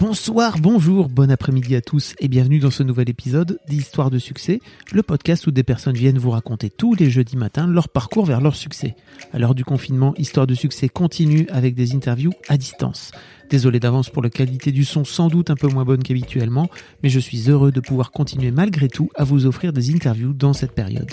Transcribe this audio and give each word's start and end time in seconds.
Bonsoir, 0.00 0.58
bonjour, 0.58 1.08
bon 1.08 1.30
après-midi 1.30 1.76
à 1.76 1.80
tous 1.80 2.14
et 2.18 2.28
bienvenue 2.28 2.58
dans 2.58 2.70
ce 2.70 2.82
nouvel 2.82 3.08
épisode 3.08 3.58
d'Histoire 3.68 4.10
de 4.10 4.18
succès, 4.18 4.60
le 4.92 5.02
podcast 5.02 5.46
où 5.46 5.50
des 5.50 5.62
personnes 5.62 5.96
viennent 5.96 6.18
vous 6.18 6.30
raconter 6.30 6.70
tous 6.70 6.94
les 6.94 7.10
jeudis 7.10 7.36
matins 7.36 7.66
leur 7.66 7.88
parcours 7.88 8.26
vers 8.26 8.40
leur 8.40 8.56
succès. 8.56 8.96
À 9.32 9.38
l'heure 9.38 9.54
du 9.54 9.64
confinement, 9.64 10.14
Histoire 10.16 10.46
de 10.46 10.54
succès 10.54 10.88
continue 10.88 11.46
avec 11.50 11.74
des 11.74 11.94
interviews 11.94 12.32
à 12.48 12.56
distance. 12.56 13.12
Désolé 13.50 13.80
d'avance 13.80 14.10
pour 14.10 14.22
la 14.22 14.30
qualité 14.30 14.72
du 14.72 14.84
son 14.84 15.04
sans 15.04 15.28
doute 15.28 15.50
un 15.50 15.56
peu 15.56 15.68
moins 15.68 15.84
bonne 15.84 16.02
qu'habituellement, 16.02 16.68
mais 17.02 17.08
je 17.08 17.20
suis 17.20 17.50
heureux 17.50 17.72
de 17.72 17.80
pouvoir 17.80 18.10
continuer 18.10 18.50
malgré 18.50 18.88
tout 18.88 19.10
à 19.14 19.24
vous 19.24 19.46
offrir 19.46 19.72
des 19.72 19.94
interviews 19.94 20.32
dans 20.32 20.52
cette 20.52 20.72
période. 20.72 21.10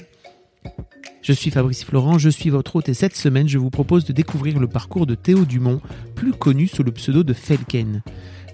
Je 1.21 1.33
suis 1.33 1.51
Fabrice 1.51 1.83
Florent, 1.83 2.17
je 2.17 2.29
suis 2.29 2.49
votre 2.49 2.75
hôte 2.77 2.89
et 2.89 2.95
cette 2.95 3.15
semaine 3.15 3.47
je 3.47 3.59
vous 3.59 3.69
propose 3.69 4.05
de 4.05 4.13
découvrir 4.13 4.59
le 4.59 4.67
parcours 4.67 5.05
de 5.05 5.13
Théo 5.13 5.45
Dumont, 5.45 5.79
plus 6.15 6.33
connu 6.33 6.67
sous 6.67 6.81
le 6.81 6.91
pseudo 6.91 7.23
de 7.23 7.33
Felken. 7.33 8.01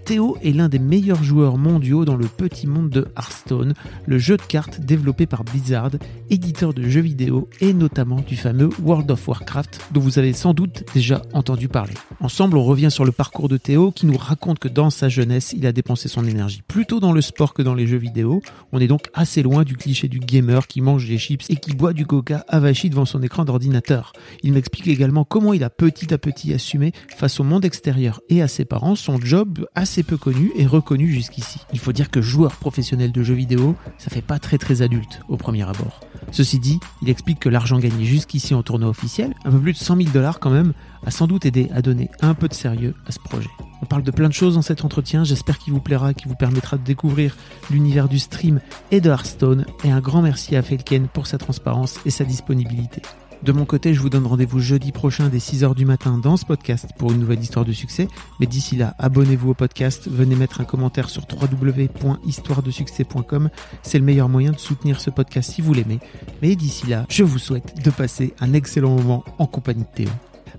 Théo 0.07 0.37
est 0.41 0.53
l'un 0.53 0.69
des 0.69 0.79
meilleurs 0.79 1.21
joueurs 1.21 1.57
mondiaux 1.57 2.05
dans 2.05 2.15
le 2.15 2.27
petit 2.27 2.65
monde 2.65 2.89
de 2.89 3.09
Hearthstone, 3.17 3.73
le 4.05 4.17
jeu 4.17 4.37
de 4.37 4.41
cartes 4.41 4.79
développé 4.79 5.25
par 5.25 5.43
Blizzard, 5.43 5.91
éditeur 6.29 6.73
de 6.73 6.83
jeux 6.83 7.01
vidéo 7.01 7.49
et 7.59 7.73
notamment 7.73 8.21
du 8.21 8.37
fameux 8.37 8.69
World 8.81 9.11
of 9.11 9.27
Warcraft 9.27 9.81
dont 9.91 9.99
vous 9.99 10.17
avez 10.17 10.31
sans 10.31 10.53
doute 10.53 10.85
déjà 10.93 11.23
entendu 11.33 11.67
parler. 11.67 11.93
Ensemble, 12.21 12.55
on 12.55 12.63
revient 12.63 12.89
sur 12.89 13.03
le 13.03 13.11
parcours 13.11 13.49
de 13.49 13.57
Théo 13.57 13.91
qui 13.91 14.05
nous 14.05 14.15
raconte 14.15 14.59
que 14.59 14.69
dans 14.69 14.89
sa 14.89 15.09
jeunesse, 15.09 15.51
il 15.51 15.65
a 15.65 15.73
dépensé 15.73 16.07
son 16.07 16.25
énergie 16.25 16.61
plutôt 16.65 17.01
dans 17.01 17.11
le 17.11 17.19
sport 17.19 17.53
que 17.53 17.61
dans 17.61 17.73
les 17.75 17.85
jeux 17.85 17.97
vidéo. 17.97 18.41
On 18.71 18.79
est 18.79 18.87
donc 18.87 19.09
assez 19.13 19.43
loin 19.43 19.65
du 19.65 19.75
cliché 19.75 20.07
du 20.07 20.19
gamer 20.19 20.67
qui 20.67 20.79
mange 20.79 21.05
des 21.05 21.17
chips 21.17 21.49
et 21.49 21.57
qui 21.57 21.73
boit 21.73 21.91
du 21.91 22.05
coca 22.05 22.45
avachi 22.47 22.89
devant 22.89 23.03
son 23.03 23.21
écran 23.23 23.43
d'ordinateur. 23.43 24.13
Il 24.41 24.53
m'explique 24.53 24.87
également 24.87 25.25
comment 25.25 25.51
il 25.51 25.65
a 25.65 25.69
petit 25.69 26.13
à 26.13 26.17
petit 26.17 26.53
assumé 26.53 26.93
face 27.17 27.41
au 27.41 27.43
monde 27.43 27.65
extérieur 27.65 28.21
et 28.29 28.41
à 28.41 28.47
ses 28.47 28.63
parents 28.63 28.95
son 28.95 29.19
job 29.19 29.67
assez 29.75 29.96
peu 30.03 30.17
connu 30.17 30.51
et 30.55 30.65
reconnu 30.65 31.11
jusqu'ici. 31.11 31.59
Il 31.73 31.79
faut 31.79 31.91
dire 31.91 32.09
que 32.09 32.21
joueur 32.21 32.55
professionnel 32.55 33.11
de 33.11 33.23
jeux 33.23 33.33
vidéo, 33.33 33.75
ça 33.97 34.09
fait 34.09 34.21
pas 34.21 34.39
très 34.39 34.57
très 34.57 34.81
adulte 34.81 35.21
au 35.27 35.37
premier 35.37 35.63
abord. 35.63 36.01
Ceci 36.31 36.59
dit, 36.59 36.79
il 37.01 37.09
explique 37.09 37.39
que 37.39 37.49
l'argent 37.49 37.79
gagné 37.79 38.05
jusqu'ici 38.05 38.53
en 38.53 38.63
tournoi 38.63 38.89
officiel, 38.89 39.33
un 39.45 39.51
peu 39.51 39.59
plus 39.59 39.73
de 39.73 39.77
100 39.77 39.97
000 39.97 40.09
dollars 40.09 40.39
quand 40.39 40.49
même, 40.49 40.73
a 41.05 41.11
sans 41.11 41.27
doute 41.27 41.45
aidé 41.45 41.69
à 41.73 41.81
donner 41.81 42.09
un 42.21 42.33
peu 42.33 42.47
de 42.47 42.53
sérieux 42.53 42.95
à 43.05 43.11
ce 43.11 43.19
projet. 43.19 43.49
On 43.81 43.85
parle 43.85 44.03
de 44.03 44.11
plein 44.11 44.27
de 44.27 44.33
choses 44.33 44.55
dans 44.55 44.61
cet 44.61 44.83
entretien, 44.83 45.23
j'espère 45.23 45.59
qu'il 45.59 45.73
vous 45.73 45.81
plaira, 45.81 46.13
qu'il 46.13 46.27
vous 46.27 46.35
permettra 46.35 46.77
de 46.77 46.83
découvrir 46.83 47.37
l'univers 47.69 48.09
du 48.09 48.19
stream 48.19 48.59
et 48.91 49.01
de 49.01 49.09
Hearthstone, 49.09 49.65
et 49.83 49.91
un 49.91 49.99
grand 49.99 50.21
merci 50.21 50.55
à 50.55 50.61
Felken 50.61 51.07
pour 51.07 51.27
sa 51.27 51.37
transparence 51.37 51.99
et 52.05 52.09
sa 52.09 52.23
disponibilité. 52.23 53.01
De 53.43 53.51
mon 53.51 53.65
côté, 53.65 53.93
je 53.93 54.01
vous 54.01 54.09
donne 54.09 54.25
rendez-vous 54.25 54.59
jeudi 54.59 54.91
prochain 54.91 55.29
dès 55.29 55.37
6h 55.37 55.75
du 55.75 55.85
matin 55.85 56.17
dans 56.17 56.37
ce 56.37 56.45
podcast 56.45 56.87
pour 56.97 57.11
une 57.11 57.19
nouvelle 57.19 57.39
histoire 57.39 57.65
de 57.65 57.71
succès. 57.71 58.07
Mais 58.39 58.47
d'ici 58.47 58.75
là, 58.75 58.95
abonnez-vous 58.97 59.51
au 59.51 59.53
podcast, 59.53 60.09
venez 60.09 60.35
mettre 60.35 60.59
un 60.59 60.65
commentaire 60.65 61.09
sur 61.09 61.21
www.histoiredesuccès.com. 61.29 63.49
C'est 63.83 63.99
le 63.99 64.05
meilleur 64.05 64.27
moyen 64.27 64.51
de 64.51 64.59
soutenir 64.59 64.99
ce 64.99 65.11
podcast 65.11 65.51
si 65.51 65.61
vous 65.61 65.73
l'aimez. 65.73 65.99
Mais 66.41 66.55
d'ici 66.55 66.87
là, 66.87 67.05
je 67.09 67.23
vous 67.23 67.39
souhaite 67.39 67.83
de 67.83 67.91
passer 67.91 68.33
un 68.39 68.53
excellent 68.53 68.95
moment 68.95 69.23
en 69.37 69.45
compagnie 69.45 69.83
de 69.83 70.05
Théo. 70.05 70.09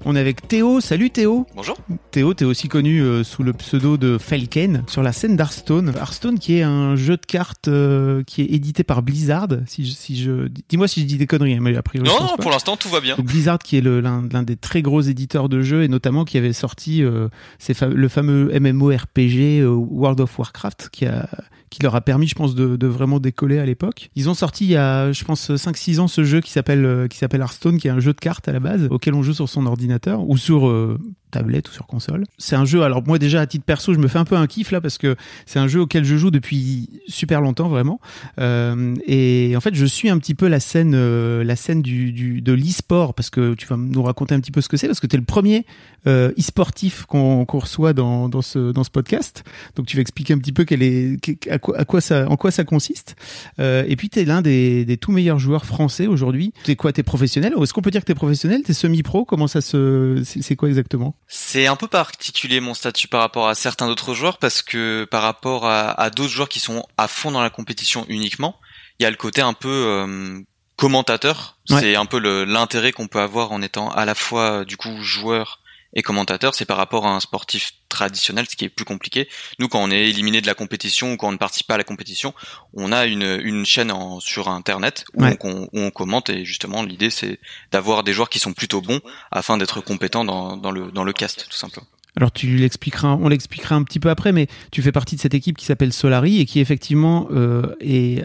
On 0.04 0.14
est 0.16 0.20
avec 0.20 0.46
Théo. 0.48 0.80
Salut 0.80 1.10
Théo. 1.10 1.46
Bonjour. 1.54 1.76
Théo, 2.12 2.32
t'es 2.32 2.44
aussi 2.44 2.68
connu 2.68 3.00
euh, 3.02 3.24
sous 3.24 3.42
le 3.42 3.52
pseudo 3.52 3.96
de 3.96 4.16
Falken 4.16 4.84
sur 4.86 5.02
la 5.02 5.12
scène 5.12 5.36
d'Hearthstone. 5.36 5.92
Hearthstone 5.96 6.38
qui 6.38 6.56
est 6.58 6.62
un 6.62 6.96
jeu 6.96 7.16
de 7.16 7.26
cartes 7.26 7.68
euh, 7.68 8.22
qui 8.24 8.42
est 8.42 8.46
édité 8.46 8.84
par 8.84 9.02
Blizzard. 9.02 9.48
Si 9.66 9.84
je, 9.84 9.92
si 9.92 10.16
je, 10.16 10.48
dis-moi 10.68 10.88
si 10.88 11.00
je 11.02 11.06
dis 11.06 11.18
des 11.18 11.26
conneries, 11.26 11.54
hein, 11.54 11.58
mais 11.60 11.76
a 11.76 11.82
priori. 11.82 12.08
Non, 12.08 12.14
non, 12.22 12.36
pour 12.38 12.50
l'instant 12.50 12.76
tout 12.76 12.88
va 12.88 13.00
bien. 13.00 13.16
Donc 13.16 13.26
Blizzard 13.26 13.58
qui 13.58 13.76
est 13.76 13.80
l'un 13.82 14.22
des 14.42 14.56
très 14.56 14.82
gros 14.82 15.00
éditeurs 15.00 15.48
de 15.48 15.60
jeux 15.62 15.82
et 15.82 15.88
notamment 15.88 16.24
qui 16.24 16.38
avait 16.38 16.52
sorti 16.52 17.02
euh, 17.02 17.28
fa- 17.58 17.88
le 17.88 18.08
fameux 18.08 18.50
MMORPG 18.58 19.64
World 19.66 20.20
of 20.20 20.38
Warcraft 20.38 20.88
qui 20.90 21.06
a 21.06 21.28
qui 21.70 21.82
leur 21.82 21.94
a 21.94 22.00
permis 22.00 22.26
je 22.26 22.34
pense 22.34 22.54
de, 22.54 22.76
de 22.76 22.86
vraiment 22.86 23.20
décoller 23.20 23.58
à 23.58 23.66
l'époque. 23.66 24.10
Ils 24.16 24.28
ont 24.28 24.34
sorti 24.34 24.64
il 24.64 24.70
y 24.70 24.76
a 24.76 25.12
je 25.12 25.24
pense 25.24 25.54
5 25.54 25.76
6 25.76 26.00
ans 26.00 26.08
ce 26.08 26.24
jeu 26.24 26.40
qui 26.40 26.50
s'appelle 26.50 26.84
euh, 26.84 27.08
qui 27.08 27.18
s'appelle 27.18 27.40
Hearthstone 27.40 27.78
qui 27.78 27.88
est 27.88 27.90
un 27.92 28.00
jeu 28.00 28.12
de 28.12 28.20
cartes 28.20 28.48
à 28.48 28.52
la 28.52 28.60
base 28.60 28.88
auquel 28.90 29.14
on 29.14 29.22
joue 29.22 29.34
sur 29.34 29.48
son 29.48 29.66
ordinateur 29.66 30.28
ou 30.28 30.36
sur 30.36 30.68
euh, 30.68 30.98
tablette 31.30 31.68
ou 31.68 31.72
sur 31.72 31.86
console. 31.86 32.24
C'est 32.38 32.56
un 32.56 32.64
jeu 32.64 32.82
alors 32.82 33.02
moi 33.06 33.18
déjà 33.18 33.40
à 33.40 33.46
titre 33.46 33.64
perso, 33.64 33.92
je 33.94 33.98
me 33.98 34.08
fais 34.08 34.18
un 34.18 34.24
peu 34.24 34.36
un 34.36 34.46
kiff 34.46 34.70
là 34.70 34.80
parce 34.80 34.98
que 34.98 35.16
c'est 35.46 35.58
un 35.58 35.68
jeu 35.68 35.80
auquel 35.80 36.04
je 36.04 36.16
joue 36.16 36.30
depuis 36.30 36.88
super 37.08 37.40
longtemps 37.40 37.68
vraiment. 37.68 38.00
Euh, 38.40 38.94
et 39.06 39.54
en 39.56 39.60
fait, 39.60 39.74
je 39.74 39.84
suis 39.86 40.08
un 40.10 40.18
petit 40.18 40.34
peu 40.34 40.48
la 40.48 40.60
scène, 40.60 40.92
euh, 40.94 41.44
la 41.44 41.56
scène 41.56 41.82
du, 41.82 42.12
du 42.12 42.40
de 42.40 42.52
l'e-sport 42.52 43.14
parce 43.14 43.30
que 43.30 43.54
tu 43.54 43.66
vas 43.66 43.76
nous 43.76 44.02
raconter 44.02 44.34
un 44.34 44.40
petit 44.40 44.50
peu 44.52 44.60
ce 44.60 44.68
que 44.68 44.76
c'est 44.76 44.86
parce 44.86 45.00
que 45.00 45.06
tu 45.06 45.16
es 45.16 45.18
le 45.18 45.24
premier 45.24 45.66
euh, 46.06 46.30
e-sportif 46.38 47.04
qu'on 47.06 47.44
qu'on 47.44 47.58
reçoit 47.58 47.92
dans, 47.92 48.28
dans 48.28 48.42
ce 48.42 48.72
dans 48.72 48.84
ce 48.84 48.90
podcast. 48.90 49.44
Donc 49.76 49.86
tu 49.86 49.96
vas 49.96 50.00
expliquer 50.02 50.34
un 50.34 50.38
petit 50.38 50.52
peu 50.52 50.64
quel 50.64 50.82
est 50.82 51.20
qu- 51.20 51.50
à 51.50 51.58
quoi, 51.58 51.78
à 51.78 51.84
quoi 51.84 52.00
ça 52.00 52.28
en 52.28 52.36
quoi 52.36 52.50
ça 52.50 52.64
consiste. 52.64 53.16
Euh, 53.58 53.84
et 53.88 53.96
puis 53.96 54.08
tu 54.08 54.20
es 54.20 54.24
l'un 54.24 54.42
des, 54.42 54.84
des 54.84 54.96
tout 54.96 55.12
meilleurs 55.12 55.38
joueurs 55.38 55.64
français 55.66 56.06
aujourd'hui. 56.06 56.52
T'es 56.64 56.76
quoi 56.76 56.92
T'es 56.92 57.02
professionnel? 57.02 57.52
Est-ce 57.62 57.72
qu'on 57.72 57.82
peut 57.82 57.90
dire 57.90 58.00
que 58.02 58.06
t'es 58.06 58.14
professionnel? 58.14 58.62
T'es 58.62 58.72
semi-pro? 58.72 59.24
Comment 59.24 59.46
ça 59.46 59.60
se 59.60 60.22
c'est 60.24 60.56
quoi 60.56 60.68
exactement? 60.68 61.14
C'est 61.26 61.66
un 61.66 61.76
peu 61.76 61.88
particulier 61.88 62.60
mon 62.60 62.74
statut 62.74 63.08
par 63.08 63.20
rapport 63.20 63.48
à 63.48 63.54
certains 63.54 63.86
d'autres 63.86 64.14
joueurs 64.14 64.38
parce 64.38 64.62
que 64.62 65.06
par 65.10 65.22
rapport 65.22 65.66
à, 65.66 65.90
à 66.00 66.10
d'autres 66.10 66.32
joueurs 66.32 66.48
qui 66.48 66.60
sont 66.60 66.86
à 66.96 67.08
fond 67.08 67.30
dans 67.30 67.42
la 67.42 67.50
compétition 67.50 68.06
uniquement, 68.08 68.58
il 68.98 69.02
y 69.02 69.06
a 69.06 69.10
le 69.10 69.16
côté 69.16 69.42
un 69.42 69.52
peu 69.52 69.68
euh, 69.68 70.40
commentateur. 70.76 71.58
Ouais. 71.68 71.80
C'est 71.80 71.96
un 71.96 72.06
peu 72.06 72.18
l'intérêt 72.44 72.92
qu'on 72.92 73.08
peut 73.08 73.20
avoir 73.20 73.52
en 73.52 73.60
étant 73.60 73.90
à 73.90 74.04
la 74.04 74.14
fois 74.14 74.64
du 74.64 74.76
coup 74.76 75.02
joueur 75.02 75.60
et 75.94 76.02
commentateur, 76.02 76.54
c'est 76.54 76.64
par 76.66 76.76
rapport 76.76 77.06
à 77.06 77.10
un 77.14 77.20
sportif 77.20 77.72
traditionnel, 77.88 78.46
ce 78.48 78.56
qui 78.56 78.64
est 78.66 78.68
plus 78.68 78.84
compliqué. 78.84 79.28
Nous, 79.58 79.68
quand 79.68 79.82
on 79.82 79.90
est 79.90 80.08
éliminé 80.08 80.40
de 80.40 80.46
la 80.46 80.54
compétition 80.54 81.12
ou 81.12 81.16
quand 81.16 81.28
on 81.28 81.32
ne 81.32 81.38
participe 81.38 81.66
pas 81.66 81.74
à 81.74 81.78
la 81.78 81.84
compétition, 81.84 82.34
on 82.74 82.92
a 82.92 83.06
une, 83.06 83.40
une 83.42 83.64
chaîne 83.64 83.90
en, 83.90 84.20
sur 84.20 84.48
Internet 84.48 85.04
où, 85.14 85.22
Ouais. 85.24 85.36
on, 85.42 85.62
où 85.72 85.80
on 85.80 85.90
commente 85.90 86.28
et 86.30 86.44
justement 86.44 86.82
l'idée 86.82 87.10
c'est 87.10 87.40
d'avoir 87.72 88.04
des 88.04 88.12
joueurs 88.12 88.28
qui 88.28 88.38
sont 88.38 88.52
plutôt 88.52 88.80
bons 88.82 89.00
afin 89.30 89.56
d'être 89.56 89.80
compétents 89.80 90.24
dans, 90.24 90.56
dans, 90.56 90.70
le, 90.70 90.90
dans 90.92 91.04
le 91.04 91.12
cast, 91.12 91.46
tout 91.48 91.56
simplement. 91.56 91.86
Alors 92.18 92.32
tu 92.32 92.56
l'expliqueras, 92.56 93.14
on 93.14 93.28
l'expliquera 93.28 93.76
un 93.76 93.84
petit 93.84 94.00
peu 94.00 94.10
après, 94.10 94.32
mais 94.32 94.48
tu 94.72 94.82
fais 94.82 94.90
partie 94.90 95.14
de 95.14 95.20
cette 95.20 95.34
équipe 95.34 95.56
qui 95.56 95.64
s'appelle 95.64 95.92
Solari 95.92 96.40
et 96.40 96.46
qui 96.46 96.58
effectivement 96.58 97.28
euh, 97.30 97.62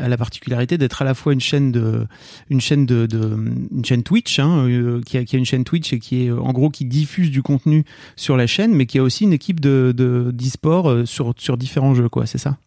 à 0.02 0.08
la 0.08 0.18
particularité 0.18 0.80
d'être 0.80 1.04
à 1.04 1.06
la 1.06 1.14
fois 1.14 1.32
une 1.32 1.40
chaîne 1.40 1.72
de, 1.72 2.08
une 2.50 2.60
chaîne 2.60 2.88
de, 2.88 3.08
une 3.72 3.86
chaîne 3.86 4.02
Twitch, 4.02 4.40
hein, 4.40 4.68
euh, 4.68 5.00
qui, 5.06 5.20
a, 5.20 5.24
qui 5.26 5.36
a 5.36 5.40
une 5.40 5.46
chaîne 5.46 5.64
Twitch 5.64 5.94
et 5.94 6.00
qui 6.00 6.26
est 6.26 6.32
en 6.32 6.52
gros 6.54 6.72
qui 6.72 6.86
diffuse 6.86 7.30
du 7.30 7.44
contenu 7.44 7.86
sur 8.16 8.36
la 8.36 8.48
chaîne, 8.48 8.74
mais 8.74 8.88
qui 8.88 8.98
a 8.98 9.04
aussi 9.04 9.26
une 9.26 9.34
équipe 9.34 9.60
de 9.60 9.94
de- 9.96 10.32
d'e-sport 10.34 10.90
euh, 10.90 11.06
sur 11.06 11.36
sur 11.38 11.56
différents 11.56 11.94
jeux, 11.94 12.10
quoi. 12.10 12.26
C'est 12.26 12.40
ça? 12.40 12.58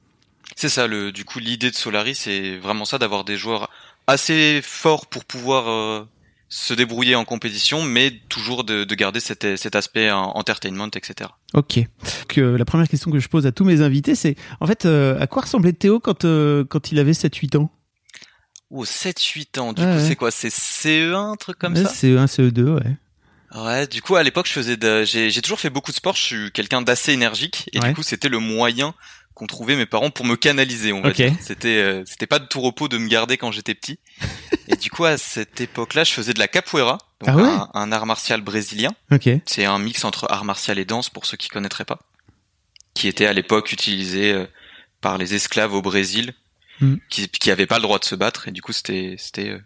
C'est 0.54 0.68
ça, 0.68 0.86
le, 0.86 1.10
du 1.10 1.24
coup, 1.24 1.40
l'idée 1.40 1.70
de 1.72 1.74
Solari, 1.74 2.14
c'est 2.14 2.56
vraiment 2.58 2.84
ça, 2.84 2.98
d'avoir 2.98 3.24
des 3.24 3.36
joueurs 3.36 3.68
assez 4.06 4.60
forts 4.62 5.06
pour 5.06 5.24
pouvoir 5.24 6.06
se 6.48 6.74
débrouiller 6.74 7.16
en 7.16 7.24
compétition, 7.24 7.82
mais 7.82 8.12
toujours 8.28 8.62
de, 8.64 8.84
de 8.84 8.94
garder 8.94 9.18
cet, 9.20 9.56
cet 9.56 9.74
aspect 9.74 10.10
en- 10.10 10.30
entertainment, 10.36 10.88
etc. 10.94 11.30
Ok. 11.54 11.78
Donc, 11.78 12.38
euh, 12.38 12.56
la 12.56 12.64
première 12.64 12.88
question 12.88 13.10
que 13.10 13.18
je 13.18 13.28
pose 13.28 13.46
à 13.46 13.52
tous 13.52 13.64
mes 13.64 13.80
invités, 13.80 14.14
c'est 14.14 14.36
en 14.60 14.66
fait 14.66 14.86
euh, 14.86 15.18
à 15.20 15.26
quoi 15.26 15.42
ressemblait 15.42 15.72
Théo 15.72 15.98
quand 16.00 16.24
euh, 16.24 16.64
quand 16.64 16.92
il 16.92 16.98
avait 17.00 17.12
7-8 17.12 17.56
ans? 17.58 17.70
Oh, 18.70 18.84
7-8 18.84 19.58
ans, 19.60 19.72
du 19.72 19.82
coup, 19.82 19.88
ouais. 19.88 20.00
c'est 20.06 20.16
quoi? 20.16 20.30
C'est 20.30 20.48
CE1, 20.52 21.14
un 21.32 21.36
truc 21.36 21.58
comme 21.58 21.74
Ouais, 21.74 21.84
ça? 21.84 21.90
CE1, 21.92 22.26
CE2, 22.26 22.62
ouais. 22.74 22.96
Ouais, 23.54 23.86
du 23.86 24.02
coup, 24.02 24.16
à 24.16 24.22
l'époque, 24.24 24.46
je 24.48 24.52
faisais 24.52 24.76
de, 24.76 25.04
j'ai, 25.04 25.30
toujours 25.40 25.60
fait 25.60 25.70
beaucoup 25.70 25.92
de 25.92 25.96
sport, 25.96 26.16
je 26.16 26.22
suis 26.22 26.50
quelqu'un 26.52 26.82
d'assez 26.82 27.12
énergique, 27.12 27.70
et 27.72 27.78
Ouais. 27.80 27.88
du 27.90 27.94
coup, 27.94 28.02
c'était 28.02 28.28
le 28.28 28.38
moyen 28.40 28.92
qu'ont 29.34 29.46
trouvé 29.46 29.76
mes 29.76 29.86
parents 29.86 30.10
pour 30.10 30.26
me 30.26 30.34
canaliser, 30.34 30.92
on 30.92 31.00
va 31.00 31.10
Ok. 31.10 31.14
dire. 31.16 31.32
C'était, 31.40 31.76
euh, 31.80 32.02
c'était 32.06 32.26
pas 32.26 32.38
de 32.40 32.46
tout 32.46 32.60
repos 32.60 32.88
de 32.88 32.98
me 32.98 33.06
garder 33.06 33.36
quand 33.36 33.52
j'étais 33.52 33.74
petit. 33.74 33.98
et 34.68 34.76
du 34.76 34.90
coup, 34.90 35.04
à 35.04 35.18
cette 35.18 35.60
époque-là, 35.60 36.04
je 36.04 36.12
faisais 36.12 36.32
de 36.34 36.38
la 36.38 36.48
capoeira, 36.48 36.98
donc 37.20 37.28
Ah 37.30 37.36
ouais 37.36 37.42
un, 37.42 37.68
un 37.74 37.92
art 37.92 38.06
martial 38.06 38.40
brésilien. 38.40 38.94
Ok. 39.12 39.28
C'est 39.46 39.64
un 39.64 39.78
mix 39.78 40.04
entre 40.04 40.26
art 40.30 40.44
martial 40.44 40.78
et 40.78 40.84
danse 40.84 41.08
pour 41.10 41.26
ceux 41.26 41.36
qui 41.36 41.48
connaîtraient 41.48 41.84
pas, 41.84 41.98
qui 42.94 43.08
était 43.08 43.26
à 43.26 43.32
l'époque 43.32 43.72
utilisé 43.72 44.32
euh, 44.32 44.46
par 45.00 45.18
les 45.18 45.34
esclaves 45.34 45.74
au 45.74 45.82
Brésil, 45.82 46.34
Hmm. 46.78 46.96
qui 47.08 47.26
qui 47.30 47.50
avaient 47.50 47.64
pas 47.66 47.76
le 47.76 47.82
droit 47.84 47.98
de 47.98 48.04
se 48.04 48.14
battre 48.14 48.48
et 48.48 48.50
du 48.50 48.60
coup 48.60 48.74
c'était 48.74 49.16
c'était 49.18 49.48
euh, 49.48 49.58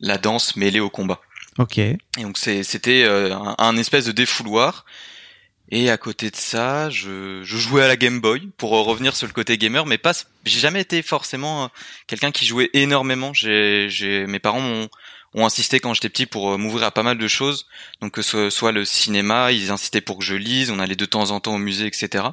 la 0.00 0.18
danse 0.18 0.56
mêlée 0.56 0.80
au 0.80 0.90
combat. 0.90 1.20
Ok. 1.58 1.78
Et 1.78 1.96
donc 2.18 2.36
c'est- 2.36 2.64
c'était 2.64 3.04
euh, 3.04 3.32
un, 3.32 3.54
un 3.58 3.76
espèce 3.76 4.06
de 4.06 4.10
défouloir. 4.10 4.84
Et 5.70 5.90
à 5.90 5.96
côté 5.96 6.30
de 6.30 6.36
ça, 6.36 6.90
je, 6.90 7.42
je 7.42 7.56
jouais 7.56 7.82
à 7.82 7.88
la 7.88 7.96
Game 7.96 8.20
Boy 8.20 8.50
pour 8.56 8.70
revenir 8.70 9.16
sur 9.16 9.26
le 9.26 9.32
côté 9.32 9.58
gamer, 9.58 9.84
mais 9.84 9.98
pas. 9.98 10.12
J'ai 10.44 10.60
jamais 10.60 10.80
été 10.80 11.02
forcément 11.02 11.64
euh, 11.64 11.68
quelqu'un 12.06 12.30
qui 12.30 12.46
jouait 12.46 12.70
énormément. 12.72 13.34
J'ai, 13.34 13.88
j'ai, 13.90 14.26
mes 14.26 14.38
parents 14.38 14.60
m'ont 14.60 14.88
ont 15.36 15.44
insisté 15.44 15.80
quand 15.80 15.94
j'étais 15.94 16.08
petit 16.08 16.26
pour 16.26 16.52
euh, 16.52 16.56
m'ouvrir 16.56 16.84
à 16.84 16.90
pas 16.90 17.02
mal 17.02 17.18
de 17.18 17.28
choses. 17.28 17.66
Donc 18.00 18.12
que 18.12 18.22
ce 18.22 18.50
soit 18.50 18.72
le 18.72 18.84
cinéma, 18.84 19.52
ils 19.52 19.70
insistaient 19.70 20.00
pour 20.00 20.18
que 20.18 20.24
je 20.24 20.34
lise. 20.34 20.70
On 20.70 20.78
allait 20.78 20.96
de 20.96 21.04
temps 21.04 21.30
en 21.30 21.40
temps 21.40 21.54
au 21.54 21.58
musée, 21.58 21.86
etc. 21.86 22.24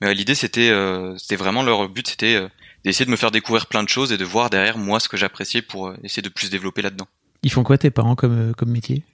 Mais 0.00 0.08
euh, 0.08 0.14
l'idée 0.14 0.34
c'était, 0.34 0.70
euh, 0.70 1.16
c'était 1.18 1.36
vraiment 1.36 1.62
leur 1.62 1.88
but, 1.88 2.08
c'était 2.08 2.40
d'essayer 2.84 3.04
de 3.04 3.10
me 3.10 3.16
faire 3.16 3.30
découvrir 3.30 3.66
plein 3.66 3.82
de 3.82 3.88
choses 3.88 4.12
et 4.12 4.16
de 4.16 4.24
voir 4.24 4.50
derrière 4.50 4.78
moi 4.78 4.98
ce 4.98 5.08
que 5.08 5.16
j'appréciais 5.16 5.62
pour 5.62 5.92
essayer 6.02 6.22
de 6.22 6.28
plus 6.28 6.50
développer 6.50 6.82
là-dedans. 6.82 7.06
Ils 7.42 7.52
font 7.52 7.62
quoi 7.62 7.78
tes 7.78 7.90
parents 7.90 8.16
comme, 8.16 8.54
comme 8.56 8.70
métier? 8.70 9.04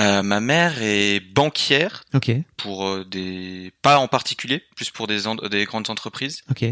Euh, 0.00 0.22
ma 0.22 0.40
mère 0.40 0.82
est 0.82 1.20
banquière 1.20 2.02
Ok, 2.14 2.30
pour 2.56 2.86
euh, 2.88 3.04
des 3.04 3.72
pas 3.82 3.98
en 3.98 4.08
particulier, 4.08 4.62
plus 4.74 4.90
pour 4.90 5.06
des 5.06 5.26
en- 5.28 5.36
des 5.36 5.64
grandes 5.66 5.88
entreprises. 5.90 6.42
ok. 6.50 6.64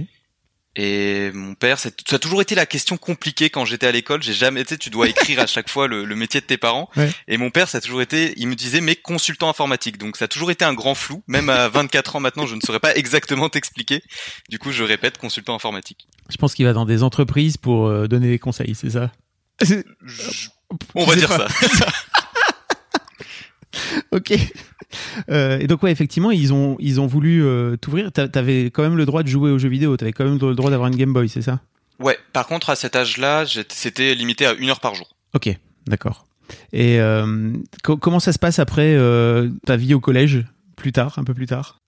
Et 0.75 1.31
mon 1.35 1.55
père, 1.55 1.79
c'est- 1.79 1.95
ça 2.09 2.17
a 2.17 2.19
toujours 2.19 2.41
été 2.41 2.55
la 2.55 2.65
question 2.65 2.97
compliquée 2.97 3.51
quand 3.51 3.67
j'étais 3.67 3.87
à 3.87 3.93
l'école. 3.93 4.23
J'ai 4.23 4.33
jamais, 4.33 4.65
tu 4.65 4.71
sais, 4.71 4.79
tu 4.79 4.89
dois 4.89 5.07
écrire 5.07 5.39
à 5.39 5.47
chaque 5.47 5.69
fois 5.69 5.87
le, 5.87 6.07
le 6.07 6.17
métier 6.17 6.41
de 6.41 6.47
tes 6.47 6.57
parents. 6.57 6.89
Ouais. 6.97 7.11
Et 7.29 7.37
mon 7.37 7.51
père, 7.51 7.69
ça 7.69 7.77
a 7.77 7.81
toujours 7.83 8.01
été, 8.01 8.33
il 8.39 8.49
me 8.49 8.55
disait, 8.55 8.81
mais 8.81 8.97
consultant 8.97 9.51
informatique. 9.51 9.99
Donc 9.99 10.17
ça 10.17 10.25
a 10.25 10.29
toujours 10.29 10.51
été 10.51 10.65
un 10.65 10.73
grand 10.73 10.95
flou. 10.95 11.23
Même 11.27 11.51
à 11.51 11.69
24 11.69 12.17
ans 12.17 12.21
maintenant, 12.21 12.47
je 12.47 12.55
ne 12.55 12.61
saurais 12.63 12.81
pas 12.81 12.97
exactement 12.97 13.51
t'expliquer. 13.51 14.03
Du 14.49 14.59
coup, 14.59 14.73
je 14.73 14.83
répète, 14.83 15.19
consultant 15.19 15.55
informatique. 15.55 16.09
Je 16.31 16.39
pense 16.39 16.55
qu'il 16.55 16.65
va 16.65 16.73
dans 16.73 16.87
des 16.87 17.03
entreprises 17.03 17.59
pour 17.59 17.87
euh, 17.89 18.09
donner 18.09 18.31
des 18.31 18.39
conseils, 18.39 18.75
c'est 18.75 18.91
ça? 18.91 19.13
On 20.95 21.05
va 21.05 21.17
dire 21.17 21.29
pas. 21.29 21.49
ça. 21.51 21.87
Ok. 24.13 24.33
Euh, 25.31 25.59
et 25.59 25.67
donc 25.67 25.83
ouais, 25.83 25.91
effectivement, 25.93 26.31
ils 26.31 26.53
ont 26.53 26.77
ils 26.79 27.01
ont 27.01 27.07
voulu 27.07 27.45
euh, 27.45 27.77
t'ouvrir. 27.77 28.13
T'a- 28.13 28.29
T'avais 28.29 28.67
quand 28.67 28.83
même 28.83 28.97
le 28.97 29.07
droit 29.07 29.23
de 29.23 29.29
jouer 29.29 29.51
aux 29.51 29.59
jeux 29.59 29.69
vidéo. 29.71 29.97
T'avais 29.97 30.13
quand 30.13 30.25
même 30.25 30.39
le 30.39 30.55
droit 30.55 30.71
d'avoir 30.71 30.89
une 30.89 30.97
Game 30.97 31.13
Boy, 31.13 31.29
c'est 31.29 31.43
ça? 31.43 31.61
Ouais. 31.99 32.19
Par 32.33 32.47
contre, 32.47 32.69
à 32.71 32.77
cet 32.77 32.95
âge-là, 32.97 33.45
c'était 33.71 34.15
limité 34.15 34.45
à 34.47 34.53
une 34.55 34.69
heure 34.71 34.81
par 34.81 34.95
jour. 34.95 35.17
Ok, 35.35 35.49
d'accord. 35.87 36.27
Et 36.73 37.01
euh, 37.01 37.53
co- 37.83 37.97
comment 37.97 38.21
ça 38.21 38.33
se 38.33 38.39
passe 38.39 38.59
après 38.59 38.99
ta 39.65 39.77
vie 39.77 39.95
au 39.95 40.01
collège? 40.01 40.45
Plus 40.77 40.93
tard, 40.93 41.19
un 41.19 41.25
peu 41.25 41.33
plus 41.33 41.47
tard? 41.47 41.79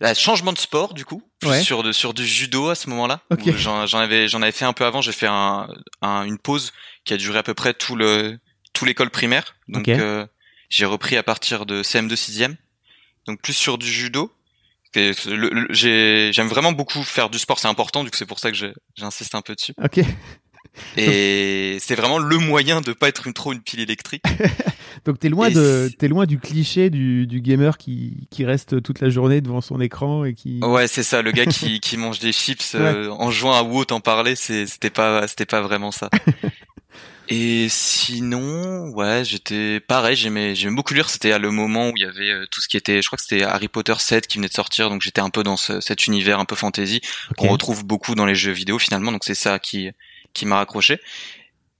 Là, 0.00 0.12
changement 0.14 0.52
de 0.52 0.58
sport 0.58 0.92
du 0.94 1.04
coup, 1.06 1.22
Ouais. 1.44 1.60
sur 1.62 1.82
de 1.82 1.90
sur 1.90 2.12
du 2.12 2.24
judo 2.26 2.68
à 2.68 2.74
ce 2.74 2.90
moment-là. 2.90 3.20
Ok. 3.32 3.44
où 3.46 3.52
J'en 3.56 3.86
avais 3.98 4.28
j'en 4.28 4.42
avais 4.42 4.52
fait 4.52 4.66
un 4.66 4.74
peu 4.74 4.84
avant. 4.84 5.00
J'ai 5.00 5.12
fait 5.12 5.26
un, 5.26 5.66
un- 6.02 6.24
une 6.24 6.38
pause 6.38 6.72
qui 7.04 7.14
a 7.14 7.16
duré 7.16 7.38
à 7.38 7.42
peu 7.42 7.54
près 7.54 7.72
tout 7.72 7.96
le 7.96 8.38
tout 8.74 8.84
l'école 8.84 9.10
primaire. 9.10 9.56
Donc. 9.68 9.88
J'ai 10.68 10.84
repris 10.86 11.16
à 11.16 11.22
partir 11.22 11.66
de 11.66 11.82
CM2 11.82 12.14
6e. 12.14 12.54
Donc 13.26 13.40
plus 13.42 13.54
sur 13.54 13.78
du 13.78 13.86
judo. 13.90 14.32
J'aime 14.94 16.48
vraiment 16.48 16.72
beaucoup 16.72 17.02
faire 17.02 17.28
du 17.30 17.38
sport, 17.38 17.58
c'est 17.58 17.68
important. 17.68 18.04
Du 18.04 18.10
coup 18.10 18.16
c'est 18.16 18.26
pour 18.26 18.38
ça 18.38 18.50
que 18.50 18.56
j'insiste 18.96 19.34
un 19.34 19.42
peu 19.42 19.54
dessus. 19.54 19.74
Ok. 19.82 20.00
Et 20.96 21.78
c'est 21.80 21.94
vraiment 21.94 22.18
le 22.18 22.36
moyen 22.38 22.80
de 22.80 22.92
pas 22.92 23.08
être 23.08 23.26
une 23.26 23.32
trop 23.32 23.52
une 23.52 23.60
pile 23.62 23.80
électrique. 23.80 24.22
Donc 25.04 25.18
t'es 25.18 25.28
loin 25.28 25.48
Et 25.48 25.54
de 25.54 25.90
t'es 25.98 26.08
loin 26.08 26.26
du 26.26 26.38
cliché 26.38 26.90
du, 26.90 27.26
du 27.26 27.40
gamer 27.40 27.78
qui, 27.78 28.26
qui 28.30 28.44
reste 28.44 28.82
toute 28.82 29.00
la 29.00 29.08
journée 29.08 29.40
devant 29.40 29.60
son 29.60 29.80
écran 29.80 30.24
et 30.24 30.34
qui. 30.34 30.58
Ouais, 30.62 30.88
c'est 30.88 31.02
ça, 31.02 31.22
le 31.22 31.32
gars 31.32 31.46
qui, 31.46 31.80
qui 31.80 31.96
mange 31.96 32.18
des 32.18 32.32
chips 32.32 32.72
euh, 32.74 33.08
en 33.10 33.30
jouant 33.30 33.52
à 33.52 33.62
WoW, 33.62 33.84
t'en 33.84 34.00
c'est- 34.34 34.66
c'était 34.66 34.90
pas, 34.90 35.26
c'était 35.28 35.46
pas 35.46 35.60
vraiment 35.62 35.92
ça. 35.92 36.10
Et 37.28 37.66
sinon, 37.68 38.88
ouais, 38.90 39.24
j'étais 39.24 39.80
pareil, 39.80 40.14
j'aimais, 40.16 40.54
j'aimais 40.54 40.74
beaucoup 40.76 40.94
lire. 40.94 41.10
C'était 41.10 41.32
à 41.32 41.38
le 41.38 41.50
moment 41.50 41.88
où 41.90 41.92
il 41.96 42.02
y 42.02 42.06
avait 42.06 42.30
euh, 42.30 42.46
tout 42.50 42.60
ce 42.60 42.68
qui 42.68 42.76
était, 42.76 43.02
je 43.02 43.08
crois 43.08 43.16
que 43.16 43.22
c'était 43.24 43.42
Harry 43.42 43.68
Potter 43.68 43.94
7 43.98 44.26
qui 44.26 44.38
venait 44.38 44.48
de 44.48 44.52
sortir, 44.52 44.88
donc 44.90 45.02
j'étais 45.02 45.20
un 45.20 45.30
peu 45.30 45.42
dans 45.42 45.56
ce- 45.56 45.80
cet 45.80 46.06
univers 46.06 46.38
un 46.38 46.44
peu 46.44 46.54
fantasy 46.56 47.00
qu'on 47.36 47.48
retrouve 47.48 47.84
beaucoup 47.84 48.14
dans 48.14 48.26
les 48.26 48.34
jeux 48.36 48.52
vidéo 48.52 48.78
finalement. 48.78 49.10
Donc 49.12 49.24
c'est 49.24 49.34
ça 49.34 49.58
qui, 49.58 49.90
qui 50.34 50.46
m'a 50.46 50.56
raccroché. 50.56 51.00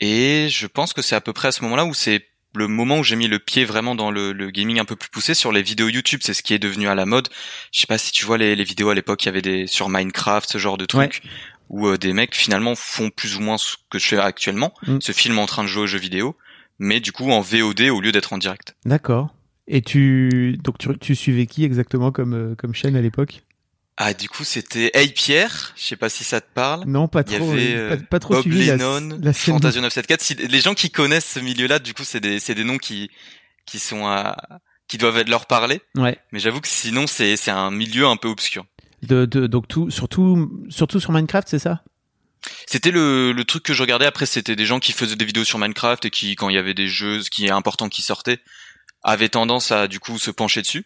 Et 0.01 0.49
je 0.51 0.67
pense 0.67 0.93
que 0.93 1.03
c'est 1.03 1.15
à 1.17 1.21
peu 1.21 1.33
près 1.33 1.49
à 1.49 1.53
ce 1.53 1.63
moment-là 1.63 1.85
où 1.85 1.95
c'est 1.95 2.27
le 2.55 2.69
moment 2.69 2.99
où 2.99 3.05
j'ai 3.05 3.17
mis 3.17 3.29
le 3.29 3.39
pied 3.39 3.65
vraiment 3.67 3.95
dans 3.95 4.11
le, 4.11 4.33
le 4.33 4.51
gaming 4.51 4.79
un 4.81 4.85
peu 4.87 4.97
plus 4.97 5.11
poussé 5.11 5.35
sur 5.35 5.53
les 5.53 5.63
vidéos 5.63 5.89
YouTube. 5.89 6.21
C'est 6.23 6.35
ce 6.35 6.43
qui 6.43 6.55
est 6.55 6.59
devenu 6.59 6.89
à 6.89 6.95
la 6.95 7.05
mode. 7.07 7.29
Je 7.73 7.81
sais 7.81 7.87
pas 7.87 7.99
si 7.99 8.13
tu 8.13 8.25
vois 8.25 8.39
les, 8.39 8.57
les 8.57 8.65
vidéos 8.65 8.89
à 8.91 8.95
l'époque, 8.95 9.23
il 9.25 9.27
y 9.27 9.29
avait 9.29 9.43
des 9.43 9.67
sur 9.67 9.89
Minecraft, 9.91 10.51
ce 10.51 10.59
genre 10.59 10.79
de 10.79 10.87
trucs, 10.87 11.23
où 11.69 11.87
euh, 11.89 11.97
des 11.99 12.13
mecs 12.13 12.35
finalement 12.35 12.75
font 12.75 13.11
plus 13.11 13.37
ou 13.37 13.41
moins 13.41 13.59
ce 13.59 13.77
que 13.91 13.99
je 13.99 14.07
fais 14.09 14.19
actuellement, 14.19 14.73
Mm. 14.87 15.01
se 15.01 15.13
filment 15.13 15.41
en 15.41 15.47
train 15.47 15.63
de 15.63 15.69
jouer 15.69 15.83
aux 15.83 15.87
jeux 15.87 15.99
vidéo, 15.99 16.37
mais 16.79 17.01
du 17.01 17.13
coup 17.13 17.31
en 17.31 17.41
VOD 17.41 17.83
au 17.91 18.01
lieu 18.01 18.13
d'être 18.13 18.33
en 18.33 18.39
direct. 18.39 18.75
D'accord. 18.85 19.35
Et 19.69 19.83
tu 19.83 20.59
donc 20.63 20.79
tu, 20.79 20.97
tu 20.99 21.15
suivais 21.17 21.47
qui 21.47 21.65
exactement 21.65 22.13
comme 22.13 22.35
euh, 22.35 22.55
comme 22.55 22.75
chaîne 22.75 22.95
à 22.97 23.01
l'époque? 23.01 23.43
Ah 23.99 24.13
du 24.15 24.29
coup 24.29 24.45
c'était 24.45 24.91
Hey 24.95 25.09
Pierre, 25.09 25.73
je 25.77 25.83
sais 25.83 25.97
pas 25.97 26.09
si 26.11 26.23
ça 26.23 26.41
te 26.41 26.47
parle. 26.55 26.85
Non, 26.87 27.09
pas 27.09 27.23
Il 27.27 27.33
y 27.33 27.37
trop. 27.37 27.51
avait 27.53 27.75
euh, 27.75 27.97
pas, 27.97 28.03
pas 28.05 28.19
trop 28.21 28.35
Bob 28.35 28.43
suivi 28.43 28.67
Lennon, 28.67 29.19
la, 29.23 29.33
scène. 29.33 29.55
Fantasio 29.55 29.81
974. 29.81 30.21
Si, 30.23 30.35
les 30.35 30.61
gens 30.61 30.75
qui 30.75 30.91
connaissent 30.91 31.33
ce 31.33 31.41
milieu-là, 31.41 31.79
du 31.79 31.95
coup, 31.95 32.05
c'est 32.05 32.21
des, 32.21 32.39
c'est 32.39 32.55
des 32.55 32.63
noms 32.65 32.77
qui, 32.79 33.11
qui 33.65 33.79
sont 33.79 34.07
à, 34.07 34.37
qui 34.87 34.99
doivent 34.99 35.17
être 35.17 35.31
leur 35.31 35.47
parler. 35.47 35.81
Ouais. 35.97 36.19
Mais 36.31 36.39
j'avoue 36.39 36.61
que 36.61 36.69
sinon, 36.69 37.07
c'est, 37.07 37.37
c'est 37.39 37.51
un 37.51 37.71
milieu 37.71 38.07
un 38.07 38.17
peu 38.17 38.29
obscur. 38.29 38.67
De, 39.03 39.25
de, 39.27 39.47
donc 39.47 39.69
tout 39.69 39.91
surtout 39.91 40.51
surtout 40.69 41.01
sur 41.01 41.13
Minecraft, 41.13 41.49
c'est 41.49 41.59
ça? 41.59 41.83
C'était 42.67 42.91
le, 42.91 43.33
le 43.33 43.45
truc 43.45 43.63
que 43.63 43.75
je 43.75 43.83
regardais. 43.83 44.07
Après, 44.07 44.27
c'était 44.27 44.57
des 44.57 44.67
gens 44.67 44.79
qui 44.79 44.93
faisaient 44.93 45.17
des 45.17 45.25
vidéos 45.25 45.45
sur 45.45 45.59
Minecraft 45.59 46.05
et 46.05 46.11
qui, 46.11 46.37
quand 46.37 46.49
il 46.49 46.55
y 46.55 46.59
avait 46.59 46.75
des 46.75 46.89
jeux 46.89 47.21
qui 47.31 47.47
est 47.47 47.51
important 47.51 47.89
qui 47.89 48.03
sortaient, 48.03 48.39
avaient 49.03 49.29
tendance 49.29 49.73
à, 49.73 49.89
du 49.89 50.01
coup, 50.01 50.19
se 50.19 50.31
pencher 50.31 50.63
dessus 50.63 50.85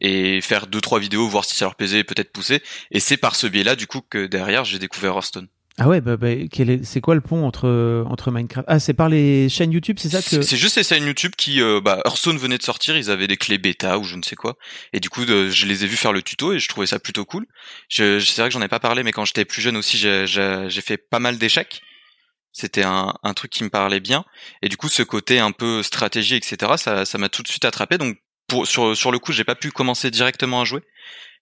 et 0.00 0.40
faire 0.40 0.66
deux, 0.66 0.80
trois 0.80 0.98
vidéos, 0.98 1.28
voir 1.28 1.44
si 1.44 1.54
ça 1.56 1.64
leur 1.64 1.74
plaisait 1.76 2.00
et 2.00 2.04
peut-être 2.04 2.32
pousser. 2.32 2.62
Et 2.90 3.00
c'est 3.00 3.16
par 3.16 3.36
ce 3.36 3.46
biais-là, 3.46 3.76
du 3.76 3.86
coup, 3.86 4.02
que 4.08 4.26
derrière, 4.26 4.64
j'ai 4.64 4.78
découvert 4.78 5.14
Hearthstone. 5.14 5.48
Ah 5.80 5.86
ouais, 5.88 6.00
bah, 6.00 6.16
bah, 6.16 6.28
c'est 6.82 7.00
quoi 7.00 7.14
le 7.14 7.20
pont 7.20 7.46
entre 7.46 8.04
entre 8.08 8.30
Minecraft? 8.32 8.66
Ah, 8.68 8.80
c'est 8.80 8.94
par 8.94 9.08
les 9.08 9.48
chaînes 9.48 9.70
YouTube, 9.72 9.96
c'est 10.00 10.08
ça 10.08 10.20
que 10.20 10.42
C'est 10.42 10.56
juste 10.56 10.74
ces 10.74 10.82
chaînes 10.82 11.06
YouTube 11.06 11.32
qui, 11.38 11.60
euh, 11.62 11.80
bah, 11.80 12.02
Hearthstone 12.04 12.36
venait 12.36 12.58
de 12.58 12.62
sortir, 12.64 12.96
ils 12.96 13.10
avaient 13.10 13.28
des 13.28 13.36
clés 13.36 13.58
bêta 13.58 13.98
ou 13.98 14.04
je 14.04 14.16
ne 14.16 14.22
sais 14.22 14.34
quoi, 14.34 14.56
et 14.92 14.98
du 14.98 15.08
coup, 15.08 15.24
de- 15.24 15.48
je 15.50 15.66
les 15.66 15.84
ai 15.84 15.86
vus 15.86 15.96
faire 15.96 16.12
le 16.12 16.22
tuto 16.22 16.52
et 16.52 16.58
je 16.58 16.66
trouvais 16.68 16.86
ça 16.86 16.98
plutôt 16.98 17.24
cool. 17.24 17.46
Je, 17.88 18.18
je- 18.18 18.26
c'est 18.26 18.40
vrai 18.42 18.48
que 18.50 18.54
j'en 18.54 18.62
ai 18.62 18.68
pas 18.68 18.80
parlé, 18.80 19.04
mais 19.04 19.12
quand 19.12 19.24
j'étais 19.24 19.44
plus 19.44 19.62
jeune 19.62 19.76
aussi, 19.76 19.96
j'ai- 19.98 20.26
fait 20.80 20.96
pas 20.96 21.18
mal 21.20 21.38
d'échecs. 21.38 21.82
C'était 22.52 22.82
un, 22.82 23.14
un 23.22 23.34
truc 23.34 23.50
qui 23.52 23.62
me 23.62 23.68
parlait 23.68 24.00
bien, 24.00 24.24
et 24.62 24.68
du 24.68 24.76
coup, 24.76 24.88
ce 24.88 25.02
côté 25.04 25.38
un 25.38 25.52
peu 25.52 25.82
stratégie, 25.84 26.34
etc., 26.34 26.76
ça, 26.76 27.04
ça 27.04 27.18
m'a 27.18 27.28
tout 27.28 27.42
de 27.42 27.48
suite 27.48 27.64
attrapé. 27.64 27.98
Donc, 27.98 28.16
pour, 28.48 28.66
sur 28.66 28.96
sur 28.96 29.12
le 29.12 29.18
coup, 29.18 29.30
j'ai 29.32 29.44
pas 29.44 29.54
pu 29.54 29.70
commencer 29.70 30.10
directement 30.10 30.62
à 30.62 30.64
jouer. 30.64 30.80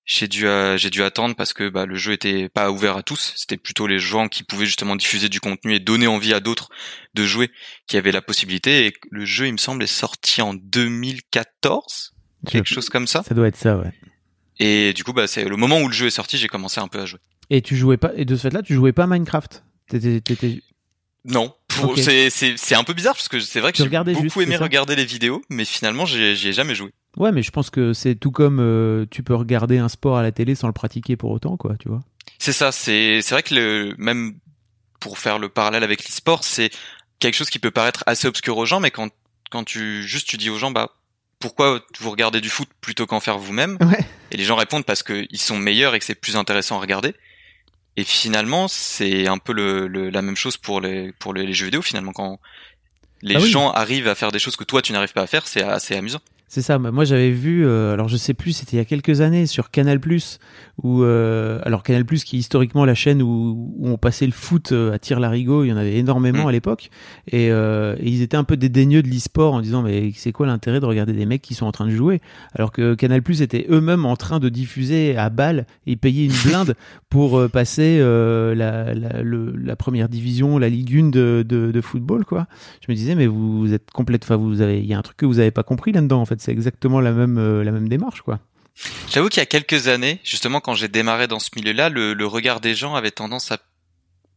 J'ai 0.09 0.29
dû 0.29 0.47
euh, 0.47 0.77
j'ai 0.77 0.89
dû 0.89 1.03
attendre 1.03 1.35
parce 1.35 1.53
que 1.53 1.69
bah, 1.69 1.85
le 1.85 1.97
jeu 1.97 2.13
était 2.13 2.49
pas 2.49 2.71
ouvert 2.71 2.97
à 2.97 3.03
tous. 3.03 3.33
C'était 3.35 3.57
plutôt 3.57 3.89
les 3.89 3.99
gens 3.99 4.29
qui 4.29 4.45
pouvaient 4.45 4.65
justement 4.67 4.95
diffuser 4.95 5.29
du 5.29 5.41
contenu 5.41 5.75
et 5.75 5.81
donner 5.81 6.07
envie 6.07 6.33
à 6.33 6.39
d'autres 6.39 6.69
de 7.15 7.25
jouer 7.25 7.51
qui 7.89 7.97
avaient 7.97 8.13
la 8.13 8.23
possibilité. 8.23 8.87
Et 8.87 8.93
le 9.11 9.25
jeu, 9.25 9.49
il 9.49 9.53
me 9.53 9.59
semble, 9.59 9.83
est 9.83 9.89
sorti 9.89 10.43
en 10.43 10.55
2014, 10.55 12.15
quelque 12.47 12.69
chose 12.69 12.89
comme 12.89 13.07
ça. 13.09 13.23
Ça 13.25 13.35
doit 13.35 13.49
être 13.49 13.57
ça, 13.57 13.77
ouais. 13.77 13.93
Et 14.59 14.93
du 14.93 15.05
coup, 15.05 15.13
bah, 15.13 15.27
c'est 15.27 15.45
le 15.45 15.57
moment 15.57 15.81
où 15.81 15.89
le 15.89 15.93
jeu 15.95 16.07
est 16.07 16.11
sorti, 16.11 16.39
j'ai 16.39 16.49
commencé 16.49 16.81
un 16.81 16.89
peu 16.89 17.01
à 17.01 17.05
jouer. 17.07 17.19
Et 17.51 17.61
tu 17.61 17.77
jouais 17.77 17.97
pas 17.97 18.13
et 18.17 18.25
de 18.25 18.37
ce 18.37 18.43
fait-là, 18.43 18.63
tu 18.63 18.75
jouais 18.75 18.93
pas 18.93 19.05
à 19.05 19.07
Minecraft? 19.07 19.65
T'étais, 19.89 20.21
t'étais- 20.21 20.63
Non, 21.25 21.55
c'est 21.97 22.31
c'est 22.31 22.57
c'est 22.57 22.75
un 22.75 22.85
peu 22.85 22.93
bizarre 22.93 23.15
parce 23.15 23.29
que 23.29 23.39
c'est 23.41 23.61
vrai 23.61 23.73
que 23.73 23.79
j'ai 23.79 23.85
beaucoup 23.89 24.23
juste, 24.23 24.37
aimé 24.39 24.57
regarder 24.57 24.97
les 24.97 25.05
vidéos, 25.05 25.43
mais 25.51 25.65
finalement, 25.65 26.07
j'ai 26.07 26.35
j'y 26.37 26.49
ai 26.49 26.53
jamais 26.53 26.75
joué. 26.75 26.93
Ouais, 27.17 27.33
mais 27.33 27.43
je 27.43 27.51
pense 27.51 27.71
que 27.71 27.93
c'est 27.93 28.15
tout 28.15 28.31
comme 28.31 28.59
euh, 28.61 29.07
tu 29.11 29.23
peux 29.23 29.35
regarder 29.35 29.79
un 29.79 29.89
sport 29.89 30.19
à 30.19 30.23
la 30.23 30.33
télé 30.33 30.55
sans 30.55 30.67
le 30.67 30.73
pratiquer 30.73 31.17
pour 31.17 31.31
autant, 31.31 31.57
quoi, 31.57 31.77
tu 31.79 31.89
vois. 31.89 32.03
C'est 32.39 32.53
ça, 32.53 32.73
c'est 32.73 33.23
c'est 33.23 33.35
vrai 33.35 33.43
que 33.43 33.55
le 33.55 33.95
même 33.99 34.35
pour 35.01 35.19
faire 35.19 35.39
le 35.39 35.49
parallèle 35.49 35.83
avec 35.85 36.05
l'e-sport, 36.05 36.45
c'est 36.45 36.71
quelque 37.19 37.35
chose 37.35 37.49
qui 37.51 37.59
peut 37.59 37.71
paraître 37.71 38.03
assez 38.07 38.29
obscur 38.29 38.57
aux 38.59 38.67
gens, 38.67 38.81
mais 38.81 38.91
quand 38.91 39.09
quand 39.51 39.65
tu 39.65 40.03
juste 40.03 40.29
tu 40.29 40.37
dis 40.37 40.51
aux 40.51 40.59
gens 40.59 40.71
bah 40.71 40.91
pourquoi 41.39 41.81
vous 42.01 42.11
regardez 42.11 42.41
du 42.41 42.49
foot 42.51 42.69
plutôt 42.81 43.07
qu'en 43.07 43.21
faire 43.21 43.39
vous-même? 43.39 43.79
Ouais. 43.81 44.05
Et 44.31 44.37
les 44.37 44.45
gens 44.45 44.57
répondent 44.57 44.85
parce 44.85 45.03
qu'ils 45.03 45.39
sont 45.41 45.57
meilleurs 45.59 45.95
et 45.95 45.99
que 45.99 46.05
c'est 46.05 46.15
plus 46.15 46.37
intéressant 46.37 46.77
à 46.79 46.81
regarder. 46.81 47.15
Et 47.97 48.05
finalement, 48.05 48.69
c'est 48.69 49.27
un 49.27 49.39
peu 49.39 49.53
le, 49.55 49.87
le- 49.87 50.11
la 50.11 50.21
même 50.23 50.37
chose 50.37 50.57
pour 50.59 50.81
les 50.83 51.13
pour 51.13 51.33
les, 51.33 51.47
les 51.47 51.53
jeux 51.55 51.67
vidéo 51.67 51.81
finalement 51.81 52.13
quand 52.13 52.41
les 53.23 53.37
Ah 53.37 53.41
oui. 53.41 53.51
gens 53.51 53.71
arrivent 53.71 54.09
à 54.09 54.15
faire 54.15 54.33
des 54.33 54.39
choses 54.39 54.57
que 54.57 54.65
toi 54.65 54.83
tu 54.83 54.93
n'arrives 54.93 55.13
pas 55.15 55.23
à 55.23 55.27
faire, 55.27 55.47
c'est 55.47 55.63
assez 55.63 55.95
amusant. 55.97 56.21
C'est 56.49 56.63
ça. 56.63 56.79
Moi, 56.79 57.05
j'avais 57.05 57.33
vu, 57.33 57.67
euh, 57.67 57.93
alors 57.93 58.07
je 58.09 58.17
sais 58.17 58.33
plus, 58.33 58.53
c'était 58.53 58.77
il 58.77 58.79
y 58.79 58.83
a 58.83 58.85
quelques 58.85 59.21
années 59.21 59.47
sur 59.47 59.71
Canal 59.71 59.99
où 60.83 61.03
euh, 61.03 61.59
alors 61.65 61.83
Canal 61.83 62.05
qui 62.05 62.37
est 62.37 62.39
historiquement 62.39 62.85
la 62.85 62.95
chaîne 62.95 63.21
où, 63.21 63.73
où 63.79 63.89
on 63.89 63.97
passait 63.99 64.27
le 64.27 64.33
foot 64.33 64.71
euh, 64.71 64.93
à 64.93 64.99
tir 65.01 65.19
larigot, 65.19 65.65
il 65.65 65.69
y 65.69 65.73
en 65.73 65.77
avait 65.77 65.97
énormément 65.97 66.45
Mm. 66.45 66.49
à 66.49 66.53
l'époque, 66.53 66.91
et, 67.33 67.51
euh, 67.51 67.97
et 67.99 68.09
ils 68.11 68.23
étaient 68.23 68.37
un 68.37 68.45
peu 68.45 68.57
dédaigneux 68.57 69.03
de 69.03 69.09
l'e-sport 69.09 69.55
en 69.55 69.61
disant 69.61 69.83
mais 69.83 70.13
c'est 70.15 70.31
quoi 70.33 70.47
l'intérêt 70.47 70.79
de 70.81 70.85
regarder 70.87 71.13
des 71.15 71.27
mecs 71.27 71.43
qui 71.43 71.55
sont 71.55 71.67
en 71.67 71.73
train 71.73 71.87
de 71.87 71.91
jouer, 71.91 72.21
alors 72.55 72.71
que 72.73 72.95
Canal 72.95 73.23
était 73.41 73.67
eux-mêmes 73.71 74.05
en 74.07 74.17
train 74.17 74.39
de 74.39 74.49
diffuser 74.49 75.17
à 75.17 75.31
balle 75.31 75.67
et 75.87 75.97
payer 75.97 76.27
une 76.27 76.33
blinde 76.45 76.75
pour 77.11 77.49
passer 77.51 77.99
la, 77.99 78.95
la, 78.95 79.23
le- 79.23 79.55
la 79.57 79.75
première 79.77 80.09
division, 80.09 80.59
la 80.59 80.69
Ligue 80.69 80.95
1 80.97 81.09
de, 81.11 81.45
de, 81.49 81.73
de 81.73 81.81
football 81.81 82.25
quoi. 82.25 82.47
Je 82.87 82.93
me 82.93 82.97
disais 82.97 83.15
mais 83.17 83.27
vous, 83.27 83.59
vous 83.61 83.73
êtes 83.73 83.91
complète, 83.91 84.23
enfin 84.25 84.37
vous 84.37 84.61
avez, 84.61 84.79
il 84.79 84.87
y 84.87 84.95
a 84.95 84.99
un 84.99 85.03
truc 85.03 85.17
que 85.17 85.27
vous 85.27 85.39
avez 85.41 85.51
pas 85.51 85.63
compris 85.65 85.91
là-dedans 85.93 86.21
en 86.21 86.25
fait, 86.27 86.36
c'est 86.39 86.53
exactement 86.53 87.01
la 87.01 87.13
même 87.13 87.39
euh, 87.39 87.65
la 87.65 87.73
même 87.73 87.89
démarche 87.89 88.23
quoi. 88.23 88.41
J'avoue 89.09 89.29
qu'il 89.29 89.41
y 89.41 89.43
a 89.43 89.47
quelques 89.47 89.89
années, 89.89 90.21
justement 90.23 90.61
quand 90.61 90.75
j'ai 90.75 90.89
démarré 90.89 91.27
dans 91.29 91.39
ce 91.39 91.51
milieu-là, 91.57 91.89
le, 91.89 92.13
le 92.15 92.27
regard 92.27 92.61
des 92.61 92.75
gens 92.75 92.95
avait 92.95 93.11
tendance 93.11 93.51
à 93.53 93.59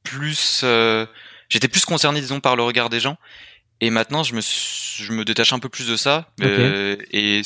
plus... 0.03 0.61
euh, 0.63 1.05
J'étais 1.49 1.67
plus 1.67 1.83
concerné, 1.83 2.21
disons, 2.21 2.39
par 2.39 2.55
le 2.55 2.61
regard 2.61 2.89
des 2.89 2.99
gens. 2.99 3.17
Et 3.81 3.89
maintenant, 3.89 4.21
je 4.21 4.35
me, 4.35 4.41
je 4.41 5.11
me 5.11 5.25
détache 5.25 5.51
un 5.51 5.57
peu 5.57 5.67
plus 5.67 5.87
de 5.87 5.97
ça. 5.97 6.29
Euh, 6.43 6.95
et 7.09 7.41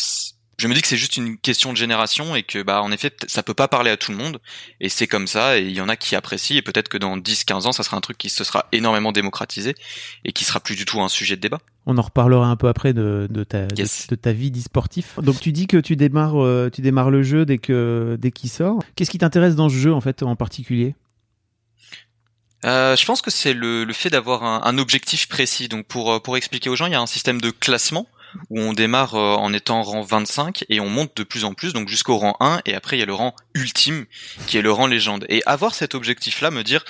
je 0.60 0.67
me 0.67 0.74
dis 0.75 0.81
que 0.81 0.88
c'est 0.88 0.98
juste 0.98 1.17
une 1.17 1.38
question 1.38 1.72
de 1.72 1.77
génération 1.77 2.36
et 2.36 2.43
que, 2.43 2.62
bah, 2.62 2.81
en 2.83 2.91
effet, 2.91 3.12
ça 3.27 3.41
peut 3.41 3.53
pas 3.55 3.67
parler 3.67 3.89
à 3.89 3.98
tout 3.98 4.12
le 4.12 4.17
monde. 4.17 4.39
Et 4.79 4.88
c'est 4.89 5.07
comme 5.07 5.25
ça. 5.27 5.57
Et 5.57 5.63
il 5.63 5.72
y 5.72 5.81
en 5.81 5.89
a 5.89 5.95
qui 5.95 6.15
apprécient. 6.15 6.55
Et 6.57 6.62
peut-être 6.62 6.89
que 6.89 6.98
dans 6.98 7.17
10, 7.17 7.43
15 7.43 7.65
ans, 7.65 7.72
ça 7.72 7.81
sera 7.83 7.98
un 7.98 8.01
truc 8.01 8.17
qui 8.19 8.29
se 8.29 8.43
sera 8.43 8.67
énormément 8.72 9.12
démocratisé 9.12 9.74
et 10.25 10.31
qui 10.31 10.43
sera 10.45 10.60
plus 10.60 10.75
du 10.75 10.86
tout 10.86 11.01
un 11.01 11.10
sujet 11.10 11.36
de 11.36 11.41
débat. 11.41 11.60
On 11.86 11.98
en 11.98 12.01
reparlera 12.03 12.48
un 12.48 12.55
peu 12.55 12.67
après 12.67 12.93
de, 12.93 13.27
de 13.29 13.43
ta, 13.43 13.65
de- 13.65 13.75
Yes. 13.79 14.07
de, 14.07 14.15
ta 14.15 14.31
vie 14.31 14.51
d'e-sportif. 14.51 15.19
Donc 15.22 15.39
tu 15.41 15.51
dis 15.51 15.67
que 15.67 15.77
tu 15.77 15.95
démarres, 15.95 16.41
euh, 16.43 16.69
tu 16.72 16.81
démarres 16.81 17.10
le 17.12 17.24
jeu 17.24 17.45
dès 17.45 17.57
que 17.57 18.15
dès 18.19 18.31
qu'il 18.31 18.50
sort. 18.50 18.79
Qu'est-ce 18.95 19.10
qui 19.12 19.17
t'intéresse 19.17 19.55
dans 19.55 19.69
ce 19.69 19.75
jeu 19.75 19.91
en 19.93 20.01
fait 20.01 20.24
en 20.24 20.36
particulier? 20.36 20.95
Euh, 22.65 22.95
je 22.95 23.05
pense 23.05 23.22
que 23.22 23.29
c'est 23.31 23.53
le, 23.53 23.83
le 23.83 23.93
fait 23.93 24.10
d'avoir 24.10 24.43
un, 24.43 24.62
un 24.63 24.77
objectif 24.77 25.27
précis. 25.27 25.67
Donc 25.67 25.86
pour, 25.86 26.12
euh, 26.13 26.19
pour 26.19 26.38
expliquer 26.38 26.69
aux 26.69 26.75
gens, 26.77 26.86
il 26.86 26.93
y 26.93 26.95
a 26.95 27.01
un 27.01 27.07
système 27.07 27.41
de 27.41 27.50
classement 27.50 28.07
où 28.49 28.59
on 28.59 28.73
démarre 28.73 29.15
euh, 29.15 29.35
en 29.35 29.53
étant 29.53 29.83
rang 29.83 30.01
25 30.01 30.65
et 30.69 30.79
on 30.79 30.89
monte 30.89 31.15
de 31.15 31.23
plus 31.23 31.45
en 31.45 31.53
plus, 31.53 31.73
donc 31.73 31.89
jusqu'au 31.89 32.17
rang 32.17 32.35
1, 32.39 32.61
et 32.65 32.75
après 32.75 32.97
il 32.97 32.99
y 32.99 33.03
a 33.03 33.05
le 33.05 33.13
rang 33.13 33.35
ultime 33.53 34.05
qui 34.47 34.57
est 34.57 34.61
le 34.61 34.71
rang 34.71 34.87
légende. 34.87 35.25
Et 35.29 35.41
avoir 35.45 35.73
cet 35.75 35.95
objectif-là, 35.95 36.51
me 36.51 36.63
dire 36.63 36.85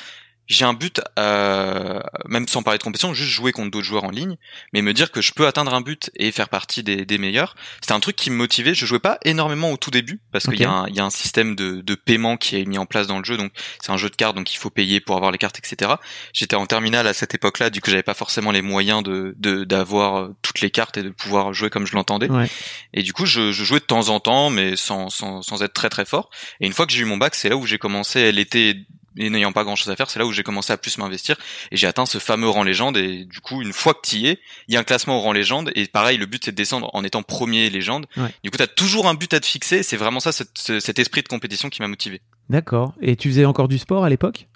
j'ai 0.48 0.66
un 0.66 0.74
but, 0.74 1.02
euh, 1.20 2.00
même 2.26 2.48
sans 2.48 2.64
parler 2.64 2.78
de 2.78 2.84
compétition, 2.84 3.14
juste 3.14 3.32
jouer 3.32 3.52
contre 3.52 3.72
d'autres 3.72 3.86
joueurs 3.86 4.04
en 4.04 4.10
ligne, 4.10 4.38
mais 4.74 4.82
me 4.82 4.94
dire 4.94 5.12
que 5.12 5.22
je 5.22 5.32
peux 5.32 5.48
atteindre 5.48 5.74
un 5.74 5.82
but 5.82 6.12
et 6.16 6.32
faire 6.32 6.50
partie 6.50 6.84
des, 6.84 7.06
des 7.06 7.18
meilleurs, 7.18 7.56
c'était 7.82 7.94
un 7.94 8.00
truc 8.00 8.16
qui 8.16 8.30
me 8.30 8.36
motivait. 8.36 8.74
Je 8.74 8.86
jouais 8.86 9.00
pas 9.00 9.18
énormément 9.24 9.72
au 9.72 9.78
tout 9.78 9.92
début 9.92 10.20
parce 10.32 10.46
qu'il 10.46 10.60
y, 10.60 10.96
y 10.96 11.00
a 11.00 11.06
un 11.06 11.10
système 11.10 11.56
de, 11.56 11.82
de 11.82 11.96
paiement 11.96 12.38
qui 12.38 12.58
est 12.58 12.66
mis 12.66 12.78
en 12.78 12.86
place 12.86 13.08
dans 13.08 13.20
le 13.20 13.24
jeu, 13.26 13.38
donc 13.38 13.52
c'est 13.82 13.92
un 13.92 13.98
jeu 13.98 14.10
de 14.10 14.16
cartes, 14.16 14.36
donc 14.36 14.54
il 14.54 14.58
faut 14.58 14.70
payer 14.70 15.00
pour 15.00 15.16
avoir 15.16 15.32
les 15.32 15.38
cartes, 15.38 15.58
etc. 15.60 15.94
J'étais 16.34 16.56
en 16.56 16.66
terminale 16.66 17.08
à 17.08 17.14
cette 17.14 17.34
époque-là, 17.34 17.70
du 17.70 17.80
coup 17.82 17.90
j'avais 17.90 18.04
pas 18.04 18.14
forcément 18.14 18.52
les 18.52 18.62
moyens 18.62 19.02
de 19.04 19.34
de- 19.38 19.64
d'avoir 19.64 20.18
euh, 20.18 20.36
toutes 20.42 20.60
les 20.62 20.72
cartes 20.72 20.98
et 20.98 21.04
de 21.04 21.10
pouvoir 21.10 21.54
jouer 21.54 21.70
comme 21.70 21.86
je 21.88 21.94
l'entendais. 21.96 22.30
Ouais. 22.30 22.50
Et 22.94 23.02
du 23.04 23.14
coup 23.14 23.26
je, 23.26 23.52
je 23.52 23.64
jouais 23.64 23.80
de 23.80 23.86
temps 23.86 24.10
en 24.10 24.20
temps, 24.20 24.50
mais 24.50 24.76
sans, 24.76 25.10
sans 25.10 25.42
sans 25.42 25.64
être 25.64 25.74
très 25.74 25.90
très 25.90 26.06
fort. 26.06 26.30
Et 26.60 26.66
une 26.68 26.74
fois 26.74 26.86
que 26.86 26.92
j'ai 26.92 27.02
eu 27.02 27.06
mon 27.06 27.18
bac, 27.18 27.34
c'est 27.36 27.50
là 27.50 27.56
où 27.56 27.66
j'ai 27.66 27.78
commencé 27.78 28.32
l'été 28.32 28.86
et 29.18 29.30
n'ayant 29.30 29.52
pas 29.52 29.64
grand 29.64 29.76
chose 29.76 29.90
à 29.90 29.96
faire, 29.96 30.10
c'est 30.10 30.20
là 30.20 30.26
où 30.26 30.32
j'ai 30.32 30.44
commencé 30.44 30.74
à 30.74 30.78
plus 30.78 30.98
m'investir 30.98 31.36
et 31.72 31.78
j'ai 31.78 31.88
atteint 31.88 32.06
ce 32.06 32.18
fameux 32.18 32.50
rang 32.50 32.64
légende 32.64 32.98
et 32.98 33.26
du 33.26 33.40
coup 33.42 33.62
une 33.62 33.74
fois 33.74 33.94
que 33.94 34.00
tu 34.08 34.16
y 34.18 34.28
es, 34.28 34.40
il 34.68 34.74
y 34.74 34.78
a 34.78 34.80
un 34.80 34.84
classement 34.84 35.18
au 35.18 35.22
rang 35.22 35.32
légende 35.34 35.72
et 35.76 35.86
pareil 35.88 36.18
le 36.18 36.26
but 36.26 36.44
c'est 36.46 36.52
de 36.52 36.56
descendre 36.58 36.90
en 36.94 37.04
étant 37.04 37.24
premier 37.24 37.70
légende. 37.70 38.06
Ouais. 38.18 38.30
Du 38.44 38.50
coup 38.52 38.58
tu 38.58 38.64
as 38.64 38.68
toujours 38.68 39.08
un 39.08 39.14
but 39.14 39.34
à 39.34 39.40
te 39.40 39.46
fixer, 39.46 39.84
c'est 39.84 39.98
vraiment 39.98 40.20
ça 40.20 40.32
cet, 40.32 40.50
ce- 40.58 40.80
cet 40.80 41.00
esprit 41.00 41.22
de 41.24 41.28
compétition 41.28 41.70
qui 41.70 41.82
m'a 41.82 41.88
motivé. 41.88 42.22
D'accord. 42.50 42.94
Et 43.02 43.16
tu 43.16 43.30
faisais 43.30 43.46
encore 43.46 43.68
du 43.68 43.78
sport 43.78 44.04
à 44.04 44.10
l'époque? 44.10 44.48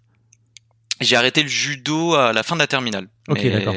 J'ai 1.00 1.16
arrêté 1.16 1.44
le 1.44 1.50
judo 1.50 2.16
à 2.16 2.34
la 2.34 2.42
fin 2.44 2.56
de 2.56 2.60
la 2.62 2.68
terminale. 2.68 3.08
Ok, 3.30 3.40
Mais 3.44 3.52
d'accord. 3.52 3.76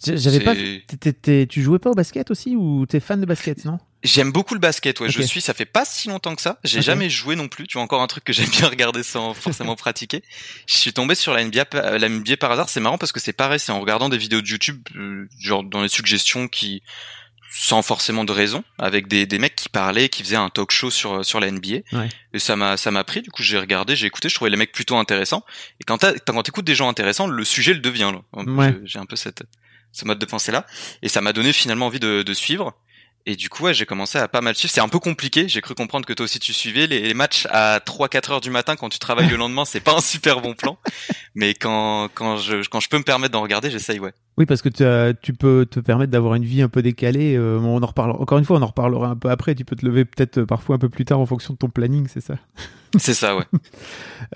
J'avais 0.00 0.40
pas. 0.40 0.54
t'étais- 0.54 1.46
tu 1.46 1.62
jouais 1.62 1.78
pas 1.80 1.90
au 1.90 1.94
basket 1.94 2.30
aussi 2.30 2.54
ou 2.54 2.86
t'es 2.86 3.00
fan 3.00 3.20
de 3.20 3.26
basket 3.26 3.64
non? 3.64 3.78
J'aime 4.04 4.30
beaucoup 4.30 4.54
le 4.54 4.60
basket, 4.60 5.00
ouais. 5.00 5.10
Je 5.10 5.20
suis, 5.22 5.40
ça 5.40 5.54
fait 5.54 5.64
pas 5.64 5.84
si 5.84 6.08
longtemps 6.08 6.36
que 6.36 6.42
ça. 6.42 6.58
J'ai 6.62 6.78
Ok. 6.78 6.84
jamais 6.84 7.10
joué 7.10 7.34
non 7.34 7.48
plus. 7.48 7.66
Tu 7.66 7.74
vois 7.74 7.82
encore 7.82 8.00
un 8.00 8.06
truc 8.06 8.22
que 8.22 8.32
j'aime 8.32 8.48
bien 8.48 8.68
regarder 8.68 9.02
sans 9.02 9.34
forcément 9.34 9.74
pratiquer. 9.74 10.22
Je 10.68 10.76
suis 10.76 10.92
tombé 10.92 11.14
sur 11.16 11.34
la 11.34 11.44
NBA, 11.44 11.66
la 11.98 12.08
NBA 12.08 12.36
par 12.36 12.52
hasard. 12.52 12.68
C'est 12.68 12.78
marrant 12.80 12.98
parce 12.98 13.10
que 13.12 13.18
c'est 13.20 13.32
pareil, 13.32 13.58
c'est 13.58 13.72
en 13.72 13.80
regardant 13.80 14.08
des 14.08 14.18
vidéos 14.18 14.40
de 14.40 14.46
YouTube, 14.46 14.80
euh, 14.94 15.28
genre 15.40 15.64
dans 15.64 15.82
les 15.82 15.88
suggestions 15.88 16.46
qui, 16.46 16.82
sans 17.50 17.82
forcément 17.82 18.24
de 18.24 18.30
raison, 18.32 18.62
avec 18.78 19.08
des, 19.08 19.26
des 19.26 19.38
mecs 19.40 19.56
qui 19.56 19.68
parlaient, 19.68 20.08
qui 20.08 20.22
faisaient 20.22 20.36
un 20.36 20.50
talk 20.50 20.70
show 20.70 20.90
sur 20.90 21.24
sur 21.24 21.40
la 21.40 21.50
NBA. 21.50 21.78
Ouais. 21.92 22.08
Et 22.34 22.38
ça 22.38 22.54
m'a 22.54 22.76
ça 22.76 22.92
m'a 22.92 23.02
pris. 23.02 23.22
Du 23.22 23.30
coup, 23.32 23.42
j'ai 23.42 23.58
regardé, 23.58 23.96
j'ai 23.96 24.06
écouté. 24.06 24.28
Je 24.28 24.34
trouvais 24.36 24.50
les 24.50 24.56
mecs 24.56 24.70
plutôt 24.70 24.96
intéressants. 24.96 25.44
Et 25.80 25.84
quand 25.84 25.98
t'as- 25.98 26.12
quand 26.20 26.40
t'écoutes 26.44 26.64
des 26.66 26.76
gens 26.76 26.88
intéressants, 26.88 27.26
le 27.26 27.44
sujet 27.44 27.74
le 27.74 27.80
devient. 27.80 28.12
Là. 28.34 28.42
Ouais. 28.44 28.76
J'ai 28.84 29.00
un 29.00 29.06
peu 29.06 29.16
cette 29.16 29.42
ce 29.90 30.04
mode 30.04 30.18
de 30.20 30.26
pensée 30.26 30.52
là. 30.52 30.66
Et 31.02 31.08
ça 31.08 31.20
m'a 31.20 31.32
donné 31.32 31.52
finalement 31.52 31.86
envie 31.86 31.98
de, 31.98 32.22
de 32.22 32.34
suivre. 32.34 32.78
Et 33.26 33.36
du 33.36 33.50
coup, 33.50 33.64
ouais, 33.64 33.74
j'ai 33.74 33.84
commencé 33.84 34.16
à 34.16 34.26
pas 34.26 34.40
mal 34.40 34.54
suivre. 34.54 34.72
C'est 34.72 34.80
un 34.80 34.88
peu 34.88 34.98
compliqué. 34.98 35.48
J'ai 35.48 35.60
cru 35.60 35.74
comprendre 35.74 36.06
que 36.06 36.14
toi 36.14 36.24
aussi 36.24 36.38
tu 36.38 36.54
suivais 36.54 36.86
les, 36.86 37.00
les 37.00 37.12
matchs 37.14 37.46
à 37.50 37.78
3-4 37.80 38.32
heures 38.32 38.40
du 38.40 38.48
matin 38.50 38.74
quand 38.74 38.88
tu 38.88 38.98
travailles 38.98 39.28
le 39.28 39.36
lendemain. 39.36 39.64
C'est 39.66 39.80
pas 39.80 39.94
un 39.94 40.00
super 40.00 40.40
bon 40.40 40.54
plan. 40.54 40.78
Mais 41.34 41.52
quand, 41.52 42.08
quand 42.14 42.38
je, 42.38 42.66
quand 42.70 42.80
je 42.80 42.88
peux 42.88 42.96
me 42.96 43.02
permettre 43.02 43.32
d'en 43.32 43.42
regarder, 43.42 43.70
j'essaye, 43.70 44.00
ouais. 44.00 44.12
Oui, 44.38 44.46
parce 44.46 44.62
que 44.62 44.68
tu 44.70 44.82
as- 44.84 45.12
tu 45.14 45.34
peux 45.34 45.66
te 45.70 45.78
permettre 45.80 46.10
d'avoir 46.10 46.36
une 46.36 46.44
vie 46.44 46.62
un 46.62 46.68
peu 46.70 46.80
décalée. 46.80 47.36
euh, 47.36 47.58
on 47.58 47.82
en 47.82 47.86
reparlera. 47.86 48.18
Encore 48.18 48.38
une 48.38 48.44
fois, 48.46 48.58
on 48.58 48.62
en 48.62 48.66
reparlera 48.68 49.08
un 49.08 49.16
peu 49.16 49.28
après. 49.28 49.54
Tu 49.54 49.64
peux 49.66 49.76
te 49.76 49.84
lever 49.84 50.04
peut-être 50.06 50.38
euh, 50.38 50.46
parfois 50.46 50.76
un 50.76 50.78
peu 50.78 50.88
plus 50.88 51.04
tard 51.04 51.20
en 51.20 51.26
fonction 51.26 51.52
de 51.52 51.58
ton 51.58 51.68
planning, 51.68 52.06
c'est 52.08 52.20
ça? 52.22 52.36
C'est 52.98 53.12
ça, 53.14 53.36
ouais. 53.36 53.44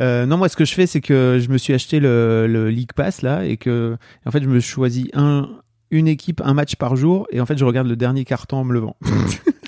Euh, 0.01 0.27
non, 0.27 0.37
moi, 0.37 0.49
ce 0.51 0.57
que 0.57 0.65
je 0.65 0.75
fais, 0.75 0.87
c'est 0.87 1.01
que 1.01 1.39
je 1.43 1.49
me 1.49 1.59
suis 1.59 1.73
acheté 1.75 2.01
le, 2.01 2.47
le 2.47 2.69
League 2.71 2.93
Pass 2.95 3.23
là, 3.23 3.45
et 3.45 3.57
que 3.57 3.97
en 4.27 4.31
fait, 4.31 4.43
je 4.43 4.49
me 4.49 4.61
choisis 4.61 5.07
un, 5.15 5.49
une 5.93 6.09
équipe, 6.09 6.41
un 6.45 6.55
match 6.55 6.75
par 6.75 6.97
jour, 6.97 7.29
et 7.31 7.41
en 7.41 7.47
fait, 7.47 7.57
je 7.57 7.65
regarde 7.65 7.87
le 7.87 7.95
dernier 7.97 8.25
carton 8.25 8.57
en 8.57 8.65
me 8.65 8.73
levant. 8.73 8.97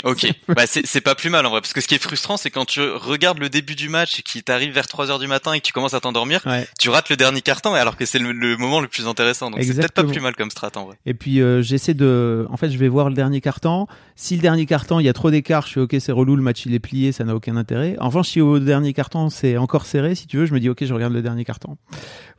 Ok. 0.05 0.27
Bah, 0.55 0.65
c'est, 0.67 0.87
c'est 0.87 1.01
pas 1.01 1.15
plus 1.15 1.31
mal, 1.31 1.47
en 1.47 1.51
vrai. 1.51 1.61
Parce 1.63 1.73
que 1.73 1.81
ce 1.81 1.89
qui 1.89 1.95
est 1.95 2.03
frustrant, 2.03 2.37
c'est 2.37 2.51
quand 2.51 2.67
tu 2.67 2.81
regardes 2.83 3.39
le 3.39 3.49
début 3.49 3.75
du 3.75 3.89
match 3.89 4.19
et 4.21 4.23
qu'il 4.23 4.43
t'arrive 4.43 4.73
vers 4.73 4.87
3 4.87 5.11
heures 5.11 5.19
du 5.19 5.27
matin 5.27 5.55
et 5.55 5.61
que 5.61 5.65
tu 5.67 5.73
commences 5.73 5.95
à 5.95 6.01
t'endormir, 6.01 6.43
Ouais. 6.47 6.69
tu 6.79 6.91
rates 6.91 7.09
le 7.09 7.17
dernier 7.17 7.41
carton 7.41 7.73
alors 7.73 7.97
que 7.97 8.05
c'est 8.05 8.19
le, 8.19 8.33
le 8.33 8.57
moment 8.59 8.81
le 8.83 8.87
plus 8.89 9.07
intéressant. 9.09 9.51
Donc 9.51 9.63
c'est 9.63 9.75
peut-être 9.75 9.93
pas 9.93 10.05
plus 10.05 10.21
mal 10.21 10.37
comme 10.37 10.51
strat, 10.51 10.71
en 10.77 10.85
vrai. 10.85 10.97
Et 11.07 11.15
puis 11.15 11.41
euh, 11.41 11.63
j'essaie 11.63 11.95
de, 11.95 12.47
en 12.51 12.59
fait, 12.59 12.71
je 12.71 12.77
vais 12.77 12.89
voir 12.89 13.09
le 13.09 13.15
dernier 13.15 13.41
carton. 13.41 13.87
Si 14.15 14.37
le 14.37 14.43
dernier 14.43 14.67
carton, 14.67 15.01
il 15.01 15.07
y 15.07 15.09
a 15.09 15.15
trop 15.15 15.31
d'écart, 15.31 15.67
je 15.67 15.73
fais 15.73 15.81
ok, 15.81 15.97
c'est 15.99 16.13
relou, 16.13 16.37
le 16.37 16.43
match 16.43 16.67
il 16.67 16.75
est 16.75 16.79
plié, 16.81 17.11
ça 17.13 17.25
n'a 17.25 17.35
aucun 17.35 17.57
intérêt. 17.57 17.97
En 17.99 18.09
revanche, 18.09 18.29
si 18.29 18.41
au 18.43 18.59
dernier 18.59 18.93
carton 18.93 19.31
c'est 19.31 19.57
encore 19.57 19.87
serré, 19.87 20.15
si 20.15 20.27
tu 20.27 20.37
veux, 20.37 20.45
je 20.47 20.53
me 20.53 20.61
dis 20.61 20.69
ok, 20.69 20.85
je 20.85 20.93
regarde 20.93 21.15
le 21.15 21.23
dernier 21.23 21.45
carton. 21.47 21.79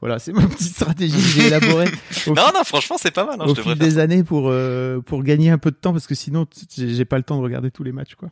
Voilà, 0.02 0.20
c'est 0.20 0.34
ma 0.34 0.46
petite 0.46 0.62
stratégie 0.76 1.14
que 1.16 1.20
j'ai 1.42 1.48
élaborée 1.48 1.90
Non, 2.28 2.52
non, 2.54 2.64
franchement, 2.64 2.98
c'est 3.02 3.12
pas 3.12 3.26
mal. 3.26 3.38
Hein, 3.40 3.46
au 3.46 3.50
je 3.50 3.54
devrais 3.56 3.75
des 3.76 3.98
années 4.00 4.24
pour 4.24 4.50
euh, 4.50 5.00
pour 5.02 5.24
gagner 5.24 5.50
un 5.50 5.58
peu 5.58 5.72
de 5.72 5.76
temps 5.76 5.92
parce 5.94 6.08
que 6.08 6.16
sinon 6.16 6.46
j'ai 6.78 7.06
pas 7.06 7.18
le 7.18 7.24
temps 7.24 7.38
de 7.38 7.44
regarder 7.44 7.72
tous 7.72 7.84
les 7.84 7.92
matchs 7.92 8.16
quoi. 8.16 8.30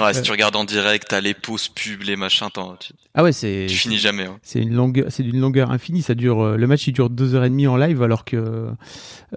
Ouais, 0.00 0.12
si 0.14 0.20
Euh. 0.20 0.22
tu 0.22 0.30
regardes 0.30 0.54
en 0.56 0.64
direct, 0.64 1.06
t'as 1.08 1.20
les 1.20 1.34
pauses 1.34 1.68
pubs, 1.68 2.02
les 2.04 2.14
machins, 2.16 2.46
tu, 2.78 2.92
Ah 3.14 3.22
ouais, 3.24 3.32
c'est 3.32 3.66
tu 3.68 3.74
finis 3.76 3.98
jamais. 3.98 4.24
hein. 4.24 4.38
c'est 4.42 4.60
une 4.60 4.72
longueur, 4.74 5.06
c'est 5.10 5.22
d'une 5.24 5.40
longueur 5.40 5.70
infinie. 5.72 6.00
Ça 6.02 6.14
dure, 6.14 6.40
euh, 6.42 6.56
le 6.56 6.66
match 6.66 6.86
il 6.86 6.92
dure 6.92 7.10
deux 7.10 7.34
heures 7.34 7.44
et 7.44 7.50
demie 7.50 7.66
en 7.66 7.76
live, 7.76 8.00
alors 8.02 8.24
que 8.24 8.68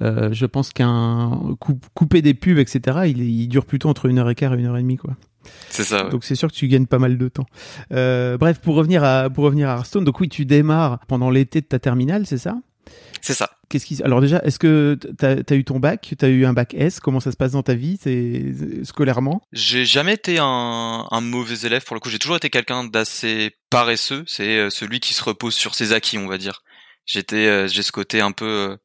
euh, 0.02 0.30
je 0.32 0.46
pense 0.46 0.72
qu'un 0.74 1.56
coup, 1.60 1.80
couper 1.96 2.22
des 2.22 2.34
pubs, 2.36 2.60
etc. 2.60 3.00
Il, 3.16 3.48
dure 3.50 3.66
plutôt 3.66 3.90
entre 3.90 4.06
une 4.06 4.20
heure 4.20 4.30
et 4.30 4.36
quart 4.36 4.54
et 4.54 4.60
une 4.60 4.66
heure 4.68 4.78
et 4.78 4.82
demie, 4.82 4.98
quoi. 4.98 5.16
C'est 5.70 5.84
ça. 5.84 6.04
ouais. 6.06 6.12
Donc 6.12 6.24
c'est 6.24 6.36
sûr 6.36 6.50
que 6.52 6.56
tu 6.56 6.68
gagnes 6.68 6.86
pas 6.88 7.00
mal 7.00 7.18
de 7.18 7.28
temps. 7.30 7.46
Euh, 7.94 8.38
bref, 8.38 8.60
pour 8.60 8.76
revenir 8.76 9.04
à 9.04 9.30
pour 9.30 9.46
revenir 9.46 9.70
à 9.70 9.78
Hearthstone, 9.78 10.04
donc 10.04 10.20
oui, 10.20 10.30
tu 10.30 10.46
démarres 10.46 11.00
pendant 11.08 11.30
l'été 11.30 11.62
de 11.62 11.66
ta 11.66 11.80
terminale, 11.80 12.26
c'est 12.28 12.38
ça? 12.38 12.58
C'est 13.28 13.34
ça. 13.34 13.50
Qu'est-ce 13.68 13.86
qui 13.86 14.02
alors 14.04 14.22
déjà, 14.22 14.40
est-ce 14.46 14.58
que 14.58 14.98
t'as 15.18 15.36
as 15.46 15.56
eu 15.56 15.66
ton 15.66 15.80
bac, 15.80 16.14
t'as 16.18 16.30
eu 16.30 16.46
un 16.46 16.54
bac 16.54 16.74
S? 16.74 17.02
Comment 17.02 17.20
ça 17.20 17.34
se 17.34 17.36
passe 17.36 17.52
dans 17.52 17.62
ta 17.62 17.74
vie, 17.74 18.00
c'est 18.02 18.86
scolairement? 18.86 19.42
J'ai 19.52 19.84
jamais 19.84 20.14
été 20.14 20.38
un, 20.40 21.06
un 21.12 21.20
mauvais 21.20 21.68
élève 21.68 21.84
pour 21.84 21.94
le 21.94 22.00
coup. 22.00 22.10
J'ai 22.10 22.20
toujours 22.20 22.38
été 22.38 22.50
quelqu'un 22.50 22.86
d'assez 22.86 23.52
paresseux. 23.70 24.24
C'est 24.28 24.58
euh, 24.58 24.70
celui 24.70 25.02
qui 25.02 25.14
se 25.14 25.22
repose 25.22 25.56
sur 25.56 25.76
ses 25.76 25.92
acquis, 25.92 26.18
on 26.18 26.28
va 26.28 26.38
dire. 26.38 26.62
J'étais, 27.06 27.48
euh, 27.48 27.68
j'ai 27.68 27.84
ce 27.84 27.92
côté 27.92 28.22
un 28.22 28.32
peu, 28.32 28.46
euh, 28.46 28.78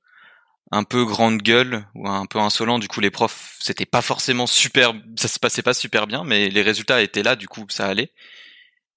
un 0.72 0.82
peu 0.82 1.04
grande 1.04 1.40
gueule 1.40 1.86
ou 1.94 2.08
un 2.08 2.26
peu 2.26 2.40
insolent. 2.40 2.80
Du 2.80 2.88
coup, 2.88 2.98
les 2.98 3.12
profs, 3.12 3.58
c'était 3.60 3.86
pas 3.86 4.02
forcément 4.02 4.48
super, 4.48 4.92
ça 5.14 5.28
se 5.28 5.38
passait 5.38 5.62
pas 5.62 5.74
super 5.74 6.08
bien, 6.08 6.24
mais 6.24 6.48
les 6.48 6.62
résultats 6.62 7.00
étaient 7.00 7.22
là. 7.22 7.36
Du 7.36 7.46
coup, 7.46 7.64
ça 7.68 7.86
allait. 7.86 8.10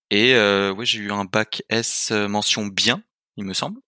Et 0.10 0.34
euh, 0.34 0.74
ouais, 0.74 0.88
j'ai 0.88 1.02
eu 1.02 1.12
un 1.12 1.26
bac 1.26 1.62
S 1.70 2.10
mention 2.10 2.66
bien, 2.66 3.04
il 3.38 3.46
me 3.46 3.54
semble. 3.54 3.80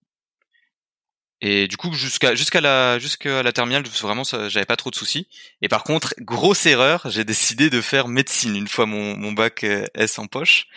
Et 1.41 1.67
du 1.67 1.77
coup, 1.77 1.93
jusqu'à 1.93 2.33
jusqu'à 2.35 2.61
la 2.61 2.97
jusqu'à 2.99 3.43
la 3.43 3.51
terminale, 3.51 3.83
vraiment, 4.01 4.23
j'avais 4.23 4.65
pas 4.65 4.75
trop 4.75 4.89
de 4.89 4.95
soucis. 4.95 5.27
Et 5.61 5.67
par 5.67 5.83
contre, 5.83 6.15
grosse 6.19 6.65
erreur, 6.65 7.03
j'ai 7.09 7.23
décidé 7.25 7.69
de 7.69 7.79
faire 7.81 8.07
médecine 8.07 8.55
une 8.55 8.67
fois 8.67 8.85
mon, 8.87 9.15
mon 9.15 9.33
bac 9.33 9.63
euh, 9.63 9.85
S 9.93 10.17
en 10.17 10.25
poche. 10.27 10.67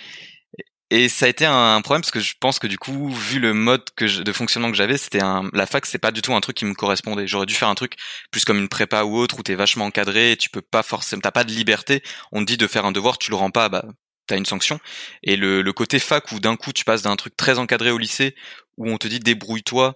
et 0.90 1.08
ça 1.08 1.26
a 1.26 1.28
été 1.28 1.46
un, 1.46 1.80
problème 1.82 2.02
parce 2.02 2.10
que 2.10 2.20
je 2.20 2.34
pense 2.40 2.58
que 2.58 2.66
du 2.66 2.78
coup, 2.78 3.10
vu 3.10 3.38
le 3.40 3.54
mode 3.54 3.84
que 3.96 4.22
de 4.22 4.32
fonctionnement 4.32 4.70
que 4.70 4.76
j'avais, 4.76 4.98
c'était 4.98 5.22
un, 5.22 5.48
la 5.54 5.66
fac, 5.66 5.86
c'est 5.86 5.98
pas 5.98 6.10
du 6.12 6.22
tout 6.22 6.34
un 6.34 6.40
truc 6.40 6.56
qui 6.56 6.64
me 6.66 6.74
correspondait. 6.74 7.26
J'aurais 7.26 7.46
dû 7.46 7.54
faire 7.54 7.68
un 7.68 7.74
truc 7.74 7.94
plus 8.30 8.44
comme 8.44 8.58
une 8.58 8.68
prépa 8.68 9.04
ou 9.04 9.16
autre 9.16 9.38
où 9.38 9.42
t'es 9.42 9.54
vachement 9.54 9.86
encadré, 9.86 10.32
et 10.32 10.36
tu 10.36 10.50
peux 10.50 10.62
pas 10.62 10.82
forcément, 10.82 11.22
t'as 11.22 11.30
pas 11.30 11.44
de 11.44 11.52
liberté. 11.52 12.02
On 12.32 12.40
te 12.40 12.46
dit 12.46 12.56
de 12.58 12.66
faire 12.66 12.84
un 12.86 12.92
devoir, 12.92 13.18
tu 13.18 13.30
le 13.30 13.36
rends 13.36 13.50
pas, 13.50 13.68
bah 13.68 13.84
t'as 14.26 14.36
une 14.36 14.46
sanction. 14.46 14.78
Et 15.22 15.36
le, 15.36 15.62
le 15.62 15.72
côté 15.72 15.98
fac 15.98 16.32
où 16.32 16.40
d'un 16.40 16.56
coup 16.56 16.72
tu 16.72 16.84
passes 16.84 17.02
d'un 17.02 17.16
truc 17.16 17.36
très 17.36 17.58
encadré 17.58 17.90
au 17.90 17.98
lycée 17.98 18.34
où 18.76 18.88
on 18.90 18.98
te 18.98 19.08
dit 19.08 19.20
débrouille-toi 19.20 19.94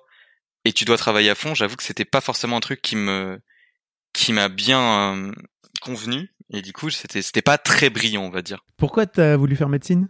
et 0.65 0.73
tu 0.73 0.85
dois 0.85 0.97
travailler 0.97 1.31
à 1.31 1.35
fond, 1.35 1.55
j'avoue 1.55 1.77
que 1.77 1.83
c'était 1.83 2.05
pas 2.05 2.21
forcément 2.21 2.57
un 2.57 2.61
truc 2.61 2.81
qui 2.83 2.97
me 2.97 3.41
qui 4.13 4.33
m'a 4.33 4.49
bien 4.49 4.81
euh, 4.81 5.33
convenu 5.81 6.33
et 6.51 6.63
du 6.63 6.73
coup 6.73 6.91
c'était 6.91 7.23
c'était 7.23 7.43
pas 7.43 7.59
très 7.59 7.91
brillant 7.91 8.23
on 8.23 8.31
va 8.31 8.43
dire. 8.43 8.65
Pourquoi 8.77 9.07
t'as 9.07 9.37
voulu 9.37 9.57
faire 9.57 9.69
médecine? 9.69 10.09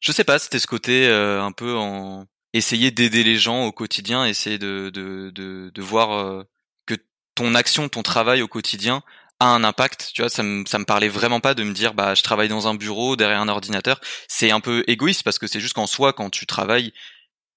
Je 0.00 0.12
sais 0.12 0.24
pas, 0.24 0.38
c'était 0.38 0.58
ce 0.58 0.66
côté 0.66 1.06
euh, 1.08 1.42
un 1.42 1.52
peu 1.52 1.76
en 1.76 2.26
essayer 2.52 2.90
d'aider 2.90 3.22
les 3.22 3.36
gens 3.36 3.64
au 3.66 3.72
quotidien, 3.72 4.24
essayer 4.24 4.58
de 4.58 4.90
de 4.90 5.30
de, 5.30 5.70
de 5.74 5.82
voir 5.82 6.12
euh, 6.12 6.44
que 6.86 6.94
ton 7.34 7.54
action, 7.54 7.88
ton 7.88 8.02
travail 8.02 8.42
au 8.42 8.48
quotidien 8.48 9.02
a 9.40 9.46
un 9.46 9.64
impact. 9.64 10.10
Tu 10.14 10.22
vois, 10.22 10.30
ça 10.30 10.42
me 10.42 10.64
ça 10.66 10.78
me 10.78 10.84
parlait 10.84 11.08
vraiment 11.08 11.40
pas 11.40 11.54
de 11.54 11.64
me 11.64 11.72
dire 11.72 11.94
bah 11.94 12.14
je 12.14 12.22
travaille 12.22 12.48
dans 12.48 12.68
un 12.68 12.74
bureau 12.74 13.16
derrière 13.16 13.40
un 13.40 13.48
ordinateur. 13.48 14.00
C'est 14.28 14.50
un 14.50 14.60
peu 14.60 14.84
égoïste 14.86 15.22
parce 15.22 15.38
que 15.38 15.46
c'est 15.46 15.60
juste 15.60 15.74
qu'en 15.74 15.86
soi 15.86 16.12
quand 16.12 16.30
tu 16.30 16.46
travailles 16.46 16.92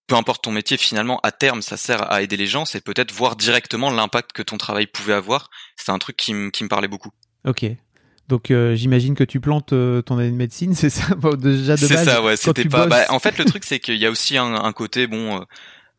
peu 0.07 0.15
importe 0.15 0.43
ton 0.43 0.51
métier, 0.51 0.77
finalement, 0.77 1.19
à 1.24 1.31
terme, 1.31 1.62
ça 1.62 1.77
sert 1.77 2.12
à 2.12 2.22
aider 2.22 2.38
les 2.38 2.48
gens. 2.48 2.65
C'est 2.65 2.83
peut-être 2.83 3.12
voir 3.12 3.36
directement 3.36 3.89
l'impact 3.89 4.33
que 4.33 4.41
ton 4.41 4.57
travail 4.57 4.88
pouvait 4.88 5.13
avoir. 5.13 5.50
C'est 5.75 5.91
un 5.91 6.00
truc 6.00 6.17
qui, 6.17 6.33
qui 6.51 6.63
me 6.63 6.69
parlait 6.69 6.88
beaucoup. 6.88 7.12
Ok. 7.45 7.65
Donc 8.29 8.51
euh, 8.51 8.75
j'imagine 8.75 9.15
que 9.15 9.24
tu 9.24 9.41
plantes 9.41 9.74
euh, 9.74 10.01
ton 10.01 10.17
année 10.17 10.31
de 10.31 10.36
médecine, 10.36 10.74
c'est 10.75 10.89
ça 10.89 11.15
déjà 11.38 11.75
de 11.75 11.86
C'est 11.86 12.03
ça, 12.03 12.24
ouais. 12.24 12.38
C'était 12.38 12.65
pas. 12.65 12.88
Bah, 12.88 13.05
en 13.10 13.19
fait, 13.19 13.38
le 13.38 13.45
truc 13.45 13.63
c'est 13.65 13.79
qu'il 13.79 13.98
y 13.98 14.05
a 14.05 14.10
aussi 14.10 14.38
un, 14.38 14.53
un 14.53 14.72
côté 14.72 15.07
bon. 15.07 15.38
Euh, 15.38 15.43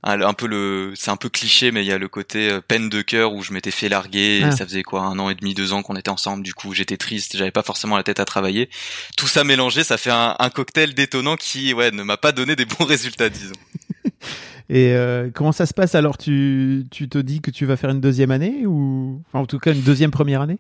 un 0.05 0.35
peu 0.35 0.47
le 0.47 0.93
c'est 0.95 1.11
un 1.11 1.17
peu 1.17 1.29
cliché 1.29 1.73
mais 1.73 1.83
il 1.83 1.87
y 1.87 1.93
a 1.93 1.99
le 1.99 2.09
côté 2.09 2.59
peine 2.69 2.89
de 2.89 3.03
cœur 3.03 3.33
où 3.33 3.43
je 3.43 3.53
m'étais 3.53 3.71
fait 3.71 3.89
larguer 3.89 4.43
ah. 4.45 4.51
ça 4.51 4.67
faisait 4.67 4.83
quoi 4.83 5.03
un 5.03 5.19
an 5.19 5.31
et 5.31 5.35
demi 5.35 5.55
deux 5.55 5.73
ans 5.73 5.83
qu'on 5.83 5.97
était 5.97 6.11
ensemble. 6.11 6.43
Du 6.43 6.55
coup 6.55 6.75
j'étais 6.75 6.97
triste 6.97 7.37
j'avais 7.37 7.51
pas 7.51 7.63
forcément 7.63 7.97
la 7.97 8.03
tête 8.03 8.21
à 8.21 8.25
travailler. 8.25 8.69
Tout 9.17 9.27
ça 9.27 9.45
mélangé 9.45 9.83
ça 9.83 9.97
fait 9.97 10.11
un, 10.11 10.37
un 10.39 10.51
cocktail 10.51 10.95
détonnant 10.95 11.37
qui 11.37 11.73
ouais 11.73 11.91
ne 11.91 12.03
m'a 12.03 12.17
pas 12.17 12.33
donné 12.33 12.57
des 12.57 12.65
bons 12.79 12.85
résultats 12.85 13.29
disons. 13.31 13.55
Et 14.71 14.95
comment 15.35 15.53
ça 15.53 15.67
se 15.67 15.75
passe? 15.75 15.95
Alors 15.95 16.19
tu 16.19 16.85
tu 16.91 17.09
te 17.09 17.19
dis 17.19 17.41
que 17.41 17.51
tu 17.51 17.67
vas 17.67 17.77
faire 17.77 17.91
une 17.91 18.01
deuxième 18.01 18.31
année 18.31 18.67
ou 18.67 19.23
enfin, 19.29 19.41
en 19.41 19.47
tout 19.47 19.59
cas 19.59 19.73
une 19.73 19.83
deuxième 19.83 20.11
première 20.11 20.41
année? 20.41 20.59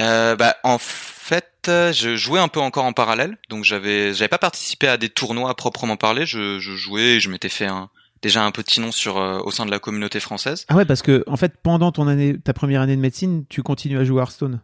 Euh, 0.00 0.34
bah, 0.36 0.56
en 0.64 0.78
fait, 0.78 1.52
je 1.66 2.16
jouais 2.16 2.40
un 2.40 2.48
peu 2.48 2.60
encore 2.60 2.84
en 2.84 2.92
parallèle, 2.92 3.38
donc 3.48 3.64
j'avais 3.64 4.12
j'avais 4.12 4.28
pas 4.28 4.38
participé 4.38 4.88
à 4.88 4.96
des 4.96 5.08
tournois 5.08 5.50
à 5.50 5.54
proprement 5.54 5.96
parler. 5.96 6.26
Je, 6.26 6.58
je 6.58 6.72
jouais, 6.72 7.16
et 7.16 7.20
je 7.20 7.30
m'étais 7.30 7.48
fait 7.48 7.66
un, 7.66 7.90
déjà 8.24 8.42
un 8.42 8.50
petit 8.50 8.80
nom 8.80 8.90
sur 8.90 9.18
euh, 9.18 9.38
au 9.44 9.50
sein 9.50 9.66
de 9.66 9.70
la 9.70 9.78
communauté 9.78 10.18
française. 10.18 10.64
Ah 10.68 10.76
ouais, 10.76 10.86
parce 10.86 11.02
que 11.02 11.24
en 11.26 11.36
fait, 11.36 11.52
pendant 11.62 11.92
ton 11.92 12.08
année, 12.08 12.38
ta 12.38 12.54
première 12.54 12.80
année 12.80 12.96
de 12.96 13.00
médecine, 13.00 13.44
tu 13.48 13.62
continues 13.62 13.98
à 13.98 14.04
jouer 14.04 14.20
Hearthstone. 14.20 14.60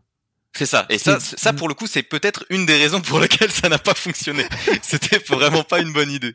C'est 0.53 0.67
ça. 0.67 0.87
Et 0.89 0.99
ça, 0.99 1.21
ça 1.21 1.53
pour 1.53 1.69
le 1.69 1.75
coup, 1.75 1.87
c'est 1.87 2.03
peut-être 2.03 2.45
une 2.51 2.67
des 2.67 2.77
raisons 2.77 3.01
pour 3.01 3.21
lesquelles 3.21 3.51
ça 3.51 3.69
n'a 3.69 3.79
pas 3.79 3.95
fonctionné. 3.95 4.45
C'était 4.83 5.19
vraiment 5.29 5.63
pas 5.63 5.81
une 5.81 5.93
bonne 5.93 6.11
idée. 6.11 6.35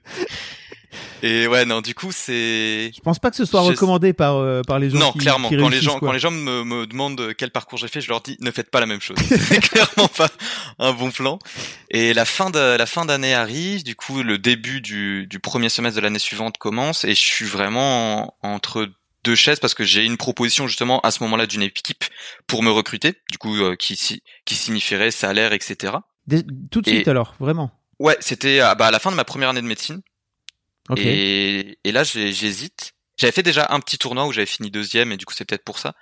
Et 1.23 1.47
ouais, 1.47 1.65
non, 1.65 1.81
du 1.81 1.95
coup, 1.95 2.11
c'est. 2.11 2.91
Je 2.93 2.99
pense 3.01 3.19
pas 3.19 3.29
que 3.29 3.35
ce 3.35 3.45
soit 3.45 3.61
recommandé 3.61 4.13
par 4.13 4.37
euh, 4.37 4.61
par 4.61 4.79
les 4.79 4.89
gens. 4.89 4.99
Non, 4.99 5.11
qui, 5.11 5.19
clairement. 5.19 5.49
quand 5.49 5.69
les 5.69 5.81
gens 5.81 5.99
quand 5.99 6.11
les 6.11 6.19
gens 6.19 6.31
me, 6.31 6.63
me 6.63 6.85
demandent 6.85 7.33
quel 7.37 7.51
parcours 7.51 7.77
j'ai 7.77 7.87
fait, 7.87 8.01
je 8.01 8.09
leur 8.09 8.21
dis 8.21 8.37
ne 8.41 8.51
faites 8.51 8.69
pas 8.69 8.79
la 8.79 8.85
même 8.85 9.01
chose. 9.01 9.17
c'est 9.27 9.61
clairement 9.61 10.07
pas 10.07 10.29
un 10.79 10.93
bon 10.93 11.11
plan. 11.11 11.39
Et 11.89 12.13
la 12.13 12.25
fin 12.25 12.49
de 12.49 12.59
la 12.59 12.85
fin 12.85 13.05
d'année 13.05 13.33
arrive. 13.33 13.83
Du 13.83 13.95
coup, 13.95 14.23
le 14.23 14.37
début 14.37 14.81
du 14.81 15.27
du 15.27 15.39
premier 15.39 15.69
semestre 15.69 15.97
de 15.97 16.01
l'année 16.01 16.19
suivante 16.19 16.57
commence 16.57 17.03
et 17.05 17.15
je 17.15 17.21
suis 17.21 17.45
vraiment 17.45 18.35
entre 18.41 18.89
deux 19.23 19.35
chaises 19.35 19.59
parce 19.59 19.73
que 19.73 19.83
j'ai 19.83 20.05
une 20.05 20.17
proposition 20.17 20.67
justement 20.67 21.01
à 21.01 21.11
ce 21.11 21.23
moment-là 21.23 21.47
d'une 21.47 21.63
équipe 21.63 22.05
pour 22.47 22.63
me 22.63 22.69
recruter. 22.69 23.15
Du 23.31 23.37
coup, 23.37 23.55
euh, 23.55 23.75
qui 23.75 24.21
qui 24.45 24.55
signifierait 24.55 25.11
salaire, 25.11 25.53
etc. 25.53 25.93
tout 26.71 26.81
de 26.81 26.87
suite 26.87 27.07
alors, 27.07 27.35
vraiment. 27.39 27.71
Ouais, 27.99 28.17
c'était 28.19 28.59
bah, 28.59 28.87
à 28.87 28.91
la 28.91 28.99
fin 28.99 29.09
de 29.09 29.15
ma 29.15 29.23
première 29.23 29.49
année 29.49 29.61
de 29.61 29.67
médecine. 29.67 30.01
Et, 30.98 31.80
et 31.84 31.92
là, 31.92 32.04
j'hésite. 32.04 32.94
J'avais 33.18 33.32
fait 33.32 33.44
déjà 33.44 33.68
un 33.70 33.80
petit 33.80 33.98
tournoi 33.98 34.27
où 34.27 34.32
j'avais 34.32 34.46
fini 34.46 34.70
deuxième, 34.70 35.12
et 35.12 35.18
du 35.18 35.25
coup, 35.25 35.34
c'est 35.34 35.46
peut-être 35.46 35.63
pour 35.63 35.80
ça. 35.80 35.94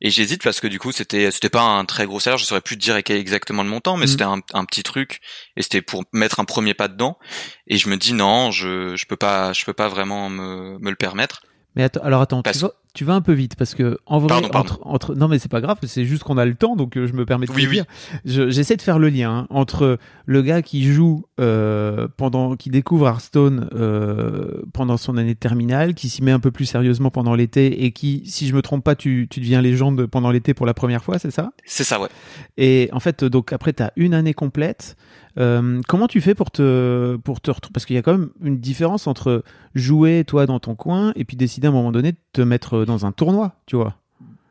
Et 0.00 0.10
j'hésite 0.10 0.42
parce 0.42 0.60
que 0.60 0.66
du 0.66 0.78
coup, 0.78 0.92
c'était 0.92 1.30
c'était 1.30 1.50
pas 1.50 1.62
un 1.62 1.84
très 1.84 2.06
gros 2.06 2.20
salaire. 2.20 2.38
Je 2.38 2.44
saurais 2.44 2.60
plus 2.60 2.76
te 2.76 2.82
dire 2.82 2.96
exactement 2.96 3.62
le 3.62 3.68
montant, 3.68 3.96
mais 3.96 4.06
mm. 4.06 4.08
c'était 4.08 4.24
un, 4.24 4.40
un, 4.52 4.64
petit 4.64 4.82
truc, 4.82 5.20
et 5.56 5.62
c'était 5.62 5.82
pour 5.82 6.04
mettre 6.12 6.40
un 6.40 6.44
premier 6.44 6.74
pas 6.74 6.88
dedans. 6.88 7.18
Et 7.66 7.76
je 7.76 7.88
me 7.88 7.96
dis 7.96 8.12
non, 8.12 8.50
je 8.50 8.96
je 8.96 9.06
peux 9.06 9.16
pas, 9.16 9.52
je 9.52 9.64
peux 9.64 9.72
pas 9.72 9.88
vraiment 9.88 10.28
me 10.30 10.78
me 10.78 10.90
le 10.90 10.96
permettre. 10.96 11.42
Mais 11.76 11.84
attends, 11.84 12.02
alors 12.02 12.22
attends, 12.22 12.42
tu 12.42 12.58
vas, 12.58 12.70
tu 12.94 13.04
vas 13.04 13.14
un 13.14 13.20
peu 13.20 13.32
vite 13.32 13.56
parce 13.56 13.74
que 13.74 13.98
en 14.06 14.20
vrai, 14.20 14.34
Entre, 14.54 14.78
entre, 14.82 15.14
non 15.16 15.26
mais 15.26 15.40
c'est 15.40 15.50
pas 15.50 15.60
grave, 15.60 15.78
c'est 15.82 16.04
juste 16.04 16.22
qu'on 16.22 16.38
a 16.38 16.44
le 16.44 16.54
temps, 16.54 16.76
donc 16.76 16.96
euh, 16.96 17.08
je 17.08 17.12
me 17.12 17.26
permets 17.26 17.46
de 17.46 17.52
oui, 17.52 17.66
dire. 17.66 17.84
J'essaie 18.24 18.76
de 18.76 18.82
faire 18.82 19.00
le 19.00 19.08
lien 19.08 19.30
hein, 19.30 19.46
entre 19.50 19.98
le 20.26 20.42
gars 20.42 20.62
qui 20.62 20.84
joue 20.84 21.24
euh, 21.40 22.06
pendant, 22.16 22.54
qui 22.54 22.70
découvre 22.70 23.08
Hearthstone 23.08 23.68
euh, 23.74 24.62
pendant 24.72 24.96
son 24.96 25.16
année 25.16 25.34
de 25.34 25.38
terminale, 25.38 25.94
qui 25.94 26.08
s'y 26.08 26.22
met 26.22 26.30
un 26.30 26.38
peu 26.38 26.52
plus 26.52 26.66
sérieusement 26.66 27.10
pendant 27.10 27.34
l'été 27.34 27.84
et 27.84 27.90
qui, 27.90 28.22
si 28.26 28.46
je 28.46 28.54
me 28.54 28.62
trompe 28.62 28.84
pas, 28.84 28.94
tu, 28.94 29.26
tu 29.28 29.40
deviens 29.40 29.60
légende 29.60 30.06
pendant 30.06 30.30
l'été 30.30 30.54
pour 30.54 30.64
la 30.64 30.74
première 30.74 31.02
fois, 31.02 31.18
c'est 31.18 31.32
ça? 31.32 31.50
C'est 31.64 31.84
ça, 31.84 32.00
ouais. 32.00 32.08
Et 32.56 32.88
en 32.92 33.00
fait, 33.00 33.24
donc 33.24 33.52
après, 33.52 33.72
tu 33.72 33.82
as 33.82 33.92
une 33.96 34.14
année 34.14 34.34
complète. 34.34 34.96
Euh, 35.38 35.80
comment 35.88 36.06
tu 36.06 36.20
fais 36.20 36.34
pour 36.34 36.50
te 36.50 37.16
pour 37.16 37.40
te 37.40 37.50
retrouver? 37.50 37.72
Parce 37.72 37.86
qu'il 37.86 37.96
y 37.96 37.98
a 37.98 38.02
quand 38.02 38.12
même 38.12 38.30
une 38.40 38.58
différence 38.58 39.06
entre 39.06 39.42
jouer 39.74 40.24
toi 40.26 40.46
dans 40.46 40.60
ton 40.60 40.74
coin 40.74 41.12
et 41.16 41.24
puis 41.24 41.36
décider 41.36 41.66
à 41.66 41.70
un 41.70 41.72
moment 41.72 41.92
donné 41.92 42.12
de 42.12 42.18
te 42.32 42.42
mettre 42.42 42.84
dans 42.84 43.06
un 43.06 43.12
tournoi, 43.12 43.56
tu 43.66 43.76
vois. 43.76 43.96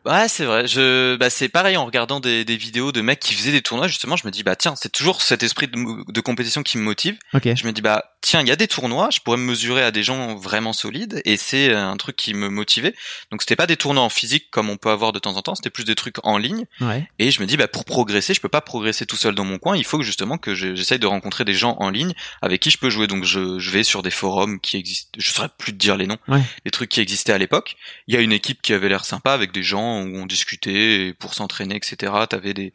Ouais, 0.06 0.28
c'est 0.28 0.46
vrai. 0.46 0.68
Je, 0.68 1.16
bah, 1.16 1.30
c'est 1.30 1.50
pareil 1.50 1.78
en 1.78 1.86
regardant 1.86 2.20
des, 2.20 2.44
des, 2.44 2.58
vidéos 2.58 2.92
de 2.92 3.02
mecs 3.02 3.20
qui 3.20 3.34
faisaient 3.34 3.52
des 3.52 3.62
tournois. 3.62 3.88
Justement, 3.88 4.16
je 4.16 4.26
me 4.28 4.32
dis 4.32 4.44
bah 4.44 4.56
tiens, 4.56 4.76
c'est 4.76 4.92
toujours 4.92 5.22
cet 5.22 5.44
esprit 5.44 5.68
de, 5.68 6.12
de 6.12 6.22
compétition 6.22 6.64
qui 6.64 6.78
me 6.78 6.84
motive. 6.84 7.18
Okay. 7.34 7.56
Je 7.56 7.66
me 7.66 7.72
dis 7.72 7.82
bah 7.82 8.14
tiens, 8.24 8.42
il 8.42 8.48
y 8.48 8.52
a 8.52 8.56
des 8.56 8.68
tournois, 8.68 9.10
je 9.12 9.20
pourrais 9.20 9.38
me 9.38 9.44
mesurer 9.44 9.84
à 9.84 9.92
des 9.92 10.02
gens 10.02 10.36
vraiment 10.36 10.74
solides 10.74 11.22
et 11.26 11.38
c'est 11.38 11.74
un 11.74 11.96
truc 11.98 12.16
qui 12.16 12.34
me 12.34 12.50
motivait. 12.50 12.96
Donc 13.32 13.42
c'était 13.42 13.56
pas 13.56 13.68
des 13.68 13.78
tournois 13.78 14.04
en 14.04 14.10
physique 14.10 14.50
comme 14.50 14.70
on 14.70 14.78
peut 14.78 14.90
avoir 14.90 15.12
de 15.12 15.20
temps 15.20 15.36
en 15.36 15.42
temps, 15.42 15.56
c'était 15.56 15.70
plus 15.70 15.84
des 15.84 15.96
trucs 15.96 16.18
en 16.24 16.38
ligne. 16.38 16.66
Ouais. 16.82 17.08
Et 17.20 17.32
je 17.32 17.42
me 17.42 17.46
dis 17.46 17.58
bah 17.58 17.68
pour 17.68 17.86
progresser, 17.86 18.34
je 18.34 18.42
peux 18.42 18.50
pas 18.50 18.62
progresser 18.62 19.06
tout 19.06 19.18
seul 19.18 19.36
dans 19.36 19.46
mon 19.46 19.58
coin. 19.58 19.78
Il 19.78 19.84
faut 19.84 19.98
que 19.98 20.04
justement 20.04 20.38
que 20.38 20.56
j'essaye 20.56 21.00
de 21.00 21.08
rencontrer 21.08 21.46
des 21.46 21.54
gens 21.54 21.76
en 21.80 21.90
ligne 21.90 22.14
avec 22.42 22.62
qui 22.62 22.72
je 22.72 22.78
peux 22.78 22.90
jouer. 22.90 23.08
Donc 23.08 23.26
je, 23.26 23.60
je 23.60 23.70
vais 23.70 23.84
sur 23.84 24.02
des 24.02 24.12
forums 24.12 24.60
qui 24.60 24.78
existent. 24.78 25.12
Je 25.18 25.30
saurais 25.30 25.50
plus 25.58 25.74
te 25.74 25.78
dire 25.78 25.98
les 25.98 26.08
noms. 26.08 26.18
Ouais. 26.28 26.42
Les 26.66 26.72
trucs 26.72 26.90
qui 26.90 27.02
existaient 27.02 27.34
à 27.34 27.38
l'époque. 27.38 27.76
Il 28.08 28.16
y 28.16 28.18
a 28.18 28.22
une 28.22 28.32
équipe 28.34 28.62
qui 28.62 28.74
avait 28.74 28.90
l'air 28.90 29.06
sympa 29.06 29.34
avec 29.34 29.52
des 29.52 29.64
gens 29.64 29.93
où 30.02 30.18
on 30.18 30.26
discutait 30.26 31.14
pour 31.20 31.34
s'entraîner, 31.34 31.76
etc. 31.76 32.12
T'avais 32.30 32.54
des, 32.54 32.74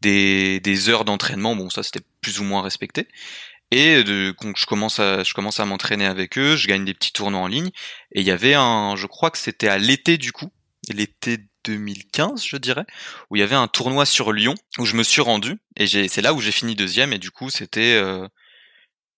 des, 0.00 0.88
heures 0.88 1.04
d'entraînement. 1.04 1.56
Bon, 1.56 1.70
ça 1.70 1.82
c'était 1.82 2.04
plus 2.20 2.40
ou 2.40 2.44
moins 2.44 2.62
respecté. 2.62 3.08
Et 3.70 4.04
de, 4.04 4.34
je 4.56 4.66
commence 4.66 5.00
à, 5.00 5.24
je 5.24 5.34
commence 5.34 5.60
à 5.60 5.64
m'entraîner 5.64 6.06
avec 6.06 6.38
eux. 6.38 6.56
Je 6.56 6.68
gagne 6.68 6.84
des 6.84 6.94
petits 6.94 7.12
tournois 7.12 7.40
en 7.40 7.46
ligne. 7.46 7.70
Et 8.12 8.20
il 8.20 8.26
y 8.26 8.30
avait 8.30 8.54
un, 8.54 8.94
je 8.96 9.06
crois 9.06 9.30
que 9.30 9.38
c'était 9.38 9.68
à 9.68 9.78
l'été 9.78 10.18
du 10.18 10.32
coup, 10.32 10.50
l'été 10.92 11.38
2015, 11.64 12.44
je 12.44 12.56
dirais, 12.56 12.86
où 13.30 13.36
il 13.36 13.40
y 13.40 13.42
avait 13.42 13.56
un 13.56 13.66
tournoi 13.68 14.06
sur 14.06 14.32
Lyon 14.32 14.54
où 14.78 14.86
je 14.86 14.94
me 14.94 15.02
suis 15.02 15.20
rendu. 15.20 15.58
Et 15.76 15.86
c'est 15.86 16.22
là 16.22 16.32
où 16.32 16.40
j'ai 16.40 16.52
fini 16.52 16.76
deuxième. 16.76 17.12
Et 17.12 17.18
du 17.18 17.30
coup, 17.30 17.50
c'était 17.50 17.94
euh, 17.94 18.28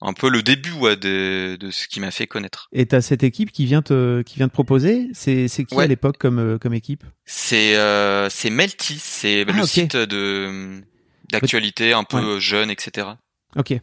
un 0.00 0.12
peu 0.12 0.28
le 0.28 0.42
début 0.42 0.72
ouais, 0.72 0.96
de, 0.96 1.56
de 1.56 1.70
ce 1.70 1.88
qui 1.88 2.00
m'a 2.00 2.11
fait 2.11 2.26
connaître. 2.26 2.68
Et 2.72 2.87
t'as 2.87 3.00
cette 3.00 3.22
équipe 3.22 3.50
qui 3.52 3.66
vient 3.66 3.82
te 3.82 4.22
qui 4.22 4.37
vient 4.37 4.48
te 4.48 4.52
proposer? 4.52 5.08
C'est 5.12 5.48
c'est 5.48 5.64
qui 5.64 5.78
à 5.78 5.87
l'époque 5.87 6.18
comme 6.18 6.38
euh, 6.38 6.58
comme 6.58 6.74
équipe? 6.74 7.04
C'est 7.24 7.76
euh, 7.76 8.28
c'est 8.30 8.50
Melty, 8.50 8.98
c'est 8.98 9.44
ah, 9.48 9.52
le 9.52 9.66
site 9.66 9.96
de 9.96 10.80
d'actualité 11.30 11.92
un 11.92 12.04
peu 12.04 12.38
jeune, 12.38 12.70
etc. 12.70 13.08
Ok. 13.56 13.74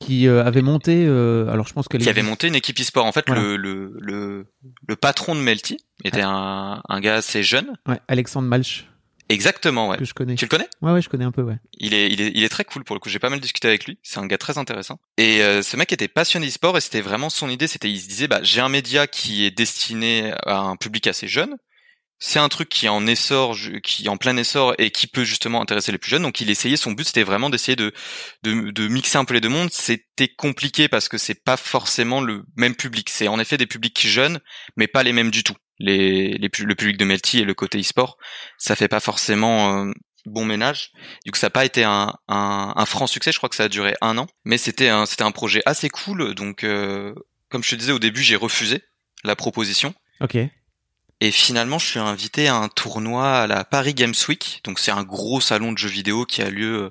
Qui 0.00 0.26
euh, 0.28 0.42
avait 0.42 0.62
monté, 0.62 1.04
euh, 1.06 1.46
alors 1.50 1.68
je 1.68 1.74
pense 1.74 1.86
que 1.86 1.98
qui 1.98 2.08
avait 2.08 2.22
monté 2.22 2.48
une 2.48 2.54
équipe 2.54 2.80
e-sport. 2.80 3.04
En 3.04 3.12
fait, 3.12 3.28
le, 3.28 3.56
le, 3.56 3.92
le 4.00 4.46
le 4.88 4.96
patron 4.96 5.34
de 5.34 5.40
Melty 5.40 5.76
était 6.04 6.22
un 6.22 6.80
un 6.88 7.00
gars 7.00 7.16
assez 7.16 7.42
jeune. 7.42 7.76
Ouais, 7.86 8.00
Alexandre 8.08 8.48
Malch. 8.48 8.86
Exactement, 9.30 9.88
ouais. 9.88 9.96
Que 9.96 10.04
je 10.04 10.12
connais. 10.12 10.34
Tu 10.34 10.44
le 10.44 10.50
connais? 10.50 10.68
Ouais, 10.82 10.92
ouais, 10.92 11.00
je 11.00 11.08
connais 11.08 11.24
un 11.24 11.30
peu, 11.30 11.42
ouais. 11.42 11.56
Il 11.78 11.94
est, 11.94 12.10
il 12.10 12.20
est, 12.20 12.32
il 12.34 12.42
est 12.42 12.48
très 12.48 12.64
cool 12.64 12.84
pour 12.84 12.94
le 12.96 13.00
coup. 13.00 13.08
J'ai 13.08 13.20
pas 13.20 13.30
mal 13.30 13.40
discuté 13.40 13.68
avec 13.68 13.86
lui. 13.86 13.98
C'est 14.02 14.18
un 14.18 14.26
gars 14.26 14.38
très 14.38 14.58
intéressant. 14.58 14.98
Et 15.16 15.42
euh, 15.42 15.62
ce 15.62 15.76
mec 15.76 15.92
était 15.92 16.08
passionné 16.08 16.48
e-sport 16.48 16.76
et 16.76 16.80
c'était 16.80 17.00
vraiment 17.00 17.30
son 17.30 17.48
idée. 17.48 17.68
C'était, 17.68 17.90
il 17.90 18.00
se 18.00 18.08
disait, 18.08 18.28
bah, 18.28 18.40
j'ai 18.42 18.60
un 18.60 18.68
média 18.68 19.06
qui 19.06 19.46
est 19.46 19.50
destiné 19.50 20.32
à 20.46 20.58
un 20.58 20.76
public 20.76 21.06
assez 21.06 21.28
jeune. 21.28 21.56
C'est 22.22 22.38
un 22.38 22.50
truc 22.50 22.68
qui 22.68 22.84
est 22.84 22.90
en 22.90 23.06
essor, 23.06 23.56
qui 23.82 24.04
est 24.04 24.08
en 24.08 24.18
plein 24.18 24.36
essor 24.36 24.74
et 24.76 24.90
qui 24.90 25.06
peut 25.06 25.24
justement 25.24 25.62
intéresser 25.62 25.90
les 25.90 25.96
plus 25.96 26.10
jeunes. 26.10 26.22
Donc 26.22 26.42
il 26.42 26.50
essayait, 26.50 26.76
son 26.76 26.92
but 26.92 27.06
c'était 27.06 27.22
vraiment 27.22 27.48
d'essayer 27.48 27.76
de, 27.76 27.94
de, 28.42 28.70
de 28.72 28.88
mixer 28.88 29.16
un 29.16 29.24
peu 29.24 29.32
les 29.32 29.40
deux 29.40 29.48
mondes. 29.48 29.70
C'était 29.72 30.28
compliqué 30.28 30.88
parce 30.88 31.08
que 31.08 31.16
c'est 31.16 31.42
pas 31.42 31.56
forcément 31.56 32.20
le 32.20 32.44
même 32.56 32.74
public. 32.74 33.08
C'est 33.08 33.26
en 33.28 33.40
effet 33.40 33.56
des 33.56 33.66
publics 33.66 34.06
jeunes, 34.06 34.40
mais 34.76 34.86
pas 34.86 35.02
les 35.02 35.14
mêmes 35.14 35.30
du 35.30 35.42
tout 35.44 35.54
les, 35.80 36.34
les 36.34 36.50
le 36.58 36.74
public 36.74 36.96
de 36.96 37.04
Melty 37.04 37.40
et 37.40 37.44
le 37.44 37.54
côté 37.54 37.80
e-sport, 37.80 38.18
ça 38.58 38.76
fait 38.76 38.88
pas 38.88 39.00
forcément 39.00 39.84
euh, 39.86 39.92
bon 40.26 40.44
ménage. 40.44 40.92
Du 41.24 41.32
coup, 41.32 41.38
ça 41.38 41.46
n'a 41.46 41.50
pas 41.50 41.64
été 41.64 41.84
un, 41.84 42.14
un, 42.28 42.86
franc 42.86 43.06
succès. 43.06 43.32
Je 43.32 43.38
crois 43.38 43.48
que 43.48 43.56
ça 43.56 43.64
a 43.64 43.68
duré 43.68 43.94
un 44.00 44.18
an, 44.18 44.26
mais 44.44 44.58
c'était 44.58 44.88
un, 44.88 45.06
c'était 45.06 45.24
un 45.24 45.32
projet 45.32 45.62
assez 45.66 45.88
cool. 45.88 46.34
Donc, 46.34 46.64
euh, 46.64 47.14
comme 47.48 47.64
je 47.64 47.70
te 47.70 47.74
disais 47.74 47.92
au 47.92 47.98
début, 47.98 48.22
j'ai 48.22 48.36
refusé 48.36 48.82
la 49.24 49.34
proposition. 49.34 49.94
Ok. 50.20 50.36
Et 51.22 51.30
finalement, 51.30 51.78
je 51.78 51.86
suis 51.86 51.98
invité 51.98 52.48
à 52.48 52.56
un 52.56 52.68
tournoi 52.68 53.40
à 53.40 53.46
la 53.46 53.64
Paris 53.64 53.94
Games 53.94 54.14
Week. 54.28 54.60
Donc, 54.64 54.78
c'est 54.78 54.90
un 54.90 55.02
gros 55.02 55.40
salon 55.40 55.72
de 55.72 55.78
jeux 55.78 55.88
vidéo 55.88 56.24
qui 56.24 56.42
a 56.42 56.50
lieu 56.50 56.84
euh, 56.84 56.90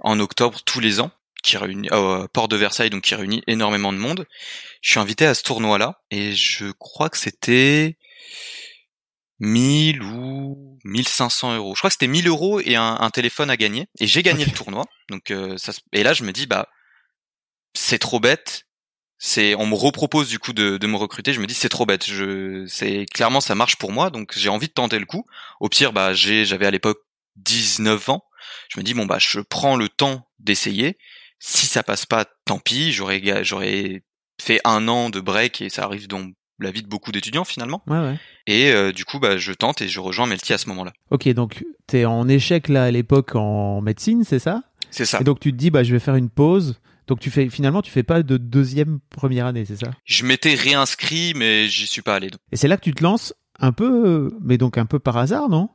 en 0.00 0.20
octobre 0.20 0.60
tous 0.64 0.80
les 0.80 1.00
ans, 1.00 1.10
qui 1.42 1.56
réunit 1.56 1.88
euh, 1.92 2.26
Port 2.32 2.48
de 2.48 2.56
Versailles, 2.56 2.90
donc 2.90 3.02
qui 3.02 3.14
réunit 3.14 3.42
énormément 3.46 3.92
de 3.92 3.98
monde. 3.98 4.26
Je 4.82 4.90
suis 4.90 5.00
invité 5.00 5.24
à 5.26 5.34
ce 5.34 5.42
tournoi-là 5.42 6.02
et 6.10 6.32
je 6.34 6.70
crois 6.72 7.08
que 7.08 7.16
c'était 7.16 7.96
1000 9.40 10.02
ou 10.02 10.78
1500 10.84 11.56
euros. 11.56 11.74
Je 11.74 11.80
crois 11.80 11.90
que 11.90 11.94
c'était 11.94 12.06
1000 12.06 12.28
euros 12.28 12.60
et 12.60 12.76
un, 12.76 13.10
téléphone 13.10 13.50
à 13.50 13.56
gagner. 13.56 13.86
Et 13.98 14.06
j'ai 14.06 14.22
gagné 14.22 14.44
le 14.44 14.52
tournoi. 14.52 14.84
Donc 15.08 15.30
euh, 15.30 15.56
ça, 15.58 15.72
et 15.92 16.02
là 16.02 16.12
je 16.12 16.24
me 16.24 16.32
dis 16.32 16.46
bah 16.46 16.68
c'est 17.74 17.98
trop 17.98 18.20
bête. 18.20 18.64
C'est 19.18 19.54
on 19.54 19.66
me 19.66 19.74
repropose 19.74 20.28
du 20.28 20.38
coup 20.38 20.52
de, 20.52 20.78
de 20.78 20.86
me 20.86 20.96
recruter. 20.96 21.32
Je 21.32 21.40
me 21.40 21.46
dis 21.46 21.54
c'est 21.54 21.68
trop 21.68 21.86
bête. 21.86 22.06
Je 22.06 22.64
c'est 22.66 23.06
clairement 23.06 23.40
ça 23.40 23.54
marche 23.54 23.76
pour 23.76 23.92
moi. 23.92 24.10
Donc 24.10 24.32
j'ai 24.36 24.48
envie 24.48 24.68
de 24.68 24.72
tenter 24.72 24.98
le 24.98 25.06
coup. 25.06 25.24
Au 25.60 25.68
pire 25.68 25.92
bah 25.92 26.14
j'ai 26.14 26.44
j'avais 26.44 26.66
à 26.66 26.70
l'époque 26.70 26.98
19 27.36 28.08
ans. 28.10 28.22
Je 28.68 28.78
me 28.78 28.84
dis 28.84 28.94
bon 28.94 29.06
bah 29.06 29.18
je 29.18 29.40
prends 29.40 29.76
le 29.76 29.88
temps 29.88 30.26
d'essayer. 30.38 30.98
Si 31.38 31.66
ça 31.66 31.82
passe 31.82 32.06
pas, 32.06 32.24
tant 32.46 32.58
pis. 32.58 32.92
J'aurais 32.92 33.44
j'aurais 33.44 34.02
fait 34.40 34.60
un 34.64 34.88
an 34.88 35.10
de 35.10 35.20
break 35.20 35.60
et 35.62 35.70
ça 35.70 35.84
arrive 35.84 36.08
dans 36.08 36.26
la 36.58 36.70
vie 36.70 36.82
de 36.82 36.88
beaucoup 36.88 37.12
d'étudiants 37.12 37.44
finalement. 37.44 37.82
Ouais, 37.86 37.98
ouais. 37.98 38.18
Et 38.46 38.70
euh, 38.72 38.92
du 38.92 39.04
coup, 39.04 39.18
bah, 39.18 39.36
je 39.36 39.52
tente 39.52 39.82
et 39.82 39.88
je 39.88 40.00
rejoins 40.00 40.26
Melty 40.26 40.52
à 40.52 40.58
ce 40.58 40.68
moment-là. 40.68 40.92
Ok, 41.10 41.28
donc 41.28 41.64
tu 41.86 41.98
es 41.98 42.04
en 42.04 42.28
échec 42.28 42.68
là 42.68 42.84
à 42.84 42.90
l'époque 42.90 43.34
en 43.34 43.80
médecine, 43.80 44.24
c'est 44.24 44.38
ça? 44.38 44.62
C'est 44.90 45.04
ça. 45.04 45.20
Et 45.20 45.24
donc 45.24 45.40
tu 45.40 45.52
te 45.52 45.56
dis, 45.56 45.70
bah, 45.70 45.82
je 45.82 45.92
vais 45.92 45.98
faire 45.98 46.16
une 46.16 46.30
pause. 46.30 46.80
Donc 47.06 47.20
tu 47.20 47.30
fais 47.30 47.48
finalement 47.48 47.82
tu 47.82 47.90
fais 47.90 48.02
pas 48.02 48.22
de 48.22 48.36
deuxième 48.36 48.98
première 49.10 49.46
année, 49.46 49.64
c'est 49.64 49.76
ça? 49.76 49.90
Je 50.04 50.24
m'étais 50.24 50.54
réinscrit, 50.54 51.34
mais 51.36 51.68
j'y 51.68 51.86
suis 51.86 52.02
pas 52.02 52.16
allé. 52.16 52.30
Et 52.50 52.56
c'est 52.56 52.68
là 52.68 52.76
que 52.76 52.82
tu 52.82 52.94
te 52.94 53.02
lances 53.02 53.32
un 53.60 53.72
peu, 53.72 54.36
mais 54.40 54.58
donc 54.58 54.76
un 54.76 54.86
peu 54.86 54.98
par 54.98 55.16
hasard, 55.16 55.48
non? 55.48 55.70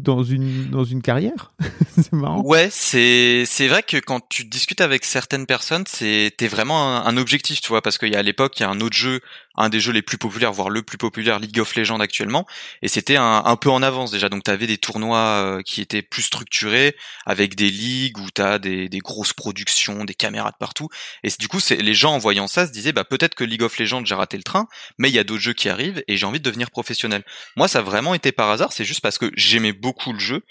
Dans 0.00 0.24
une 0.24 0.70
dans 0.70 0.82
une 0.82 1.02
carrière 1.02 1.52
c'est 1.94 2.12
marrant 2.12 2.42
ouais 2.42 2.66
c'est 2.68 3.44
c'est 3.46 3.68
vrai 3.68 3.84
que 3.84 3.96
quand 3.98 4.28
tu 4.28 4.44
discutes 4.44 4.80
avec 4.80 5.04
certaines 5.04 5.46
personnes 5.46 5.84
c'était 5.86 6.48
vraiment 6.48 6.96
un, 6.96 7.06
un, 7.06 7.16
objectif 7.16 7.60
tu 7.60 7.68
vois 7.68 7.80
parce 7.80 7.96
qu'il 7.98 8.12
y 8.12 8.16
a 8.16 8.18
à 8.18 8.22
l'époque 8.22 8.58
il 8.58 8.64
y 8.64 8.66
a 8.66 8.70
un 8.70 8.80
autre 8.80 8.96
jeu 8.96 9.20
un 9.56 9.68
des 9.68 9.80
jeux 9.80 9.92
les 9.92 10.02
plus 10.02 10.18
populaires, 10.18 10.52
voire 10.52 10.70
le 10.70 10.82
plus 10.82 10.98
populaire, 10.98 11.38
League 11.38 11.58
of 11.60 11.74
Legends 11.76 12.00
actuellement. 12.00 12.46
Et 12.82 12.88
c'était 12.88 13.16
un, 13.16 13.56
peu 13.56 13.70
en 13.70 13.82
avance 13.82 14.10
déjà. 14.10 14.28
Donc 14.28 14.44
tu 14.44 14.50
avais 14.50 14.66
des 14.66 14.78
tournois 14.78 15.18
euh, 15.18 15.62
qui 15.62 15.80
étaient 15.80 16.02
plus 16.02 16.22
structurés, 16.22 16.96
avec 17.26 17.54
des 17.54 17.70
ligues 17.70 18.18
où 18.18 18.28
tu 18.34 18.42
as 18.42 18.58
des, 18.58 18.88
grosses 18.98 19.32
productions, 19.32 20.04
des 20.04 20.14
caméras 20.14 20.50
de 20.50 20.56
partout. 20.58 20.88
Et 21.22 21.28
du 21.38 21.48
coup, 21.48 21.58
les 21.70 21.94
gens 21.94 22.14
en 22.14 22.18
voyant 22.18 22.46
ça 22.46 22.66
se 22.66 22.72
disaient, 22.72 22.92
bah 22.92 23.04
peut-être 23.04 23.34
que 23.34 23.44
League 23.44 23.62
of 23.62 23.78
Legends 23.78 24.04
j'ai 24.04 24.14
raté 24.14 24.36
le 24.36 24.42
train, 24.42 24.66
mais 24.98 25.08
il 25.08 25.14
y 25.14 25.18
a 25.18 25.24
d'autres 25.24 25.42
jeux 25.42 25.52
qui 25.52 25.68
arrivent 25.68 26.02
et 26.08 26.16
j'ai 26.16 26.26
envie 26.26 26.40
de 26.40 26.44
devenir 26.44 26.70
professionnel. 26.70 27.24
Moi, 27.56 27.68
ça 27.68 27.80
a 27.80 27.82
vraiment 27.82 28.14
été 28.14 28.32
par 28.32 28.50
hasard. 28.50 28.72
C'est 28.72 28.84
juste 28.84 29.00
parce 29.00 29.18
que 29.18 29.30
j'aimais 29.36 29.72
beaucoup 29.72 30.12
le 30.12 30.18
jeu 30.18 30.42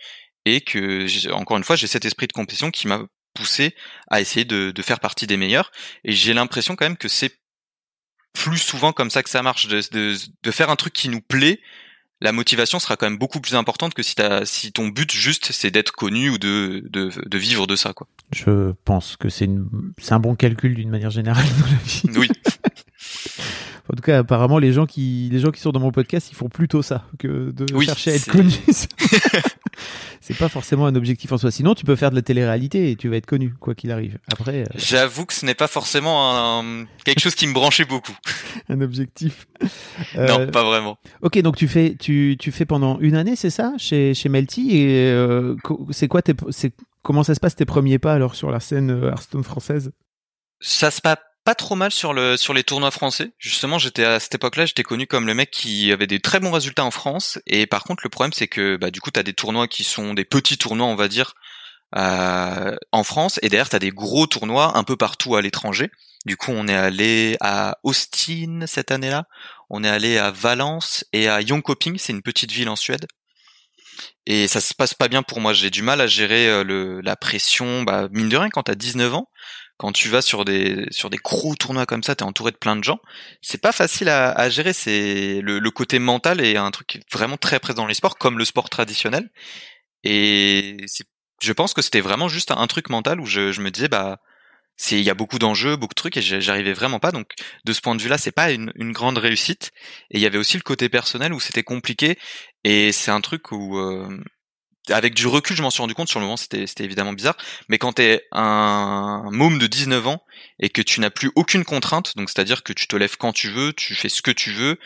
et 0.46 0.62
que 0.62 1.32
encore 1.32 1.58
une 1.58 1.64
fois, 1.64 1.76
j'ai 1.76 1.88
cet 1.88 2.06
esprit 2.06 2.28
de 2.28 2.34
compétition 2.34 2.72
qui 2.72 2.88
m'a 2.88 3.02
poussé 3.34 3.76
à 4.10 4.22
essayer 4.22 4.46
de, 4.46 4.72
de 4.72 4.82
faire 4.82 5.00
partie 5.00 5.28
des 5.28 5.38
meilleurs. 5.38 5.72
Et 6.04 6.12
j'ai 6.12 6.34
l'impression 6.34 6.76
quand 6.76 6.86
même 6.86 6.98
que 6.98 7.08
c'est 7.08 7.36
plus 8.34 8.58
souvent 8.58 8.92
comme 8.92 9.10
ça 9.10 9.24
que 9.24 9.30
ça 9.30 9.44
marche, 9.44 9.68
de, 9.68 9.82
de, 9.92 10.16
de, 10.44 10.52
faire 10.52 10.70
un 10.70 10.76
truc 10.76 10.94
qui 10.94 11.10
nous 11.10 11.22
plaît. 11.22 11.60
La 12.22 12.32
motivation 12.32 12.80
sera 12.80 12.96
quand 12.96 13.06
même 13.06 13.18
beaucoup 13.18 13.42
plus 13.42 13.56
importante 13.56 13.94
que 13.94 14.02
si, 14.02 14.20
as, 14.22 14.46
si 14.46 14.72
ton 14.72 14.88
but 14.88 15.12
juste 15.12 15.52
c'est 15.52 15.72
d'être 15.72 15.92
connu 15.92 16.30
ou 16.30 16.38
de, 16.38 16.82
de, 16.90 17.12
de, 17.26 17.38
vivre 17.38 17.68
de 17.68 17.76
ça. 17.76 17.94
Quoi. 17.94 18.08
Je 18.32 18.74
pense 18.86 19.18
que 19.18 19.30
c'est 19.30 19.50
un 20.10 20.20
bon 20.20 20.36
calcul 20.36 20.74
d'une 20.74 20.90
manière 20.90 21.12
générale 21.12 21.46
dans 21.60 21.66
la 21.66 21.78
vie. 21.84 22.02
Oui. 22.16 22.30
en 23.94 23.96
tout 23.96 24.02
cas, 24.02 24.18
apparemment, 24.18 24.58
les 24.58 24.74
gens 24.74 24.88
qui 24.88 25.30
les 25.32 25.38
gens 25.38 25.52
qui 25.52 25.62
sont 25.62 25.70
dans 25.70 25.80
mon 25.80 25.92
podcast, 25.92 26.32
ils 26.32 26.36
font 26.36 26.50
plutôt 26.50 26.82
ça 26.82 27.06
que 27.20 27.52
de 27.52 27.80
chercher 27.82 28.14
à 28.14 28.16
être 28.16 28.32
connus. 28.32 28.52
c'est 30.20 30.36
pas 30.36 30.50
forcément 30.50 30.88
un 30.88 30.96
objectif 30.96 31.32
en 31.32 31.38
soi. 31.38 31.52
Sinon, 31.52 31.76
tu 31.76 31.86
peux 31.86 31.96
faire 31.96 32.10
de 32.10 32.16
la 32.16 32.24
télé-réalité 32.24 32.90
et 32.90 32.96
tu 32.96 33.08
vas 33.08 33.18
être 33.18 33.28
connu, 33.28 33.54
quoi 33.60 33.76
qu'il 33.76 33.92
arrive. 33.92 34.18
Après, 34.32 34.62
euh, 34.62 34.66
j'avoue 34.74 35.28
que 35.28 35.34
ce 35.36 35.46
n'est 35.46 35.54
pas 35.54 35.68
forcément 35.68 36.60
un... 36.60 36.86
quelque 37.06 37.20
chose 37.20 37.36
qui 37.36 37.46
me 37.46 37.54
branchait 37.54 37.86
beaucoup. 37.86 38.18
un 38.68 38.82
objectif. 38.82 39.46
Non, 40.16 40.40
euh, 40.40 40.48
pas 40.48 40.64
vraiment. 40.64 40.98
Ok, 41.22 41.40
donc 41.44 41.56
tu 41.56 41.68
fais 41.68 41.96
tu 42.00 42.36
tu 42.40 42.52
fais 42.52 42.66
pendant 42.66 43.00
une 43.00 43.14
année, 43.14 43.36
c'est 43.36 43.52
ça, 43.52 43.74
chez 43.78 44.16
chez 44.16 44.28
Melty 44.28 44.76
et 44.76 45.12
euh, 45.12 45.56
c'est 45.92 46.08
quoi 46.08 46.24
tes 46.24 46.34
c'est 46.50 46.74
comment 47.04 47.24
ça 47.24 47.36
se 47.36 47.40
passe 47.40 47.56
tes 47.56 47.66
premiers 47.66 48.00
pas 48.00 48.16
alors 48.16 48.34
sur 48.34 48.50
la 48.50 48.60
scène 48.60 48.90
Hearthstone 49.04 49.44
française? 49.44 49.92
Ça 50.60 50.90
se 50.90 51.00
passe 51.00 51.18
pas 51.44 51.56
trop 51.56 51.76
mal 51.76 51.92
sur 51.92 52.14
le 52.14 52.38
sur 52.38 52.54
les 52.54 52.64
tournois 52.64 52.92
français. 52.92 53.32
Justement, 53.38 53.78
j'étais 53.78 54.06
à 54.06 54.20
cette 54.20 54.36
époque-là, 54.36 54.66
j'étais 54.66 54.84
connu 54.84 55.08
comme 55.08 55.28
le 55.28 55.34
mec 55.34 55.52
qui 55.52 55.92
avait 55.92 56.08
des 56.08 56.20
très 56.20 56.40
bons 56.40 56.52
résultats 56.52 56.86
en 56.86 56.92
France. 56.92 57.40
Et 57.48 57.68
par 57.68 57.84
contre, 57.84 58.04
le 58.04 58.10
problème 58.10 58.34
c'est 58.34 58.48
que 58.48 58.78
bah 58.78 58.92
du 58.92 59.02
coup, 59.02 59.12
t'as 59.12 59.24
des 59.24 59.34
tournois 59.34 59.68
qui 59.68 59.84
sont 59.84 60.14
des 60.14 60.26
petits 60.26 60.58
tournois, 60.58 60.88
on 60.88 60.96
va 60.96 61.08
dire, 61.08 61.34
euh, 61.96 62.76
en 62.92 63.04
France, 63.04 63.40
et 63.42 63.50
derrière 63.50 63.70
t'as 63.70 63.80
des 63.80 63.92
gros 63.92 64.28
tournois 64.28 64.78
un 64.78 64.84
peu 64.84 64.96
partout 64.98 65.36
à 65.36 65.42
l'étranger. 65.42 65.92
Du 66.26 66.38
coup, 66.38 66.52
on 66.52 66.68
est 66.68 66.76
allé 66.76 67.38
à 67.42 67.78
Austin 67.84 68.66
cette 68.66 68.92
année-là, 68.92 69.26
on 69.70 69.84
est 69.84 69.90
allé 69.90 70.18
à 70.18 70.32
Valence 70.32 71.06
et 71.12 71.28
à 71.28 71.46
Jönköping, 71.46 71.98
c'est 71.98 72.14
une 72.14 72.22
petite 72.22 72.52
ville 72.52 72.70
en 72.70 72.78
Suède. 72.78 73.06
Et 74.26 74.48
ça 74.48 74.62
se 74.62 74.74
passe 74.74 74.94
pas 74.94 75.10
bien 75.10 75.22
pour 75.22 75.42
moi. 75.42 75.54
J'ai 75.54 75.70
du 75.70 75.82
mal 75.82 76.00
à 76.00 76.08
gérer 76.08 76.48
euh, 76.48 76.64
le, 76.64 77.02
la 77.02 77.16
pression. 77.16 77.84
Bah, 77.84 78.08
mine 78.12 78.30
de 78.30 78.38
rien, 78.38 78.50
quand 78.50 78.64
t'as 78.64 78.76
19 78.76 79.14
ans, 79.14 79.30
quand 79.78 79.92
tu 79.92 80.10
vas 80.10 80.22
sur 80.22 80.46
des 80.46 80.86
sur 80.92 81.10
des 81.10 81.18
gros 81.18 81.56
tournois 81.56 81.86
comme 81.86 82.04
ça, 82.04 82.16
t'es 82.16 82.24
entouré 82.24 82.52
de 82.52 82.58
plein 82.58 82.76
de 82.76 82.84
gens. 82.84 83.00
C'est 83.42 83.62
pas 83.62 83.72
facile 83.72 84.10
à, 84.10 84.32
à 84.32 84.50
gérer. 84.50 84.74
C'est 84.74 85.42
le, 85.42 85.60
le, 85.60 85.72
côté 85.72 86.00
mental 86.00 86.42
est 86.42 86.58
un 86.58 86.72
truc 86.72 87.02
vraiment 87.12 87.38
très 87.38 87.60
présent 87.60 87.84
dans 87.84 87.88
les 87.88 87.94
sports, 87.96 88.18
comme 88.18 88.38
le 88.38 88.46
sport 88.46 88.70
traditionnel. 88.70 89.30
Et 90.04 90.78
je 91.42 91.54
pense 91.54 91.74
que 91.74 91.82
c'était 91.82 92.02
vraiment 92.02 92.28
juste 92.30 92.52
un, 92.52 92.68
truc 92.68 92.90
mental 92.90 93.20
où 93.20 93.26
je, 93.26 93.52
je 93.52 93.62
me 93.62 93.72
disais 93.72 93.90
bah 93.90 94.20
c'est 94.78 94.98
il 95.00 95.04
y 95.04 95.10
a 95.10 95.14
beaucoup 95.14 95.40
d'enjeux, 95.40 95.76
beaucoup 95.76 95.94
de 95.94 95.96
trucs 95.96 96.18
et 96.18 96.22
j'arrivais 96.22 96.74
vraiment 96.74 97.00
pas. 97.00 97.12
Donc 97.12 97.34
de 97.66 97.74
ce 97.74 97.82
point 97.82 97.96
de 97.96 98.02
vue-là, 98.02 98.18
c'est 98.18 98.32
pas 98.32 98.52
une, 98.52 98.72
une, 98.76 98.92
grande 98.92 99.18
réussite. 99.18 99.72
Et 100.12 100.18
il 100.18 100.22
y 100.22 100.26
avait 100.26 100.38
aussi 100.38 100.58
le 100.58 100.64
côté 100.64 100.90
personnel 100.90 101.34
où 101.34 101.40
c'était 101.40 101.64
compliqué. 101.64 102.18
Et 102.64 102.92
c'est 102.92 103.12
un 103.12 103.22
truc 103.22 103.52
où 103.52 103.78
euh, 103.78 104.24
avec 104.90 105.14
du 105.14 105.28
recul, 105.28 105.56
je 105.56 105.62
m'en 105.62 105.72
suis 105.72 105.82
rendu 105.82 105.94
compte. 105.94 106.10
Sur 106.10 106.20
le 106.20 106.26
moment, 106.26 106.38
c'était, 106.38 106.68
c'était 106.68 106.84
évidemment 106.84 107.14
bizarre. 107.14 107.38
Mais 107.70 107.78
quand 107.78 107.94
t'es 107.94 108.26
un 108.32 109.30
môme 109.32 109.60
de 109.60 109.68
19 109.68 110.08
ans 110.08 110.24
et 110.60 110.70
que 110.70 110.82
tu 110.82 111.00
n'as 111.00 111.10
plus 111.10 111.32
aucune 111.36 111.64
contrainte, 111.64 112.16
donc 112.18 112.30
c'est-à-dire 112.30 112.64
que 112.64 112.74
tu 112.74 112.88
te 112.88 112.96
lèves 112.96 113.18
quand 113.18 113.34
tu 113.34 113.50
veux, 113.50 113.74
tu 113.74 113.96
fais 113.96 114.10
ce 114.10 114.22
que 114.22 114.32
tu 114.32 114.52
veux, 114.52 114.80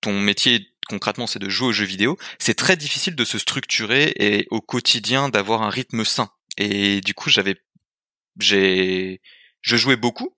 ton 0.00 0.18
métier 0.20 0.68
concrètement 0.88 1.26
c'est 1.26 1.40
de 1.40 1.48
jouer 1.48 1.68
aux 1.68 1.72
jeux 1.72 1.84
vidéo, 1.84 2.16
c'est 2.38 2.54
très 2.54 2.76
difficile 2.76 3.16
de 3.16 3.24
se 3.24 3.38
structurer 3.38 4.12
et 4.16 4.46
au 4.50 4.60
quotidien 4.60 5.28
d'avoir 5.28 5.62
un 5.62 5.70
rythme 5.70 6.04
sain. 6.04 6.30
Et 6.56 7.00
du 7.00 7.12
coup, 7.12 7.28
j'avais, 7.28 7.56
j'ai, 8.38 9.20
je 9.60 9.76
jouais 9.76 9.96
beaucoup, 9.96 10.36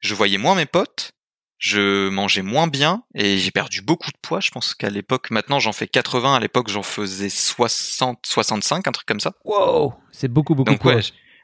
je 0.00 0.14
voyais 0.14 0.38
moins 0.38 0.54
mes 0.54 0.66
potes, 0.66 1.12
je 1.58 2.08
mangeais 2.08 2.42
moins 2.42 2.68
bien 2.68 3.02
et 3.14 3.38
j'ai 3.38 3.50
perdu 3.50 3.82
beaucoup 3.82 4.10
de 4.10 4.16
poids. 4.20 4.40
Je 4.40 4.50
pense 4.50 4.74
qu'à 4.74 4.90
l'époque, 4.90 5.30
maintenant 5.30 5.58
j'en 5.58 5.72
fais 5.72 5.88
80, 5.88 6.34
à 6.34 6.40
l'époque 6.40 6.68
j'en 6.68 6.82
faisais 6.82 7.28
60, 7.28 8.20
65, 8.24 8.86
un 8.86 8.92
truc 8.92 9.06
comme 9.06 9.20
ça. 9.20 9.34
Wow, 9.44 9.94
c'est 10.12 10.28
beaucoup, 10.28 10.54
beaucoup 10.54 10.72
de 10.72 10.78
poids. 10.78 11.00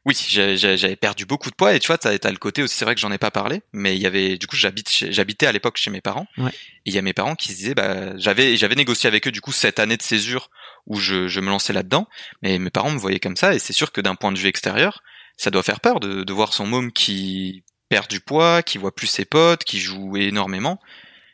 oui, 0.06 0.14
j'avais 0.14 0.96
perdu 0.96 1.26
beaucoup 1.26 1.50
de 1.50 1.56
poids 1.56 1.74
et 1.74 1.80
tu 1.80 1.88
vois, 1.88 1.98
t'as 1.98 2.10
as 2.10 2.30
le 2.30 2.36
côté 2.36 2.62
aussi, 2.62 2.76
c'est 2.76 2.84
vrai 2.84 2.94
que 2.94 3.00
j'en 3.00 3.10
ai 3.10 3.18
pas 3.18 3.32
parlé, 3.32 3.62
mais 3.72 3.96
il 3.96 4.02
y 4.02 4.06
avait, 4.06 4.38
du 4.38 4.46
coup, 4.46 4.56
j'habite, 4.56 4.88
j'habitais 5.10 5.46
à 5.46 5.52
l'époque 5.52 5.78
chez 5.78 5.90
mes 5.90 6.00
parents. 6.00 6.26
Ouais. 6.38 6.50
Et 6.50 6.90
il 6.90 6.94
y 6.94 6.98
a 6.98 7.02
mes 7.02 7.14
parents 7.14 7.34
qui 7.34 7.48
se 7.48 7.56
disaient, 7.56 7.74
bah, 7.74 8.16
j'avais, 8.16 8.56
j'avais 8.56 8.76
négocié 8.76 9.08
avec 9.08 9.26
eux 9.26 9.32
du 9.32 9.40
coup 9.40 9.52
cette 9.52 9.78
année 9.80 9.96
de 9.96 10.02
césure 10.02 10.50
où 10.86 10.96
je, 10.96 11.26
je 11.26 11.40
me 11.40 11.48
lançais 11.48 11.72
là-dedans, 11.72 12.06
mais 12.42 12.58
mes 12.58 12.70
parents 12.70 12.90
me 12.90 12.98
voyaient 12.98 13.20
comme 13.20 13.36
ça 13.36 13.54
et 13.54 13.58
c'est 13.58 13.72
sûr 13.72 13.90
que 13.90 14.00
d'un 14.00 14.14
point 14.14 14.30
de 14.30 14.38
vue 14.38 14.48
extérieur, 14.48 15.02
ça 15.36 15.50
doit 15.50 15.62
faire 15.64 15.80
peur 15.80 15.98
de, 15.98 16.22
de 16.22 16.32
voir 16.32 16.52
son 16.52 16.66
môme 16.66 16.92
qui 16.92 17.63
perd 17.88 18.08
du 18.08 18.20
poids, 18.20 18.62
qui 18.62 18.78
voit 18.78 18.94
plus 18.94 19.06
ses 19.06 19.24
potes, 19.24 19.64
qui 19.64 19.80
joue 19.80 20.16
énormément. 20.16 20.80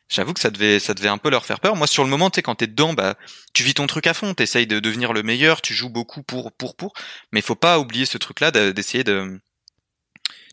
J'avoue 0.09 0.35
que 0.35 0.41
ça 0.41 0.51
devait, 0.51 0.81
ça 0.81 0.93
devait 0.93 1.09
un 1.09 1.19
peu 1.19 1.31
leur 1.31 1.47
faire 1.47 1.61
peur. 1.61 1.77
Moi, 1.77 1.87
sur 1.87 2.03
le 2.03 2.11
moment, 2.11 2.31
tu 2.31 2.37
sais, 2.37 2.43
quand 2.43 2.57
t'es 2.57 2.67
dedans, 2.67 2.95
bah, 2.95 3.15
tu 3.53 3.63
vis 3.63 3.75
ton 3.75 3.87
truc 3.87 4.09
à 4.09 4.15
fond, 4.15 4.35
t'essayes 4.35 4.67
de 4.67 4.81
devenir 4.81 5.13
le 5.13 5.23
meilleur, 5.23 5.63
tu 5.63 5.73
joues 5.73 5.89
beaucoup 5.89 6.25
pour, 6.25 6.51
pour, 6.53 6.75
pour. 6.75 6.95
Mais 7.33 7.41
faut 7.41 7.55
pas 7.55 7.79
oublier 7.79 8.07
ce 8.07 8.19
truc-là 8.19 8.51
d'essayer 8.51 9.05
de, 9.05 9.41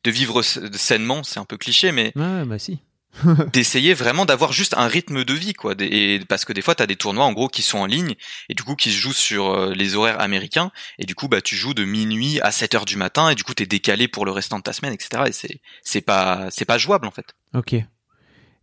de 0.03 0.11
vivre 0.11 0.43
sainement. 0.43 1.23
C'est 1.23 1.39
un 1.39 1.45
peu 1.45 1.57
cliché, 1.57 1.91
mais. 1.91 2.13
Ouais, 2.15 2.45
bah 2.45 2.59
si. 2.59 2.79
d'essayer 3.53 3.93
vraiment 3.93 4.25
d'avoir 4.25 4.51
juste 4.51 4.73
un 4.77 4.87
rythme 4.87 5.23
de 5.23 5.33
vie 5.33 5.53
quoi. 5.53 5.73
Et 5.79 6.19
parce 6.27 6.45
que 6.45 6.53
des 6.53 6.61
fois 6.61 6.75
tu 6.75 6.83
as 6.83 6.87
des 6.87 6.95
tournois 6.95 7.25
en 7.25 7.33
gros 7.33 7.47
qui 7.47 7.61
sont 7.61 7.79
en 7.79 7.85
ligne 7.85 8.15
et 8.49 8.53
du 8.53 8.63
coup 8.63 8.75
qui 8.75 8.91
se 8.91 8.97
jouent 8.97 9.13
sur 9.13 9.49
euh, 9.49 9.73
les 9.73 9.95
horaires 9.95 10.19
américains 10.21 10.71
et 10.99 11.05
du 11.05 11.15
coup 11.15 11.27
bah 11.27 11.41
tu 11.41 11.55
joues 11.55 11.73
de 11.73 11.85
minuit 11.85 12.39
à 12.41 12.51
7 12.51 12.75
heures 12.75 12.85
du 12.85 12.97
matin 12.97 13.29
et 13.29 13.35
du 13.35 13.43
coup 13.43 13.53
tu 13.53 13.63
es 13.63 13.65
décalé 13.65 14.07
pour 14.07 14.25
le 14.25 14.31
restant 14.31 14.57
de 14.57 14.63
ta 14.63 14.73
semaine 14.73 14.93
etc 14.93 15.23
et 15.27 15.31
c'est 15.31 15.61
c'est 15.83 16.01
pas 16.01 16.47
c'est 16.51 16.65
pas 16.65 16.77
jouable 16.77 17.07
en 17.07 17.11
fait. 17.11 17.35
Ok. 17.53 17.75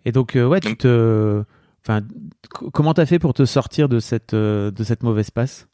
Et 0.04 0.12
donc 0.12 0.36
euh, 0.36 0.46
ouais 0.46 0.60
tu 0.60 0.76
te 0.76 1.42
enfin 1.84 2.02
comment 2.48 2.94
t'as 2.94 3.06
fait 3.06 3.18
pour 3.18 3.34
te 3.34 3.44
sortir 3.44 3.88
de 3.88 4.00
cette 4.00 4.34
euh, 4.34 4.70
de 4.70 4.84
cette 4.84 5.02
mauvaise 5.02 5.30
passe? 5.30 5.66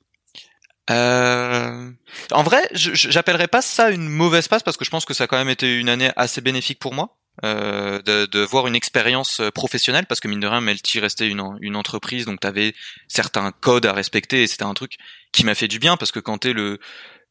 Euh... 0.90 1.90
En 2.32 2.42
vrai, 2.42 2.68
j'appellerais 2.72 3.46
pas 3.46 3.62
ça 3.62 3.90
une 3.90 4.08
mauvaise 4.08 4.48
passe 4.48 4.62
parce 4.62 4.76
que 4.76 4.84
je 4.84 4.90
pense 4.90 5.04
que 5.04 5.14
ça 5.14 5.24
a 5.24 5.26
quand 5.28 5.36
même 5.36 5.48
été 5.48 5.78
une 5.78 5.88
année 5.88 6.10
assez 6.16 6.40
bénéfique 6.40 6.80
pour 6.80 6.94
moi. 6.94 7.19
Euh, 7.42 8.03
de, 8.03 8.26
de, 8.26 8.40
voir 8.40 8.66
une 8.66 8.74
expérience 8.74 9.40
professionnelle 9.55 10.05
parce 10.05 10.20
que 10.20 10.29
mine 10.29 10.40
de 10.40 10.46
rien 10.46 10.61
Melty 10.61 11.00
restait 11.00 11.26
une, 11.26 11.42
une 11.62 11.74
entreprise 11.74 12.26
donc 12.26 12.40
tu 12.40 12.46
avais 12.46 12.74
certains 13.09 13.50
codes 13.50 13.87
à 13.87 13.94
respecter 13.94 14.42
et 14.42 14.46
c'était 14.46 14.64
un 14.64 14.74
truc 14.74 14.98
qui 15.33 15.44
m'a 15.44 15.55
fait 15.55 15.68
du 15.68 15.79
bien 15.79 15.96
parce 15.96 16.12
que 16.12 16.20
quand 16.20 16.37
t'es 16.37 16.53
le 16.53 16.79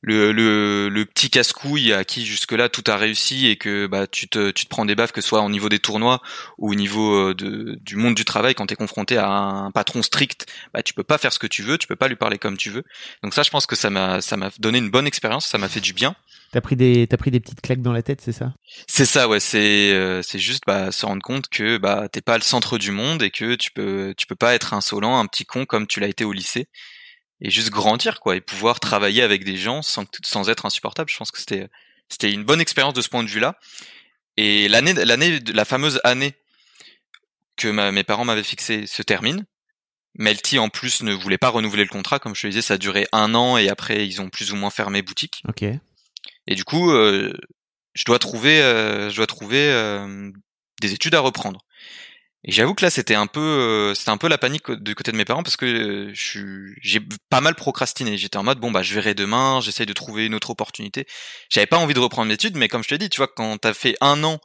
le, 0.02 0.32
le, 0.32 0.88
le 0.89 1.06
petit 1.06 1.30
casse-couille 1.30 1.91
à 1.91 2.06
qui 2.06 2.26
jusque-là 2.26 2.69
tout 2.69 2.84
a 2.88 2.95
réussi 2.95 3.48
et 3.48 3.58
que 3.58 3.86
bah 3.88 4.08
tu 4.08 4.30
te 4.30 4.52
tu 4.52 4.63
te 4.63 4.69
prends 4.69 4.86
des 4.86 4.95
baffes 4.95 5.12
que 5.12 5.22
ce 5.22 5.28
soit 5.28 5.41
au 5.41 5.50
niveau 5.50 5.67
des 5.67 5.80
tournois 5.80 6.22
ou 6.58 6.72
au 6.72 6.76
niveau 6.76 7.15
euh, 7.15 7.36
de, 7.36 7.78
du 7.82 7.98
monde 7.98 8.15
du 8.15 8.24
travail 8.24 8.56
quand 8.56 8.67
tu 8.67 8.74
es 8.74 8.78
confronté 8.78 9.17
à 9.17 9.28
un 9.30 9.72
patron 9.72 10.02
strict 10.02 10.45
bah 10.74 10.84
tu 10.84 10.93
peux 10.93 11.04
pas 11.04 11.17
faire 11.17 11.34
ce 11.34 11.39
que 11.39 11.48
tu 11.48 11.63
veux 11.63 11.78
tu 11.78 11.88
peux 11.88 11.98
pas 11.98 12.08
lui 12.08 12.15
parler 12.15 12.38
comme 12.38 12.56
tu 12.56 12.69
veux. 12.69 12.84
Donc 13.24 13.34
ça 13.34 13.43
je 13.43 13.50
pense 13.50 13.65
que 13.65 13.76
ça 13.76 13.89
m'a 13.89 14.22
ça 14.22 14.38
m'a 14.38 14.52
donné 14.60 14.78
une 14.78 14.89
bonne 14.89 15.08
expérience 15.08 15.45
ça 15.45 15.58
m'a 15.58 15.67
fait 15.67 15.82
du 15.82 15.93
bien 15.93 16.15
T'as 16.51 16.62
pris 16.62 16.75
des 16.75 17.05
t'as 17.07 17.17
pris 17.17 17.29
des 17.31 17.39
petites 17.39 17.62
claques 17.62 17.81
dans 17.81 17.93
la 17.93 18.01
tête, 18.01 18.21
c'est 18.21 18.31
ça? 18.31 18.53
C'est 18.88 19.05
ça, 19.05 19.27
ouais. 19.27 19.39
C'est 19.39 19.91
euh, 19.91 20.21
c'est 20.23 20.39
juste 20.39 20.63
bah 20.65 20.91
se 20.91 21.05
rendre 21.05 21.21
compte 21.21 21.47
que 21.47 21.77
bah 21.77 22.07
t'es 22.12 22.21
pas 22.21 22.38
le 22.38 22.43
centre 22.43 22.77
du 22.77 22.91
monde 22.91 23.21
et 23.21 23.29
que 23.29 23.55
tu 23.55 23.71
peux 23.71 24.13
tu 24.17 24.25
peux 24.25 24.35
pas 24.35 24.55
être 24.55 24.73
insolent, 24.73 25.19
un 25.19 25.27
petit 25.27 25.45
con 25.45 25.65
comme 25.65 25.85
tu 25.85 25.99
l'as 25.99 26.07
été 26.07 26.25
au 26.25 26.31
lycée 26.31 26.67
et 27.41 27.49
juste 27.49 27.69
grandir 27.69 28.19
quoi 28.19 28.35
et 28.35 28.41
pouvoir 28.41 28.79
travailler 28.79 29.21
avec 29.21 29.43
des 29.43 29.57
gens 29.57 29.81
sans 29.81 30.05
sans 30.23 30.49
être 30.49 30.65
insupportable. 30.65 31.09
Je 31.09 31.17
pense 31.17 31.31
que 31.31 31.39
c'était 31.39 31.69
c'était 32.09 32.31
une 32.31 32.43
bonne 32.43 32.62
expérience 32.62 32.93
de 32.93 33.01
ce 33.01 33.09
point 33.09 33.23
de 33.23 33.29
vue-là. 33.29 33.55
Et 34.38 34.67
l'année 34.69 34.93
l'année 34.93 35.39
la 35.53 35.65
fameuse 35.65 36.01
année 36.03 36.33
que 37.57 37.91
mes 37.91 38.03
parents 38.03 38.25
m'avaient 38.25 38.43
fixé 38.43 38.88
se 38.88 39.03
termine. 39.03 39.45
Melty 40.15 40.57
en 40.57 40.69
plus 40.69 41.03
ne 41.03 41.13
voulait 41.13 41.38
pas 41.38 41.49
renouveler 41.49 41.83
le 41.83 41.89
contrat, 41.89 42.19
comme 42.19 42.35
je 42.35 42.41
te 42.41 42.47
disais, 42.47 42.62
ça 42.62 42.73
a 42.75 42.77
duré 42.77 43.07
un 43.12 43.35
an 43.35 43.57
et 43.57 43.69
après 43.69 44.07
ils 44.07 44.21
ont 44.21 44.29
plus 44.29 44.51
ou 44.51 44.55
moins 44.55 44.71
fermé 44.71 45.01
boutique. 45.01 45.43
Ok. 45.47 45.65
Et 46.49 46.55
du 46.55 46.65
coup, 46.65 46.91
euh, 46.91 47.31
je 47.93 48.03
dois 48.03 48.19
trouver, 48.19 48.62
euh, 48.62 49.09
je 49.09 49.15
dois 49.15 49.27
trouver 49.27 49.71
euh, 49.71 50.29
des 50.81 50.93
études 50.93 51.15
à 51.15 51.21
reprendre. 51.21 51.62
Et 52.43 52.51
j'avoue 52.51 52.73
que 52.73 52.83
là, 52.85 52.89
c'était 52.89 53.15
un 53.15 53.27
peu, 53.27 53.39
euh, 53.39 53.93
c'était 53.93 54.12
un 54.12 54.17
peu 54.17 54.29
la 54.29 54.38
panique 54.38 54.71
du 54.71 54.95
côté 54.95 55.12
de 55.12 55.17
mes 55.17 55.25
parents 55.25 55.43
parce 55.43 55.57
que 55.57 55.65
euh, 55.65 56.12
je 56.13 56.73
j'ai 56.81 57.01
pas 57.29 57.41
mal 57.41 57.55
procrastiné. 57.55 58.17
J'étais 58.17 58.38
en 58.38 58.43
mode 58.43 58.59
bon 58.59 58.71
bah 58.71 58.81
je 58.81 58.93
verrai 58.93 59.13
demain, 59.13 59.59
j'essaye 59.62 59.85
de 59.85 59.93
trouver 59.93 60.25
une 60.25 60.35
autre 60.35 60.49
opportunité. 60.49 61.05
J'avais 61.49 61.67
pas 61.67 61.77
envie 61.77 61.93
de 61.93 61.99
reprendre 61.99 62.29
mes 62.29 62.35
études, 62.35 62.55
mais 62.55 62.69
comme 62.69 62.83
je 62.83 62.89
te 62.89 62.95
dis, 62.95 63.09
tu 63.09 63.17
vois, 63.17 63.27
quand 63.27 63.57
t'as 63.57 63.73
fait 63.73 63.95
un 64.01 64.23
an 64.23 64.39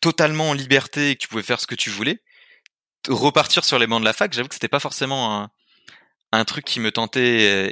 totalement 0.00 0.50
en 0.50 0.54
liberté 0.54 1.10
et 1.10 1.16
que 1.16 1.20
tu 1.22 1.28
pouvais 1.28 1.42
faire 1.42 1.60
ce 1.60 1.66
que 1.66 1.74
tu 1.76 1.90
voulais, 1.90 2.20
repartir 3.08 3.64
sur 3.64 3.78
les 3.78 3.86
bancs 3.86 4.00
de 4.00 4.04
la 4.04 4.12
fac, 4.12 4.32
j'avoue 4.32 4.48
que 4.48 4.54
c'était 4.54 4.68
pas 4.68 4.80
forcément 4.80 5.48
un, 6.32 6.44
truc 6.44 6.64
qui 6.64 6.80
me 6.80 6.90
tentait 6.92 7.68
euh, 7.68 7.70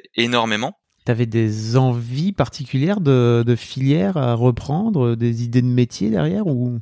T'avais 1.08 1.24
des 1.24 1.78
envies 1.78 2.32
particulières 2.32 3.00
de, 3.00 3.42
de 3.46 3.56
filière 3.56 4.18
à 4.18 4.34
reprendre, 4.34 5.14
des 5.14 5.42
idées 5.42 5.62
de 5.62 5.66
métier 5.66 6.10
derrière 6.10 6.46
ou? 6.46 6.80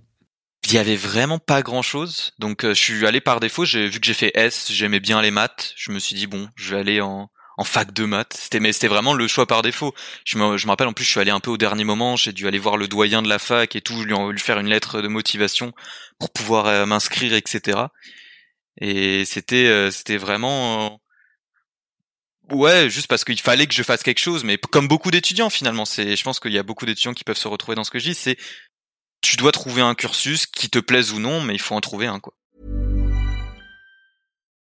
Il 0.64 0.72
y 0.72 0.78
avait 0.78 0.96
vraiment 0.96 1.38
pas 1.38 1.62
grand 1.62 1.82
chose. 1.82 2.32
Donc 2.40 2.64
euh, 2.64 2.74
je 2.74 2.80
suis 2.80 3.06
allé 3.06 3.20
par 3.20 3.38
défaut. 3.38 3.64
J'ai 3.64 3.86
vu 3.86 4.00
que 4.00 4.04
j'ai 4.04 4.14
fait 4.14 4.32
S, 4.34 4.72
j'aimais 4.72 4.98
bien 4.98 5.22
les 5.22 5.30
maths. 5.30 5.74
Je 5.76 5.92
me 5.92 6.00
suis 6.00 6.16
dit 6.16 6.26
bon, 6.26 6.48
je 6.56 6.74
vais 6.74 6.80
aller 6.80 7.00
en, 7.00 7.30
fac 7.62 7.92
de 7.92 8.04
maths. 8.04 8.34
C'était 8.36 8.58
mais 8.58 8.72
c'était 8.72 8.88
vraiment 8.88 9.14
le 9.14 9.28
choix 9.28 9.46
par 9.46 9.62
défaut. 9.62 9.94
Je 10.24 10.38
me, 10.38 10.56
je 10.56 10.66
rappelle 10.66 10.88
en 10.88 10.92
plus, 10.92 11.04
je 11.04 11.10
suis 11.10 11.20
allé 11.20 11.30
un 11.30 11.38
peu 11.38 11.52
au 11.52 11.56
dernier 11.56 11.84
moment. 11.84 12.16
J'ai 12.16 12.32
dû 12.32 12.48
aller 12.48 12.58
voir 12.58 12.76
le 12.76 12.88
doyen 12.88 13.22
de 13.22 13.28
la 13.28 13.38
fac 13.38 13.76
et 13.76 13.80
tout, 13.80 14.02
lui, 14.02 14.12
lui 14.12 14.40
faire 14.40 14.58
une 14.58 14.66
lettre 14.66 15.02
de 15.02 15.06
motivation 15.06 15.72
pour 16.18 16.32
pouvoir 16.32 16.66
euh, 16.66 16.84
m'inscrire, 16.84 17.32
etc. 17.32 17.78
Et 18.80 19.24
c'était 19.24 19.68
euh, 19.68 19.92
c'était 19.92 20.16
vraiment 20.16 21.00
Ouais, 22.50 22.88
juste 22.88 23.08
parce 23.08 23.24
qu'il 23.24 23.40
fallait 23.40 23.66
que 23.66 23.74
je 23.74 23.82
fasse 23.82 24.02
quelque 24.02 24.20
chose, 24.20 24.44
mais 24.44 24.56
comme 24.56 24.86
beaucoup 24.86 25.10
d'étudiants 25.10 25.50
finalement, 25.50 25.84
c'est, 25.84 26.16
je 26.16 26.22
pense 26.22 26.38
qu'il 26.38 26.52
y 26.52 26.58
a 26.58 26.62
beaucoup 26.62 26.86
d'étudiants 26.86 27.14
qui 27.14 27.24
peuvent 27.24 27.36
se 27.36 27.48
retrouver 27.48 27.74
dans 27.74 27.84
ce 27.84 27.90
que 27.90 27.98
je 27.98 28.10
dis, 28.10 28.14
c'est 28.14 28.36
tu 29.20 29.36
dois 29.36 29.50
trouver 29.50 29.82
un 29.82 29.94
cursus 29.94 30.46
qui 30.46 30.70
te 30.70 30.78
plaise 30.78 31.12
ou 31.12 31.18
non, 31.18 31.40
mais 31.40 31.54
il 31.54 31.60
faut 31.60 31.74
en 31.74 31.80
trouver 31.80 32.06
un, 32.06 32.20
quoi. 32.20 32.34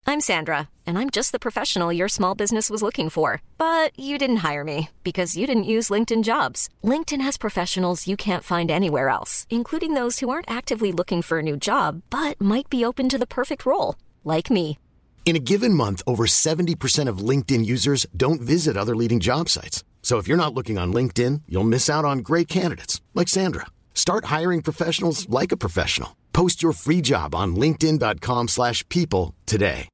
I'm 0.06 0.20
Sandra, 0.20 0.68
and 0.86 0.98
I'm 0.98 1.08
just 1.08 1.32
the 1.32 1.38
professional 1.38 1.90
your 1.90 2.08
small 2.08 2.34
business 2.34 2.68
was 2.68 2.82
looking 2.82 3.08
for. 3.08 3.40
But 3.56 3.98
you 3.98 4.18
didn't 4.18 4.44
hire 4.44 4.62
me 4.62 4.90
because 5.02 5.36
you 5.36 5.46
didn't 5.46 5.64
use 5.64 5.88
LinkedIn 5.88 6.24
jobs. 6.24 6.68
LinkedIn 6.84 7.22
has 7.22 7.38
professionals 7.38 8.06
you 8.06 8.16
can't 8.16 8.44
find 8.44 8.70
anywhere 8.70 9.08
else, 9.08 9.46
including 9.50 9.94
those 9.94 10.20
who 10.20 10.28
aren't 10.28 10.50
actively 10.50 10.92
looking 10.92 11.22
for 11.22 11.38
a 11.38 11.42
new 11.42 11.56
job, 11.56 12.02
but 12.10 12.40
might 12.40 12.68
be 12.68 12.84
open 12.84 13.08
to 13.08 13.18
the 13.18 13.26
perfect 13.26 13.64
role, 13.64 13.96
like 14.24 14.50
me. 14.50 14.78
In 15.26 15.36
a 15.36 15.40
given 15.40 15.72
month, 15.72 16.02
over 16.06 16.26
70% 16.26 17.08
of 17.08 17.28
LinkedIn 17.28 17.64
users 17.64 18.06
don't 18.14 18.42
visit 18.42 18.76
other 18.76 18.94
leading 18.94 19.20
job 19.20 19.48
sites. 19.48 19.82
So 20.02 20.18
if 20.18 20.28
you're 20.28 20.36
not 20.36 20.52
looking 20.52 20.78
on 20.78 20.92
LinkedIn, 20.92 21.42
you'll 21.48 21.64
miss 21.64 21.88
out 21.88 22.04
on 22.04 22.18
great 22.18 22.46
candidates 22.46 23.00
like 23.14 23.28
Sandra. 23.28 23.66
Start 23.94 24.26
hiring 24.26 24.60
professionals 24.60 25.26
like 25.30 25.50
a 25.50 25.56
professional. 25.56 26.10
Post 26.34 26.62
your 26.62 26.74
free 26.74 27.00
job 27.02 27.34
on 27.34 27.56
linkedin.com/people 27.56 29.32
today. 29.46 29.88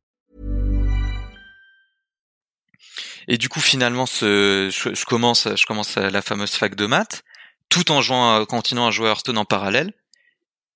Et 3.28 3.38
du 3.38 3.48
coup 3.48 3.60
finalement 3.60 4.06
ce, 4.06 4.70
je, 4.72 5.04
commence 5.04 5.46
je 5.54 5.66
commence 5.66 5.94
la 5.96 6.22
fameuse 6.22 6.56
fac 6.56 6.74
de 6.74 6.86
maths 6.86 7.22
tout 7.68 7.92
en 7.92 8.00
jouant 8.00 8.44
continuant 8.46 8.88
à 8.88 8.90
jouer 8.90 9.06
à 9.06 9.10
Hearthstone 9.10 9.38
en 9.38 9.44
parallèle 9.44 9.92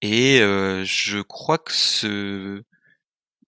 et 0.02 0.40
euh, 0.40 0.84
je 0.84 1.20
crois 1.20 1.58
que 1.58 1.72
ce 1.72 2.62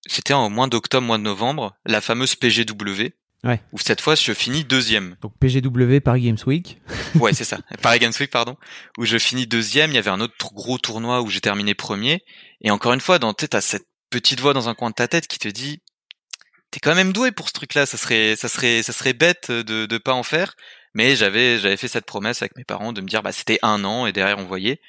c'était 0.07 0.35
en 0.35 0.51
mois 0.51 0.67
d'octobre, 0.69 1.07
mois 1.07 1.19
de 1.19 1.23
novembre, 1.23 1.77
la 1.85 2.01
fameuse 2.01 2.35
PGW 2.35 3.13
Ouais. 3.45 3.61
Où 3.73 3.79
cette 3.79 4.01
fois, 4.01 4.17
je 4.17 4.33
finis 4.33 4.65
deuxième. 4.65 5.17
Donc 5.21 5.33
PGW 5.39 6.01
Paris 6.01 6.23
Games 6.23 6.39
Week. 6.47 6.81
ouais, 7.15 7.33
c'est 7.33 7.45
ça. 7.45 7.59
Paris 7.83 8.01
Games 8.01 8.13
Week, 8.19 8.31
pardon. 8.31 8.57
Où 8.99 9.05
je 9.05 9.19
finis 9.19 9.47
deuxième. 9.47 9.93
Il 9.93 9.95
y 9.95 9.99
avait 9.99 10.11
un 10.11 10.21
autre 10.21 10.53
gros 10.53 10.79
tournoi 10.79 11.23
où 11.23 11.29
j'ai 11.29 11.41
terminé 11.41 11.75
premier. 11.75 12.25
Et 12.61 12.73
encore 12.73 12.93
une 12.93 13.01
fois, 13.01 13.21
dans 13.21 13.35
t'as 13.35 13.61
cette 13.61 13.87
petite 14.11 14.41
voix 14.41 14.53
dans 14.53 14.69
un 14.69 14.75
coin 14.75 14.91
de 14.91 14.95
ta 14.95 15.07
tête 15.07 15.29
qui 15.29 15.39
te 15.39 15.49
dit, 15.49 15.81
t'es 16.73 16.81
quand 16.81 16.97
même 16.97 17.13
doué 17.13 17.31
pour 17.31 17.49
ce 17.49 17.53
truc-là. 17.53 17.87
Ça 17.87 17.97
serait, 17.97 18.35
ça 18.35 18.49
serait, 18.49 18.83
ça 18.83 18.93
serait 18.93 19.13
bête 19.13 19.53
de 19.53 19.87
de 19.87 19.99
pas 19.99 20.15
en 20.15 20.25
faire. 20.25 20.55
Mais 20.95 21.15
j'avais, 21.15 21.59
j'avais 21.59 21.77
fait 21.77 21.89
cette 21.89 22.07
promesse 22.07 22.41
avec 22.43 22.57
mes 22.57 22.65
parents 22.65 22.93
de 22.95 23.03
me 23.03 23.07
dire, 23.07 23.23
bah 23.23 23.31
c'était 23.31 23.59
un 23.63 23.85
an 23.85 24.07
et 24.07 24.13
derrière 24.13 24.39
on 24.39 24.47
voyait. 24.47 24.81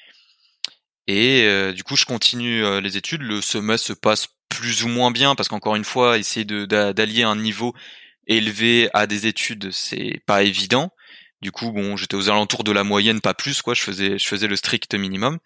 Et 1.08 1.44
euh, 1.44 1.72
du 1.72 1.82
coup, 1.82 1.96
je 1.96 2.04
continue 2.04 2.62
euh, 2.62 2.82
les 2.82 2.98
études. 2.98 3.22
Le 3.22 3.40
semestre 3.40 3.88
se 3.88 3.92
passe 3.94 4.28
plus 4.50 4.84
ou 4.84 4.88
moins 4.88 5.10
bien 5.10 5.34
parce 5.34 5.48
qu'encore 5.48 5.74
une 5.74 5.84
fois, 5.84 6.18
essayer 6.18 6.44
d'allier 6.44 7.22
un 7.22 7.34
niveau 7.34 7.74
élevé 8.26 8.90
à 8.92 9.06
des 9.06 9.26
études, 9.26 9.70
c'est 9.72 10.20
pas 10.26 10.42
évident. 10.42 10.92
Du 11.40 11.50
coup, 11.50 11.72
bon, 11.72 11.96
j'étais 11.96 12.14
aux 12.14 12.28
alentours 12.28 12.62
de 12.62 12.72
la 12.72 12.84
moyenne, 12.84 13.22
pas 13.22 13.32
plus, 13.32 13.62
quoi. 13.62 13.72
Je 13.72 13.82
faisais, 13.82 14.18
je 14.18 14.28
faisais 14.28 14.48
le 14.48 14.56
strict 14.56 14.94
minimum. 14.94 15.38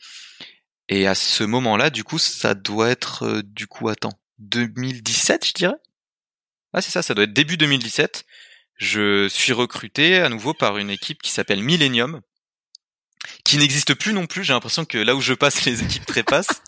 Et 0.89 1.07
à 1.07 1.15
ce 1.15 1.45
moment-là, 1.45 1.91
du 1.91 2.03
coup, 2.03 2.19
ça 2.19 2.55
doit 2.55 2.91
être, 2.91 3.25
euh, 3.25 3.43
du 3.45 3.69
coup, 3.69 3.89
attends, 3.89 4.19
2017, 4.39 5.47
je 5.47 5.53
dirais? 5.53 5.77
Ah, 6.73 6.83
c'est 6.83 6.91
ça, 6.91 7.03
ça 7.03 7.15
doit 7.15 7.25
être 7.25 7.33
début 7.33 7.57
2017. 7.57 8.25
Je 8.79 9.29
suis 9.29 9.53
recruté 9.53 10.17
à 10.17 10.29
nouveau 10.29 10.55
par 10.55 10.79
une 10.79 10.91
équipe 10.91 11.23
qui 11.23 11.31
s'appelle 11.31 11.63
Millennium, 11.63 12.21
qui 13.45 13.59
n'existe 13.59 13.95
plus 13.95 14.13
non 14.13 14.27
plus. 14.27 14.45
J'ai 14.45 14.53
l'impression 14.53 14.85
que 14.85 14.99
là 14.99 15.15
où 15.15 15.21
je 15.21 15.35
passe, 15.35 15.65
les 15.67 15.83
équipes 15.83 16.07
trépassent. 16.07 16.63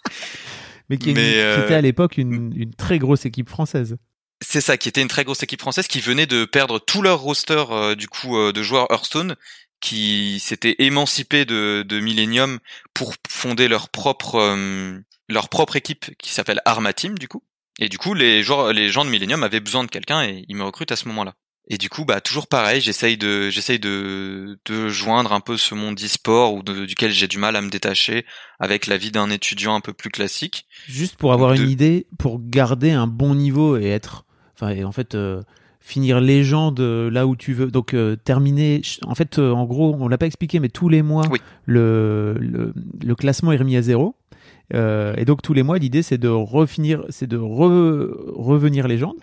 Mais 0.90 0.98
qui, 0.98 1.14
euh, 1.16 1.64
était 1.64 1.74
à 1.74 1.80
l'époque 1.80 2.18
une, 2.18 2.52
une 2.54 2.74
très 2.74 2.98
grosse 2.98 3.24
équipe 3.24 3.48
française. 3.48 3.96
C'est 4.42 4.60
ça, 4.60 4.76
qui 4.76 4.88
était 4.88 5.00
une 5.00 5.08
très 5.08 5.24
grosse 5.24 5.42
équipe 5.42 5.60
française 5.60 5.86
qui 5.86 6.00
venait 6.00 6.26
de 6.26 6.44
perdre 6.44 6.78
tout 6.78 7.02
leur 7.02 7.20
roster 7.20 7.64
euh, 7.70 7.94
du 7.94 8.08
coup 8.08 8.36
euh, 8.36 8.52
de 8.52 8.62
joueurs 8.62 8.86
Hearthstone, 8.90 9.36
qui 9.80 10.38
s'était 10.40 10.76
émancipé 10.78 11.44
de, 11.44 11.84
de 11.86 12.00
Millennium 12.00 12.58
pour 12.92 13.14
fonder 13.28 13.68
leur 13.68 13.88
propre 13.88 14.36
euh, 14.36 14.98
leur 15.28 15.48
propre 15.48 15.76
équipe 15.76 16.14
qui 16.18 16.32
s'appelle 16.32 16.60
Arma 16.64 16.92
Team 16.92 17.18
du 17.18 17.28
coup. 17.28 17.42
Et 17.78 17.88
du 17.88 17.98
coup, 17.98 18.14
les 18.14 18.42
joueurs, 18.42 18.72
les 18.72 18.88
gens 18.88 19.04
de 19.04 19.10
Millennium 19.10 19.42
avaient 19.42 19.60
besoin 19.60 19.82
de 19.84 19.90
quelqu'un 19.90 20.22
et 20.22 20.44
ils 20.48 20.56
me 20.56 20.62
recrutent 20.62 20.92
à 20.92 20.96
ce 20.96 21.08
moment-là. 21.08 21.34
Et 21.68 21.78
du 21.78 21.88
coup, 21.88 22.04
bah 22.04 22.20
toujours 22.20 22.46
pareil, 22.46 22.80
j'essaye 22.80 23.16
de 23.16 23.48
j'essaye 23.48 23.78
de 23.78 24.58
de 24.66 24.88
joindre 24.88 25.32
un 25.32 25.40
peu 25.40 25.56
ce 25.56 25.74
monde 25.74 25.98
e-sport 25.98 26.54
ou 26.54 26.62
duquel 26.62 27.10
j'ai 27.10 27.26
du 27.26 27.38
mal 27.38 27.56
à 27.56 27.62
me 27.62 27.70
détacher 27.70 28.26
avec 28.60 28.86
la 28.86 28.98
vie 28.98 29.10
d'un 29.10 29.30
étudiant 29.30 29.74
un 29.74 29.80
peu 29.80 29.94
plus 29.94 30.10
classique. 30.10 30.66
Juste 30.86 31.16
pour 31.16 31.32
avoir 31.32 31.54
une 31.54 31.70
idée, 31.70 32.06
pour 32.18 32.38
garder 32.40 32.90
un 32.90 33.06
bon 33.06 33.34
niveau 33.34 33.78
et 33.78 33.86
être 33.86 34.26
enfin 34.54 34.84
en 34.84 34.92
fait 34.92 35.14
euh, 35.14 35.42
finir 35.84 36.18
légende 36.18 36.80
là 36.80 37.26
où 37.26 37.36
tu 37.36 37.52
veux. 37.52 37.70
Donc 37.70 37.92
euh, 37.92 38.16
terminer, 38.16 38.80
en 39.06 39.14
fait, 39.14 39.38
euh, 39.38 39.52
en 39.52 39.66
gros, 39.66 39.94
on 40.00 40.08
l'a 40.08 40.16
pas 40.16 40.26
expliqué, 40.26 40.58
mais 40.58 40.70
tous 40.70 40.88
les 40.88 41.02
mois, 41.02 41.26
le, 41.66 42.36
le, 42.40 43.14
classement 43.14 43.52
est 43.52 43.58
remis 43.58 43.76
à 43.76 43.82
zéro. 43.82 44.16
Et 44.72 45.24
donc 45.24 45.42
tous 45.42 45.52
les 45.52 45.62
mois, 45.62 45.78
l'idée 45.78 46.02
c'est 46.02 46.18
de 46.18 46.28
refinir, 46.28 47.04
c'est 47.08 47.26
de 47.26 47.38
revenir 47.38 48.88
légende. 48.88 49.16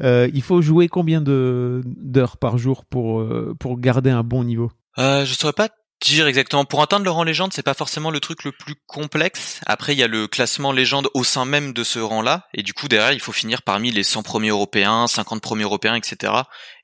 il 0.00 0.42
faut 0.42 0.62
jouer 0.62 0.88
combien 0.88 1.20
de 1.20 1.82
d'heures 1.84 2.36
par 2.36 2.58
jour 2.58 2.84
pour 2.84 3.24
pour 3.58 3.78
garder 3.78 4.10
un 4.10 4.22
bon 4.22 4.44
niveau? 4.44 4.70
Je 4.96 5.34
saurais 5.38 5.52
pas 5.52 5.68
dire 6.00 6.26
exactement. 6.26 6.64
Pour 6.64 6.82
atteindre 6.82 7.04
le 7.04 7.10
rang 7.10 7.24
légende, 7.24 7.52
c'est 7.52 7.62
pas 7.62 7.74
forcément 7.74 8.10
le 8.10 8.20
truc 8.20 8.44
le 8.44 8.52
plus 8.52 8.74
complexe. 8.86 9.60
Après, 9.66 9.92
il 9.92 9.98
y 9.98 10.02
a 10.02 10.08
le 10.08 10.26
classement 10.26 10.72
légende 10.72 11.08
au 11.14 11.24
sein 11.24 11.44
même 11.44 11.72
de 11.72 11.84
ce 11.84 11.98
rang-là, 11.98 12.48
et 12.54 12.62
du 12.62 12.72
coup 12.72 12.88
derrière, 12.88 13.12
il 13.12 13.20
faut 13.20 13.32
finir 13.32 13.62
parmi 13.62 13.90
les 13.90 14.02
100 14.02 14.22
premiers 14.22 14.48
européens, 14.48 15.06
50 15.06 15.40
premiers 15.42 15.64
européens, 15.64 15.94
etc. 15.94 16.32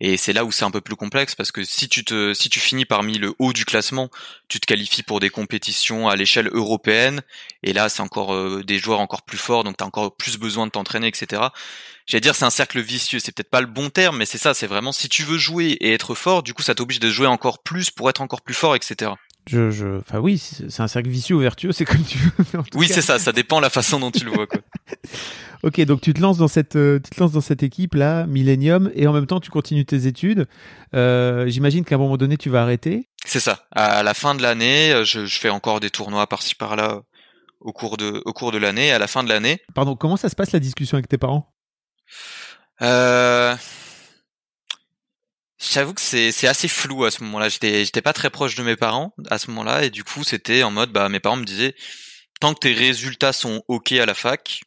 Et 0.00 0.16
c'est 0.16 0.32
là 0.32 0.44
où 0.44 0.52
c'est 0.52 0.64
un 0.64 0.70
peu 0.70 0.80
plus 0.80 0.96
complexe 0.96 1.34
parce 1.34 1.52
que 1.52 1.64
si 1.64 1.88
tu 1.88 2.04
te, 2.04 2.34
si 2.34 2.48
tu 2.48 2.60
finis 2.60 2.84
parmi 2.84 3.18
le 3.18 3.34
haut 3.38 3.52
du 3.52 3.64
classement, 3.64 4.10
tu 4.48 4.60
te 4.60 4.66
qualifies 4.66 5.02
pour 5.02 5.20
des 5.20 5.30
compétitions 5.30 6.08
à 6.08 6.16
l'échelle 6.16 6.48
européenne, 6.52 7.22
et 7.62 7.72
là 7.72 7.88
c'est 7.88 8.02
encore 8.02 8.34
euh, 8.34 8.62
des 8.64 8.78
joueurs 8.78 9.00
encore 9.00 9.22
plus 9.22 9.38
forts, 9.38 9.64
donc 9.64 9.78
t'as 9.78 9.86
encore 9.86 10.14
plus 10.16 10.36
besoin 10.36 10.66
de 10.66 10.72
t'entraîner, 10.72 11.08
etc. 11.08 11.42
J'allais 12.06 12.20
dire 12.20 12.36
c'est 12.36 12.44
un 12.44 12.50
cercle 12.50 12.80
vicieux, 12.80 13.18
c'est 13.18 13.32
peut-être 13.32 13.50
pas 13.50 13.60
le 13.60 13.66
bon 13.66 13.90
terme, 13.90 14.18
mais 14.18 14.26
c'est 14.26 14.38
ça, 14.38 14.54
c'est 14.54 14.68
vraiment 14.68 14.92
si 14.92 15.08
tu 15.08 15.24
veux 15.24 15.38
jouer 15.38 15.70
et 15.80 15.92
être 15.92 16.14
fort, 16.14 16.42
du 16.42 16.54
coup 16.54 16.62
ça 16.62 16.74
t'oblige 16.74 17.00
de 17.00 17.10
jouer 17.10 17.26
encore 17.26 17.62
plus 17.62 17.90
pour 17.90 18.08
être 18.10 18.20
encore 18.20 18.42
plus 18.42 18.54
fort, 18.54 18.76
etc. 18.76 19.05
Je, 19.48 19.70
je, 19.70 19.98
enfin 19.98 20.18
oui, 20.18 20.38
c'est 20.38 20.80
un 20.80 20.88
cercle 20.88 21.08
vicieux 21.08 21.36
ou 21.36 21.38
vertueux, 21.38 21.70
c'est 21.70 21.84
comme 21.84 22.02
tu 22.02 22.18
veux. 22.18 22.60
Oui, 22.74 22.88
c'est 22.88 23.00
ça, 23.00 23.20
ça 23.20 23.30
dépend 23.32 23.60
la 23.60 23.70
façon 23.70 24.00
dont 24.00 24.10
tu 24.10 24.24
le 24.24 24.32
vois, 24.32 24.48
quoi. 24.48 24.60
ok, 25.62 25.80
donc 25.82 26.00
tu 26.00 26.12
te 26.12 26.20
lances 26.20 26.38
dans 26.38 26.48
cette, 26.48 26.74
euh, 26.74 26.98
tu 26.98 27.10
te 27.10 27.20
lances 27.20 27.30
dans 27.30 27.40
cette 27.40 27.62
équipe 27.62 27.94
là, 27.94 28.26
Millennium, 28.26 28.90
et 28.94 29.06
en 29.06 29.12
même 29.12 29.26
temps 29.26 29.38
tu 29.38 29.50
continues 29.50 29.84
tes 29.84 30.08
études. 30.08 30.48
Euh, 30.94 31.46
J'imagine 31.46 31.84
qu'à 31.84 31.94
un 31.94 31.98
moment 31.98 32.16
donné 32.16 32.36
tu 32.36 32.50
vas 32.50 32.62
arrêter. 32.62 33.08
C'est 33.24 33.40
ça. 33.40 33.66
À 33.70 34.02
la 34.02 34.14
fin 34.14 34.34
de 34.34 34.42
l'année, 34.42 34.92
euh, 34.92 35.04
je, 35.04 35.26
je, 35.26 35.38
fais 35.38 35.50
encore 35.50 35.78
des 35.78 35.90
tournois 35.90 36.26
par-ci 36.26 36.56
par-là 36.56 37.02
au 37.60 37.72
cours 37.72 37.96
de, 37.96 38.22
au 38.24 38.32
cours 38.32 38.50
de 38.50 38.58
l'année. 38.58 38.90
À 38.90 38.98
la 38.98 39.06
fin 39.06 39.22
de 39.22 39.28
l'année. 39.28 39.60
Pardon, 39.74 39.94
comment 39.94 40.16
ça 40.16 40.28
se 40.28 40.34
passe 40.34 40.50
la 40.50 40.60
discussion 40.60 40.96
avec 40.96 41.08
tes 41.08 41.18
parents? 41.18 41.52
Euh... 42.82 43.54
J'avoue 45.70 45.94
que 45.94 46.00
c'est 46.00 46.32
c'est 46.32 46.46
assez 46.46 46.68
flou 46.68 47.04
à 47.04 47.10
ce 47.10 47.22
moment-là. 47.24 47.48
J'étais 47.48 47.84
j'étais 47.84 48.02
pas 48.02 48.12
très 48.12 48.30
proche 48.30 48.54
de 48.54 48.62
mes 48.62 48.76
parents 48.76 49.14
à 49.30 49.38
ce 49.38 49.50
moment-là 49.50 49.84
et 49.84 49.90
du 49.90 50.04
coup 50.04 50.24
c'était 50.24 50.62
en 50.62 50.70
mode 50.70 50.92
bah 50.92 51.08
mes 51.08 51.20
parents 51.20 51.36
me 51.36 51.44
disaient 51.44 51.74
tant 52.40 52.54
que 52.54 52.60
tes 52.60 52.72
résultats 52.72 53.32
sont 53.32 53.62
ok 53.68 53.92
à 53.92 54.06
la 54.06 54.14
fac, 54.14 54.62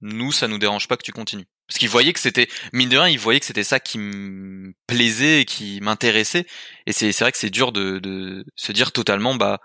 nous 0.00 0.32
ça 0.32 0.48
nous 0.48 0.58
dérange 0.58 0.88
pas 0.88 0.96
que 0.96 1.02
tu 1.02 1.12
continues. 1.12 1.46
Parce 1.66 1.78
qu'ils 1.78 1.88
voyaient 1.88 2.12
que 2.12 2.20
c'était 2.20 2.48
mine 2.74 2.90
de 2.90 2.98
rien, 2.98 3.08
ils 3.08 3.18
voyaient 3.18 3.40
que 3.40 3.46
c'était 3.46 3.64
ça 3.64 3.80
qui 3.80 3.98
me 3.98 4.74
plaisait 4.86 5.40
et 5.40 5.44
qui 5.46 5.80
m'intéressait 5.80 6.46
et 6.86 6.92
c'est 6.92 7.10
c'est 7.12 7.24
vrai 7.24 7.32
que 7.32 7.38
c'est 7.38 7.50
dur 7.50 7.72
de 7.72 7.98
de 7.98 8.44
se 8.54 8.72
dire 8.72 8.92
totalement 8.92 9.34
bah 9.34 9.60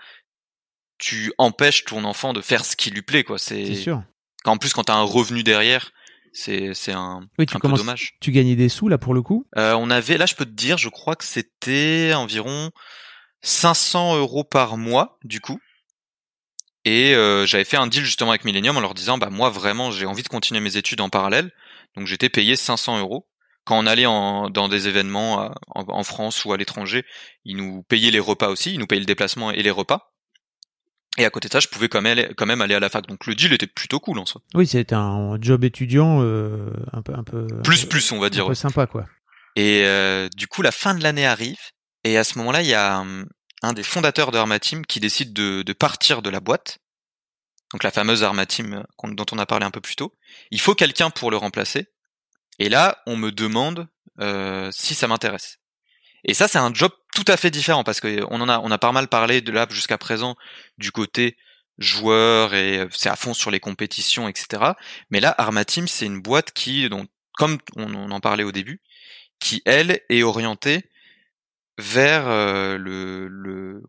tu 0.97 1.34
empêches 1.38 1.86
ton 1.86 2.04
enfant 2.04 2.34
de 2.34 2.41
faire 2.41 2.65
ce 2.65 2.75
qui 2.75 2.89
lui 2.89 3.02
plaît 3.02 3.23
quoi. 3.23 3.38
C'est 3.38 3.75
sûr. 3.75 4.04
En 4.45 4.58
plus 4.58 4.73
quand 4.73 4.86
t'as 4.86 4.95
un 4.95 5.04
revenu 5.04 5.43
derrière 5.43 5.91
c'est 6.33 6.73
c'est 6.73 6.93
un, 6.93 7.27
oui, 7.37 7.45
tu 7.45 7.55
un 7.55 7.59
peu 7.59 7.69
dommage. 7.69 8.15
Tu 8.21 8.31
gagnais 8.31 8.55
des 8.55 8.69
sous 8.69 8.87
là 8.87 8.97
pour 8.97 9.13
le 9.13 9.21
coup 9.21 9.45
euh, 9.57 9.73
On 9.73 9.89
avait 9.89 10.17
là, 10.17 10.25
je 10.25 10.35
peux 10.35 10.45
te 10.45 10.51
dire, 10.51 10.77
je 10.77 10.89
crois 10.89 11.15
que 11.15 11.23
c'était 11.23 12.13
environ 12.15 12.71
500 13.41 14.17
euros 14.17 14.43
par 14.43 14.77
mois 14.77 15.17
du 15.23 15.41
coup. 15.41 15.59
Et 16.85 17.13
euh, 17.13 17.45
j'avais 17.45 17.65
fait 17.65 17.77
un 17.77 17.87
deal 17.87 18.03
justement 18.03 18.31
avec 18.31 18.45
Millennium 18.45 18.77
en 18.77 18.81
leur 18.81 18.93
disant 18.93 19.17
bah 19.17 19.29
moi 19.29 19.49
vraiment 19.49 19.91
j'ai 19.91 20.05
envie 20.05 20.23
de 20.23 20.29
continuer 20.29 20.61
mes 20.61 20.77
études 20.77 21.01
en 21.01 21.09
parallèle, 21.09 21.51
donc 21.95 22.07
j'étais 22.07 22.29
payé 22.29 22.55
500 22.55 22.99
euros. 22.99 23.27
Quand 23.65 23.77
on 23.77 23.85
allait 23.85 24.05
en, 24.05 24.49
dans 24.49 24.69
des 24.69 24.87
événements 24.87 25.43
euh, 25.43 25.49
en, 25.67 25.83
en 25.87 26.03
France 26.03 26.45
ou 26.45 26.53
à 26.53 26.57
l'étranger, 26.57 27.03
ils 27.43 27.57
nous 27.57 27.83
payaient 27.83 28.11
les 28.11 28.19
repas 28.19 28.47
aussi, 28.47 28.73
ils 28.73 28.79
nous 28.79 28.87
payaient 28.87 29.01
le 29.01 29.05
déplacement 29.05 29.51
et 29.51 29.61
les 29.61 29.71
repas. 29.71 30.13
Et 31.19 31.25
à 31.25 31.29
côté 31.29 31.47
de 31.49 31.53
ça, 31.53 31.60
je 31.60 31.67
pouvais 31.67 31.89
quand 31.89 32.01
même 32.01 32.17
aller, 32.17 32.34
quand 32.36 32.45
même 32.45 32.62
aller 32.62 32.73
à 32.73 32.79
la 32.79 32.89
fac. 32.89 33.05
Donc 33.05 33.27
le 33.27 33.36
deal 33.36 33.53
était 33.53 33.67
plutôt 33.67 33.99
cool 33.99 34.17
en 34.19 34.25
soi. 34.25 34.41
Oui, 34.55 34.65
c'était 34.65 34.95
un 34.95 35.38
job 35.39 35.63
étudiant 35.63 36.21
euh, 36.23 36.71
un 36.93 37.01
peu 37.01 37.13
un 37.13 37.23
peu 37.23 37.45
plus 37.63 37.86
plus 37.86 38.12
on 38.12 38.19
va 38.19 38.29
dire. 38.29 38.45
Un 38.45 38.49
peu 38.49 38.55
sympa 38.55 38.88
quoi. 38.88 39.05
Et 39.55 39.84
euh, 39.86 40.29
du 40.36 40.47
coup, 40.47 40.62
la 40.62 40.71
fin 40.71 40.95
de 40.95 41.03
l'année 41.03 41.25
arrive 41.25 41.60
et 42.03 42.17
à 42.17 42.23
ce 42.23 42.38
moment-là, 42.38 42.62
il 42.62 42.67
y 42.67 42.73
a 42.73 42.99
hum, 42.99 43.27
un, 43.62 43.73
des 43.73 43.84
fondateurs 43.84 44.32
de 44.32 44.38
Armateam 44.38 44.86
qui 44.86 44.99
décide 44.99 45.34
de, 45.34 45.63
de, 45.63 45.73
partir 45.73 46.21
de 46.21 46.29
la 46.29 46.39
boîte. 46.39 46.79
Donc 47.73 47.84
la 47.84 47.91
fameuse 47.91 48.23
Armateam 48.23 48.73
euh, 48.73 49.12
dont 49.12 49.25
on 49.32 49.38
a 49.38 49.45
parlé 49.45 49.65
un 49.65 49.71
peu 49.71 49.82
plus 49.82 49.95
tôt. 49.95 50.13
Il 50.51 50.62
faut 50.62 50.75
quelqu'un 50.75 51.10
pour 51.10 51.29
le 51.32 51.38
remplacer. 51.38 51.88
Et 52.58 52.69
là, 52.69 53.01
on 53.05 53.15
me 53.15 53.32
demande 53.32 53.88
euh, 54.19 54.69
si 54.71 54.95
ça 54.95 55.08
m'intéresse. 55.08 55.58
Et 56.23 56.34
ça, 56.34 56.47
c'est 56.47 56.58
un 56.58 56.73
job 56.73 56.91
tout 57.15 57.25
à 57.27 57.38
fait 57.38 57.51
différent 57.51 57.84
parce 57.84 57.99
que 57.99 58.23
on 58.29 58.41
en 58.41 58.49
a, 58.49 58.60
on 58.60 58.71
a 58.71 58.77
pas 58.77 58.91
mal 58.91 59.08
parlé 59.08 59.41
de 59.41 59.51
là 59.51 59.67
jusqu'à 59.69 59.97
présent 59.97 60.36
du 60.77 60.91
côté 60.91 61.38
joueur 61.77 62.53
et 62.53 62.79
euh, 62.79 62.88
c'est 62.91 63.10
à 63.10 63.15
fond 63.15 63.34
sur 63.34 63.51
les 63.51 63.60
compétitions, 63.60 64.27
etc. 64.27 64.73
Mais 65.10 65.19
là, 65.19 65.34
Arma 65.38 65.63
c'est 65.67 66.05
une 66.05 66.21
boîte 66.21 66.51
qui, 66.51 66.88
donc, 66.89 67.10
comme 67.34 67.58
on, 67.77 68.12
en 68.12 68.19
parlait 68.19 68.43
au 68.43 68.51
début, 68.51 68.82
qui 69.39 69.62
elle 69.65 70.01
est 70.10 70.23
orientée 70.23 70.84
vers 71.77 72.27
euh, 72.27 72.77
le, 72.77 73.27
le, 73.29 73.82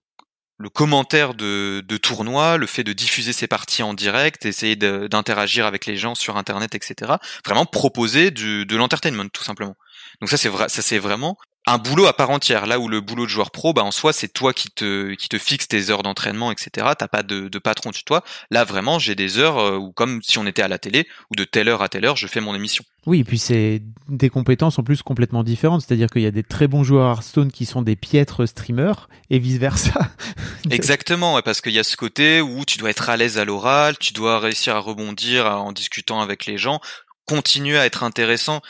commentaire 0.73 1.35
de, 1.35 1.83
de 1.85 1.97
tournoi, 1.97 2.57
le 2.57 2.67
fait 2.67 2.85
de 2.85 2.93
diffuser 2.93 3.33
ses 3.33 3.49
parties 3.49 3.83
en 3.83 3.93
direct, 3.93 4.47
essayer 4.47 4.77
d'interagir 4.77 5.67
avec 5.67 5.87
les 5.87 5.97
gens 5.97 6.15
sur 6.15 6.37
Internet, 6.37 6.77
etc. 6.77 7.15
Vraiment 7.45 7.67
proposer 7.67 8.31
de 8.31 8.77
l'entertainment, 8.77 9.29
tout 9.31 9.43
simplement. 9.43 9.75
Donc 10.21 10.31
ça 10.31 10.37
c'est 10.37 10.49
vrai, 10.49 10.69
ça 10.69 10.83
c'est 10.83 10.99
vraiment 10.99 11.37
un 11.67 11.79
boulot 11.79 12.07
à 12.07 12.13
part 12.13 12.31
entière. 12.31 12.67
Là 12.67 12.79
où 12.79 12.89
le 12.89 13.01
boulot 13.01 13.25
de 13.25 13.31
joueur 13.31 13.51
pro, 13.51 13.73
bah 13.73 13.83
en 13.83 13.91
soi, 13.91 14.13
c'est 14.13 14.29
toi 14.29 14.53
qui 14.53 14.71
te 14.71 15.15
qui 15.15 15.29
te 15.29 15.39
fixe 15.39 15.69
tes 15.69 15.91
heures 15.91 16.03
d'entraînement, 16.03 16.51
etc. 16.51 16.89
T'as 16.99 17.09
pas 17.09 17.23
de, 17.23 17.49
de 17.49 17.59
patron 17.59 17.93
sur 17.93 18.05
toi. 18.05 18.25
Là, 18.51 18.65
vraiment, 18.65 18.99
j'ai 18.99 19.15
des 19.15 19.39
heures 19.39 19.59
euh, 19.59 19.77
où, 19.77 19.93
comme 19.93 20.23
si 20.23 20.39
on 20.39 20.47
était 20.47 20.63
à 20.63 20.69
la 20.69 20.79
télé, 20.79 21.07
où 21.31 21.37
de 21.37 21.45
telle 21.45 21.69
heure 21.69 21.83
à 21.83 21.89
telle 21.89 22.05
heure, 22.05 22.17
je 22.17 22.27
fais 22.27 22.41
mon 22.41 22.55
émission. 22.55 22.85
Oui, 23.07 23.21
et 23.21 23.25
puis 23.25 23.39
c'est 23.39 23.83
des 24.09 24.31
compétences 24.31 24.79
en 24.79 24.83
plus 24.83 25.03
complètement 25.03 25.43
différentes. 25.43 25.83
C'est-à-dire 25.83 26.09
qu'il 26.09 26.23
y 26.23 26.27
a 26.27 26.31
des 26.31 26.43
très 26.43 26.67
bons 26.67 26.83
joueurs 26.83 27.11
Hearthstone 27.11 27.53
qui 27.53 27.67
sont 27.67 27.83
des 27.83 27.97
piètres 27.97 28.47
streamers 28.47 29.09
et 29.29 29.39
vice 29.39 29.59
versa. 29.59 30.11
Exactement, 30.71 31.41
parce 31.43 31.61
qu'il 31.61 31.73
y 31.73 31.79
a 31.79 31.85
ce 31.85 31.97
côté 31.97 32.41
où 32.41 32.65
tu 32.65 32.79
dois 32.79 32.91
être 32.91 33.09
à 33.11 33.17
l'aise 33.17 33.39
à 33.39 33.45
l'oral, 33.45 33.97
tu 33.99 34.13
dois 34.13 34.39
réussir 34.39 34.77
à 34.77 34.81
rebondir 34.81 35.47
en 35.47 35.73
discutant 35.73 36.21
avec 36.21 36.47
les 36.47 36.59
gens, 36.59 36.81
continuer 37.27 37.79
à 37.79 37.87
être 37.87 38.03
intéressant 38.03 38.61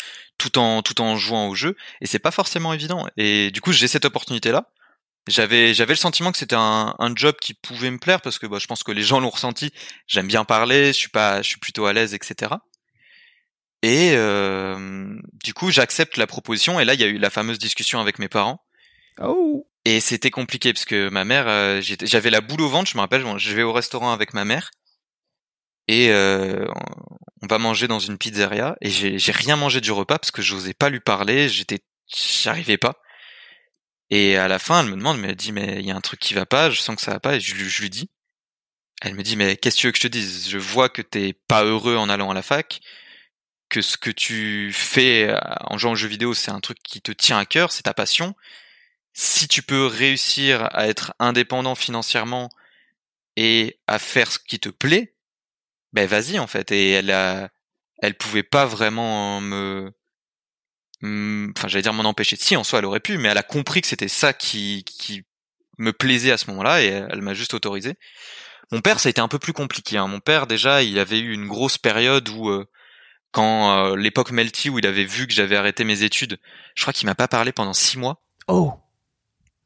tout 0.40 0.58
en 0.58 0.82
tout 0.82 1.00
en 1.00 1.16
jouant 1.16 1.48
au 1.48 1.54
jeu 1.54 1.76
et 2.00 2.06
c'est 2.06 2.18
pas 2.18 2.30
forcément 2.30 2.72
évident. 2.72 3.06
Et 3.16 3.50
du 3.50 3.60
coup 3.60 3.72
j'ai 3.72 3.88
cette 3.88 4.06
opportunité 4.06 4.50
là 4.50 4.70
j'avais 5.28 5.74
j'avais 5.74 5.92
le 5.92 5.98
sentiment 5.98 6.32
que 6.32 6.38
c'était 6.38 6.56
un, 6.56 6.94
un 6.98 7.14
job 7.14 7.36
qui 7.40 7.54
pouvait 7.54 7.90
me 7.90 7.98
plaire 7.98 8.22
parce 8.22 8.38
que 8.38 8.46
bah, 8.46 8.58
je 8.58 8.66
pense 8.66 8.82
que 8.82 8.90
les 8.90 9.02
gens 9.02 9.20
l'ont 9.20 9.30
ressenti. 9.30 9.70
J'aime 10.06 10.26
bien 10.26 10.44
parler 10.44 10.88
je 10.88 10.98
suis 10.98 11.10
pas 11.10 11.42
je 11.42 11.48
suis 11.48 11.58
plutôt 11.58 11.86
à 11.86 11.92
l'aise 11.92 12.14
etc 12.14 12.54
et 13.82 14.12
euh, 14.14 15.14
du 15.44 15.54
coup 15.54 15.70
j'accepte 15.70 16.16
la 16.16 16.26
proposition 16.26 16.80
et 16.80 16.84
là 16.84 16.94
il 16.94 17.00
y 17.00 17.04
a 17.04 17.06
eu 17.06 17.18
la 17.18 17.30
fameuse 17.30 17.58
discussion 17.58 18.00
avec 18.00 18.18
mes 18.18 18.28
parents. 18.28 18.62
Oh. 19.22 19.66
Et 19.84 20.00
c'était 20.00 20.30
compliqué 20.30 20.72
parce 20.72 20.84
que 20.84 21.08
ma 21.10 21.24
mère 21.24 21.48
euh, 21.48 21.80
j'avais 21.82 22.30
la 22.30 22.40
boule 22.40 22.60
au 22.62 22.68
ventre 22.68 22.90
je 22.90 22.96
me 22.96 23.00
rappelle 23.00 23.24
je 23.36 23.54
vais 23.54 23.62
au 23.62 23.72
restaurant 23.72 24.12
avec 24.12 24.34
ma 24.34 24.44
mère 24.44 24.70
et 25.90 26.12
euh, 26.12 26.68
on 27.42 27.48
va 27.48 27.58
manger 27.58 27.88
dans 27.88 27.98
une 27.98 28.16
pizzeria 28.16 28.76
et 28.80 28.90
j'ai 28.90 29.32
rien 29.32 29.56
mangé 29.56 29.80
du 29.80 29.90
repas 29.90 30.20
parce 30.20 30.30
que 30.30 30.40
je 30.40 30.54
n'osais 30.54 30.72
pas 30.72 30.88
lui 30.88 31.00
parler, 31.00 31.48
j'étais 31.48 31.80
j'arrivais 32.06 32.78
pas. 32.78 33.02
Et 34.10 34.36
à 34.36 34.46
la 34.46 34.60
fin, 34.60 34.84
elle 34.84 34.90
me 34.90 34.96
demande, 34.96 35.18
mais 35.18 35.30
elle 35.30 35.36
dit, 35.36 35.50
mais 35.50 35.80
il 35.80 35.86
y 35.86 35.90
a 35.90 35.96
un 35.96 36.00
truc 36.00 36.20
qui 36.20 36.34
va 36.34 36.46
pas, 36.46 36.70
je 36.70 36.80
sens 36.80 36.94
que 36.94 37.02
ça 37.02 37.10
va 37.10 37.18
pas, 37.18 37.34
et 37.36 37.40
je, 37.40 37.82
lui 37.82 37.90
dis. 37.90 38.08
Elle 39.02 39.14
me 39.14 39.24
dit, 39.24 39.34
mais 39.34 39.56
qu'est-ce 39.56 39.76
que 39.76 39.80
tu 39.80 39.86
veux 39.88 39.92
que 39.92 39.98
je 39.98 40.02
te 40.02 40.08
dise? 40.08 40.48
Je 40.48 40.58
vois 40.58 40.88
que 40.88 41.02
t'es 41.02 41.32
pas 41.48 41.64
heureux 41.64 41.96
en 41.96 42.08
allant 42.08 42.30
à 42.30 42.34
la 42.34 42.42
fac, 42.42 42.80
que 43.68 43.82
ce 43.82 43.96
que 43.96 44.10
tu 44.10 44.72
fais 44.72 45.28
euh, 45.28 45.38
en 45.62 45.76
jouant 45.76 45.92
aux 45.92 45.96
jeux 45.96 46.06
vidéo, 46.06 46.34
c'est 46.34 46.52
un 46.52 46.60
truc 46.60 46.78
qui 46.84 47.00
te 47.02 47.10
tient 47.10 47.38
à 47.38 47.46
cœur, 47.46 47.72
c'est 47.72 47.82
ta 47.82 47.94
passion. 47.94 48.36
Si 49.12 49.48
tu 49.48 49.62
peux 49.62 49.86
réussir 49.86 50.68
à 50.72 50.86
être 50.86 51.14
indépendant 51.18 51.74
financièrement 51.74 52.48
et 53.36 53.80
à 53.88 53.98
faire 53.98 54.30
ce 54.30 54.38
qui 54.38 54.60
te 54.60 54.68
plaît, 54.68 55.14
ben 55.92 56.06
vas-y 56.06 56.38
en 56.38 56.46
fait. 56.46 56.72
Et 56.72 56.90
elle 56.90 57.10
a, 57.10 57.50
elle 58.02 58.16
pouvait 58.16 58.42
pas 58.42 58.66
vraiment 58.66 59.40
me, 59.40 59.92
enfin 61.02 61.68
j'allais 61.68 61.82
dire 61.82 61.92
m'en 61.92 62.08
empêcher. 62.08 62.36
Si 62.36 62.56
en 62.56 62.64
soi 62.64 62.78
elle 62.78 62.84
aurait 62.84 63.00
pu, 63.00 63.18
mais 63.18 63.28
elle 63.28 63.38
a 63.38 63.42
compris 63.42 63.80
que 63.80 63.86
c'était 63.86 64.08
ça 64.08 64.32
qui, 64.32 64.84
qui 64.84 65.22
me 65.78 65.92
plaisait 65.92 66.32
à 66.32 66.38
ce 66.38 66.50
moment-là 66.50 66.82
et 66.82 66.86
elle 66.86 67.22
m'a 67.22 67.34
juste 67.34 67.54
autorisé. 67.54 67.94
Mon 68.72 68.80
père 68.80 69.00
ça 69.00 69.08
a 69.08 69.10
été 69.10 69.20
un 69.20 69.28
peu 69.28 69.38
plus 69.38 69.52
compliqué. 69.52 69.96
Hein. 69.96 70.06
Mon 70.06 70.20
père 70.20 70.46
déjà 70.46 70.82
il 70.82 70.98
avait 70.98 71.18
eu 71.18 71.32
une 71.32 71.48
grosse 71.48 71.78
période 71.78 72.28
où 72.28 72.48
euh, 72.48 72.66
quand 73.32 73.86
euh, 73.86 73.96
l'époque 73.96 74.32
Melty 74.32 74.70
où 74.70 74.78
il 74.78 74.86
avait 74.86 75.04
vu 75.04 75.26
que 75.26 75.32
j'avais 75.32 75.56
arrêté 75.56 75.84
mes 75.84 76.02
études, 76.02 76.38
je 76.74 76.82
crois 76.82 76.92
qu'il 76.92 77.06
m'a 77.06 77.14
pas 77.14 77.28
parlé 77.28 77.52
pendant 77.52 77.72
six 77.72 77.98
mois. 77.98 78.22
Oh. 78.48 78.74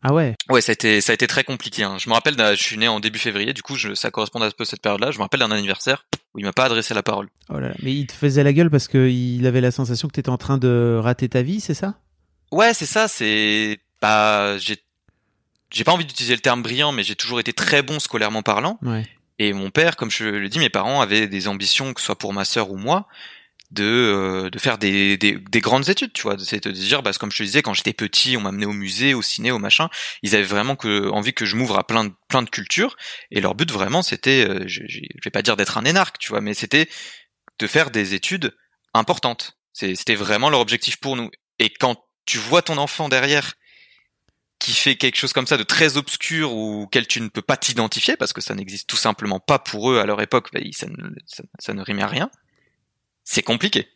Ah 0.06 0.12
ouais. 0.12 0.36
Ouais, 0.50 0.60
ça 0.60 0.70
a 0.70 0.74
été 0.74 1.00
ça 1.00 1.12
a 1.12 1.14
été 1.14 1.26
très 1.26 1.44
compliqué. 1.44 1.82
Hein. 1.82 1.96
Je 1.98 2.10
me 2.10 2.14
rappelle, 2.14 2.36
je 2.38 2.62
suis 2.62 2.76
né 2.76 2.86
en 2.86 3.00
début 3.00 3.18
février, 3.18 3.54
du 3.54 3.62
coup, 3.62 3.76
je, 3.76 3.94
ça 3.94 4.10
correspond 4.10 4.40
à 4.42 4.46
un 4.46 4.50
peu 4.50 4.66
cette 4.66 4.82
période-là. 4.82 5.10
Je 5.10 5.16
me 5.16 5.22
rappelle 5.22 5.40
d'un 5.40 5.50
anniversaire 5.50 6.04
où 6.34 6.38
il 6.38 6.44
m'a 6.44 6.52
pas 6.52 6.66
adressé 6.66 6.92
la 6.92 7.02
parole. 7.02 7.30
Oh 7.48 7.58
là 7.58 7.68
là. 7.68 7.74
Mais 7.82 7.94
il 7.94 8.06
te 8.06 8.12
faisait 8.12 8.44
la 8.44 8.52
gueule 8.52 8.70
parce 8.70 8.86
qu'il 8.86 9.46
avait 9.46 9.62
la 9.62 9.70
sensation 9.70 10.06
que 10.06 10.12
t'étais 10.12 10.28
en 10.28 10.36
train 10.36 10.58
de 10.58 10.98
rater 11.02 11.30
ta 11.30 11.40
vie, 11.40 11.60
c'est 11.60 11.74
ça? 11.74 11.94
Ouais, 12.52 12.74
c'est 12.74 12.86
ça. 12.86 13.08
C'est 13.08 13.80
pas 13.98 14.58
j'ai 14.58 14.76
j'ai 15.70 15.84
pas 15.84 15.92
envie 15.92 16.04
d'utiliser 16.04 16.34
le 16.34 16.40
terme 16.40 16.62
brillant, 16.62 16.92
mais 16.92 17.02
j'ai 17.02 17.16
toujours 17.16 17.40
été 17.40 17.54
très 17.54 17.82
bon 17.82 17.98
scolairement 17.98 18.42
parlant. 18.42 18.78
Ouais. 18.82 19.08
Et 19.38 19.52
mon 19.52 19.70
père, 19.70 19.96
comme 19.96 20.10
je 20.10 20.24
le 20.26 20.48
dis, 20.48 20.58
mes 20.58 20.68
parents 20.68 21.00
avaient 21.00 21.26
des 21.26 21.48
ambitions, 21.48 21.94
que 21.94 22.00
ce 22.00 22.06
soit 22.06 22.18
pour 22.18 22.32
ma 22.32 22.44
sœur 22.44 22.70
ou 22.70 22.76
moi, 22.76 23.08
de 23.74 23.84
euh, 23.84 24.50
de 24.50 24.58
faire 24.58 24.78
des, 24.78 25.16
des, 25.16 25.32
des 25.38 25.60
grandes 25.60 25.88
études 25.88 26.12
tu 26.12 26.22
vois. 26.22 26.36
C'est 26.38 26.64
de 26.64 26.70
dire 26.70 27.02
bah 27.02 27.12
comme 27.18 27.30
je 27.30 27.38
te 27.38 27.42
disais 27.42 27.62
quand 27.62 27.74
j'étais 27.74 27.92
petit 27.92 28.36
on 28.36 28.40
m'a 28.40 28.48
amené 28.50 28.66
au 28.66 28.72
musée 28.72 29.14
au 29.14 29.22
ciné 29.22 29.50
au 29.50 29.58
machin 29.58 29.88
ils 30.22 30.34
avaient 30.34 30.44
vraiment 30.44 30.76
que 30.76 31.08
envie 31.10 31.34
que 31.34 31.44
je 31.44 31.56
m'ouvre 31.56 31.78
à 31.78 31.86
plein 31.86 32.04
de 32.04 32.12
plein 32.28 32.42
de 32.42 32.50
cultures. 32.50 32.96
Et 33.30 33.40
leur 33.40 33.54
but 33.54 33.70
vraiment 33.70 34.02
c'était 34.02 34.46
euh, 34.48 34.64
je, 34.66 34.82
je 34.88 35.00
vais 35.24 35.30
pas 35.30 35.42
dire 35.42 35.56
d'être 35.56 35.78
un 35.78 35.84
énarque 35.84 36.18
tu 36.18 36.30
vois 36.30 36.40
mais 36.40 36.54
c'était 36.54 36.88
de 37.58 37.66
faire 37.66 37.90
des 37.90 38.14
études 38.14 38.56
importantes. 38.94 39.58
C'était 39.72 40.14
vraiment 40.14 40.50
leur 40.50 40.60
objectif 40.60 40.96
pour 40.96 41.16
nous. 41.16 41.30
Et 41.58 41.70
quand 41.70 41.96
tu 42.26 42.38
vois 42.38 42.62
ton 42.62 42.78
enfant 42.78 43.08
derrière 43.08 43.54
qui 44.58 44.72
fait 44.72 44.96
quelque 44.96 45.16
chose 45.16 45.32
comme 45.32 45.46
ça 45.46 45.56
de 45.56 45.62
très 45.62 45.96
obscur 45.96 46.54
ou 46.54 46.82
auquel 46.82 47.06
tu 47.06 47.20
ne 47.20 47.28
peux 47.28 47.42
pas 47.42 47.56
t'identifier 47.56 48.16
parce 48.16 48.32
que 48.32 48.40
ça 48.40 48.54
n'existe 48.54 48.88
tout 48.88 48.96
simplement 48.96 49.40
pas 49.40 49.58
pour 49.58 49.90
eux 49.90 49.98
à 49.98 50.06
leur 50.06 50.22
époque, 50.22 50.48
bah, 50.52 50.60
ça, 50.72 50.86
ne, 50.86 51.10
ça, 51.26 51.42
ça 51.58 51.74
ne 51.74 51.82
rime 51.82 51.98
à 51.98 52.06
rien. 52.06 52.30
C'est 53.24 53.42
compliqué. 53.42 53.88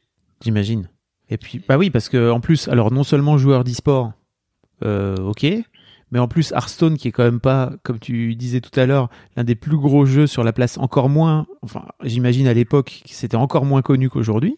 J'imagine. 0.43 0.89
Et 1.31 1.37
puis, 1.37 1.61
bah 1.66 1.76
oui, 1.76 1.91
parce 1.91 2.09
que 2.09 2.31
en 2.31 2.41
plus, 2.41 2.68
alors 2.68 2.91
non 2.91 3.05
seulement 3.05 3.37
joueur 3.37 3.64
d'e-sport, 3.64 4.12
euh, 4.85 5.16
ok, 5.18 5.47
mais 6.11 6.18
en 6.18 6.29
plus 6.29 6.53
Hearthstone 6.53 6.97
qui 6.97 7.09
est 7.09 7.12
quand 7.12 7.24
même 7.24 7.41
pas, 7.41 7.72
comme 7.83 7.99
tu 7.99 8.35
disais 8.35 8.61
tout 8.61 8.79
à 8.81 8.87
l'heure, 8.87 9.11
l'un 9.37 9.45
des 9.45 9.55
plus 9.55 9.76
gros 9.76 10.07
jeux 10.07 10.26
sur 10.26 10.43
la 10.43 10.53
place, 10.53 10.79
encore 10.79 11.11
moins, 11.11 11.47
enfin, 11.62 11.85
j'imagine 12.03 12.49
à 12.49 12.55
l'époque, 12.55 13.03
c'était 13.07 13.37
encore 13.37 13.66
moins 13.66 13.83
connu 13.83 14.09
qu'aujourd'hui. 14.09 14.57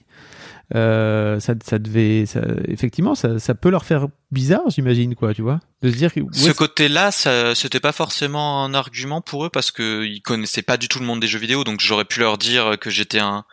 Euh, 0.76 1.40
ça, 1.40 1.54
ça 1.64 1.80
devait, 1.80 2.26
ça, 2.26 2.42
effectivement, 2.68 3.16
ça, 3.16 3.40
ça 3.40 3.56
peut 3.56 3.70
leur 3.70 3.84
faire 3.84 4.06
bizarre, 4.30 4.62
j'imagine, 4.68 5.16
quoi, 5.16 5.34
tu 5.34 5.42
vois, 5.42 5.58
de 5.82 5.90
se 5.90 5.96
dire. 5.96 6.14
Que, 6.14 6.20
Ce 6.30 6.52
côté-là, 6.52 7.10
ça, 7.10 7.56
c'était 7.56 7.80
pas 7.80 7.90
forcément 7.90 8.64
un 8.64 8.72
argument 8.72 9.20
pour 9.20 9.44
eux 9.44 9.50
parce 9.50 9.72
que 9.72 10.04
ils 10.04 10.22
connaissaient 10.22 10.62
pas 10.62 10.76
du 10.76 10.86
tout 10.86 11.00
le 11.00 11.06
monde 11.06 11.18
des 11.18 11.26
jeux 11.26 11.40
vidéo, 11.40 11.64
donc 11.64 11.80
j'aurais 11.80 12.04
pu 12.04 12.20
leur 12.20 12.38
dire 12.38 12.78
que 12.78 12.88
j'étais 12.88 13.18
un, 13.18 13.44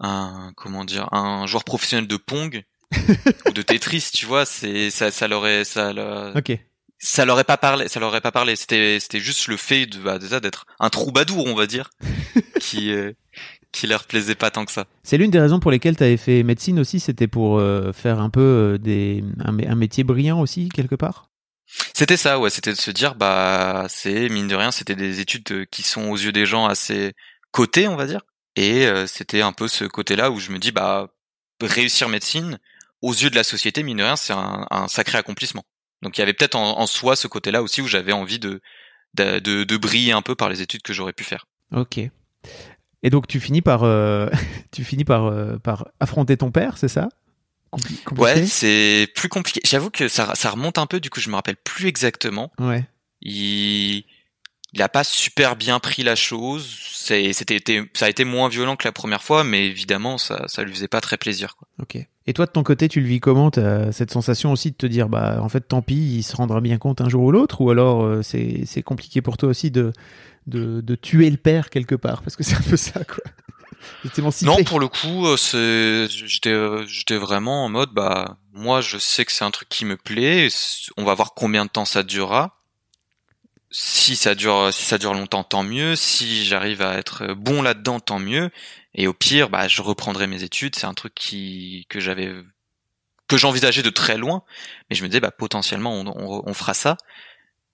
un, 0.00 0.52
comment 0.56 0.84
dire, 0.84 1.12
un 1.12 1.46
joueur 1.46 1.64
professionnel 1.64 2.06
de 2.06 2.16
Pong 2.16 2.64
ou 3.46 3.50
de 3.50 3.62
Tetris, 3.62 4.10
tu 4.12 4.26
vois, 4.26 4.44
c'est, 4.44 4.90
ça, 4.90 5.10
ça 5.10 5.28
leur 5.28 5.44
ça, 5.66 5.92
leur, 5.92 6.34
ça 6.98 7.24
leur 7.24 7.44
pas 7.44 7.56
parlé, 7.56 7.88
ça 7.88 8.00
leur 8.00 8.20
pas 8.20 8.32
parlé. 8.32 8.56
C'était, 8.56 8.98
c'était 9.00 9.20
juste 9.20 9.48
le 9.48 9.56
fait 9.56 9.86
de, 9.86 9.98
bah, 9.98 10.18
déjà 10.18 10.40
d'être 10.40 10.66
un 10.80 10.90
troubadour, 10.90 11.46
on 11.46 11.54
va 11.54 11.66
dire, 11.66 11.90
qui, 12.60 12.92
euh, 12.92 13.12
qui 13.72 13.86
leur 13.86 14.04
plaisait 14.04 14.34
pas 14.34 14.50
tant 14.50 14.64
que 14.64 14.72
ça. 14.72 14.86
C'est 15.02 15.18
l'une 15.18 15.30
des 15.30 15.40
raisons 15.40 15.60
pour 15.60 15.70
lesquelles 15.70 15.96
tu 15.96 16.04
avais 16.04 16.16
fait 16.16 16.42
médecine 16.42 16.78
aussi, 16.78 17.00
c'était 17.00 17.28
pour 17.28 17.58
euh, 17.58 17.92
faire 17.92 18.20
un 18.20 18.30
peu 18.30 18.40
euh, 18.40 18.78
des, 18.78 19.24
un, 19.40 19.58
un, 19.58 19.74
métier 19.74 20.04
brillant 20.04 20.40
aussi, 20.40 20.68
quelque 20.68 20.94
part? 20.94 21.30
C'était 21.94 22.16
ça, 22.16 22.38
ouais, 22.38 22.50
c'était 22.50 22.72
de 22.72 22.78
se 22.78 22.90
dire, 22.90 23.14
bah, 23.14 23.86
c'est, 23.88 24.28
mine 24.28 24.48
de 24.48 24.54
rien, 24.54 24.70
c'était 24.70 24.94
des 24.94 25.20
études 25.20 25.66
qui 25.70 25.82
sont 25.82 26.08
aux 26.10 26.16
yeux 26.16 26.32
des 26.32 26.46
gens 26.46 26.66
assez 26.66 27.12
cotées, 27.50 27.88
on 27.88 27.96
va 27.96 28.06
dire. 28.06 28.22
Et 28.56 28.86
euh, 28.86 29.06
c'était 29.06 29.42
un 29.42 29.52
peu 29.52 29.68
ce 29.68 29.84
côté-là 29.84 30.30
où 30.30 30.40
je 30.40 30.50
me 30.50 30.58
dis, 30.58 30.72
bah, 30.72 31.08
réussir 31.60 32.08
médecine, 32.08 32.58
aux 33.02 33.12
yeux 33.12 33.30
de 33.30 33.36
la 33.36 33.44
société, 33.44 33.82
mine 33.82 33.98
de 33.98 34.02
rien, 34.02 34.16
c'est 34.16 34.32
un, 34.32 34.66
un, 34.70 34.88
sacré 34.88 35.18
accomplissement. 35.18 35.64
Donc 36.02 36.16
il 36.16 36.20
y 36.20 36.22
avait 36.22 36.32
peut-être 36.32 36.56
en, 36.56 36.78
en, 36.78 36.86
soi 36.86 37.16
ce 37.16 37.28
côté-là 37.28 37.62
aussi 37.62 37.80
où 37.80 37.86
j'avais 37.86 38.12
envie 38.12 38.38
de, 38.38 38.60
de, 39.14 39.38
de, 39.38 39.64
de 39.64 39.76
briller 39.76 40.12
un 40.12 40.22
peu 40.22 40.34
par 40.34 40.48
les 40.48 40.62
études 40.62 40.82
que 40.82 40.92
j'aurais 40.92 41.12
pu 41.12 41.24
faire. 41.24 41.46
Ok. 41.72 41.98
Et 43.02 43.10
donc 43.10 43.26
tu 43.26 43.40
finis 43.40 43.62
par, 43.62 43.84
euh, 43.84 44.28
tu 44.72 44.84
finis 44.84 45.04
par, 45.04 45.26
euh, 45.26 45.58
par 45.58 45.88
affronter 46.00 46.36
ton 46.36 46.50
père, 46.50 46.78
c'est 46.78 46.88
ça? 46.88 47.08
Compli 47.70 47.96
compliqué? 47.98 48.22
Ouais, 48.22 48.46
c'est 48.46 49.08
plus 49.14 49.28
compliqué. 49.28 49.60
J'avoue 49.64 49.90
que 49.90 50.08
ça, 50.08 50.34
ça 50.34 50.50
remonte 50.50 50.78
un 50.78 50.86
peu, 50.86 51.00
du 51.00 51.10
coup 51.10 51.20
je 51.20 51.28
me 51.28 51.34
rappelle 51.34 51.56
plus 51.56 51.86
exactement. 51.86 52.52
Ouais. 52.58 52.86
Il, 53.20 54.04
il 54.76 54.82
a 54.82 54.90
pas 54.90 55.04
super 55.04 55.56
bien 55.56 55.80
pris 55.80 56.02
la 56.02 56.14
chose. 56.14 56.68
C'était, 56.92 57.32
ça 57.94 58.06
a 58.06 58.08
été 58.10 58.24
moins 58.24 58.48
violent 58.48 58.76
que 58.76 58.86
la 58.86 58.92
première 58.92 59.22
fois, 59.22 59.42
mais 59.42 59.64
évidemment 59.64 60.18
ça, 60.18 60.44
ça 60.48 60.64
lui 60.64 60.72
faisait 60.72 60.88
pas 60.88 61.00
très 61.00 61.16
plaisir. 61.16 61.56
Quoi. 61.56 61.66
Ok. 61.80 62.06
Et 62.26 62.32
toi 62.34 62.44
de 62.44 62.50
ton 62.50 62.62
côté, 62.62 62.88
tu 62.88 63.00
le 63.00 63.06
vis 63.06 63.20
comment? 63.20 63.48
As 63.48 63.92
cette 63.92 64.10
sensation 64.10 64.52
aussi 64.52 64.72
de 64.72 64.76
te 64.76 64.86
dire, 64.86 65.08
bah 65.08 65.38
en 65.40 65.48
fait 65.48 65.60
tant 65.60 65.80
pis, 65.80 66.16
il 66.18 66.22
se 66.22 66.36
rendra 66.36 66.60
bien 66.60 66.76
compte 66.76 67.00
un 67.00 67.08
jour 67.08 67.22
ou 67.22 67.30
l'autre, 67.30 67.62
ou 67.62 67.70
alors 67.70 68.04
euh, 68.04 68.22
c'est, 68.22 68.82
compliqué 68.82 69.22
pour 69.22 69.38
toi 69.38 69.48
aussi 69.48 69.70
de 69.70 69.92
de, 70.46 70.80
de 70.80 70.94
tuer 70.94 71.30
le 71.30 71.38
père 71.38 71.70
quelque 71.70 71.94
part? 71.94 72.22
Parce 72.22 72.36
que 72.36 72.42
c'est 72.42 72.56
un 72.56 72.62
peu 72.68 72.76
ça 72.76 73.02
quoi. 73.04 73.24
Non, 74.42 74.64
pour 74.64 74.80
le 74.80 74.88
coup, 74.88 75.26
euh, 75.26 76.08
j'étais 76.08 77.16
vraiment 77.16 77.64
en 77.64 77.68
mode 77.68 77.90
bah 77.92 78.36
moi 78.52 78.80
je 78.80 78.98
sais 78.98 79.24
que 79.24 79.30
c'est 79.30 79.44
un 79.44 79.50
truc 79.50 79.68
qui 79.68 79.84
me 79.84 79.96
plaît, 79.96 80.48
on 80.96 81.04
va 81.04 81.14
voir 81.14 81.34
combien 81.34 81.64
de 81.64 81.70
temps 81.70 81.84
ça 81.84 82.02
durera. 82.02 82.55
Si 83.78 84.16
ça 84.16 84.34
dure 84.34 84.72
si 84.72 84.86
ça 84.86 84.96
dure 84.96 85.12
longtemps 85.12 85.44
tant 85.44 85.62
mieux, 85.62 85.96
si 85.96 86.46
j'arrive 86.46 86.80
à 86.80 86.96
être 86.96 87.34
bon 87.34 87.60
là-dedans 87.60 88.00
tant 88.00 88.18
mieux. 88.18 88.48
Et 88.94 89.06
au 89.06 89.12
pire 89.12 89.50
bah 89.50 89.68
je 89.68 89.82
reprendrai 89.82 90.26
mes 90.26 90.42
études, 90.42 90.74
c'est 90.76 90.86
un 90.86 90.94
truc 90.94 91.14
qui 91.14 91.84
que 91.90 92.00
j'avais 92.00 92.32
que 93.28 93.36
j'envisageais 93.36 93.82
de 93.82 93.90
très 93.90 94.16
loin, 94.16 94.44
mais 94.88 94.96
je 94.96 95.02
me 95.02 95.08
disais 95.08 95.20
bah 95.20 95.30
potentiellement 95.30 95.92
on, 95.92 96.06
on, 96.06 96.42
on 96.46 96.54
fera 96.54 96.72
ça. 96.72 96.96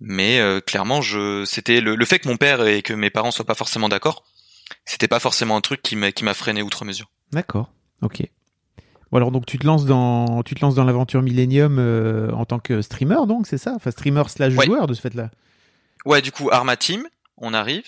Mais 0.00 0.40
euh, 0.40 0.58
clairement 0.58 1.02
je 1.02 1.44
c'était 1.44 1.80
le, 1.80 1.94
le, 1.94 2.04
fait 2.04 2.18
que 2.18 2.26
mon 2.26 2.36
père 2.36 2.66
et 2.66 2.82
que 2.82 2.94
mes 2.94 3.10
parents 3.10 3.30
soient 3.30 3.44
pas 3.44 3.54
forcément 3.54 3.88
d'accord 3.88 4.24
c'était 4.84 5.06
pas 5.06 5.20
forcément 5.20 5.56
un 5.56 5.60
truc 5.60 5.82
qui 5.82 5.94
m'a 5.94 6.10
qui 6.10 6.24
m'a 6.24 6.34
freiné 6.34 6.62
outre 6.62 6.84
mesure. 6.84 7.12
D'accord. 7.30 7.70
Ok. 8.00 8.24
Bon 9.12 9.18
alors 9.18 9.30
donc 9.30 9.46
tu 9.46 9.56
te 9.56 9.64
lances 9.64 9.86
dans 9.86 10.42
tu 10.42 10.56
te 10.56 10.62
lances 10.62 10.74
dans 10.74 10.82
l'aventure 10.82 11.22
Millennium 11.22 11.78
euh, 11.78 12.32
en 12.32 12.44
tant 12.44 12.58
que 12.58 12.82
streamer 12.82 13.24
donc 13.28 13.46
c'est 13.46 13.58
ça? 13.58 13.74
Enfin 13.76 13.92
streamer 13.92 14.24
slash 14.26 14.56
ouais. 14.56 14.66
joueur 14.66 14.88
de 14.88 14.94
ce 14.94 15.00
fait 15.00 15.14
là 15.14 15.30
ouais 16.04 16.22
du 16.22 16.32
coup 16.32 16.50
Arma 16.50 16.76
Team 16.76 17.08
on 17.36 17.54
arrive 17.54 17.84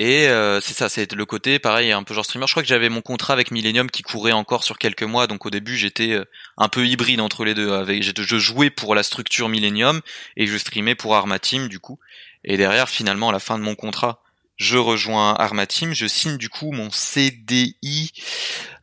et 0.00 0.28
euh, 0.28 0.60
c'est 0.60 0.74
ça, 0.74 0.88
c'est 0.88 1.12
le 1.12 1.26
côté 1.26 1.58
pareil, 1.58 1.90
un 1.90 2.04
peu 2.04 2.14
genre 2.14 2.24
streamer. 2.24 2.46
Je 2.46 2.52
crois 2.52 2.62
que 2.62 2.68
j'avais 2.68 2.88
mon 2.88 3.02
contrat 3.02 3.32
avec 3.32 3.50
Millennium 3.50 3.90
qui 3.90 4.02
courait 4.04 4.30
encore 4.30 4.62
sur 4.62 4.78
quelques 4.78 5.02
mois, 5.02 5.26
donc 5.26 5.44
au 5.44 5.50
début 5.50 5.76
j'étais 5.76 6.12
euh, 6.12 6.24
un 6.56 6.68
peu 6.68 6.86
hybride 6.86 7.20
entre 7.20 7.44
les 7.44 7.52
deux. 7.52 7.72
Avec, 7.72 8.04
je 8.04 8.38
jouais 8.38 8.70
pour 8.70 8.94
la 8.94 9.02
structure 9.02 9.48
Millennium 9.48 10.00
et 10.36 10.46
je 10.46 10.56
streamais 10.56 10.94
pour 10.94 11.16
Arma 11.16 11.40
Team 11.40 11.66
du 11.66 11.80
coup. 11.80 11.98
Et 12.44 12.56
derrière, 12.56 12.88
finalement, 12.88 13.30
à 13.30 13.32
la 13.32 13.40
fin 13.40 13.58
de 13.58 13.64
mon 13.64 13.74
contrat, 13.74 14.22
je 14.54 14.78
rejoins 14.78 15.34
Arma 15.34 15.66
Team. 15.66 15.92
Je 15.94 16.06
signe 16.06 16.38
du 16.38 16.48
coup 16.48 16.70
mon 16.70 16.92
CDI 16.92 18.12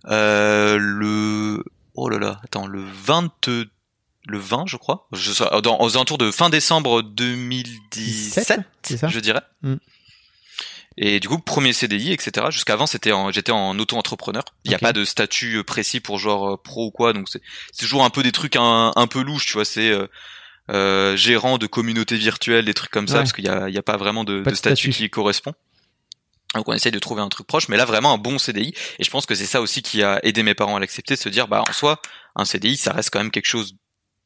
euh, 0.10 0.78
le 0.78 1.64
oh 1.94 2.10
là 2.10 2.20
là, 2.20 2.42
attends, 2.44 2.68
le 2.68 2.84
20 2.84 3.72
le 4.28 4.40
20, 4.40 4.66
je 4.68 4.78
crois, 4.78 5.08
je, 5.12 5.60
dans, 5.62 5.80
aux 5.80 5.96
alentours 5.96 6.18
de 6.18 6.32
fin 6.32 6.50
décembre 6.50 7.02
2017, 7.04 8.60
je 8.90 9.20
dirais. 9.20 9.42
Mm. 9.62 9.76
Et 10.98 11.20
du 11.20 11.28
coup, 11.28 11.40
premier 11.40 11.74
CDI, 11.74 12.14
etc. 12.14 12.48
Jusqu'avant, 12.50 12.86
c'était 12.86 13.12
j'étais 13.32 13.52
en 13.52 13.78
auto-entrepreneur. 13.78 14.44
Il 14.64 14.70
n'y 14.70 14.76
a 14.76 14.78
okay. 14.78 14.86
pas 14.86 14.94
de 14.94 15.04
statut 15.04 15.64
précis 15.64 16.00
pour 16.00 16.20
genre 16.20 16.54
euh, 16.54 16.58
pro 16.58 16.86
ou 16.86 16.92
quoi, 16.92 17.12
donc 17.12 17.28
c'est 17.30 17.42
toujours 17.78 18.06
un 18.06 18.10
peu 18.10 18.24
des 18.24 18.32
trucs 18.32 18.56
un, 18.56 18.94
un 18.96 19.08
peu 19.08 19.22
louches, 19.22 19.46
tu 19.46 19.54
vois. 19.54 19.66
C'est 19.66 19.90
euh, 19.90 20.08
euh, 20.72 21.18
gérant 21.18 21.58
de 21.58 21.68
communauté 21.68 22.16
virtuelle, 22.16 22.66
des 22.66 22.74
trucs 22.74 22.92
comme 22.92 23.10
ça, 23.10 23.16
ouais. 23.16 23.20
parce 23.22 23.34
qu'il 23.34 23.44
y 23.44 23.50
a, 23.50 23.68
il 23.68 23.76
y 23.76 23.78
a 23.78 23.84
pas 23.84 23.98
vraiment 23.98 24.24
de, 24.24 24.42
pas 24.42 24.52
de, 24.52 24.56
statut, 24.56 24.92
statut 24.92 25.04
qui 25.04 25.10
correspond. 25.10 25.54
Donc 26.54 26.70
on 26.70 26.74
essaye 26.74 26.94
de 26.94 27.00
trouver 27.00 27.22
un 27.22 27.28
truc 27.28 27.46
proche, 27.46 27.68
mais 27.68 27.76
là 27.76 27.84
vraiment 27.84 28.14
un 28.14 28.18
bon 28.18 28.38
CDI. 28.38 28.74
Et 28.98 29.04
je 29.04 29.12
pense 29.12 29.26
que 29.26 29.36
c'est 29.36 29.46
ça 29.46 29.60
aussi 29.60 29.82
qui 29.82 30.02
a 30.02 30.20
aidé 30.24 30.44
mes 30.44 30.56
parents 30.56 30.78
à 30.78 30.80
l'accepter, 30.80 31.16
de 31.16 31.20
se 31.20 31.28
dire 31.28 31.50
bah 31.50 31.62
en 31.68 31.74
soi 31.74 32.02
un 32.38 32.46
CDI 32.46 32.78
ça 32.78 32.94
reste 32.94 33.10
quand 33.10 33.20
même 33.20 33.32
quelque 33.32 33.48
chose 33.48 33.76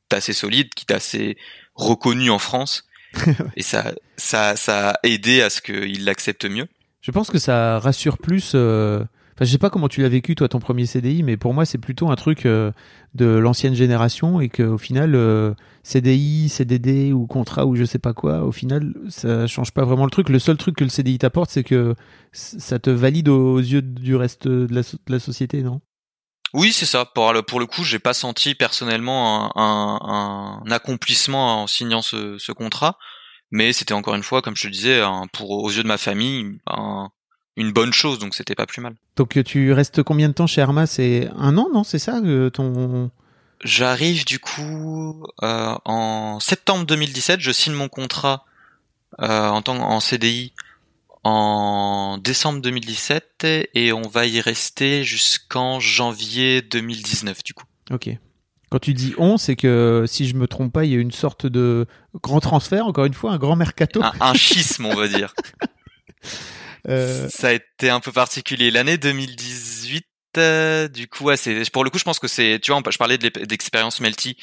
d'assez 0.10 0.34
solide, 0.34 0.74
qui 0.74 0.86
est 0.90 0.94
assez 0.94 1.38
reconnu 1.76 2.30
en 2.30 2.40
France 2.40 2.86
et 3.56 3.64
ça, 3.64 3.94
ça, 4.18 4.56
ça 4.56 4.92
a 4.92 5.00
aidé 5.04 5.42
à 5.42 5.50
ce 5.50 5.62
qu'il 5.62 6.06
l'accepte 6.06 6.46
mieux. 6.46 6.68
Je 7.02 7.12
pense 7.12 7.30
que 7.30 7.40
ça 7.40 7.80
rassure 7.80 8.18
plus. 8.18 8.52
Euh... 8.56 9.04
Enfin, 9.36 9.46
je 9.46 9.52
sais 9.52 9.58
pas 9.58 9.70
comment 9.70 9.88
tu 9.88 10.02
l'as 10.02 10.10
vécu 10.10 10.36
toi 10.36 10.50
ton 10.50 10.60
premier 10.60 10.86
CDI, 10.86 11.24
mais 11.24 11.38
pour 11.38 11.54
moi 11.54 11.64
c'est 11.64 11.78
plutôt 11.78 12.10
un 12.12 12.18
truc 12.18 12.46
euh, 12.46 12.74
de 13.16 13.26
l'ancienne 13.26 13.74
génération 13.74 14.42
et 14.42 14.50
qu'au 14.50 14.78
final 14.78 15.16
euh, 15.16 15.54
CDI, 15.82 16.50
CDD 16.50 17.14
ou 17.14 17.26
contrat 17.26 17.66
ou 17.66 17.78
je 17.78 17.86
sais 17.86 18.00
pas 18.00 18.12
quoi, 18.12 18.44
au 18.44 18.52
final 18.52 18.94
ça 19.08 19.48
change 19.48 19.72
pas 19.72 19.86
vraiment 19.86 20.04
le 20.04 20.12
truc. 20.12 20.28
Le 20.28 20.40
seul 20.40 20.58
truc 20.58 20.76
que 20.76 20.84
le 20.84 20.90
CDI 20.90 21.20
t'apporte, 21.20 21.52
c'est 21.52 21.64
que 21.64 21.96
ça 22.34 22.80
te 22.80 22.90
valide 22.90 23.30
aux 23.30 23.60
yeux 23.60 23.82
du 23.82 24.18
reste 24.18 24.46
de 24.46 24.68
la, 24.76 24.82
de 24.82 24.98
la 25.08 25.20
société, 25.20 25.64
non? 25.64 25.80
Oui, 26.54 26.74
c'est 26.74 26.86
ça. 26.86 27.06
Pour 27.06 27.32
le, 27.34 27.42
pour 27.42 27.60
le 27.60 27.66
coup, 27.66 27.84
j'ai 27.84 28.00
pas 28.00 28.14
senti 28.14 28.56
personnellement 28.56 29.56
un, 29.56 29.62
un, 29.62 30.62
un, 30.66 30.72
accomplissement 30.72 31.64
en 31.64 31.68
signant 31.68 32.02
ce, 32.02 32.38
ce 32.38 32.52
contrat, 32.52 32.98
mais 33.52 33.74
c'était 33.74 33.94
encore 33.94 34.16
une 34.16 34.24
fois, 34.24 34.42
comme 34.42 34.56
je 34.56 34.68
te 34.68 34.72
disais, 34.72 35.02
un, 35.02 35.28
pour 35.32 35.52
aux 35.52 35.70
yeux 35.70 35.84
de 35.84 35.88
ma 35.88 35.98
famille, 35.98 36.60
une 37.56 37.72
bonne 37.72 37.94
chose, 37.94 38.20
donc 38.20 38.34
c'était 38.34 38.56
pas 38.56 38.66
plus 38.66 38.82
mal. 38.82 38.96
Donc 39.16 39.44
tu 39.44 39.74
restes 39.74 40.02
combien 40.04 40.30
de 40.30 40.34
temps 40.34 40.48
chez 40.48 40.62
Arma? 40.62 40.88
C'est 40.88 41.30
un 41.36 41.58
an, 41.58 41.68
non? 41.74 41.84
C'est 41.84 42.00
ça 42.00 42.22
ton 42.54 43.12
J'arrive 43.64 44.24
du 44.24 44.40
coup 44.40 45.26
euh, 45.44 45.76
en 45.84 46.40
septembre 46.40 46.86
2017. 46.86 47.42
Je 47.42 47.52
signe 47.52 47.74
mon 47.74 47.90
contrat 47.90 48.46
euh, 49.22 49.50
en 49.50 49.62
tant 49.62 49.76
en 49.76 50.00
CDI 50.00 50.54
en 51.30 52.18
décembre 52.18 52.62
2017 52.62 53.46
et 53.74 53.94
on 53.94 54.02
va 54.02 54.26
y 54.26 54.42
rester 54.42 55.04
jusqu'en 55.04 55.80
janvier 55.80 56.62
2019 56.62 57.44
du 57.44 57.54
coup. 57.54 57.66
Ok. 57.92 58.10
Quand 58.72 58.80
tu 58.80 58.94
dis 58.94 59.14
on, 59.18 59.38
c'est 59.38 59.56
que 59.56 60.06
si 60.08 60.28
je 60.28 60.36
me 60.36 60.48
trompe 60.48 60.74
pas, 60.74 60.86
il 60.86 60.92
y 60.92 60.96
a 60.96 61.00
une 61.00 61.12
sorte 61.12 61.46
de 61.46 61.88
grand 62.22 62.40
transfert, 62.40 62.86
encore 62.86 63.06
une 63.06 63.14
fois, 63.14 63.32
un 63.32 63.38
grand 63.38 63.56
mercato. 63.56 64.04
Un, 64.04 64.14
un 64.20 64.34
schisme, 64.34 64.86
on 64.86 64.96
va 64.96 65.08
dire. 65.08 65.34
euh... 66.88 67.28
Ça 67.30 67.48
a 67.48 67.54
été 67.54 67.90
un 67.90 68.00
peu 68.00 68.12
particulier. 68.12 68.70
L'année 68.70 68.98
2018 68.98 70.06
du 70.94 71.08
coup, 71.08 71.26
ouais, 71.26 71.38
c'est 71.38 71.70
pour 71.72 71.84
le 71.84 71.90
coup, 71.90 71.98
je 71.98 72.04
pense 72.04 72.20
que 72.20 72.28
c'est, 72.28 72.60
tu 72.62 72.72
vois, 72.72 72.82
je 72.90 72.98
parlais 72.98 73.18
d'expérience 73.18 74.00
Melty 74.00 74.38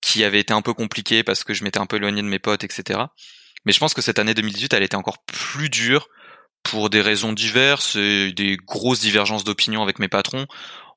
qui 0.00 0.24
avait 0.24 0.40
été 0.40 0.52
un 0.52 0.62
peu 0.62 0.72
compliquée 0.72 1.22
parce 1.24 1.44
que 1.44 1.52
je 1.52 1.64
m'étais 1.64 1.78
un 1.78 1.86
peu 1.86 1.96
éloigné 1.96 2.22
de 2.22 2.28
mes 2.28 2.38
potes, 2.38 2.64
etc. 2.64 3.00
Mais 3.64 3.72
je 3.72 3.80
pense 3.80 3.94
que 3.94 4.02
cette 4.02 4.18
année 4.18 4.34
2018, 4.34 4.72
elle 4.74 4.82
était 4.82 4.96
encore 4.96 5.24
plus 5.24 5.68
dure 5.68 6.08
pour 6.70 6.90
des 6.90 7.00
raisons 7.00 7.32
diverses 7.32 7.94
et 7.94 8.32
des 8.32 8.56
grosses 8.56 9.00
divergences 9.00 9.44
d'opinion 9.44 9.82
avec 9.82 10.00
mes 10.00 10.08
patrons. 10.08 10.46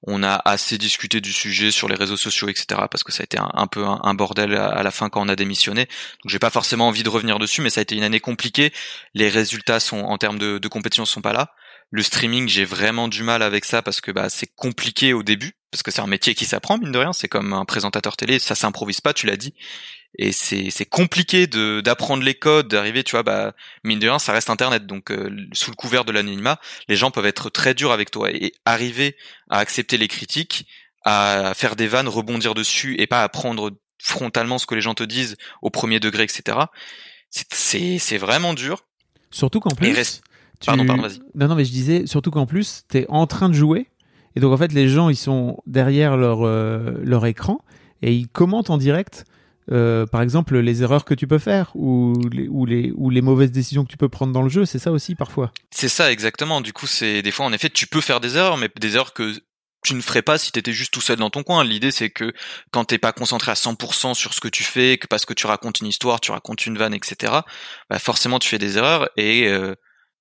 On 0.01 0.23
a 0.23 0.41
assez 0.45 0.77
discuté 0.77 1.21
du 1.21 1.31
sujet 1.31 1.71
sur 1.71 1.87
les 1.87 1.95
réseaux 1.95 2.17
sociaux, 2.17 2.47
etc. 2.47 2.81
Parce 2.89 3.03
que 3.03 3.11
ça 3.11 3.21
a 3.21 3.25
été 3.25 3.37
un, 3.37 3.67
peu 3.67 3.85
un, 3.85 4.13
bordel 4.15 4.55
à, 4.55 4.81
la 4.81 4.91
fin 4.91 5.09
quand 5.09 5.21
on 5.21 5.27
a 5.27 5.35
démissionné. 5.35 5.85
Donc 5.85 6.31
j'ai 6.31 6.39
pas 6.39 6.49
forcément 6.49 6.87
envie 6.87 7.03
de 7.03 7.09
revenir 7.09 7.37
dessus, 7.37 7.61
mais 7.61 7.69
ça 7.69 7.81
a 7.81 7.83
été 7.83 7.95
une 7.95 8.03
année 8.03 8.19
compliquée. 8.19 8.71
Les 9.13 9.29
résultats 9.29 9.79
sont 9.79 9.99
en 9.99 10.17
termes 10.17 10.39
de, 10.39 10.57
de 10.57 10.67
compétition 10.67 11.05
sont 11.05 11.21
pas 11.21 11.33
là. 11.33 11.53
Le 11.91 12.01
streaming, 12.01 12.47
j'ai 12.47 12.65
vraiment 12.65 13.07
du 13.07 13.23
mal 13.23 13.43
avec 13.43 13.65
ça 13.65 13.81
parce 13.81 13.99
que 14.01 14.11
bah, 14.11 14.29
c'est 14.29 14.53
compliqué 14.55 15.13
au 15.13 15.21
début, 15.21 15.53
parce 15.71 15.83
que 15.83 15.91
c'est 15.91 16.01
un 16.01 16.07
métier 16.07 16.33
qui 16.33 16.45
s'apprend 16.45 16.77
mine 16.77 16.91
de 16.91 16.97
rien. 16.97 17.13
C'est 17.13 17.27
comme 17.27 17.53
un 17.53 17.65
présentateur 17.65 18.15
télé, 18.15 18.39
ça 18.39 18.55
s'improvise 18.55 19.01
pas, 19.01 19.13
tu 19.13 19.27
l'as 19.27 19.37
dit 19.37 19.53
et 20.17 20.31
c'est 20.31 20.69
c'est 20.71 20.85
compliqué 20.85 21.47
de 21.47 21.81
d'apprendre 21.81 22.23
les 22.23 22.33
codes 22.33 22.67
d'arriver 22.67 23.03
tu 23.03 23.11
vois 23.11 23.23
bah 23.23 23.53
mine 23.83 23.99
de 23.99 24.07
rien 24.07 24.19
ça 24.19 24.33
reste 24.33 24.49
internet. 24.49 24.85
Donc 24.85 25.11
euh, 25.11 25.29
sous 25.53 25.69
le 25.69 25.75
couvert 25.75 26.05
de 26.05 26.11
l'anonymat 26.11 26.59
les 26.87 26.95
gens 26.95 27.11
peuvent 27.11 27.25
être 27.25 27.49
très 27.49 27.73
durs 27.73 27.91
avec 27.91 28.11
toi 28.11 28.31
et 28.31 28.53
arriver 28.65 29.15
à 29.49 29.59
accepter 29.59 29.97
les 29.97 30.07
critiques 30.07 30.67
à 31.05 31.53
faire 31.55 31.75
des 31.75 31.87
vannes 31.87 32.07
rebondir 32.07 32.53
dessus 32.53 32.95
et 32.99 33.07
pas 33.07 33.23
à 33.23 33.29
prendre 33.29 33.71
frontalement 34.01 34.57
ce 34.57 34.65
que 34.65 34.75
les 34.75 34.81
gens 34.81 34.95
te 34.95 35.03
disent 35.03 35.37
au 35.61 35.69
premier 35.69 35.99
degré 35.99 36.23
etc 36.23 36.57
c'est 37.29 37.99
c'est 37.99 38.17
vraiment 38.17 38.53
dur. 38.53 38.83
Surtout 39.31 39.59
qu'en 39.59 39.75
plus 39.75 40.21
tu... 40.59 40.65
pardon 40.65 40.85
pardon 40.85 41.03
vas-y. 41.03 41.19
Non 41.35 41.47
non 41.47 41.55
mais 41.55 41.65
je 41.65 41.71
disais 41.71 42.05
surtout 42.07 42.31
qu'en 42.31 42.45
plus 42.45 42.83
t'es 42.87 43.05
en 43.09 43.27
train 43.27 43.49
de 43.49 43.53
jouer 43.53 43.87
et 44.35 44.39
donc 44.39 44.53
en 44.53 44.57
fait 44.57 44.73
les 44.73 44.89
gens 44.89 45.09
ils 45.09 45.15
sont 45.15 45.61
derrière 45.67 46.17
leur 46.17 46.45
euh, 46.45 46.99
leur 47.03 47.25
écran 47.25 47.59
et 48.01 48.13
ils 48.13 48.27
commentent 48.27 48.69
en 48.69 48.77
direct 48.77 49.25
euh, 49.71 50.05
par 50.05 50.21
exemple, 50.21 50.57
les 50.57 50.83
erreurs 50.83 51.05
que 51.05 51.13
tu 51.13 51.27
peux 51.27 51.37
faire 51.37 51.71
ou 51.75 52.13
les, 52.31 52.47
ou 52.47 52.65
les, 52.65 52.91
ou 52.95 53.09
les 53.09 53.21
mauvaises 53.21 53.51
décisions 53.51 53.83
que 53.85 53.91
tu 53.91 53.97
peux 53.97 54.09
prendre 54.09 54.33
dans 54.33 54.41
le 54.41 54.49
jeu, 54.49 54.65
c'est 54.65 54.79
ça 54.79 54.91
aussi 54.91 55.15
parfois. 55.15 55.51
C'est 55.71 55.89
ça 55.89 56.11
exactement. 56.11 56.61
Du 56.61 56.73
coup, 56.73 56.87
c'est 56.87 57.21
des 57.21 57.31
fois 57.31 57.45
en 57.45 57.53
effet, 57.53 57.69
tu 57.69 57.87
peux 57.87 58.01
faire 58.01 58.19
des 58.19 58.37
erreurs, 58.37 58.57
mais 58.57 58.69
des 58.79 58.95
erreurs 58.95 59.13
que 59.13 59.33
tu 59.83 59.93
ne 59.93 60.01
ferais 60.01 60.21
pas 60.21 60.37
si 60.37 60.51
t'étais 60.51 60.73
juste 60.73 60.93
tout 60.93 61.01
seul 61.01 61.17
dans 61.17 61.29
ton 61.29 61.43
coin. 61.43 61.63
L'idée 61.63 61.91
c'est 61.91 62.09
que 62.09 62.33
quand 62.71 62.85
t'es 62.85 62.97
pas 62.97 63.13
concentré 63.13 63.51
à 63.51 63.55
100% 63.55 64.13
sur 64.13 64.33
ce 64.33 64.41
que 64.41 64.47
tu 64.47 64.63
fais, 64.63 64.97
que 64.97 65.07
parce 65.07 65.25
que 65.25 65.33
tu 65.33 65.47
racontes 65.47 65.79
une 65.79 65.87
histoire, 65.87 66.19
tu 66.19 66.31
racontes 66.31 66.65
une 66.65 66.77
vanne, 66.77 66.93
etc. 66.93 67.33
Bah 67.89 67.99
forcément 67.99 68.39
tu 68.39 68.49
fais 68.49 68.57
des 68.57 68.77
erreurs 68.77 69.09
et 69.15 69.47
euh, 69.47 69.75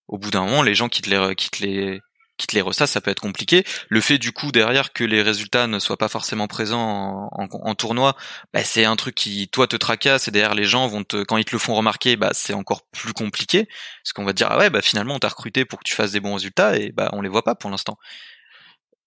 au 0.06 0.18
bout 0.18 0.30
d'un 0.30 0.44
moment 0.44 0.62
les 0.62 0.74
gens 0.74 0.88
qui 0.88 1.02
te 1.02 1.10
les 1.10 1.34
qui 1.34 1.50
te 1.50 1.64
les 1.64 2.00
qui 2.38 2.46
te 2.46 2.54
les 2.54 2.62
ressasse, 2.62 2.92
ça 2.92 3.00
peut 3.00 3.10
être 3.10 3.20
compliqué. 3.20 3.64
Le 3.88 4.00
fait 4.00 4.18
du 4.18 4.32
coup 4.32 4.52
derrière 4.52 4.92
que 4.92 5.04
les 5.04 5.22
résultats 5.22 5.66
ne 5.66 5.78
soient 5.78 5.98
pas 5.98 6.08
forcément 6.08 6.46
présents 6.46 7.28
en, 7.32 7.74
tournoi, 7.74 8.16
bah, 8.54 8.64
c'est 8.64 8.84
un 8.84 8.96
truc 8.96 9.14
qui 9.14 9.48
toi 9.48 9.66
te 9.66 9.76
tracasse 9.76 10.28
et 10.28 10.30
derrière 10.30 10.54
les 10.54 10.64
gens 10.64 10.86
vont 10.88 11.04
te 11.04 11.22
quand 11.24 11.36
ils 11.36 11.44
te 11.44 11.52
le 11.52 11.58
font 11.58 11.74
remarquer, 11.74 12.16
bah 12.16 12.30
c'est 12.32 12.54
encore 12.54 12.82
plus 12.92 13.12
compliqué 13.12 13.68
parce 14.02 14.12
qu'on 14.14 14.24
va 14.24 14.32
te 14.32 14.38
dire 14.38 14.48
ah 14.50 14.58
ouais 14.58 14.70
bah 14.70 14.82
finalement 14.82 15.14
on 15.16 15.18
t'a 15.18 15.28
recruté 15.28 15.64
pour 15.64 15.80
que 15.80 15.84
tu 15.84 15.94
fasses 15.94 16.12
des 16.12 16.20
bons 16.20 16.34
résultats 16.34 16.76
et 16.78 16.92
bah 16.92 17.10
on 17.12 17.20
les 17.20 17.28
voit 17.28 17.44
pas 17.44 17.54
pour 17.54 17.70
l'instant. 17.70 17.98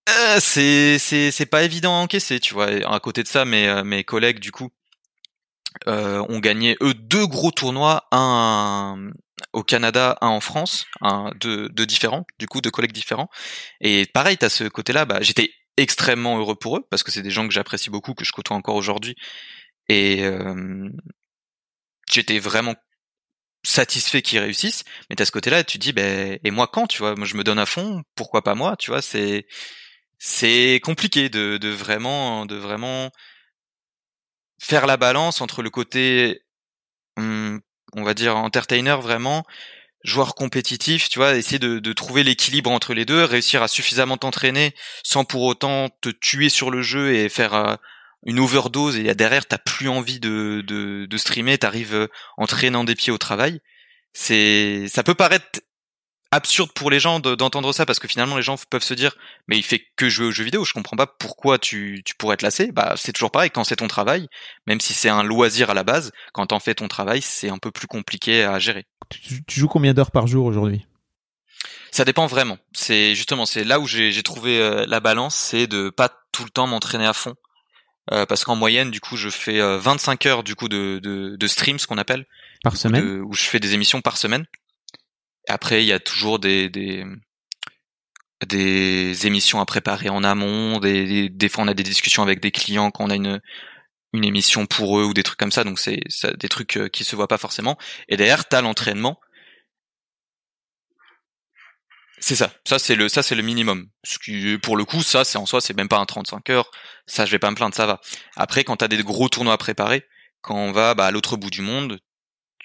Euh, 0.09 0.37
c'est 0.39 0.97
c'est 0.99 1.31
c'est 1.31 1.45
pas 1.45 1.63
évident 1.63 1.95
à 1.95 2.01
encaisser, 2.03 2.39
tu 2.39 2.53
vois. 2.53 2.67
à 2.67 2.99
côté 2.99 3.23
de 3.23 3.27
ça, 3.27 3.45
mes 3.45 3.67
euh, 3.67 3.83
mes 3.83 4.03
collègues 4.03 4.39
du 4.39 4.51
coup 4.51 4.69
euh, 5.87 6.25
ont 6.29 6.39
gagné 6.39 6.77
eux 6.81 6.93
deux 6.93 7.25
gros 7.27 7.51
tournois, 7.51 8.07
un 8.11 9.11
au 9.53 9.63
Canada, 9.63 10.17
un 10.21 10.27
en 10.27 10.41
France, 10.41 10.85
un 11.01 11.31
deux, 11.39 11.69
deux 11.69 11.85
différents, 11.85 12.25
du 12.39 12.47
coup, 12.47 12.61
deux 12.61 12.71
collègues 12.71 12.93
différents. 12.93 13.29
Et 13.81 14.05
pareil, 14.07 14.37
t'as 14.37 14.49
ce 14.49 14.65
côté-là, 14.65 15.05
bah, 15.05 15.19
j'étais 15.21 15.51
extrêmement 15.77 16.37
heureux 16.37 16.55
pour 16.55 16.77
eux 16.77 16.87
parce 16.89 17.03
que 17.03 17.11
c'est 17.11 17.21
des 17.21 17.31
gens 17.31 17.47
que 17.47 17.53
j'apprécie 17.53 17.89
beaucoup, 17.89 18.13
que 18.13 18.25
je 18.25 18.31
côtoie 18.31 18.55
encore 18.55 18.75
aujourd'hui. 18.75 19.15
Et 19.89 20.23
euh, 20.25 20.89
j'étais 22.11 22.39
vraiment 22.39 22.75
satisfait 23.63 24.21
qu'ils 24.21 24.39
réussissent. 24.39 24.83
Mais 25.09 25.15
t'as 25.15 25.25
ce 25.25 25.31
côté-là, 25.31 25.63
tu 25.63 25.77
dis, 25.77 25.93
ben, 25.93 26.39
et 26.43 26.51
moi 26.51 26.67
quand, 26.67 26.87
tu 26.87 26.99
vois, 26.99 27.15
moi 27.15 27.25
je 27.25 27.35
me 27.35 27.43
donne 27.43 27.59
à 27.59 27.65
fond, 27.65 28.03
pourquoi 28.15 28.43
pas 28.43 28.55
moi, 28.55 28.75
tu 28.77 28.91
vois, 28.91 29.01
c'est 29.01 29.45
c'est 30.19 30.79
compliqué 30.83 31.29
de, 31.29 31.57
de 31.57 31.69
vraiment 31.69 32.45
de 32.45 32.55
vraiment 32.55 33.11
faire 34.59 34.85
la 34.87 34.97
balance 34.97 35.41
entre 35.41 35.61
le 35.63 35.69
côté 35.69 36.43
hum, 37.17 37.61
on 37.95 38.03
va 38.03 38.13
dire 38.13 38.35
entertainer 38.35 38.95
vraiment, 39.01 39.45
joueur 40.03 40.35
compétitif, 40.35 41.09
tu 41.09 41.19
vois, 41.19 41.35
essayer 41.35 41.59
de, 41.59 41.93
trouver 41.93 42.23
l'équilibre 42.23 42.71
entre 42.71 42.93
les 42.93 43.05
deux, 43.05 43.23
réussir 43.23 43.61
à 43.61 43.67
suffisamment 43.67 44.17
t'entraîner 44.17 44.73
sans 45.03 45.25
pour 45.25 45.43
autant 45.43 45.89
te 46.01 46.09
tuer 46.09 46.49
sur 46.49 46.71
le 46.71 46.81
jeu 46.81 47.13
et 47.13 47.29
faire 47.29 47.53
euh, 47.53 47.75
une 48.25 48.39
overdose 48.39 48.97
et 48.97 49.13
derrière 49.15 49.45
t'as 49.45 49.57
plus 49.57 49.89
envie 49.89 50.19
de, 50.19 50.63
de, 50.65 51.05
de 51.05 51.17
streamer, 51.17 51.57
t'arrives 51.57 51.95
euh, 51.95 52.07
en 52.37 52.47
traînant 52.47 52.83
des 52.83 52.95
pieds 52.95 53.11
au 53.11 53.17
travail. 53.17 53.61
C'est, 54.13 54.87
ça 54.87 55.03
peut 55.03 55.15
paraître 55.15 55.61
absurde 56.31 56.71
pour 56.71 56.89
les 56.89 56.99
gens 56.99 57.19
d'entendre 57.19 57.73
ça 57.73 57.85
parce 57.85 57.99
que 57.99 58.07
finalement 58.07 58.37
les 58.37 58.41
gens 58.41 58.55
peuvent 58.69 58.83
se 58.83 58.93
dire 58.93 59.15
mais 59.47 59.57
il 59.57 59.63
fait 59.63 59.85
que 59.97 60.09
jouer 60.09 60.27
aux 60.27 60.31
jeux 60.31 60.45
vidéo 60.45 60.63
je 60.63 60.73
comprends 60.73 60.95
pas 60.95 61.05
pourquoi 61.05 61.59
tu, 61.59 62.01
tu 62.05 62.15
pourrais 62.15 62.37
te 62.37 62.43
lasser. 62.43 62.71
Bah 62.71 62.93
c'est 62.95 63.11
toujours 63.11 63.31
pareil 63.31 63.51
quand 63.51 63.65
c'est 63.65 63.75
ton 63.75 63.87
travail 63.87 64.27
même 64.65 64.79
si 64.79 64.93
c'est 64.93 65.09
un 65.09 65.23
loisir 65.23 65.69
à 65.69 65.73
la 65.73 65.83
base 65.83 66.11
quand 66.33 66.47
t'en 66.47 66.59
fais 66.59 66.73
ton 66.73 66.87
travail 66.87 67.21
c'est 67.21 67.49
un 67.49 67.57
peu 67.57 67.71
plus 67.71 67.87
compliqué 67.87 68.43
à 68.43 68.59
gérer. 68.59 68.85
Tu, 69.09 69.43
joues 69.47 69.67
combien 69.67 69.93
d'heures 69.93 70.11
par 70.11 70.25
jour 70.25 70.45
aujourd'hui? 70.45 70.85
Ça 71.91 72.05
dépend 72.05 72.25
vraiment. 72.27 72.57
C'est 72.71 73.13
justement 73.13 73.45
c'est 73.45 73.65
là 73.65 73.81
où 73.81 73.85
j'ai 73.85 74.23
trouvé 74.23 74.57
euh, 74.59 74.85
la 74.87 75.01
balance 75.01 75.35
c'est 75.35 75.67
de 75.67 75.89
pas 75.89 76.09
tout 76.31 76.45
le 76.45 76.49
temps 76.49 76.65
m'entraîner 76.65 77.05
à 77.05 77.13
fond. 77.13 77.35
Euh, 78.11 78.25
parce 78.25 78.45
qu'en 78.45 78.55
moyenne 78.55 78.89
du 78.89 78.99
coup 79.01 79.17
je 79.17 79.29
fais 79.29 79.59
25 79.59 80.25
euh, 80.25 80.29
heures 80.29 80.43
du 80.43 80.55
coup 80.55 80.69
de, 80.69 80.99
de, 81.03 81.35
de 81.35 81.47
stream 81.47 81.77
ce 81.77 81.87
qu'on 81.87 81.97
appelle. 81.97 82.25
Par 82.63 82.77
semaine? 82.77 83.21
où 83.21 83.33
je 83.33 83.43
fais 83.43 83.59
des 83.59 83.73
émissions 83.73 84.01
par 84.01 84.17
semaine 84.17 84.45
après, 85.47 85.83
il 85.83 85.87
y 85.87 85.93
a 85.93 85.99
toujours 85.99 86.39
des, 86.39 86.69
des, 86.69 87.05
des 88.47 89.27
émissions 89.27 89.59
à 89.59 89.65
préparer 89.65 90.09
en 90.09 90.23
amont. 90.23 90.79
Des, 90.79 91.29
des, 91.29 91.49
fois, 91.49 91.63
on 91.63 91.67
a 91.67 91.73
des 91.73 91.83
discussions 91.83 92.23
avec 92.23 92.39
des 92.39 92.51
clients 92.51 92.91
quand 92.91 93.05
on 93.05 93.09
a 93.09 93.15
une, 93.15 93.41
une 94.13 94.25
émission 94.25 94.65
pour 94.65 94.99
eux 94.99 95.05
ou 95.05 95.13
des 95.13 95.23
trucs 95.23 95.39
comme 95.39 95.51
ça. 95.51 95.63
Donc, 95.63 95.79
c'est 95.79 96.01
des 96.37 96.49
trucs 96.49 96.77
euh, 96.77 96.87
qui 96.89 97.03
se 97.03 97.15
voient 97.15 97.27
pas 97.27 97.37
forcément. 97.37 97.77
Et 98.09 98.17
derrière, 98.17 98.47
t'as 98.47 98.61
l'entraînement. 98.61 99.19
C'est 102.19 102.35
ça. 102.35 102.53
Ça, 102.65 102.77
c'est 102.77 102.95
le, 102.95 103.09
ça, 103.09 103.23
c'est 103.23 103.35
le 103.35 103.41
minimum. 103.41 103.89
Ce 104.03 104.19
qui, 104.19 104.57
pour 104.59 104.77
le 104.77 104.85
coup, 104.85 105.01
ça, 105.01 105.23
c'est 105.23 105.39
en 105.39 105.47
soi, 105.47 105.59
c'est 105.59 105.75
même 105.75 105.87
pas 105.87 105.97
un 105.97 106.05
35 106.05 106.49
heures. 106.51 106.69
Ça, 107.07 107.25
je 107.25 107.31
vais 107.31 107.39
pas 107.39 107.49
me 107.49 107.55
plaindre, 107.55 107.75
ça 107.75 107.87
va. 107.87 107.99
Après, 108.35 108.63
quand 108.63 108.77
t'as 108.77 108.87
des 108.87 109.01
gros 109.01 109.27
tournois 109.27 109.53
à 109.53 109.57
préparer, 109.57 110.05
quand 110.41 110.55
on 110.55 110.71
va 110.71 110.93
bah, 110.93 111.07
à 111.07 111.11
l'autre 111.11 111.35
bout 111.35 111.49
du 111.49 111.61
monde, 111.61 111.99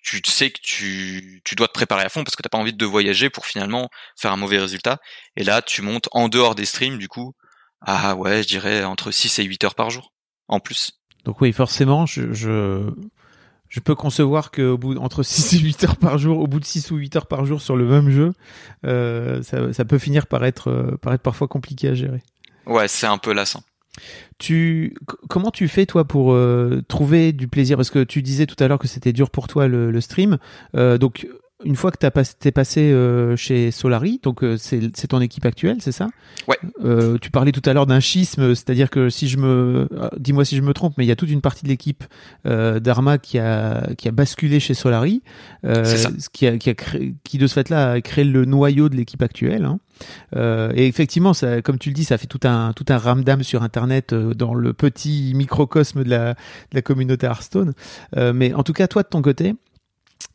tu 0.07 0.31
sais 0.31 0.51
que 0.51 0.61
tu, 0.63 1.43
tu 1.45 1.55
dois 1.57 1.67
te 1.67 1.73
préparer 1.73 2.05
à 2.05 2.09
fond 2.09 2.23
parce 2.23 2.37
que 2.37 2.43
t'as 2.43 2.49
pas 2.49 2.59
envie 2.59 2.73
de 2.73 2.87
voyager 2.87 3.29
pour 3.29 3.45
finalement 3.45 3.91
faire 4.17 4.33
un 4.33 4.37
mauvais 4.37 4.59
résultat. 4.59 4.99
Et 5.37 5.43
là, 5.43 5.63
tu 5.63 5.83
montes 5.83 6.09
en 6.13 6.29
dehors 6.29 6.55
des 6.55 6.65
streams, 6.65 6.99
du 6.99 7.09
coup, 7.09 7.35
ah 7.81 8.15
ouais, 8.15 8.43
je 8.43 8.49
dirais 8.49 8.85
entre 8.85 9.11
6 9.11 9.41
et 9.41 9.45
8 9.45 9.65
heures 9.65 9.75
par 9.75 9.91
jour, 9.91 10.13
en 10.49 10.61
plus. 10.61 10.93
Donc 11.25 11.41
oui, 11.41 11.53
forcément, 11.53 12.07
je, 12.07 12.33
je, 12.33 12.89
je 13.69 13.81
peux 13.81 13.97
concevoir 13.97 14.51
que 14.53 14.63
au 14.63 14.79
bout 14.79 14.97
entre 14.97 15.23
6 15.25 15.55
et 15.55 15.59
8 15.59 15.85
heures 15.85 15.97
par 15.97 16.19
jour, 16.19 16.39
au 16.39 16.47
bout 16.47 16.61
de 16.61 16.65
6 16.65 16.91
ou 16.93 16.97
8 16.97 17.17
heures 17.17 17.27
par 17.27 17.45
jour 17.45 17.61
sur 17.61 17.77
le 17.77 17.85
même 17.85 18.11
jeu, 18.11 18.33
euh, 18.85 19.43
ça, 19.43 19.73
ça 19.73 19.85
peut 19.85 19.99
finir 19.99 20.29
par 20.29 20.45
être, 20.45 20.69
euh, 20.71 20.97
par 21.03 21.13
être 21.15 21.23
parfois 21.23 21.49
compliqué 21.49 21.89
à 21.89 21.95
gérer. 21.95 22.23
Ouais, 22.67 22.89
c'est 22.89 23.07
un 23.07 23.19
peu 23.19 23.33
lassant. 23.33 23.63
Tu 24.38 24.94
comment 25.28 25.51
tu 25.51 25.68
fais 25.68 25.86
toi 25.86 26.05
pour 26.05 26.32
euh, 26.32 26.82
trouver 26.88 27.32
du 27.32 27.49
plaisir? 27.49 27.76
Parce 27.76 27.90
que 27.90 28.05
tu 28.05 28.22
disais 28.22 28.47
tout 28.47 28.62
à 28.62 28.68
l'heure 28.68 28.78
que 28.78 28.88
c'était 28.88 29.12
dur 29.12 29.30
pour 29.30 29.49
toi 29.49 29.68
le, 29.68 30.01
stream. 30.01 30.38
Euh, 30.74 30.99
donc 30.99 31.26
une 31.65 31.75
fois 31.75 31.91
que 31.91 31.97
tu 31.99 32.49
es 32.49 32.53
passé 32.53 32.93
euh, 32.93 33.35
chez 33.35 33.71
Solari, 33.71 34.21
donc 34.23 34.45
euh, 34.45 34.57
c'est 34.59 35.07
ton 35.09 35.21
équipe 35.21 35.47
actuelle, 35.47 35.79
c'est 35.81 35.93
ça? 35.93 36.09
Ouais. 36.49 36.59
Euh, 36.85 37.17
tu 37.19 37.31
parlais 37.31 37.53
tout 37.53 37.63
à 37.65 37.73
l'heure 37.73 37.87
d'un 37.87 38.01
schisme, 38.01 38.55
c'est-à-dire 38.55 38.91
que 38.91 39.09
si 39.09 39.27
je 39.27 39.39
me, 39.39 39.89
dis-moi 40.19 40.45
si 40.45 40.55
je 40.57 40.61
me 40.61 40.75
trompe, 40.75 40.95
mais 40.99 41.05
il 41.05 41.09
y 41.09 41.13
a 41.13 41.17
toute 41.17 41.31
une 41.31 41.41
partie 41.41 41.65
de 41.65 41.69
l'équipe 41.69 42.05
d'Arma 42.45 43.19
qui 43.19 43.39
a 43.39 43.89
qui 43.97 44.09
a 44.09 44.13
basculé 44.13 44.61
chez 44.61 44.75
Solari, 44.75 45.23
qui 46.33 46.47
a 46.47 46.59
qui 46.59 46.71
a 46.71 46.75
créé, 46.75 47.15
qui 47.25 47.39
de 47.39 47.47
ce 47.47 47.55
fait-là 47.55 47.93
a 47.93 48.01
créé 48.03 48.25
le 48.25 48.45
noyau 48.45 48.89
de 48.89 48.97
l'équipe 48.97 49.23
actuelle. 49.23 49.65
Hein. 49.65 49.79
et 50.75 50.87
effectivement, 50.87 51.33
ça, 51.33 51.63
comme 51.63 51.79
tu 51.79 51.89
le 51.89 51.95
dis, 51.95 52.05
ça 52.05 52.19
fait 52.19 52.27
tout 52.27 52.41
un 52.45 52.75
tout 52.75 52.87
un 52.91 52.99
ramdam 52.99 53.43
sur 53.43 53.63
Internet 53.63 54.13
dans 54.13 54.55
le 54.55 54.75
petit 54.75 55.33
microcosme 55.35 56.05
de 56.05 56.11
la, 56.11 56.35
de 56.35 56.75
la 56.75 56.83
communauté 56.83 57.27
Hearthstone. 57.27 57.73
mais 58.35 58.53
en 58.53 58.63
tout 58.63 58.75
cas, 58.75 58.89
toi 58.89 59.03
de 59.03 59.09
ton 59.09 59.23
côté, 59.23 59.55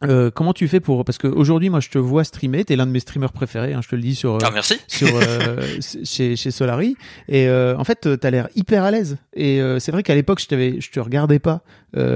euh, 0.04 0.32
comment 0.32 0.54
tu 0.54 0.68
fais 0.68 0.80
pour 0.80 1.06
parce 1.06 1.18
qu'aujourd'hui 1.18 1.70
moi 1.70 1.80
je 1.80 1.90
te 1.90 1.98
vois 1.98 2.24
streamer 2.24 2.66
t'es 2.66 2.76
l'un 2.76 2.86
de 2.86 2.92
mes 2.92 3.00
streamers 3.00 3.32
préférés 3.32 3.74
hein, 3.74 3.82
je 3.84 3.90
te 3.90 3.96
le 3.96 4.02
dis 4.02 4.16
sur 4.16 4.38
ah, 4.44 4.52
merci. 4.52 4.80
sur 4.88 5.10
euh, 5.14 5.62
chez 6.04 6.36
chez 6.36 6.52
Solari. 6.52 6.96
Et 7.28 7.48
euh, 7.48 7.78
en 7.78 7.84
fait 7.84 8.20
t'as 8.20 8.30
l'air 8.30 8.50
hyper 8.56 8.84
à 8.84 8.92
l'aise. 8.92 9.18
Et 9.34 9.62
c'est 9.80 9.92
vrai 9.92 10.04
qu'à 10.04 10.16
l'époque 10.16 10.40
je 10.40 10.48
t'avais 10.48 10.82
je 10.82 10.92
te 10.92 11.00
regardais 11.00 11.40
pas 11.40 11.64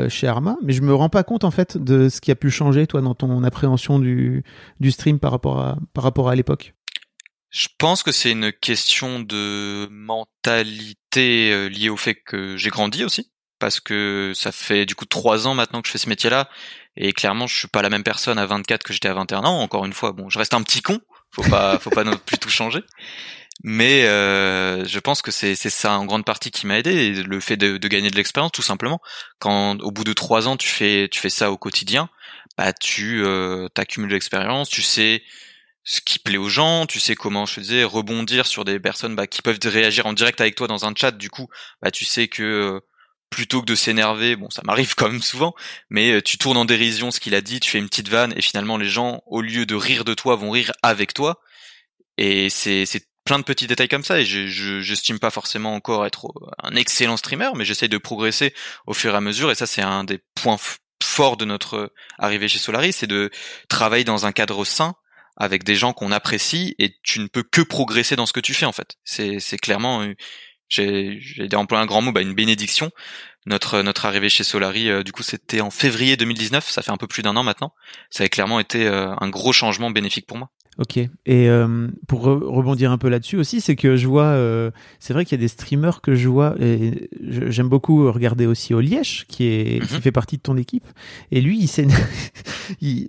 chez 0.09 0.27
Arma 0.27 0.57
mais 0.63 0.73
je 0.73 0.81
me 0.81 0.93
rends 0.93 1.09
pas 1.09 1.23
compte 1.23 1.43
en 1.43 1.51
fait 1.51 1.77
de 1.77 2.09
ce 2.09 2.21
qui 2.21 2.31
a 2.31 2.35
pu 2.35 2.49
changer 2.49 2.87
toi 2.87 3.01
dans 3.01 3.15
ton 3.15 3.43
appréhension 3.43 3.99
du 3.99 4.43
du 4.79 4.91
stream 4.91 5.19
par 5.19 5.31
rapport 5.31 5.59
à 5.59 5.77
par 5.93 6.03
rapport 6.03 6.29
à 6.29 6.35
l'époque. 6.35 6.73
Je 7.55 7.69
pense 7.77 8.03
que 8.03 8.11
c'est 8.11 8.31
une 8.31 8.51
question 8.51 9.21
de 9.21 9.87
mentalité 9.89 11.53
euh, 11.53 11.69
liée 11.69 11.87
au 11.87 11.95
fait 11.95 12.15
que 12.15 12.57
j'ai 12.57 12.69
grandi 12.69 13.05
aussi, 13.05 13.31
parce 13.59 13.79
que 13.79 14.33
ça 14.35 14.51
fait 14.51 14.85
du 14.85 14.95
coup 14.95 15.05
trois 15.05 15.47
ans 15.47 15.53
maintenant 15.53 15.81
que 15.81 15.87
je 15.87 15.91
fais 15.91 15.97
ce 15.97 16.09
métier-là, 16.09 16.49
et 16.97 17.13
clairement 17.13 17.47
je 17.47 17.55
suis 17.57 17.67
pas 17.67 17.81
la 17.81 17.89
même 17.89 18.03
personne 18.03 18.37
à 18.37 18.45
24 18.45 18.83
que 18.83 18.93
j'étais 18.93 19.07
à 19.07 19.13
21 19.13 19.43
ans. 19.43 19.61
Encore 19.61 19.85
une 19.85 19.93
fois, 19.93 20.11
bon, 20.11 20.29
je 20.29 20.39
reste 20.39 20.53
un 20.53 20.63
petit 20.63 20.81
con, 20.81 20.99
faut 21.31 21.43
pas, 21.43 21.79
faut 21.79 21.89
pas 21.89 22.03
non 22.05 22.17
plus 22.17 22.37
tout 22.37 22.49
changer. 22.49 22.83
Mais 23.63 24.05
euh, 24.05 24.83
je 24.85 24.99
pense 24.99 25.21
que 25.21 25.31
c'est 25.31 25.55
ça 25.55 25.97
en 25.97 26.05
grande 26.05 26.25
partie 26.25 26.51
qui 26.51 26.67
m'a 26.67 26.77
aidé, 26.77 27.13
le 27.23 27.39
fait 27.39 27.55
de, 27.57 27.77
de 27.77 27.87
gagner 27.87 28.11
de 28.11 28.15
l'expérience 28.17 28.51
tout 28.51 28.61
simplement. 28.61 28.99
Quand 29.39 29.79
au 29.81 29.91
bout 29.91 30.03
de 30.03 30.13
trois 30.13 30.47
ans 30.47 30.57
tu 30.57 30.67
fais 30.67 31.07
tu 31.09 31.19
fais 31.19 31.29
ça 31.29 31.51
au 31.51 31.57
quotidien, 31.57 32.09
bah 32.57 32.73
tu 32.73 33.23
euh, 33.23 33.67
accumules 33.77 34.09
de 34.09 34.15
l'expérience, 34.15 34.69
tu 34.69 34.81
sais 34.81 35.23
ce 35.85 36.01
qui 36.01 36.19
plaît 36.19 36.37
aux 36.37 36.49
gens, 36.49 36.87
tu 36.87 36.99
sais 36.99 37.15
comment 37.15 37.45
je 37.45 37.59
disais 37.59 37.83
rebondir 37.83 38.47
sur 38.47 38.65
des 38.65 38.79
personnes 38.79 39.15
bah, 39.15 39.27
qui 39.27 39.41
peuvent 39.43 39.59
réagir 39.63 40.07
en 40.07 40.13
direct 40.13 40.41
avec 40.41 40.55
toi 40.55 40.67
dans 40.67 40.85
un 40.85 40.93
chat. 40.95 41.11
Du 41.11 41.29
coup, 41.29 41.47
bah 41.81 41.91
tu 41.91 42.05
sais 42.05 42.27
que 42.27 42.43
euh, 42.43 42.79
plutôt 43.29 43.61
que 43.61 43.65
de 43.65 43.75
s'énerver, 43.75 44.35
bon 44.35 44.49
ça 44.49 44.61
m'arrive 44.63 44.95
quand 44.95 45.09
même 45.09 45.21
souvent, 45.21 45.53
mais 45.89 46.11
euh, 46.11 46.21
tu 46.21 46.37
tournes 46.37 46.57
en 46.57 46.65
dérision 46.65 47.11
ce 47.11 47.19
qu'il 47.19 47.35
a 47.35 47.41
dit, 47.41 47.59
tu 47.59 47.69
fais 47.69 47.79
une 47.79 47.89
petite 47.89 48.09
vanne 48.09 48.33
et 48.37 48.41
finalement 48.41 48.77
les 48.77 48.89
gens 48.89 49.21
au 49.25 49.41
lieu 49.41 49.65
de 49.65 49.75
rire 49.75 50.05
de 50.05 50.13
toi 50.13 50.35
vont 50.35 50.51
rire 50.51 50.71
avec 50.81 51.13
toi. 51.13 51.41
Et 52.17 52.49
c'est 52.49 52.85
plein 53.25 53.39
de 53.39 53.43
petits 53.43 53.67
détails 53.67 53.89
comme 53.89 54.03
ça 54.03 54.19
et 54.19 54.25
je 54.25 54.79
j'estime 54.79 55.19
pas 55.19 55.31
forcément 55.31 55.73
encore 55.73 56.05
être 56.05 56.31
un 56.61 56.75
excellent 56.75 57.17
streamer 57.17 57.49
mais 57.55 57.65
j'essaye 57.65 57.89
de 57.89 57.97
progresser 57.97 58.53
au 58.85 58.93
fur 58.93 59.13
et 59.13 59.17
à 59.17 59.21
mesure 59.21 59.49
et 59.49 59.55
ça 59.55 59.65
c'est 59.65 59.81
un 59.81 60.03
des 60.03 60.19
points 60.35 60.59
forts 61.03 61.35
de 61.35 61.43
notre 61.43 61.91
arrivée 62.19 62.47
chez 62.47 62.59
Solaris 62.59 62.93
c'est 62.93 63.07
de 63.07 63.31
travailler 63.67 64.03
dans 64.03 64.27
un 64.27 64.31
cadre 64.31 64.63
sain 64.63 64.93
avec 65.37 65.63
des 65.63 65.75
gens 65.75 65.91
qu'on 65.91 66.11
apprécie 66.11 66.75
et 66.77 66.95
tu 67.01 67.19
ne 67.19 67.27
peux 67.27 67.43
que 67.43 67.61
progresser 67.61 68.15
dans 68.15 68.27
ce 68.27 68.33
que 68.33 68.39
tu 68.39 68.53
fais 68.53 68.67
en 68.67 68.71
fait 68.71 68.95
c'est 69.03 69.39
c'est 69.39 69.57
clairement 69.57 70.07
j'ai 70.69 71.49
employé 71.53 71.83
un 71.83 71.85
grand 71.85 72.01
mot 72.01 72.11
bah 72.11 72.21
une 72.21 72.33
bénédiction. 72.33 72.91
Notre 73.45 73.81
notre 73.81 74.05
arrivée 74.05 74.29
chez 74.29 74.43
Solari 74.43 74.89
euh, 74.89 75.03
du 75.03 75.11
coup 75.11 75.21
c'était 75.21 75.61
en 75.61 75.69
février 75.69 76.17
2019 76.17 76.67
ça 76.67 76.81
fait 76.81 76.91
un 76.91 76.97
peu 76.97 77.07
plus 77.07 77.21
d'un 77.23 77.35
an 77.35 77.43
maintenant. 77.43 77.73
Ça 78.09 78.23
a 78.23 78.27
clairement 78.27 78.59
été 78.59 78.87
euh, 78.87 79.13
un 79.19 79.29
gros 79.29 79.53
changement 79.53 79.91
bénéfique 79.91 80.25
pour 80.25 80.37
moi 80.37 80.49
Ok. 80.77 80.97
Et 80.97 81.09
euh, 81.27 81.87
pour 82.05 82.23
rebondir 82.23 82.91
un 82.91 82.97
peu 82.97 83.07
là-dessus 83.07 83.37
aussi, 83.37 83.61
c'est 83.61 83.77
que 83.77 83.95
je 83.95 84.07
vois, 84.07 84.25
euh, 84.25 84.71
c'est 84.99 85.13
vrai 85.13 85.23
qu'il 85.23 85.37
y 85.37 85.39
a 85.39 85.41
des 85.41 85.47
streamers 85.47 86.01
que 86.01 86.15
je 86.15 86.27
vois, 86.27 86.55
et 86.59 87.09
j'aime 87.21 87.69
beaucoup 87.69 88.11
regarder 88.11 88.45
aussi 88.45 88.73
Olièche, 88.73 89.25
qui 89.29 89.45
est 89.45 89.85
qui 89.87 89.95
mhm. 89.95 90.01
fait 90.01 90.11
partie 90.11 90.35
de 90.35 90.41
ton 90.41 90.57
équipe. 90.57 90.85
Et 91.31 91.39
lui, 91.39 91.59
il 91.59 91.67
s'énerve. 91.67 92.01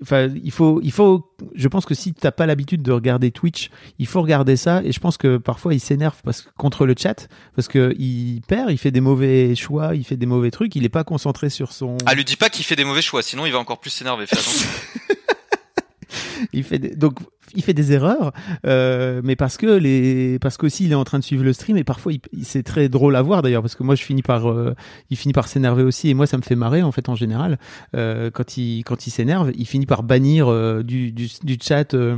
Enfin, 0.03 0.29
il, 0.45 0.51
faut, 0.51 0.81
il 0.83 0.93
faut. 0.93 1.33
Je 1.55 1.67
pense 1.69 1.87
que 1.87 1.95
si 1.95 2.13
t'as 2.13 2.31
pas 2.31 2.45
l'habitude 2.45 2.83
de 2.83 2.93
regarder 2.93 3.31
Twitch, 3.31 3.71
il 3.99 4.07
faut 4.07 4.21
regarder 4.21 4.55
ça. 4.57 4.83
Et 4.85 4.93
je 4.93 5.01
pense 5.01 5.17
que 5.17 5.39
parfois 5.39 5.73
il 5.73 5.81
s'énerve 5.81 6.17
parce 6.23 6.43
que 6.43 6.51
contre 6.59 6.85
le 6.85 6.95
chat, 6.97 7.27
parce 7.55 7.67
que 7.67 7.95
il 7.99 8.43
perd, 8.47 8.71
il 8.71 8.77
fait 8.77 8.91
des 8.91 9.01
mauvais 9.01 9.55
choix, 9.55 9.95
il 9.95 10.05
fait 10.05 10.19
des 10.19 10.27
mauvais 10.27 10.51
trucs, 10.51 10.77
il 10.77 10.85
est 10.85 10.91
pas 10.91 11.05
concentré 11.05 11.49
sur 11.49 11.73
son. 11.73 11.97
Ah, 12.05 12.15
lui 12.15 12.25
dis 12.25 12.37
pas 12.37 12.51
qu'il 12.51 12.67
fait 12.67 12.77
des 12.77 12.85
mauvais 12.85 13.01
choix, 13.01 13.23
sinon 13.23 13.47
il 13.47 13.53
va 13.53 13.59
encore 13.59 13.81
plus 13.81 13.91
s'énerver. 13.91 14.27
Fais 14.27 14.37
attention. 14.37 14.69
il 16.53 16.65
fait 16.65 16.79
des... 16.79 16.95
donc 16.95 17.19
il 17.55 17.63
fait 17.63 17.75
des 17.75 17.93
erreurs, 17.93 18.33
euh, 18.67 19.21
mais 19.25 19.37
parce 19.37 19.57
que 19.57 19.67
les, 19.67 20.39
parce 20.41 20.57
qu'aussi 20.57 20.85
il 20.87 20.93
est 20.93 20.97
en 20.97 21.05
train 21.05 21.19
de 21.19 21.25
suivre 21.25 21.45
le 21.45 21.53
stream 21.53 21.77
et 21.77 21.85
parfois 21.85 22.13
il, 22.13 22.21
c'est 22.45 22.63
très 22.63 22.89
drôle 22.89 23.15
à 23.17 23.23
voir 23.23 23.43
d'ailleurs 23.43 23.63
parce 23.63 23.75
que 23.75 23.83
moi 23.83 23.95
je 23.95 24.03
finis 24.03 24.23
par, 24.23 24.51
euh, 24.51 24.75
il 25.11 25.17
finit 25.17 25.33
par 25.33 25.49
s'énerver 25.49 25.83
aussi 25.83 26.09
et 26.09 26.15
moi 26.15 26.27
ça 26.27 26.37
me 26.37 26.43
fait 26.43 26.57
marrer 26.57 26.83
en 26.83 26.93
fait 26.93 27.09
en 27.09 27.15
général 27.15 27.59
euh, 27.95 28.31
quand 28.33 28.57
il 28.57 28.83
quand 28.85 29.07
il 29.07 29.11
s'énerve, 29.11 29.53
il 29.55 29.67
finit 29.67 29.87
par 29.87 30.03
bannir 30.03 30.49
euh, 30.49 30.83
du, 30.83 31.13
du, 31.13 31.29
du 31.43 31.59
chat 31.63 31.95
euh, 31.95 32.17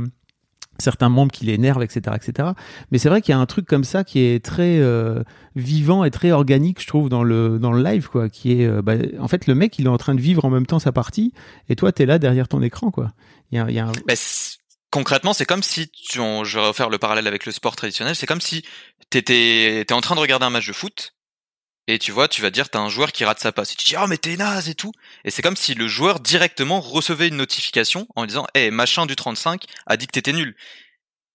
certains 0.79 1.09
membres 1.09 1.31
qui 1.31 1.45
l'énervent, 1.45 1.83
etc., 1.83 2.15
etc. 2.15 2.49
Mais 2.91 2.97
c'est 2.97 3.09
vrai 3.09 3.21
qu'il 3.21 3.33
y 3.33 3.35
a 3.35 3.39
un 3.39 3.45
truc 3.45 3.65
comme 3.65 3.83
ça 3.83 4.03
qui 4.03 4.19
est 4.19 4.43
très 4.43 4.79
euh, 4.79 5.23
vivant 5.55 6.03
et 6.03 6.11
très 6.11 6.31
organique, 6.31 6.81
je 6.81 6.87
trouve, 6.87 7.09
dans 7.09 7.23
le 7.23 7.59
dans 7.59 7.71
le 7.71 7.83
live, 7.83 8.09
quoi. 8.09 8.29
Qui 8.29 8.61
est, 8.61 8.65
euh, 8.65 8.81
bah, 8.81 8.93
en 9.19 9.27
fait, 9.27 9.47
le 9.47 9.55
mec, 9.55 9.77
il 9.79 9.85
est 9.85 9.89
en 9.89 9.97
train 9.97 10.15
de 10.15 10.21
vivre 10.21 10.45
en 10.45 10.49
même 10.49 10.65
temps 10.65 10.79
sa 10.79 10.91
partie, 10.91 11.33
et 11.69 11.75
toi, 11.75 11.91
t'es 11.91 12.05
là 12.05 12.19
derrière 12.19 12.47
ton 12.47 12.61
écran, 12.61 12.91
quoi. 12.91 13.11
Il 13.51 13.57
y 13.57 13.61
a, 13.61 13.69
y 13.69 13.79
a 13.79 13.85
un... 13.85 13.91
Bah, 14.07 14.13
concrètement, 14.91 15.33
c'est 15.33 15.45
comme 15.45 15.63
si, 15.63 15.89
tu, 15.89 16.19
je 16.19 16.59
vais 16.59 16.65
refaire 16.65 16.89
le 16.89 16.97
parallèle 16.97 17.27
avec 17.27 17.45
le 17.45 17.51
sport 17.51 17.75
traditionnel, 17.75 18.15
c'est 18.15 18.27
comme 18.27 18.41
si 18.41 18.63
t'étais, 19.09 19.85
t'es 19.87 19.93
en 19.93 20.01
train 20.01 20.15
de 20.15 20.19
regarder 20.19 20.45
un 20.45 20.49
match 20.49 20.67
de 20.67 20.73
foot, 20.73 21.13
et 21.91 21.97
tu 21.97 22.11
vois, 22.11 22.27
tu 22.27 22.43
vas 22.43 22.51
dire, 22.51 22.69
t'as 22.69 22.77
un 22.77 22.87
joueur 22.87 23.11
qui 23.11 23.25
rate 23.25 23.39
sa 23.39 23.51
passe. 23.51 23.71
Et 23.71 23.75
tu 23.75 23.83
dis, 23.83 23.95
oh, 23.99 24.05
mais 24.05 24.19
t'es 24.19 24.37
naze 24.37 24.69
et 24.69 24.75
tout. 24.75 24.91
Et 25.25 25.31
c'est 25.31 25.41
comme 25.41 25.55
si 25.55 25.73
le 25.73 25.87
joueur 25.87 26.19
directement 26.19 26.81
recevait 26.81 27.29
une 27.29 27.37
notification 27.37 28.07
en 28.15 28.27
disant, 28.27 28.45
eh, 28.53 28.69
machin 28.69 29.07
du 29.07 29.15
35 29.15 29.63
a 29.87 29.97
dit 29.97 30.05
que 30.05 30.11
t'étais 30.11 30.31
nul. 30.33 30.55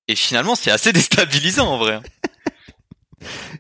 Et 0.07 0.15
finalement, 0.15 0.55
c'est 0.55 0.71
assez 0.71 0.93
déstabilisant 0.93 1.67
en 1.67 1.79
vrai. 1.79 2.01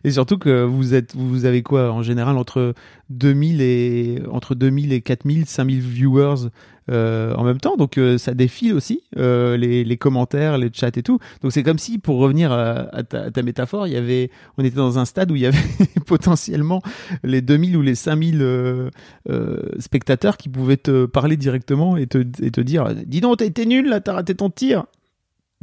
Et 0.04 0.10
surtout 0.10 0.38
que 0.38 0.64
vous 0.64 0.94
êtes, 0.94 1.14
vous 1.14 1.44
avez 1.44 1.62
quoi 1.62 1.92
en 1.92 2.02
général 2.02 2.36
entre 2.36 2.74
2000 3.10 3.60
et 3.60 4.22
entre 4.30 4.54
2000 4.54 4.92
et 4.92 5.00
4000, 5.00 5.46
5000 5.46 5.80
viewers 5.80 6.48
euh, 6.90 7.34
en 7.34 7.44
même 7.44 7.60
temps, 7.60 7.76
donc 7.76 7.96
euh, 7.96 8.18
ça 8.18 8.34
défile 8.34 8.74
aussi 8.74 9.02
euh, 9.16 9.56
les, 9.56 9.84
les, 9.84 9.96
commentaires, 9.96 10.58
les 10.58 10.70
chats 10.70 10.88
et 10.94 11.02
tout. 11.02 11.18
Donc 11.40 11.52
c'est 11.52 11.62
comme 11.62 11.78
si, 11.78 11.98
pour 11.98 12.18
revenir 12.18 12.52
à, 12.52 13.02
ta, 13.04 13.30
ta, 13.30 13.42
métaphore, 13.42 13.86
il 13.86 13.94
y 13.94 13.96
avait, 13.96 14.30
on 14.58 14.64
était 14.64 14.76
dans 14.76 14.98
un 14.98 15.06
stade 15.06 15.30
où 15.30 15.36
il 15.36 15.42
y 15.42 15.46
avait 15.46 15.58
potentiellement 16.06 16.82
les 17.22 17.40
2000 17.40 17.76
ou 17.78 17.82
les 17.82 17.94
5000 17.94 18.42
euh, 18.42 18.90
euh, 19.30 19.62
spectateurs 19.78 20.36
qui 20.36 20.50
pouvaient 20.50 20.76
te 20.76 21.06
parler 21.06 21.38
directement 21.38 21.96
et 21.96 22.06
te, 22.06 22.18
et 22.42 22.50
te 22.50 22.60
dire, 22.60 22.94
dis 23.06 23.22
donc, 23.22 23.38
t'as 23.38 23.46
été 23.46 23.64
nul 23.64 23.88
là, 23.88 24.00
t'as 24.00 24.12
raté 24.12 24.34
ton 24.34 24.50
tir. 24.50 24.84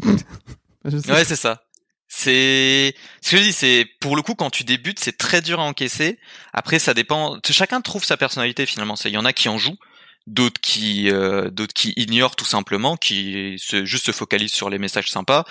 ouais, 0.05 1.23
c'est 1.23 1.35
ça. 1.35 1.61
C'est 2.13 2.93
ce 3.21 3.31
que 3.31 3.37
je 3.37 3.41
dis, 3.41 3.53
c'est 3.53 3.87
pour 4.01 4.17
le 4.17 4.21
coup 4.21 4.35
quand 4.35 4.49
tu 4.49 4.65
débutes, 4.65 4.99
c'est 4.99 5.17
très 5.17 5.41
dur 5.41 5.61
à 5.61 5.63
encaisser. 5.63 6.19
Après, 6.51 6.77
ça 6.77 6.93
dépend. 6.93 7.37
Chacun 7.49 7.79
trouve 7.79 8.03
sa 8.03 8.17
personnalité 8.17 8.65
finalement. 8.65 8.95
Il 9.05 9.11
y 9.11 9.17
en 9.17 9.23
a 9.23 9.31
qui 9.31 9.47
en 9.47 9.57
jouent, 9.57 9.77
d'autres 10.27 10.59
qui 10.59 11.09
euh, 11.09 11.49
d'autres 11.49 11.73
qui 11.73 11.93
ignorent 11.95 12.35
tout 12.35 12.45
simplement, 12.45 12.97
qui 12.97 13.55
se, 13.59 13.85
juste 13.85 14.07
se 14.07 14.11
focalisent 14.11 14.51
sur 14.51 14.69
les 14.69 14.77
messages 14.77 15.09
sympas, 15.09 15.45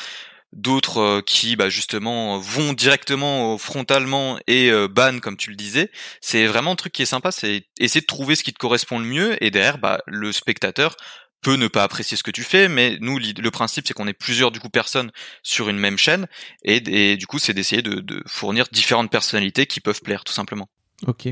d'autres 0.53 1.01
euh, 1.01 1.23
qui 1.23 1.57
bah 1.57 1.71
justement 1.71 2.39
vont 2.39 2.75
directement 2.75 3.57
frontalement 3.57 4.39
et 4.47 4.71
euh, 4.71 4.87
ban 4.87 5.19
comme 5.19 5.39
tu 5.39 5.49
le 5.49 5.57
disais. 5.57 5.91
C'est 6.21 6.47
vraiment 6.47 6.73
un 6.73 6.77
truc 6.77 6.93
qui 6.93 7.01
est 7.01 7.07
sympa, 7.07 7.33
c'est 7.33 7.65
essayer 7.79 8.03
de 8.03 8.07
trouver 8.07 8.37
ce 8.37 8.45
qui 8.45 8.53
te 8.53 8.59
correspond 8.59 8.99
le 8.99 9.07
mieux 9.07 9.43
et 9.43 9.51
derrière 9.51 9.79
bah 9.79 10.03
le 10.07 10.31
spectateur 10.31 10.95
peut 11.43 11.57
ne 11.57 11.69
pas 11.69 11.83
apprécier 11.83 12.17
ce 12.17 12.23
que 12.23 12.31
tu 12.31 12.43
fais, 12.43 12.69
mais 12.69 12.99
nous, 13.01 13.19
le 13.19 13.51
principe, 13.51 13.87
c'est 13.87 13.95
qu'on 13.95 14.07
est 14.07 14.13
plusieurs 14.13 14.51
du 14.51 14.61
coup 14.61 14.69
personnes 14.69 15.11
sur 15.43 15.69
une 15.69 15.79
même 15.79 15.99
chaîne, 15.99 16.27
et, 16.65 17.17
du 17.17 17.27
coup, 17.27 17.39
c'est 17.39 17.55
d'essayer 17.55 17.83
de, 17.83 18.23
fournir 18.27 18.67
différentes 18.71 19.11
personnalités 19.11 19.67
qui 19.67 19.81
peuvent 19.81 20.03
plaire, 20.03 20.25
tout 20.25 20.33
simplement. 20.33 20.69
Ok. 21.07 21.29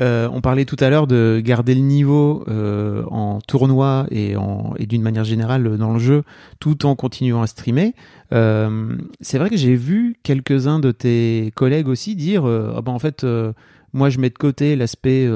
Euh, 0.00 0.28
on 0.32 0.40
parlait 0.40 0.64
tout 0.64 0.76
à 0.80 0.90
l'heure 0.90 1.06
de 1.06 1.40
garder 1.42 1.74
le 1.74 1.80
niveau 1.80 2.44
euh, 2.48 3.04
en 3.10 3.40
tournoi 3.40 4.06
et, 4.10 4.34
et 4.78 4.86
d'une 4.86 5.02
manière 5.02 5.24
générale 5.24 5.78
dans 5.78 5.92
le 5.92 6.00
jeu, 6.00 6.24
tout 6.58 6.84
en 6.84 6.96
continuant 6.96 7.42
à 7.42 7.46
streamer. 7.46 7.94
Euh, 8.32 8.96
c'est 9.20 9.38
vrai 9.38 9.50
que 9.50 9.56
j'ai 9.56 9.76
vu 9.76 10.16
quelques-uns 10.24 10.80
de 10.80 10.90
tes 10.90 11.52
collègues 11.54 11.88
aussi 11.88 12.16
dire, 12.16 12.44
ah 12.44 12.82
ben 12.82 12.92
en 12.92 12.98
fait, 12.98 13.24
moi 13.92 14.10
je 14.10 14.18
mets 14.18 14.30
de 14.30 14.38
côté 14.38 14.76
l'aspect 14.76 15.26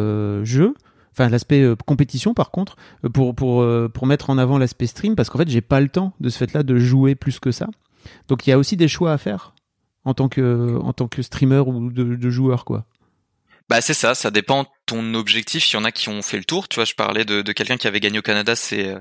jeu 0.42 0.74
enfin 1.18 1.28
l'aspect 1.28 1.62
euh, 1.62 1.76
compétition 1.86 2.34
par 2.34 2.50
contre 2.50 2.76
euh, 3.04 3.08
pour 3.08 3.34
pour 3.34 3.62
euh, 3.62 3.88
pour 3.92 4.06
mettre 4.06 4.30
en 4.30 4.38
avant 4.38 4.58
l'aspect 4.58 4.86
stream 4.86 5.16
parce 5.16 5.30
qu'en 5.30 5.38
fait 5.38 5.48
j'ai 5.48 5.60
pas 5.60 5.80
le 5.80 5.88
temps 5.88 6.12
de 6.20 6.28
ce 6.28 6.38
fait-là 6.38 6.62
de 6.62 6.78
jouer 6.78 7.14
plus 7.14 7.40
que 7.40 7.50
ça. 7.50 7.66
Donc 8.28 8.46
il 8.46 8.50
y 8.50 8.52
a 8.52 8.58
aussi 8.58 8.76
des 8.76 8.88
choix 8.88 9.12
à 9.12 9.18
faire 9.18 9.54
en 10.04 10.14
tant 10.14 10.28
que 10.28 10.78
en 10.80 10.92
tant 10.92 11.08
que 11.08 11.22
streamer 11.22 11.62
ou 11.66 11.90
de, 11.90 12.30
joueur 12.30 12.64
quoi. 12.64 12.86
Bah 13.68 13.80
c'est 13.80 13.94
ça, 13.94 14.14
ça 14.14 14.30
dépend 14.30 14.66
ton 14.86 15.14
objectif. 15.14 15.70
Il 15.70 15.74
y 15.74 15.78
en 15.78 15.84
a 15.84 15.92
qui 15.92 16.08
ont 16.08 16.22
fait 16.22 16.38
le 16.38 16.44
tour. 16.44 16.68
Tu 16.68 16.76
vois, 16.76 16.86
je 16.86 16.94
parlais 16.94 17.26
de, 17.26 17.42
de 17.42 17.52
quelqu'un 17.52 17.76
qui 17.76 17.86
avait 17.86 18.00
gagné 18.00 18.18
au 18.18 18.22
Canada, 18.22 18.56
c'est 18.56 18.94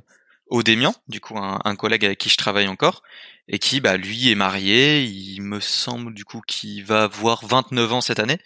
Odémian, 0.50 0.94
du 1.08 1.22
coup 1.22 1.38
un, 1.38 1.62
un, 1.64 1.76
collègue 1.78 2.04
avec 2.04 2.18
qui 2.18 2.28
je 2.28 2.36
travaille 2.36 2.68
encore, 2.68 3.02
et 3.48 3.60
qui 3.60 3.80
bah 3.80 3.96
lui 3.96 4.30
est 4.30 4.36
marié. 4.36 5.04
Il 5.04 5.42
me 5.42 5.62
semble 5.62 6.14
du 6.14 6.26
coup 6.26 6.42
qu'il 6.46 6.84
va 6.84 7.04
avoir 7.04 7.46
29 7.46 7.94
ans 7.94 8.02
cette 8.02 8.20
année, 8.20 8.40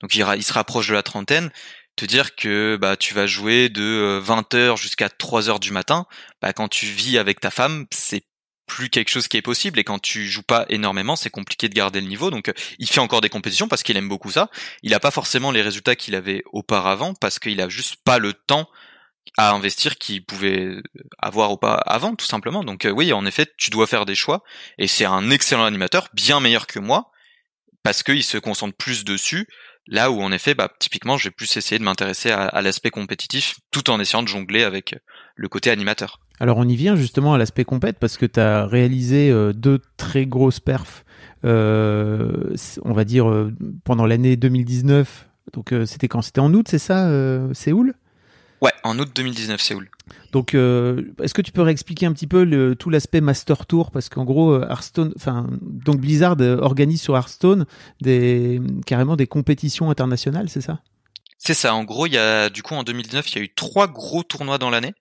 donc 0.00 0.14
il, 0.14 0.24
il 0.36 0.42
se 0.42 0.54
rapproche 0.54 0.88
de 0.88 0.94
la 0.94 1.02
trentaine 1.02 1.50
te 1.96 2.04
dire 2.04 2.36
que 2.36 2.76
bah 2.80 2.96
tu 2.96 3.14
vas 3.14 3.26
jouer 3.26 3.68
de 3.68 4.20
20h 4.22 4.56
euh, 4.56 4.76
jusqu'à 4.76 5.08
3h 5.08 5.58
du 5.58 5.72
matin, 5.72 6.06
bah 6.42 6.52
quand 6.52 6.68
tu 6.68 6.86
vis 6.86 7.18
avec 7.18 7.40
ta 7.40 7.50
femme, 7.50 7.86
c'est 7.90 8.24
plus 8.66 8.90
quelque 8.90 9.08
chose 9.08 9.28
qui 9.28 9.36
est 9.36 9.42
possible 9.42 9.78
et 9.78 9.84
quand 9.84 10.00
tu 10.00 10.26
joues 10.26 10.42
pas 10.42 10.66
énormément, 10.68 11.16
c'est 11.16 11.30
compliqué 11.30 11.68
de 11.68 11.74
garder 11.74 12.00
le 12.00 12.08
niveau. 12.08 12.30
Donc 12.30 12.48
euh, 12.48 12.52
il 12.78 12.88
fait 12.88 13.00
encore 13.00 13.20
des 13.20 13.28
compétitions 13.28 13.68
parce 13.68 13.82
qu'il 13.82 13.96
aime 13.96 14.08
beaucoup 14.08 14.30
ça. 14.30 14.50
Il 14.82 14.92
a 14.92 15.00
pas 15.00 15.10
forcément 15.10 15.50
les 15.52 15.62
résultats 15.62 15.96
qu'il 15.96 16.14
avait 16.14 16.42
auparavant 16.52 17.14
parce 17.14 17.38
qu'il 17.38 17.60
a 17.60 17.68
juste 17.68 17.96
pas 18.04 18.18
le 18.18 18.32
temps 18.34 18.68
à 19.38 19.52
investir 19.52 19.98
qu'il 19.98 20.24
pouvait 20.24 20.76
avoir 21.18 21.52
ou 21.52 21.56
pas 21.56 21.74
avant 21.74 22.14
tout 22.14 22.26
simplement. 22.26 22.64
Donc 22.64 22.84
euh, 22.84 22.90
oui, 22.90 23.12
en 23.12 23.24
effet, 23.24 23.46
tu 23.56 23.70
dois 23.70 23.86
faire 23.86 24.04
des 24.04 24.14
choix 24.14 24.42
et 24.78 24.88
c'est 24.88 25.04
un 25.04 25.30
excellent 25.30 25.64
animateur, 25.64 26.08
bien 26.12 26.40
meilleur 26.40 26.66
que 26.66 26.78
moi 26.78 27.10
parce 27.86 28.02
qu'il 28.02 28.24
se 28.24 28.36
concentre 28.36 28.76
plus 28.76 29.04
dessus 29.04 29.46
Là 29.88 30.10
où 30.10 30.20
en 30.20 30.32
effet, 30.32 30.54
bah, 30.54 30.70
typiquement, 30.78 31.16
je 31.16 31.28
vais 31.28 31.32
plus 31.32 31.56
essayer 31.56 31.78
de 31.78 31.84
m'intéresser 31.84 32.30
à, 32.30 32.60
l'aspect 32.60 32.90
compétitif, 32.90 33.58
tout 33.70 33.90
en 33.90 34.00
essayant 34.00 34.22
de 34.22 34.28
jongler 34.28 34.64
avec 34.64 34.96
le 35.36 35.48
côté 35.48 35.70
animateur. 35.70 36.20
Alors 36.38 36.58
on 36.58 36.68
y 36.68 36.76
vient 36.76 36.96
justement 36.96 37.34
à 37.34 37.38
l'aspect 37.38 37.64
compète 37.64 37.98
parce 37.98 38.18
que 38.18 38.26
tu 38.26 38.40
as 38.40 38.66
réalisé 38.66 39.32
deux 39.54 39.80
très 39.96 40.26
grosses 40.26 40.60
perfs, 40.60 41.04
on 41.44 42.92
va 42.92 43.04
dire 43.04 43.48
pendant 43.84 44.04
l'année 44.06 44.36
2019. 44.36 45.28
Donc 45.54 45.72
c'était 45.86 46.08
quand? 46.08 46.20
C'était 46.20 46.40
en 46.40 46.52
août, 46.52 46.66
c'est 46.68 46.78
ça, 46.78 47.08
Séoul? 47.54 47.94
Ouais, 48.60 48.72
en 48.84 48.98
août 48.98 49.10
2019, 49.14 49.60
Séoul. 49.60 49.90
Donc, 50.32 50.54
euh, 50.54 51.02
est-ce 51.22 51.34
que 51.34 51.42
tu 51.42 51.52
peux 51.52 51.62
réexpliquer 51.62 52.06
un 52.06 52.12
petit 52.12 52.26
peu 52.26 52.44
le, 52.44 52.74
tout 52.74 52.90
l'aspect 52.90 53.20
Master 53.20 53.66
Tour? 53.66 53.90
Parce 53.90 54.08
qu'en 54.08 54.24
gros, 54.24 54.52
euh, 54.52 54.66
Hearthstone, 54.68 55.12
enfin, 55.16 55.46
donc 55.62 56.00
Blizzard 56.00 56.36
euh, 56.40 56.58
organise 56.58 57.00
sur 57.00 57.16
Hearthstone 57.16 57.66
des 58.00 58.60
carrément 58.86 59.16
des 59.16 59.26
compétitions 59.26 59.90
internationales, 59.90 60.48
c'est 60.48 60.60
ça? 60.60 60.80
C'est 61.38 61.54
ça. 61.54 61.74
En 61.74 61.84
gros, 61.84 62.06
il 62.06 62.14
y 62.14 62.18
a 62.18 62.48
du 62.48 62.62
coup 62.62 62.74
en 62.74 62.82
2019, 62.82 63.32
il 63.32 63.36
y 63.36 63.40
a 63.40 63.44
eu 63.44 63.54
trois 63.54 63.88
gros 63.88 64.22
tournois 64.22 64.58
dans 64.58 64.70
l'année, 64.70 64.94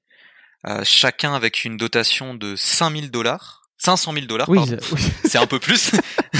chacun 0.84 1.34
avec 1.34 1.64
une 1.64 1.78
dotation 1.78 2.34
de 2.34 2.56
5000 2.56 3.12
dollars. 3.12 3.62
500 3.78 4.14
000 4.14 4.26
dollars, 4.26 4.48
oui, 4.48 4.60
c'est 5.26 5.38
un 5.38 5.46
peu 5.48 5.60
plus, 5.60 5.92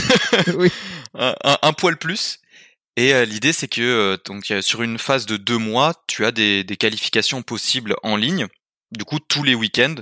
oui. 0.58 0.72
un, 1.20 1.58
un, 1.62 1.74
poil 1.74 1.98
plus. 1.98 2.40
Et 2.98 3.14
euh, 3.14 3.26
l'idée, 3.26 3.54
c'est 3.54 3.68
que 3.68 3.82
euh, 3.82 4.18
donc 4.26 4.52
sur 4.62 4.82
une 4.82 4.98
phase 4.98 5.26
de 5.26 5.38
deux 5.38 5.58
mois, 5.58 5.94
tu 6.08 6.26
as 6.26 6.32
des, 6.32 6.66
qualifications 6.80 7.42
possibles 7.42 7.96
en 8.04 8.16
ligne. 8.16 8.48
Du 8.92 9.04
coup, 9.04 9.20
tous 9.20 9.44
les 9.44 9.56
week-ends, 9.56 9.96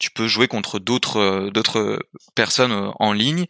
tu 0.00 0.10
peux 0.10 0.26
jouer 0.26 0.48
contre 0.48 0.78
d'autres 0.78 1.18
euh, 1.18 1.50
d'autres 1.50 2.00
personnes 2.34 2.92
en 2.98 3.12
ligne 3.12 3.46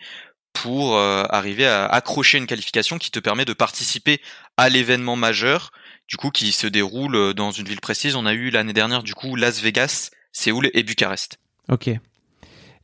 pour 0.53 0.99
arriver 0.99 1.65
à 1.65 1.87
accrocher 1.87 2.37
une 2.37 2.49
qualification 2.49 2.99
qui 2.99 3.13
te 3.13 3.21
permet 3.21 3.45
de 3.45 3.53
participer 3.53 4.21
à 4.57 4.69
l'événement 4.69 5.15
majeur. 5.15 5.71
Du 6.09 6.17
coup, 6.17 6.31
qui 6.31 6.51
se 6.51 6.67
déroule 6.67 7.35
dans 7.35 7.53
une 7.53 7.69
ville 7.69 7.81
précise. 7.81 8.17
On 8.17 8.27
a 8.27 8.33
eu 8.33 8.51
l'année 8.51 8.73
dernière, 8.73 9.05
du 9.05 9.15
coup, 9.15 9.37
Las 9.37 9.61
Vegas, 9.61 10.11
Séoul 10.33 10.69
et 10.75 10.83
Bucarest. 10.83 11.39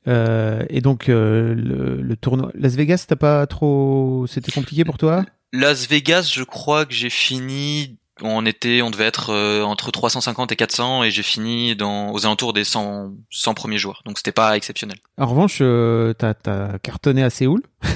Et 0.06 0.80
donc 0.80 1.06
le, 1.08 1.54
le, 1.54 2.16
tournoi 2.16 2.50
Las 2.54 2.74
Vegas, 2.76 3.06
t'as 3.08 3.16
pas 3.16 3.46
trop, 3.46 4.26
c'était 4.28 4.52
compliqué 4.52 4.84
pour 4.84 4.98
toi? 4.98 5.24
Las 5.52 5.88
Vegas, 5.88 6.30
je 6.32 6.42
crois 6.42 6.86
que 6.86 6.94
j'ai 6.94 7.10
fini 7.10 7.98
on 8.22 8.46
était, 8.46 8.80
on 8.82 8.90
devait 8.90 9.04
être 9.04 9.30
euh, 9.30 9.62
entre 9.62 9.90
350 9.90 10.52
et 10.52 10.56
400 10.56 11.04
et 11.04 11.10
j'ai 11.10 11.22
fini 11.22 11.76
dans 11.76 12.12
aux 12.12 12.24
alentours 12.24 12.52
des 12.52 12.64
100, 12.64 13.12
100 13.30 13.54
premiers 13.54 13.78
joueurs. 13.78 14.02
Donc 14.06 14.16
c'était 14.18 14.32
pas 14.32 14.56
exceptionnel. 14.56 14.96
En 15.18 15.26
revanche, 15.26 15.58
euh, 15.60 16.14
t'as 16.14 16.34
as 16.46 16.78
cartonné 16.78 17.22
à 17.22 17.30
Séoul. 17.30 17.62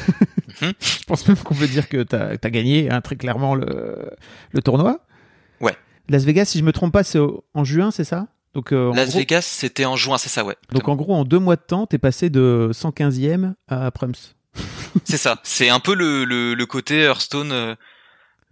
Mhm. 0.62 0.72
Je 0.80 1.04
pense 1.04 1.26
même 1.28 1.38
qu'on 1.38 1.54
peut 1.54 1.68
dire 1.68 1.88
que 1.88 2.02
t'as 2.02 2.32
as 2.32 2.50
gagné 2.50 2.90
hein, 2.90 3.00
très 3.00 3.14
clairement 3.14 3.54
le, 3.54 4.10
le 4.50 4.60
tournoi. 4.60 4.98
Ouais. 5.60 5.74
Las 6.08 6.24
Vegas, 6.24 6.46
si 6.46 6.58
je 6.58 6.64
me 6.64 6.72
trompe 6.72 6.92
pas, 6.92 7.04
c'est 7.04 7.20
en 7.54 7.64
juin, 7.64 7.92
c'est 7.92 8.04
ça? 8.04 8.26
Donc, 8.54 8.72
euh, 8.72 8.92
Las 8.94 9.14
Vegas, 9.14 9.42
c'était 9.42 9.84
en 9.84 9.96
juin, 9.96 10.18
c'est 10.18 10.28
ça, 10.28 10.44
ouais. 10.44 10.56
Donc 10.72 10.88
en 10.88 10.96
gros, 10.96 11.14
en 11.14 11.24
deux 11.24 11.38
mois 11.38 11.56
de 11.56 11.62
temps, 11.62 11.86
t'es 11.86 11.98
passé 11.98 12.30
de 12.30 12.70
115e 12.72 13.54
à 13.68 13.90
Prums 13.90 14.14
c'est 15.04 15.16
ça. 15.16 15.40
C'est 15.44 15.68
un 15.68 15.80
peu 15.80 15.94
le, 15.94 16.24
le, 16.24 16.66
côté 16.66 17.02
Hearthstone 17.02 17.52
euh, 17.52 17.74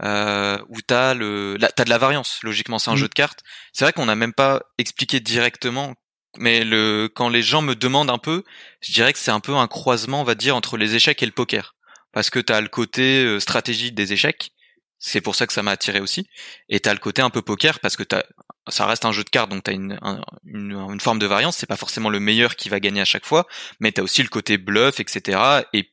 euh, 0.03 0.59
où 0.69 0.81
t'as 0.81 1.15
le, 1.15 1.57
t'as 1.75 1.85
de 1.85 1.91
la 1.91 1.99
variance. 1.99 2.39
Logiquement, 2.43 2.79
c'est 2.79 2.91
un 2.91 2.95
mm. 2.95 2.99
jeu 2.99 3.09
de 3.09 3.15
cartes. 3.15 3.43
C'est 3.73 3.85
vrai 3.85 3.93
qu'on 3.93 4.07
n'a 4.07 4.15
même 4.15 4.33
pas 4.33 4.63
expliqué 4.79 5.21
directement, 5.21 5.95
mais 6.37 6.65
le 6.65 7.11
quand 7.13 7.29
les 7.29 7.43
gens 7.43 7.63
me 7.63 7.75
demandent 7.75 8.11
un 8.11 8.19
peu, 8.19 8.45
je 8.81 8.93
dirais 8.93 9.13
que 9.13 9.19
c'est 9.19 9.31
un 9.31 9.41
peu 9.41 9.55
un 9.55 9.67
croisement, 9.67 10.21
on 10.21 10.25
va 10.25 10.35
dire, 10.35 10.55
entre 10.55 10.77
les 10.77 10.95
échecs 10.95 11.23
et 11.23 11.27
le 11.27 11.33
poker, 11.33 11.75
parce 12.13 12.31
que 12.31 12.39
t'as 12.39 12.61
le 12.61 12.69
côté 12.69 13.25
euh, 13.25 13.41
stratégie 13.41 13.93
des 13.93 14.13
échecs. 14.13 14.53
C'est 15.01 15.21
pour 15.21 15.37
ça 15.37 15.47
que 15.47 15.53
ça 15.53 15.63
m'a 15.63 15.71
attiré 15.73 16.01
aussi. 16.01 16.29
Et 16.69 16.81
t'as 16.81 16.93
le 16.93 16.99
côté 16.99 17.23
un 17.23 17.31
peu 17.31 17.41
poker 17.41 17.79
parce 17.79 17.97
que 17.97 18.03
t'as, 18.03 18.23
ça 18.69 18.87
reste 18.87 19.05
un 19.05 19.13
jeu 19.13 19.25
de 19.25 19.31
cartes, 19.31 19.51
donc 19.51 19.65
t'as 19.65 19.73
une, 19.73 19.99
une, 20.45 20.73
une 20.73 21.01
forme 21.01 21.19
de 21.19 21.27
variance. 21.27 21.57
C'est 21.57 21.67
pas 21.67 21.77
forcément 21.77 22.11
le 22.11 22.21
meilleur 22.21 22.57
qui 22.57 22.69
va 22.69 22.81
gagner 22.81 23.01
à 23.01 23.05
chaque 23.05 23.27
fois, 23.27 23.47
mais 23.81 23.93
t'as 23.93 24.03
aussi 24.03 24.23
le 24.23 24.29
côté 24.29 24.59
bluff, 24.59 25.01
etc. 25.01 25.39
Et 25.73 25.91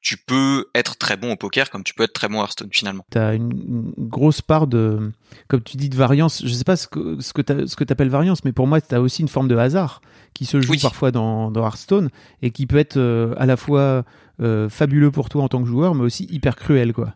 tu 0.00 0.16
peux 0.16 0.66
être 0.74 0.96
très 0.96 1.16
bon 1.16 1.32
au 1.32 1.36
poker 1.36 1.68
comme 1.70 1.84
tu 1.84 1.92
peux 1.92 2.04
être 2.04 2.14
très 2.14 2.28
bon 2.28 2.40
à 2.40 2.44
Hearthstone 2.44 2.70
finalement. 2.72 3.04
Tu 3.12 3.18
as 3.18 3.34
une, 3.34 3.92
grosse 3.98 4.40
part 4.40 4.66
de, 4.66 5.12
comme 5.48 5.62
tu 5.62 5.76
dis, 5.76 5.88
de 5.88 5.96
variance. 5.96 6.42
Je 6.44 6.52
sais 6.52 6.64
pas 6.64 6.76
ce 6.76 6.88
que, 6.88 7.20
ce 7.20 7.32
que 7.32 7.42
tu 7.84 7.92
appelles 7.92 8.08
variance, 8.08 8.44
mais 8.44 8.52
pour 8.52 8.66
moi, 8.66 8.80
tu 8.80 8.94
as 8.94 9.00
aussi 9.00 9.22
une 9.22 9.28
forme 9.28 9.48
de 9.48 9.56
hasard 9.56 10.00
qui 10.32 10.46
se 10.46 10.60
joue 10.60 10.74
parfois 10.80 11.10
dans, 11.10 11.50
dans 11.50 11.64
Hearthstone 11.64 12.08
et 12.40 12.50
qui 12.50 12.66
peut 12.66 12.78
être 12.78 12.96
euh, 12.96 13.34
à 13.36 13.46
la 13.46 13.56
fois 13.56 14.04
euh, 14.40 14.68
fabuleux 14.68 15.10
pour 15.10 15.28
toi 15.28 15.42
en 15.42 15.48
tant 15.48 15.62
que 15.62 15.68
joueur, 15.68 15.94
mais 15.94 16.04
aussi 16.04 16.26
hyper 16.30 16.56
cruel. 16.56 16.92
quoi. 16.94 17.12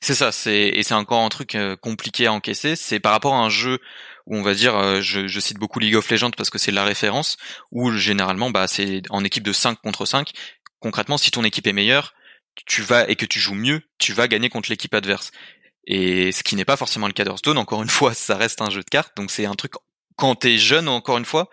C'est 0.00 0.14
ça, 0.14 0.30
c'est 0.30 0.68
et 0.68 0.82
c'est 0.82 0.94
encore 0.94 1.24
un 1.24 1.28
truc 1.28 1.54
euh, 1.54 1.76
compliqué 1.76 2.26
à 2.26 2.32
encaisser. 2.32 2.76
C'est 2.76 3.00
par 3.00 3.12
rapport 3.12 3.34
à 3.34 3.38
un 3.38 3.48
jeu 3.48 3.78
où 4.28 4.36
on 4.36 4.42
va 4.42 4.54
dire, 4.54 5.00
je, 5.00 5.26
je, 5.26 5.40
cite 5.40 5.58
beaucoup 5.58 5.78
League 5.78 5.96
of 5.96 6.08
Legends 6.10 6.30
parce 6.30 6.50
que 6.50 6.58
c'est 6.58 6.70
la 6.70 6.84
référence, 6.84 7.38
où 7.72 7.90
généralement 7.90 8.50
bah 8.50 8.68
c'est 8.68 9.02
en 9.08 9.24
équipe 9.24 9.42
de 9.42 9.54
5 9.54 9.80
contre 9.80 10.04
5. 10.04 10.30
Concrètement, 10.80 11.16
si 11.16 11.30
ton 11.30 11.44
équipe 11.44 11.66
est 11.66 11.72
meilleure, 11.72 12.14
tu 12.66 12.82
vas 12.82 13.08
et 13.08 13.16
que 13.16 13.24
tu 13.24 13.40
joues 13.40 13.54
mieux, 13.54 13.82
tu 13.96 14.12
vas 14.12 14.28
gagner 14.28 14.50
contre 14.50 14.70
l'équipe 14.70 14.94
adverse. 14.94 15.32
Et 15.86 16.30
ce 16.32 16.42
qui 16.42 16.56
n'est 16.56 16.66
pas 16.66 16.76
forcément 16.76 17.06
le 17.06 17.14
cas 17.14 17.24
d'Hearthstone, 17.24 17.56
encore 17.56 17.82
une 17.82 17.88
fois, 17.88 18.12
ça 18.14 18.36
reste 18.36 18.60
un 18.60 18.70
jeu 18.70 18.80
de 18.80 18.90
cartes, 18.90 19.16
donc 19.16 19.30
c'est 19.30 19.46
un 19.46 19.54
truc 19.54 19.72
quand 20.16 20.34
t'es 20.34 20.58
jeune, 20.58 20.88
encore 20.88 21.16
une 21.16 21.24
fois, 21.24 21.48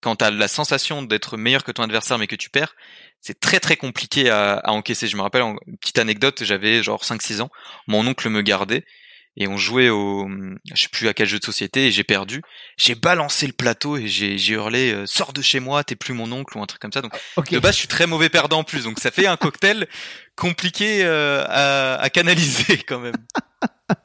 quand 0.00 0.16
t'as 0.16 0.30
la 0.30 0.48
sensation 0.48 1.02
d'être 1.02 1.36
meilleur 1.36 1.64
que 1.64 1.72
ton 1.72 1.82
adversaire 1.82 2.18
mais 2.18 2.28
que 2.28 2.36
tu 2.36 2.48
perds, 2.48 2.76
c'est 3.20 3.40
très 3.40 3.60
très 3.60 3.76
compliqué 3.76 4.30
à, 4.30 4.54
à, 4.54 4.70
encaisser. 4.70 5.08
Je 5.08 5.16
me 5.16 5.22
rappelle 5.22 5.42
une 5.42 5.76
petite 5.78 5.98
anecdote, 5.98 6.44
j'avais 6.44 6.82
genre 6.82 7.02
5-6 7.02 7.42
ans, 7.42 7.50
mon 7.88 8.06
oncle 8.06 8.28
me 8.28 8.42
gardait 8.42 8.84
et 9.36 9.48
on 9.48 9.56
jouait 9.56 9.88
au 9.88 10.28
je 10.74 10.82
sais 10.82 10.88
plus 10.90 11.08
à 11.08 11.14
quel 11.14 11.26
jeu 11.26 11.38
de 11.38 11.44
société 11.44 11.86
et 11.86 11.90
j'ai 11.90 12.04
perdu. 12.04 12.42
J'ai 12.76 12.94
balancé 12.94 13.46
le 13.46 13.52
plateau 13.52 13.96
et 13.96 14.06
j'ai 14.08 14.36
hurlé 14.50 14.92
euh, 14.92 15.06
sors 15.06 15.32
de 15.32 15.42
chez 15.42 15.60
moi 15.60 15.84
t'es 15.84 15.96
plus 15.96 16.14
mon 16.14 16.30
oncle 16.32 16.56
ou 16.58 16.62
un 16.62 16.66
truc 16.66 16.80
comme 16.80 16.92
ça. 16.92 17.02
Donc 17.02 17.12
de 17.50 17.58
base 17.58 17.74
je 17.74 17.80
suis 17.80 17.88
très 17.88 18.06
mauvais 18.06 18.28
perdant 18.28 18.60
en 18.60 18.64
plus. 18.64 18.84
Donc 18.84 18.98
ça 18.98 19.10
fait 19.10 19.26
un 19.26 19.36
cocktail 19.36 19.86
compliqué 20.36 21.04
euh, 21.04 21.44
à, 21.48 22.00
à, 22.00 22.10
canaliser 22.10 22.78
quand 22.88 23.00
même. 23.00 23.16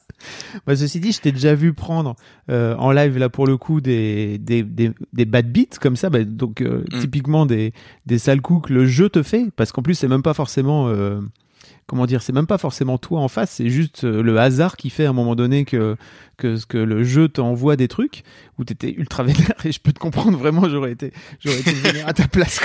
Bah, 0.66 0.76
ceci 0.76 1.00
dit, 1.00 1.12
je 1.12 1.22
t'ai 1.22 1.32
déjà 1.32 1.56
vu 1.56 1.74
prendre 1.74 2.16
euh, 2.50 2.76
en 2.78 2.92
live 2.92 3.18
là 3.18 3.30
pour 3.30 3.46
le 3.48 3.58
coup 3.58 3.82
des 3.82 4.38
des, 4.38 4.64
des, 4.64 4.92
des 5.14 5.26
bad 5.26 5.52
beats 5.52 5.78
comme 5.80 5.96
ça, 5.96 6.10
bah, 6.10 6.24
donc 6.24 6.62
euh, 6.62 6.84
mm. 6.92 7.00
typiquement 7.00 7.46
des 7.46 7.74
des 8.06 8.18
sales 8.18 8.42
coups 8.42 8.68
que 8.68 8.74
le 8.74 8.86
jeu 8.86 9.10
te 9.10 9.24
fait, 9.24 9.52
parce 9.56 9.72
qu'en 9.72 9.82
plus 9.82 9.96
c'est 9.96 10.08
même 10.08 10.24
pas 10.24 10.34
forcément 10.34 10.88
euh, 10.88 11.20
comment 11.88 12.06
dire, 12.06 12.22
c'est 12.22 12.34
même 12.34 12.48
pas 12.48 12.58
forcément 12.58 12.98
toi 12.98 13.20
en 13.20 13.28
face, 13.28 13.52
c'est 13.52 13.70
juste 13.70 14.04
euh, 14.04 14.22
le 14.22 14.38
hasard 14.40 14.78
qui 14.78 14.90
fait 14.90 15.06
à 15.06 15.10
un 15.10 15.14
moment 15.14 15.36
donné 15.36 15.66
que 15.66 15.96
que, 16.38 16.64
que 16.66 16.78
le 16.78 17.04
jeu 17.04 17.30
t'envoie 17.30 17.76
des 17.76 17.88
trucs 17.88 18.24
où 18.58 18.66
t'étais 18.66 18.92
ultra 18.92 19.24
vénère 19.24 19.66
et 19.66 19.72
je 19.72 19.80
peux 19.80 19.94
te 19.94 20.00
comprendre 20.00 20.38
vraiment, 20.38 20.68
j'aurais 20.70 20.92
été 20.92 21.14
j'aurais 21.40 21.60
été 21.60 21.72
vénère 21.72 22.08
à 22.08 22.14
ta 22.14 22.28
place. 22.28 22.60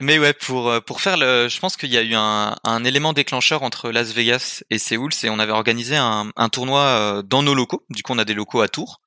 Mais 0.00 0.18
ouais, 0.18 0.34
pour 0.34 0.68
euh, 0.68 0.80
pour 0.80 1.00
faire 1.00 1.16
le, 1.16 1.48
je 1.48 1.58
pense 1.58 1.76
qu'il 1.76 1.90
y 1.90 1.96
a 1.96 2.02
eu 2.02 2.14
un, 2.14 2.84
élément 2.84 3.14
déclencheur 3.14 3.62
entre 3.62 3.90
Las 3.90 4.12
Vegas 4.12 4.62
et 4.68 4.78
Séoul, 4.78 5.14
c'est 5.14 5.30
on 5.30 5.38
avait 5.38 5.52
organisé 5.52 5.96
un, 5.96 6.30
un 6.36 6.48
tournoi 6.50 6.80
euh, 6.80 7.22
dans 7.22 7.42
nos 7.42 7.54
locaux. 7.54 7.82
Du 7.88 8.02
coup, 8.02 8.12
on 8.12 8.18
a 8.18 8.26
des 8.26 8.34
locaux 8.34 8.60
à 8.60 8.68
Tours 8.68 9.00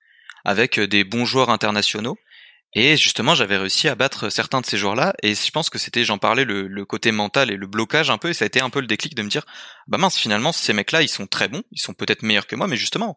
avec 0.46 0.80
des 0.80 1.04
bons 1.04 1.26
joueurs 1.26 1.50
internationaux. 1.50 2.18
Et 2.74 2.98
justement, 2.98 3.34
j'avais 3.34 3.58
réussi 3.58 3.88
à 3.88 3.96
battre 3.96 4.30
certains 4.30 4.62
de 4.62 4.66
ces 4.66 4.78
joueurs-là, 4.78 5.14
et 5.24 5.34
je 5.34 5.52
pense 5.52 5.72
que 5.72 5.80
c'était, 5.80 6.06
j'en 6.06 6.20
parlais, 6.20 6.46
le, 6.46 6.86
côté 6.86 7.12
mental 7.12 7.50
et 7.50 7.58
le 7.58 7.66
blocage 7.68 8.12
un 8.12 8.20
peu, 8.20 8.30
et 8.30 8.34
ça 8.34 8.46
a 8.46 8.48
été 8.48 8.62
un 8.62 8.70
peu 8.70 8.80
le 8.80 8.88
déclic 8.88 9.16
de 9.16 9.24
me 9.24 9.30
dire, 9.30 9.46
bah 9.88 9.98
mince, 9.98 10.18
finalement, 10.18 10.52
ces 10.52 10.74
mecs-là, 10.74 11.02
ils 11.02 11.10
sont 11.10 11.26
très 11.26 11.48
bons, 11.48 11.64
ils 11.72 11.82
sont 11.82 11.94
peut-être 11.96 12.22
meilleurs 12.22 12.46
que 12.46 12.56
moi, 12.56 12.68
mais 12.68 12.78
justement, 12.78 13.16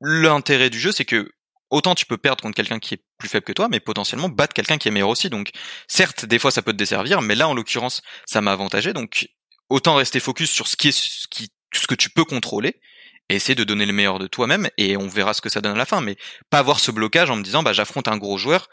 l'intérêt 0.00 0.70
du 0.70 0.78
jeu, 0.78 0.92
c'est 0.92 1.04
que 1.04 1.32
autant 1.70 1.96
tu 1.96 2.06
peux 2.06 2.18
perdre 2.18 2.42
contre 2.42 2.54
quelqu'un 2.54 2.78
qui 2.78 2.94
est 2.94 3.04
plus 3.18 3.28
faible 3.28 3.44
que 3.44 3.52
toi, 3.52 3.68
mais 3.68 3.80
potentiellement 3.80 4.28
battre 4.28 4.54
quelqu'un 4.54 4.78
qui 4.78 4.88
est 4.88 4.92
meilleur 4.92 5.08
aussi. 5.08 5.30
Donc, 5.30 5.50
certes, 5.88 6.24
des 6.24 6.38
fois, 6.38 6.50
ça 6.52 6.62
peut 6.62 6.72
te 6.72 6.78
desservir, 6.78 7.22
mais 7.22 7.34
là, 7.34 7.48
en 7.48 7.54
l'occurrence, 7.54 8.02
ça 8.26 8.40
m'a 8.40 8.52
avantagé. 8.52 8.92
Donc, 8.92 9.28
autant 9.68 9.96
rester 9.96 10.20
focus 10.20 10.50
sur 10.50 10.68
ce 10.68 10.76
qui 10.76 10.88
est, 10.88 10.96
ce 10.96 11.26
qui, 11.28 11.50
ce 11.74 11.86
que 11.86 11.94
tu 11.94 12.10
peux 12.10 12.24
contrôler, 12.24 12.80
et 13.28 13.36
essayer 13.36 13.54
de 13.54 13.64
donner 13.64 13.86
le 13.86 13.92
meilleur 13.92 14.18
de 14.18 14.26
toi-même 14.26 14.68
et 14.76 14.96
on 14.96 15.08
verra 15.08 15.34
ce 15.34 15.40
que 15.40 15.48
ça 15.48 15.60
donne 15.60 15.74
à 15.74 15.78
la 15.78 15.86
fin 15.86 16.00
mais 16.00 16.16
pas 16.50 16.58
avoir 16.58 16.80
ce 16.80 16.90
blocage 16.90 17.30
en 17.30 17.36
me 17.36 17.42
disant 17.42 17.62
bah 17.62 17.72
j'affronte 17.72 18.08
un 18.08 18.16
gros 18.16 18.38
joueur 18.38 18.68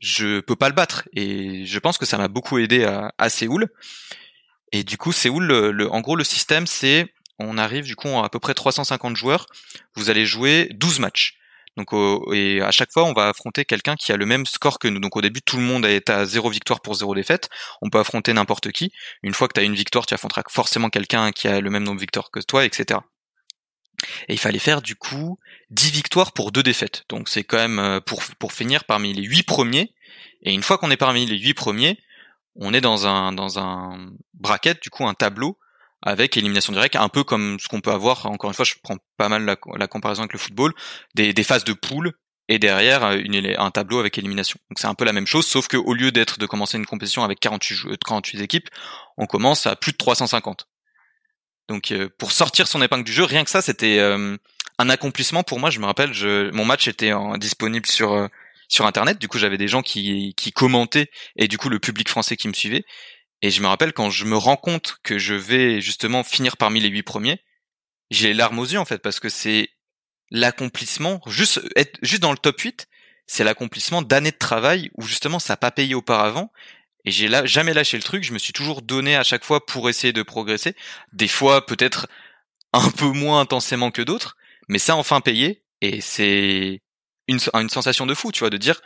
je 0.00 0.40
peux 0.40 0.56
pas 0.56 0.68
le 0.68 0.74
battre 0.74 1.08
et 1.14 1.64
je 1.66 1.78
pense 1.78 1.98
que 1.98 2.06
ça 2.06 2.18
m'a 2.18 2.28
beaucoup 2.28 2.58
aidé 2.58 2.84
à, 2.84 3.28
Séoul 3.28 3.68
et 4.72 4.84
du 4.84 4.96
coup 4.96 5.12
Séoul 5.12 5.46
le, 5.46 5.90
en 5.90 6.00
gros 6.00 6.16
le 6.16 6.24
système 6.24 6.66
c'est 6.66 7.12
on 7.38 7.58
arrive 7.58 7.84
du 7.84 7.96
coup 7.96 8.08
à, 8.08 8.24
à 8.24 8.28
peu 8.28 8.40
près 8.40 8.54
350 8.54 9.16
joueurs 9.16 9.46
vous 9.94 10.10
allez 10.10 10.26
jouer 10.26 10.68
12 10.72 10.98
matchs 11.00 11.38
donc 11.76 11.88
et 12.32 12.60
à 12.60 12.70
chaque 12.70 12.92
fois, 12.92 13.04
on 13.04 13.12
va 13.12 13.28
affronter 13.28 13.64
quelqu'un 13.64 13.96
qui 13.96 14.12
a 14.12 14.16
le 14.16 14.26
même 14.26 14.46
score 14.46 14.78
que 14.78 14.88
nous. 14.88 15.00
Donc 15.00 15.16
au 15.16 15.20
début, 15.20 15.42
tout 15.42 15.56
le 15.56 15.62
monde 15.62 15.84
est 15.84 16.08
à 16.08 16.24
zéro 16.24 16.48
victoire 16.48 16.80
pour 16.80 16.94
zéro 16.94 17.14
défaite. 17.14 17.48
On 17.82 17.90
peut 17.90 17.98
affronter 17.98 18.32
n'importe 18.32 18.70
qui. 18.70 18.92
Une 19.22 19.34
fois 19.34 19.48
que 19.48 19.54
tu 19.54 19.60
as 19.60 19.64
une 19.64 19.74
victoire, 19.74 20.06
tu 20.06 20.14
affronteras 20.14 20.42
forcément 20.48 20.88
quelqu'un 20.88 21.32
qui 21.32 21.48
a 21.48 21.60
le 21.60 21.70
même 21.70 21.82
nombre 21.82 21.96
de 21.96 22.02
victoires 22.02 22.30
que 22.30 22.40
toi, 22.40 22.64
etc. 22.64 23.00
Et 24.28 24.34
il 24.34 24.38
fallait 24.38 24.58
faire 24.58 24.82
du 24.82 24.96
coup 24.96 25.38
10 25.70 25.90
victoires 25.90 26.32
pour 26.32 26.52
deux 26.52 26.62
défaites. 26.62 27.04
Donc 27.08 27.28
c'est 27.28 27.44
quand 27.44 27.56
même 27.56 27.78
euh, 27.78 28.00
pour, 28.00 28.22
pour 28.38 28.52
finir 28.52 28.84
parmi 28.84 29.12
les 29.12 29.22
8 29.22 29.42
premiers. 29.44 29.94
Et 30.42 30.52
une 30.52 30.62
fois 30.62 30.78
qu'on 30.78 30.90
est 30.90 30.96
parmi 30.96 31.26
les 31.26 31.38
8 31.38 31.54
premiers, 31.54 31.98
on 32.56 32.72
est 32.74 32.80
dans 32.80 33.06
un, 33.06 33.32
dans 33.32 33.58
un 33.58 34.10
bracket, 34.34 34.82
du 34.82 34.90
coup 34.90 35.06
un 35.06 35.14
tableau, 35.14 35.58
avec 36.02 36.36
élimination 36.36 36.72
directe, 36.72 36.96
un 36.96 37.08
peu 37.08 37.24
comme 37.24 37.58
ce 37.58 37.68
qu'on 37.68 37.80
peut 37.80 37.90
avoir. 37.90 38.26
Encore 38.26 38.50
une 38.50 38.54
fois, 38.54 38.64
je 38.64 38.74
prends 38.82 38.98
pas 39.16 39.28
mal 39.28 39.44
la, 39.44 39.86
comparaison 39.86 40.22
avec 40.22 40.32
le 40.34 40.38
football, 40.38 40.74
des, 41.14 41.32
des 41.32 41.44
phases 41.44 41.64
de 41.64 41.72
poule 41.72 42.12
et 42.48 42.58
derrière 42.58 43.10
une, 43.12 43.54
un 43.58 43.70
tableau 43.70 43.98
avec 43.98 44.18
élimination. 44.18 44.58
Donc 44.70 44.78
c'est 44.78 44.86
un 44.86 44.94
peu 44.94 45.04
la 45.04 45.12
même 45.12 45.26
chose, 45.26 45.46
sauf 45.46 45.66
que 45.66 45.76
au 45.76 45.94
lieu 45.94 46.12
d'être 46.12 46.38
de 46.38 46.46
commencer 46.46 46.76
une 46.76 46.86
compétition 46.86 47.24
avec 47.24 47.40
48, 47.40 47.98
48 48.04 48.40
équipes, 48.42 48.68
on 49.16 49.26
commence 49.26 49.66
à 49.66 49.76
plus 49.76 49.92
de 49.92 49.96
350. 49.96 50.68
Donc 51.68 51.92
euh, 51.92 52.08
pour 52.18 52.32
sortir 52.32 52.66
son 52.66 52.82
épingle 52.82 53.04
du 53.04 53.12
jeu, 53.12 53.24
rien 53.24 53.44
que 53.44 53.50
ça, 53.50 53.62
c'était 53.62 53.98
euh, 53.98 54.36
un 54.78 54.90
accomplissement 54.90 55.42
pour 55.42 55.58
moi. 55.58 55.70
Je 55.70 55.80
me 55.80 55.86
rappelle, 55.86 56.12
je, 56.12 56.50
mon 56.50 56.64
match 56.64 56.88
était 56.88 57.12
disponible 57.38 57.86
sur 57.86 58.12
euh, 58.12 58.28
sur 58.68 58.86
internet. 58.86 59.18
Du 59.18 59.28
coup, 59.28 59.38
j'avais 59.38 59.58
des 59.58 59.68
gens 59.68 59.82
qui 59.82 60.34
qui 60.36 60.52
commentaient 60.52 61.10
et 61.36 61.48
du 61.48 61.58
coup 61.58 61.68
le 61.68 61.78
public 61.78 62.08
français 62.08 62.36
qui 62.36 62.48
me 62.48 62.54
suivait. 62.54 62.84
Et 63.42 63.50
je 63.50 63.60
me 63.60 63.66
rappelle 63.66 63.92
quand 63.92 64.10
je 64.10 64.24
me 64.24 64.36
rends 64.36 64.56
compte 64.56 64.96
que 65.02 65.18
je 65.18 65.34
vais 65.34 65.80
justement 65.80 66.24
finir 66.24 66.56
parmi 66.56 66.80
les 66.80 66.88
huit 66.88 67.02
premiers, 67.02 67.40
j'ai 68.10 68.28
les 68.28 68.34
larmes 68.34 68.58
aux 68.58 68.64
yeux 68.64 68.78
en 68.78 68.84
fait 68.84 68.98
parce 68.98 69.20
que 69.20 69.28
c'est 69.28 69.70
l'accomplissement, 70.30 71.20
juste 71.26 71.60
être 71.76 71.98
juste 72.02 72.22
dans 72.22 72.32
le 72.32 72.38
top 72.38 72.60
8, 72.60 72.88
c'est 73.26 73.44
l'accomplissement 73.44 74.02
d'années 74.02 74.30
de 74.30 74.38
travail 74.38 74.90
où 74.94 75.02
justement 75.02 75.38
ça 75.38 75.54
n'a 75.54 75.56
pas 75.56 75.70
payé 75.70 75.94
auparavant. 75.94 76.50
Et 77.04 77.10
j'ai 77.10 77.28
là, 77.28 77.44
jamais 77.44 77.74
lâché 77.74 77.96
le 77.96 78.02
truc, 78.02 78.24
je 78.24 78.32
me 78.32 78.38
suis 78.38 78.52
toujours 78.52 78.82
donné 78.82 79.16
à 79.16 79.24
chaque 79.24 79.44
fois 79.44 79.64
pour 79.66 79.88
essayer 79.88 80.12
de 80.12 80.22
progresser. 80.22 80.74
Des 81.12 81.28
fois 81.28 81.66
peut-être 81.66 82.06
un 82.72 82.90
peu 82.90 83.06
moins 83.06 83.40
intensément 83.40 83.90
que 83.90 84.02
d'autres, 84.02 84.36
mais 84.68 84.78
ça 84.78 84.96
enfin 84.96 85.20
payé. 85.20 85.62
Et 85.80 86.00
c'est 86.00 86.82
une, 87.28 87.38
une 87.54 87.68
sensation 87.68 88.06
de 88.06 88.14
fou, 88.14 88.32
tu 88.32 88.40
vois, 88.40 88.50
de 88.50 88.56
dire, 88.56 88.80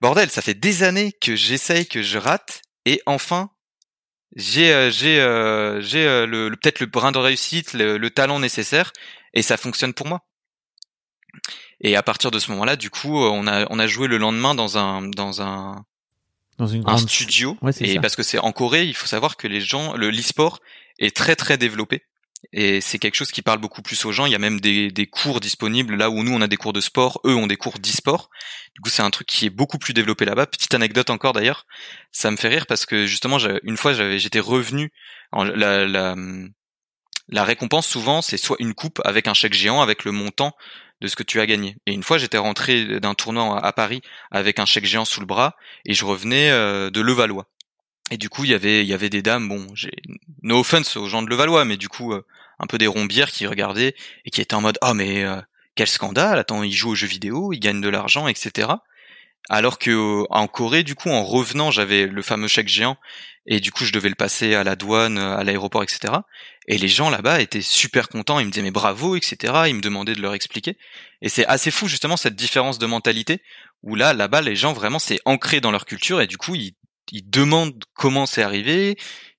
bordel, 0.00 0.30
ça 0.30 0.42
fait 0.42 0.54
des 0.54 0.82
années 0.82 1.12
que 1.12 1.36
j'essaye, 1.36 1.86
que 1.86 2.02
je 2.02 2.18
rate, 2.18 2.62
et 2.84 3.02
enfin, 3.06 3.50
j'ai 4.36 4.72
euh, 4.72 4.90
j'ai 4.90 5.20
euh, 5.20 5.80
j'ai 5.80 6.06
euh, 6.06 6.26
le, 6.26 6.50
peut-être 6.50 6.80
le 6.80 6.86
brin 6.86 7.12
de 7.12 7.18
réussite, 7.18 7.72
le, 7.74 8.08
talent 8.10 8.38
nécessaire, 8.40 8.92
et 9.34 9.42
ça 9.42 9.56
fonctionne 9.56 9.94
pour 9.94 10.06
moi. 10.06 10.20
Et 11.80 11.96
à 11.96 12.02
partir 12.02 12.30
de 12.30 12.38
ce 12.38 12.50
moment-là, 12.52 12.76
du 12.76 12.90
coup, 12.90 13.16
on 13.18 13.46
a 13.46 13.66
on 13.70 13.78
a 13.78 13.86
joué 13.86 14.08
le 14.08 14.18
lendemain 14.18 14.54
dans 14.54 14.78
un 14.78 15.02
dans 15.02 15.42
un 15.42 15.84
dans 16.58 16.66
une 16.66 16.82
un 16.86 16.98
studio. 16.98 17.56
et 17.80 18.00
parce 18.00 18.16
que 18.16 18.22
c'est 18.22 18.38
en 18.38 18.52
Corée, 18.52 18.84
il 18.84 18.94
faut 18.94 19.06
savoir 19.06 19.36
que 19.36 19.46
les 19.46 19.60
gens, 19.60 19.94
le 19.96 20.10
l'e-sport 20.10 20.60
est 20.98 21.14
très 21.16 21.36
très 21.36 21.56
développé. 21.56 22.02
Et 22.52 22.80
c'est 22.80 22.98
quelque 22.98 23.16
chose 23.16 23.32
qui 23.32 23.42
parle 23.42 23.58
beaucoup 23.58 23.82
plus 23.82 24.04
aux 24.04 24.12
gens. 24.12 24.26
Il 24.26 24.32
y 24.32 24.34
a 24.36 24.38
même 24.38 24.60
des, 24.60 24.92
des 24.92 25.06
cours 25.06 25.40
disponibles 25.40 25.96
là 25.96 26.08
où 26.08 26.22
nous 26.22 26.32
on 26.32 26.40
a 26.40 26.46
des 26.46 26.56
cours 26.56 26.72
de 26.72 26.80
sport, 26.80 27.20
eux 27.24 27.34
ont 27.34 27.48
des 27.48 27.56
cours 27.56 27.78
d'e-sport. 27.78 28.30
Du 28.74 28.80
coup, 28.80 28.90
c'est 28.90 29.02
un 29.02 29.10
truc 29.10 29.26
qui 29.26 29.46
est 29.46 29.50
beaucoup 29.50 29.78
plus 29.78 29.92
développé 29.92 30.24
là-bas. 30.24 30.46
Petite 30.46 30.74
anecdote 30.74 31.10
encore 31.10 31.32
d'ailleurs, 31.32 31.66
ça 32.12 32.30
me 32.30 32.36
fait 32.36 32.48
rire 32.48 32.66
parce 32.66 32.86
que 32.86 33.06
justement, 33.06 33.38
une 33.64 33.76
fois, 33.76 33.92
j'avais, 33.92 34.18
j'étais 34.18 34.40
revenu. 34.40 34.92
En, 35.32 35.44
la, 35.44 35.84
la, 35.86 36.14
la 37.28 37.44
récompense 37.44 37.86
souvent, 37.86 38.22
c'est 38.22 38.36
soit 38.36 38.56
une 38.60 38.74
coupe 38.74 39.00
avec 39.04 39.26
un 39.26 39.34
chèque 39.34 39.54
géant 39.54 39.82
avec 39.82 40.04
le 40.04 40.12
montant 40.12 40.54
de 41.00 41.08
ce 41.08 41.16
que 41.16 41.22
tu 41.22 41.40
as 41.40 41.46
gagné. 41.46 41.76
Et 41.86 41.92
une 41.92 42.02
fois, 42.02 42.18
j'étais 42.18 42.38
rentré 42.38 43.00
d'un 43.00 43.14
tournoi 43.14 43.64
à 43.64 43.72
Paris 43.72 44.02
avec 44.30 44.58
un 44.58 44.66
chèque 44.66 44.84
géant 44.84 45.04
sous 45.04 45.20
le 45.20 45.26
bras 45.26 45.56
et 45.84 45.94
je 45.94 46.04
revenais 46.04 46.50
euh, 46.50 46.90
de 46.90 47.00
Levallois. 47.00 47.46
Et 48.10 48.16
du 48.16 48.28
coup, 48.28 48.44
il 48.44 48.50
y 48.50 48.54
avait, 48.54 48.82
il 48.82 48.88
y 48.88 48.94
avait 48.94 49.10
des 49.10 49.22
dames, 49.22 49.48
bon, 49.48 49.66
j'ai 49.74 49.92
no 50.42 50.60
offense 50.60 50.96
aux 50.96 51.06
gens 51.06 51.22
de 51.22 51.28
Levallois, 51.28 51.64
mais 51.64 51.76
du 51.76 51.88
coup, 51.88 52.12
euh, 52.12 52.24
un 52.58 52.66
peu 52.66 52.78
des 52.78 52.86
rombières 52.86 53.30
qui 53.30 53.46
regardaient 53.46 53.94
et 54.24 54.30
qui 54.30 54.40
étaient 54.40 54.54
en 54.54 54.62
mode, 54.62 54.78
oh 54.82 54.94
mais 54.94 55.24
euh, 55.24 55.40
quel 55.74 55.88
scandale, 55.88 56.38
attends, 56.38 56.62
ils 56.62 56.72
jouent 56.72 56.90
aux 56.90 56.94
jeux 56.94 57.06
vidéo, 57.06 57.52
ils 57.52 57.60
gagnent 57.60 57.80
de 57.80 57.88
l'argent, 57.88 58.26
etc. 58.26 58.68
Alors 59.48 59.78
que 59.78 59.90
euh, 59.90 60.26
en 60.30 60.46
Corée, 60.46 60.82
du 60.82 60.94
coup, 60.94 61.10
en 61.10 61.24
revenant, 61.24 61.70
j'avais 61.70 62.06
le 62.06 62.22
fameux 62.22 62.48
chèque 62.48 62.68
géant 62.68 62.96
et 63.46 63.60
du 63.60 63.72
coup, 63.72 63.84
je 63.84 63.92
devais 63.92 64.10
le 64.10 64.14
passer 64.14 64.54
à 64.54 64.62
la 64.62 64.76
douane, 64.76 65.16
à 65.18 65.42
l'aéroport, 65.42 65.82
etc. 65.82 66.12
Et 66.66 66.76
les 66.76 66.88
gens 66.88 67.08
là-bas 67.08 67.40
étaient 67.40 67.62
super 67.62 68.08
contents, 68.08 68.38
ils 68.40 68.46
me 68.46 68.50
disaient 68.50 68.62
mais 68.62 68.70
bravo, 68.70 69.16
etc. 69.16 69.64
Ils 69.68 69.74
me 69.74 69.80
demandaient 69.80 70.14
de 70.14 70.20
leur 70.20 70.34
expliquer. 70.34 70.76
Et 71.22 71.30
c'est 71.30 71.46
assez 71.46 71.70
fou 71.70 71.88
justement 71.88 72.18
cette 72.18 72.36
différence 72.36 72.78
de 72.78 72.86
mentalité 72.86 73.42
où 73.82 73.94
là, 73.94 74.12
là-bas, 74.12 74.42
les 74.42 74.56
gens 74.56 74.74
vraiment 74.74 74.98
c'est 74.98 75.20
ancré 75.24 75.60
dans 75.60 75.70
leur 75.70 75.86
culture 75.86 76.20
et 76.20 76.26
du 76.26 76.36
coup, 76.36 76.54
ils 76.54 76.74
ils 77.12 77.28
demandent 77.28 77.84
comment 77.94 78.26
c'est 78.26 78.42
arrivé, 78.42 78.96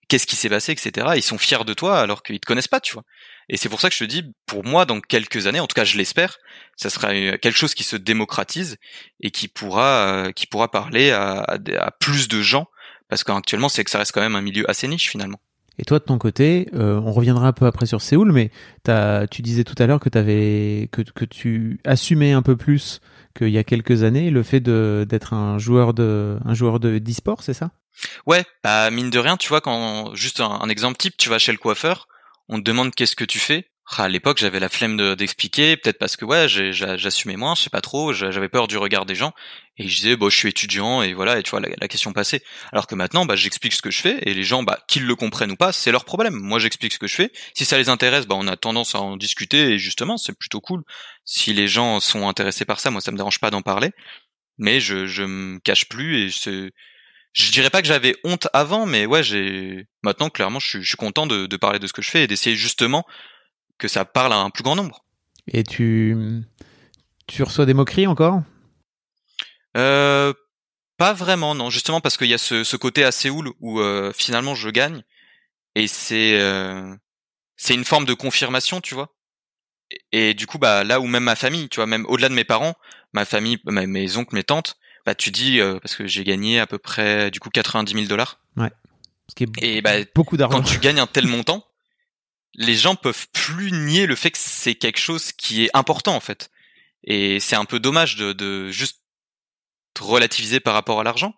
qu'est-ce 0.07 0.27
qui 0.27 0.35
s'est 0.35 0.49
passé, 0.49 0.71
etc. 0.71 1.07
Ils 1.15 1.23
sont 1.23 1.37
fiers 1.37 1.65
de 1.65 1.73
toi 1.73 1.99
alors 1.99 2.23
qu'ils 2.23 2.39
te 2.39 2.45
connaissent 2.45 2.67
pas, 2.67 2.79
tu 2.79 2.93
vois. 2.93 3.03
Et 3.49 3.57
c'est 3.57 3.69
pour 3.69 3.81
ça 3.81 3.89
que 3.89 3.95
je 3.95 4.03
te 4.03 4.09
dis, 4.09 4.23
pour 4.45 4.63
moi, 4.63 4.85
dans 4.85 5.01
quelques 5.01 5.47
années, 5.47 5.59
en 5.59 5.67
tout 5.67 5.73
cas, 5.73 5.83
je 5.83 5.97
l'espère, 5.97 6.37
ça 6.75 6.89
sera 6.89 7.09
quelque 7.11 7.57
chose 7.57 7.73
qui 7.73 7.83
se 7.83 7.95
démocratise 7.95 8.77
et 9.21 9.31
qui 9.31 9.47
pourra, 9.47 10.27
euh, 10.27 10.31
qui 10.31 10.45
pourra 10.45 10.69
parler 10.69 11.11
à, 11.11 11.41
à, 11.41 11.91
plus 11.91 12.27
de 12.27 12.41
gens, 12.41 12.67
parce 13.09 13.23
qu'actuellement, 13.23 13.69
c'est 13.69 13.83
que 13.83 13.89
ça 13.89 13.97
reste 13.97 14.11
quand 14.11 14.21
même 14.21 14.35
un 14.35 14.41
milieu 14.41 14.69
assez 14.69 14.87
niche 14.87 15.09
finalement. 15.09 15.39
Et 15.79 15.85
toi, 15.85 15.97
de 15.97 16.03
ton 16.03 16.17
côté, 16.17 16.67
euh, 16.75 16.99
on 16.99 17.11
reviendra 17.11 17.47
un 17.47 17.53
peu 17.53 17.65
après 17.65 17.85
sur 17.85 18.01
Séoul, 18.01 18.31
mais 18.33 18.51
as, 18.87 19.25
tu 19.31 19.41
disais 19.41 19.63
tout 19.63 19.75
à 19.81 19.87
l'heure 19.87 20.01
que, 20.01 20.15
avais, 20.15 20.89
que, 20.91 21.01
que 21.01 21.25
tu 21.25 21.79
assumais 21.85 22.33
un 22.33 22.41
peu 22.41 22.55
plus 22.55 22.99
qu'il 23.35 23.49
y 23.49 23.57
a 23.57 23.63
quelques 23.63 24.03
années 24.03 24.29
le 24.29 24.43
fait 24.43 24.59
d'être 24.59 25.33
un 25.33 25.57
joueur 25.57 25.93
de 25.93 26.37
un 26.43 26.53
joueur 26.53 26.79
de 26.79 26.99
d'e-sport, 26.99 27.43
c'est 27.43 27.53
ça? 27.53 27.71
Ouais, 28.25 28.43
bah 28.63 28.91
mine 28.91 29.09
de 29.09 29.19
rien, 29.19 29.37
tu 29.37 29.49
vois 29.49 29.61
quand 29.61 30.13
juste 30.15 30.41
un, 30.41 30.59
un, 30.61 30.69
exemple 30.69 30.97
type, 30.97 31.15
tu 31.17 31.29
vas 31.29 31.39
chez 31.39 31.51
le 31.51 31.57
coiffeur, 31.57 32.07
on 32.49 32.57
te 32.57 32.63
demande 32.63 32.93
qu'est-ce 32.93 33.15
que 33.15 33.25
tu 33.25 33.39
fais, 33.39 33.69
ah, 33.97 34.03
à 34.03 34.07
l'époque, 34.07 34.37
j'avais 34.37 34.59
la 34.59 34.69
flemme 34.69 35.15
d'expliquer, 35.15 35.75
peut-être 35.75 35.97
parce 35.97 36.15
que 36.15 36.23
ouais, 36.23 36.47
j'assumais 36.47 37.37
moins, 37.37 37.55
je 37.55 37.63
sais 37.63 37.69
pas 37.71 37.81
trop, 37.81 38.13
j'avais 38.13 38.47
peur 38.47 38.67
du 38.67 38.77
regard 38.77 39.05
des 39.05 39.15
gens, 39.15 39.33
et 39.77 39.87
je 39.87 39.95
disais, 39.95 40.15
bon, 40.15 40.29
je 40.29 40.37
suis 40.37 40.49
étudiant, 40.49 41.01
et 41.01 41.13
voilà, 41.15 41.39
et 41.39 41.43
tu 41.43 41.49
vois, 41.49 41.59
la, 41.59 41.87
question 41.87 42.13
passait. 42.13 42.43
Alors 42.71 42.85
que 42.85 42.93
maintenant, 42.93 43.25
bah, 43.25 43.35
j'explique 43.35 43.73
ce 43.73 43.81
que 43.81 43.89
je 43.89 43.99
fais, 43.99 44.19
et 44.21 44.35
les 44.35 44.43
gens, 44.43 44.61
bah, 44.61 44.77
qu'ils 44.87 45.05
le 45.07 45.15
comprennent 45.15 45.51
ou 45.51 45.55
pas, 45.55 45.71
c'est 45.71 45.91
leur 45.91 46.05
problème. 46.05 46.35
Moi, 46.35 46.59
j'explique 46.59 46.93
ce 46.93 46.99
que 46.99 47.07
je 47.07 47.15
fais. 47.15 47.31
Si 47.55 47.65
ça 47.65 47.79
les 47.79 47.89
intéresse, 47.89 48.27
bah, 48.27 48.35
on 48.37 48.47
a 48.47 48.55
tendance 48.57 48.93
à 48.93 48.99
en 48.99 49.17
discuter, 49.17 49.71
et 49.71 49.79
justement, 49.79 50.17
c'est 50.17 50.37
plutôt 50.37 50.61
cool. 50.61 50.83
Si 51.25 51.53
les 51.53 51.67
gens 51.67 51.99
sont 51.99 52.27
intéressés 52.27 52.65
par 52.65 52.79
ça, 52.79 52.91
moi, 52.91 53.01
ça 53.01 53.11
me 53.11 53.17
dérange 53.17 53.39
pas 53.39 53.49
d'en 53.49 53.63
parler, 53.63 53.89
mais 54.59 54.79
je, 54.79 55.07
je 55.07 55.23
me 55.23 55.59
cache 55.59 55.89
plus, 55.89 56.25
et 56.25 56.31
c'est, 56.31 56.71
je 57.33 57.51
dirais 57.51 57.69
pas 57.69 57.81
que 57.81 57.87
j'avais 57.87 58.15
honte 58.23 58.47
avant, 58.53 58.85
mais 58.85 59.05
ouais, 59.05 59.23
j'ai 59.23 59.87
maintenant 60.03 60.29
clairement, 60.29 60.59
je 60.59 60.67
suis, 60.67 60.83
je 60.83 60.87
suis 60.87 60.97
content 60.97 61.27
de, 61.27 61.45
de, 61.45 61.57
parler 61.57 61.79
de 61.79 61.87
ce 61.87 61.93
que 61.93 62.01
je 62.01 62.09
fais 62.09 62.23
et 62.23 62.27
d'essayer 62.27 62.55
justement 62.55 63.05
que 63.77 63.87
ça 63.87 64.05
parle 64.05 64.33
à 64.33 64.37
un 64.37 64.49
plus 64.49 64.63
grand 64.63 64.75
nombre. 64.75 65.05
Et 65.47 65.63
tu, 65.63 66.15
tu 67.27 67.43
reçois 67.43 67.65
des 67.65 67.73
moqueries 67.73 68.07
encore? 68.07 68.41
Euh, 69.77 70.33
Pas 70.97 71.13
vraiment, 71.13 71.55
non. 71.55 71.69
Justement 71.69 72.01
parce 72.01 72.17
qu'il 72.17 72.27
y 72.27 72.33
a 72.33 72.37
ce, 72.37 72.63
ce, 72.63 72.75
côté 72.75 73.03
à 73.03 73.11
Séoul 73.11 73.51
où 73.59 73.79
euh, 73.79 74.11
finalement 74.13 74.55
je 74.55 74.69
gagne 74.69 75.03
et 75.75 75.87
c'est 75.87 76.39
euh, 76.39 76.95
c'est 77.55 77.75
une 77.75 77.85
forme 77.85 78.05
de 78.05 78.13
confirmation, 78.13 78.81
tu 78.81 78.95
vois. 78.95 79.15
Et, 80.11 80.33
du 80.33 80.45
coup, 80.45 80.59
bah 80.59 80.83
là 80.83 80.99
où 80.99 81.07
même 81.07 81.23
ma 81.23 81.35
famille, 81.35 81.67
tu 81.67 81.77
vois, 81.77 81.87
même 81.87 82.05
au-delà 82.07 82.29
de 82.29 82.33
mes 82.33 82.43
parents, 82.43 82.75
ma 83.13 83.25
famille, 83.25 83.57
mes 83.65 84.17
oncles, 84.17 84.35
mes 84.35 84.43
tantes, 84.43 84.77
bah 85.09 85.15
tu 85.15 85.31
dis 85.31 85.59
euh, 85.59 85.79
parce 85.79 85.95
que 85.95 86.05
j'ai 86.05 86.23
gagné 86.23 86.59
à 86.59 86.67
peu 86.67 86.77
près 86.77 87.31
du 87.31 87.39
coup 87.39 87.49
90 87.49 87.93
000 87.93 88.05
dollars. 88.05 88.39
Ouais. 88.57 88.69
Ce 89.27 89.33
qui 89.33 89.43
est 89.43 89.49
et 89.63 89.81
bah, 89.81 89.95
beaucoup 90.13 90.37
d'argent. 90.37 90.59
Quand 90.59 90.63
tu 90.63 90.77
gagnes 90.77 90.99
un 90.99 91.07
tel 91.07 91.25
montant, 91.25 91.65
les 92.53 92.75
gens 92.75 92.93
peuvent 92.93 93.27
plus 93.33 93.71
nier 93.71 94.05
le 94.05 94.15
fait 94.15 94.29
que 94.29 94.37
c'est 94.39 94.75
quelque 94.75 94.99
chose 94.99 95.31
qui 95.31 95.65
est 95.65 95.71
important 95.73 96.15
en 96.15 96.19
fait. 96.19 96.51
Et 97.03 97.39
c'est 97.39 97.55
un 97.55 97.65
peu 97.65 97.79
dommage 97.79 98.17
de, 98.17 98.33
de 98.33 98.69
juste 98.69 98.99
relativiser 99.99 100.59
par 100.59 100.75
rapport 100.75 100.99
à 100.99 101.03
l'argent. 101.03 101.33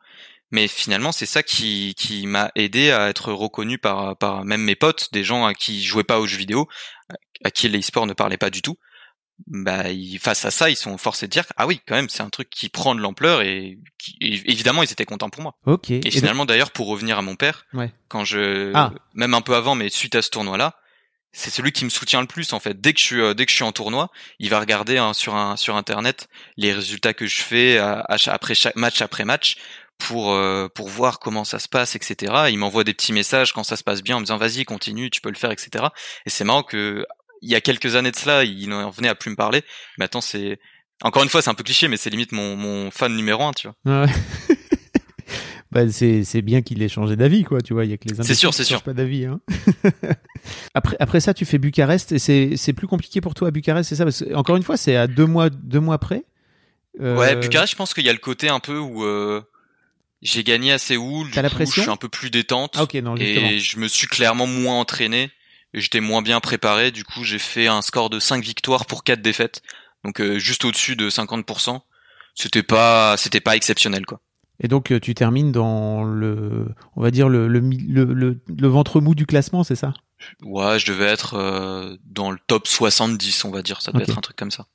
Mais 0.54 0.68
finalement, 0.68 1.14
c'est 1.14 1.26
ça 1.26 1.42
qui, 1.42 1.96
qui 1.96 2.28
m'a 2.28 2.52
aidé 2.56 2.92
à 2.92 3.08
être 3.08 3.32
reconnu 3.32 3.78
par, 3.78 4.18
par 4.18 4.44
même 4.44 4.64
mes 4.64 4.76
potes, 4.76 5.08
des 5.14 5.24
gens 5.24 5.46
à 5.46 5.54
qui 5.54 5.82
jouaient 5.82 6.04
pas 6.04 6.20
aux 6.20 6.28
jeux 6.28 6.38
vidéo, 6.38 6.68
à 7.46 7.52
qui 7.52 7.70
les 7.70 7.82
sports 7.82 8.06
ne 8.06 8.12
parlaient 8.12 8.36
pas 8.36 8.50
du 8.50 8.62
tout. 8.62 8.78
Bah, 9.48 9.86
face 10.20 10.46
à 10.46 10.52
ça, 10.52 10.70
ils 10.70 10.76
sont 10.76 10.98
forcés 10.98 11.28
de 11.28 11.32
dire 11.32 11.46
ah 11.58 11.68
oui, 11.68 11.82
quand 11.88 11.96
même, 11.96 12.10
c'est 12.10 12.24
un 12.24 12.30
truc 12.30 12.50
qui 12.50 12.70
prend 12.70 12.96
de 12.96 13.02
l'ampleur 13.02 13.42
et, 13.42 13.80
qui, 13.98 14.18
évidemment, 14.20 14.84
ils 14.84 14.92
étaient 14.92 15.06
contents 15.06 15.30
pour 15.30 15.42
moi. 15.42 15.56
Ok. 15.66 15.92
Et, 15.92 16.12
finalement, 16.12 16.46
d'ailleurs, 16.46 16.72
pour 16.72 16.88
revenir 16.88 17.18
à 17.18 17.22
mon 17.22 17.36
père, 17.36 17.66
ouais. 17.74 17.92
quand 18.08 18.24
je, 18.24 18.72
ah. 18.74 18.94
même 19.14 19.34
un 19.34 19.42
peu 19.42 19.56
avant, 19.56 19.76
mais 19.76 19.90
suite 19.90 20.16
à 20.16 20.22
ce 20.22 20.30
tournoi-là, 20.30 20.76
c'est 21.34 21.50
celui 21.50 21.72
qui 21.72 21.86
me 21.86 21.90
soutient 21.90 22.22
le 22.22 22.28
plus 22.28 22.52
en 22.52 22.60
fait. 22.60 22.82
Dès 22.82 22.94
que 22.94 23.00
je 23.00 23.06
suis 23.06 23.22
euh, 23.22 23.34
dès 23.34 23.46
que 23.46 23.52
je 23.52 23.56
suis 23.56 23.64
en 23.64 23.72
tournoi, 23.72 24.10
il 24.40 24.50
va 24.50 24.60
regarder 24.60 24.98
hein, 24.98 25.14
sur 25.14 25.34
un 25.34 25.56
sur 25.56 25.78
internet 25.78 26.28
les 26.58 26.74
résultats 26.74 27.14
que 27.14 27.26
je 27.26 27.42
fais 27.42 27.78
après 27.78 28.54
chaque 28.54 28.76
match 28.76 29.02
après 29.02 29.24
match 29.24 29.56
pour 30.02 30.34
euh, 30.34 30.68
pour 30.74 30.90
voir 30.90 31.20
comment 31.20 31.44
ça 31.44 31.60
se 31.60 31.68
passe, 31.68 31.96
etc. 31.96 32.34
Il 32.50 32.58
m'envoie 32.58 32.84
des 32.84 32.94
petits 32.94 33.14
messages 33.14 33.54
quand 33.54 33.64
ça 33.64 33.76
se 33.76 33.84
passe 33.84 34.02
bien 34.02 34.18
en 34.18 34.20
me 34.20 34.26
disant 34.26 34.38
vas-y 34.38 34.66
continue, 34.66 35.10
tu 35.10 35.22
peux 35.22 35.30
le 35.30 35.36
faire, 35.36 35.52
etc. 35.52 35.86
Et 36.26 36.30
c'est 36.30 36.44
marrant 36.44 36.64
que 36.64 37.06
il 37.42 37.50
y 37.50 37.56
a 37.56 37.62
quelques 37.62 37.96
années 37.96 38.12
de 38.12 38.16
cela, 38.16 38.44
il 38.44 38.72
en 38.74 38.90
venait 38.90 39.10
à 39.10 39.16
plus 39.16 39.32
me 39.32 39.36
parler. 39.36 39.64
Maintenant 39.98 40.22
c'est 40.22 40.60
encore 41.02 41.24
une 41.24 41.30
fois 41.30 41.42
c'est 41.42 41.50
un 41.50 41.56
peu 41.56 41.64
cliché, 41.64 41.88
mais 41.88 41.98
c'est 41.98 42.10
limite 42.10 42.32
mon 42.32 42.56
mon 42.56 42.92
fan 42.92 43.16
numéro 43.16 43.44
un, 43.44 43.54
tu 43.54 43.68
vois. 43.68 44.04
Ouais. 44.04 44.12
bah, 45.72 45.90
c'est 45.90 46.42
bien 46.42 46.62
qu'il 46.62 46.82
ait 46.84 46.90
changé 46.90 47.16
d'avis, 47.16 47.44
quoi. 47.44 47.62
Tu 47.62 47.74
vois, 47.74 47.86
il 47.86 47.92
y 47.92 47.94
a 47.94 47.98
que 47.98 48.08
les 48.08 48.24
C'est 48.24 48.36
sûr, 48.36 48.54
c'est 48.54 48.66
sûr. 48.66 48.82
Pas 48.82 48.94
d'avis. 48.94 49.26
Hein. 49.26 49.40
après, 50.74 50.98
après 51.00 51.20
ça, 51.22 51.34
tu 51.34 51.46
fais 51.46 51.58
Bucarest 51.58 52.12
et 52.12 52.20
c'est 52.20 52.74
plus 52.74 52.88
compliqué 52.88 53.22
pour 53.22 53.34
toi 53.34 53.48
à 53.48 53.52
Bucarest, 53.52 53.88
c'est 53.88 53.96
ça? 53.96 54.04
Parce 54.04 54.24
que, 54.24 54.34
encore 54.34 54.58
une 54.58 54.64
fois, 54.64 54.76
c'est 54.76 54.96
à 54.98 55.08
deux 55.08 55.26
mois, 55.26 55.50
deux 55.50 55.80
mois 55.80 55.98
près. 55.98 56.26
Euh... 57.00 57.18
Ouais, 57.18 57.36
Bucarest, 57.38 57.72
je 57.72 57.78
pense 57.78 57.94
qu'il 57.94 58.06
y 58.06 58.10
a 58.10 58.14
le 58.14 58.20
côté 58.20 58.50
un 58.50 58.60
peu 58.60 58.78
où 58.78 59.06
euh, 59.06 59.42
J'ai 60.22 60.44
gagné 60.44 60.74
à 60.74 60.78
Séoul, 60.78 61.28
du 61.28 61.34
T'as 61.34 61.42
la 61.42 61.50
pression 61.50 61.76
je 61.76 61.82
suis 61.82 61.92
un 61.92 61.96
peu 61.96 62.10
plus 62.10 62.30
détente 62.30 62.76
Ah 62.78 62.84
ok, 62.84 62.96
non, 62.96 63.16
et 63.16 63.60
je 63.60 63.80
me 63.80 63.88
suis 63.88 64.08
clairement 64.08 64.48
moins 64.48 64.78
entraîné. 64.78 65.32
J'étais 65.74 66.02
moins 66.02 66.22
bien 66.22 66.40
préparé, 66.40 66.92
du 66.92 67.04
coup 67.04 67.24
j'ai 67.24 67.40
fait 67.40 67.68
un 67.68 67.82
score 67.82 68.10
de 68.10 68.20
5 68.20 68.44
victoires 68.44 68.86
pour 68.86 69.04
4 69.04 69.22
défaites, 69.22 69.62
donc 70.04 70.20
euh, 70.20 70.38
juste 70.38 70.66
au-dessus 70.66 70.96
de 70.96 71.10
50%. 71.10 71.82
C'était 72.36 72.64
pas, 72.64 73.16
c'était 73.18 73.40
pas 73.40 73.56
exceptionnel 73.56 74.06
quoi. 74.06 74.20
Et 74.62 74.68
donc 74.68 74.92
euh, 74.92 75.00
tu 75.00 75.16
termines 75.16 75.52
dans 75.52 76.04
le, 76.04 76.68
on 76.96 77.02
va 77.02 77.12
dire 77.12 77.30
le 77.30 77.48
le, 77.48 77.60
le, 77.60 78.40
le, 78.48 78.68
ventre 78.68 79.02
mou 79.02 79.16
du 79.16 79.26
classement, 79.26 79.64
c'est 79.64 79.76
ça? 79.76 79.94
Ouais, 80.44 80.78
je 80.78 80.86
devais 80.86 81.06
être 81.06 81.34
euh, 81.34 81.98
dans 82.06 82.32
le 82.32 82.38
top 82.48 82.68
70, 82.68 83.46
on 83.46 83.52
va 83.52 83.64
dire, 83.64 83.82
ça 83.82 83.92
devait 83.92 84.04
être 84.04 84.18
un 84.18 84.22
truc 84.22 84.38
comme 84.38 84.52
ça. 84.52 84.68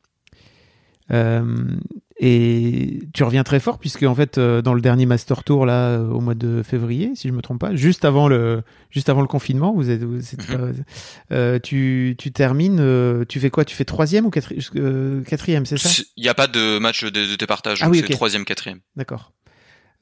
Euh, 1.12 1.76
Et 2.19 3.01
tu 3.12 3.25
reviens 3.25 3.45
très 3.45 3.61
fort 3.61 3.79
puisque 3.79 4.03
en 4.05 4.14
fait 4.14 4.39
euh, 4.39 4.62
dans 4.62 4.73
le 4.73 4.81
dernier 4.81 5.05
Master 5.05 5.45
Tour 5.45 5.67
là 5.67 5.89
euh, 5.91 6.09
au 6.09 6.21
mois 6.21 6.35
de 6.35 6.62
février, 6.62 7.11
si 7.14 7.29
je 7.29 7.33
me 7.35 7.43
trompe 7.43 7.61
pas, 7.61 7.75
juste 7.75 8.07
avant 8.07 8.27
le 8.27 8.62
juste 8.91 9.11
avant 9.11 9.21
le 9.21 9.27
confinement, 9.27 9.75
vous 9.75 9.91
êtes, 9.91 10.03
vous- 10.03 10.23
c'était 10.23 10.51
Mhm. 10.55 10.59
pas- 10.73 11.35
euh, 11.35 11.59
tu 11.59 12.14
tu 12.19 12.33
termines, 12.33 12.79
euh, 12.81 13.25
tu 13.29 13.39
fais 13.39 13.51
quoi? 13.51 13.67
Tu 13.67 13.77
fais 13.77 13.85
troisième 13.85 14.25
ou 14.25 14.31
quatri- 14.31 14.67
euh, 14.77 15.23
quatrième, 15.25 15.67
c'est 15.67 15.77
ça? 15.77 15.91
Il 16.17 16.23
n'y 16.23 16.29
a 16.31 16.35
pas 16.35 16.47
de 16.47 16.79
match 16.79 17.05
de, 17.05 17.11
de 17.11 17.37
départage, 17.37 17.83
Ah 17.83 17.91
oui, 17.91 18.01
c'est 18.01 18.09
troisième, 18.14 18.47
quatrième. 18.47 18.81
D'accord. 18.97 19.33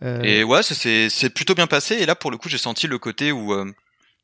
Euh, 0.03 0.23
Et 0.23 0.45
ouais, 0.45 0.63
c'est 0.63 1.09
c'est 1.11 1.31
plutôt 1.31 1.55
bien 1.55 1.67
passé. 1.67 1.97
Et 1.97 2.07
là, 2.07 2.15
pour 2.15 2.31
le 2.31 2.37
coup, 2.37 2.49
j'ai 2.49 2.59
senti 2.59 2.87
le 2.87 2.99
côté 2.99 3.33
où 3.33 3.53
euh, 3.53 3.65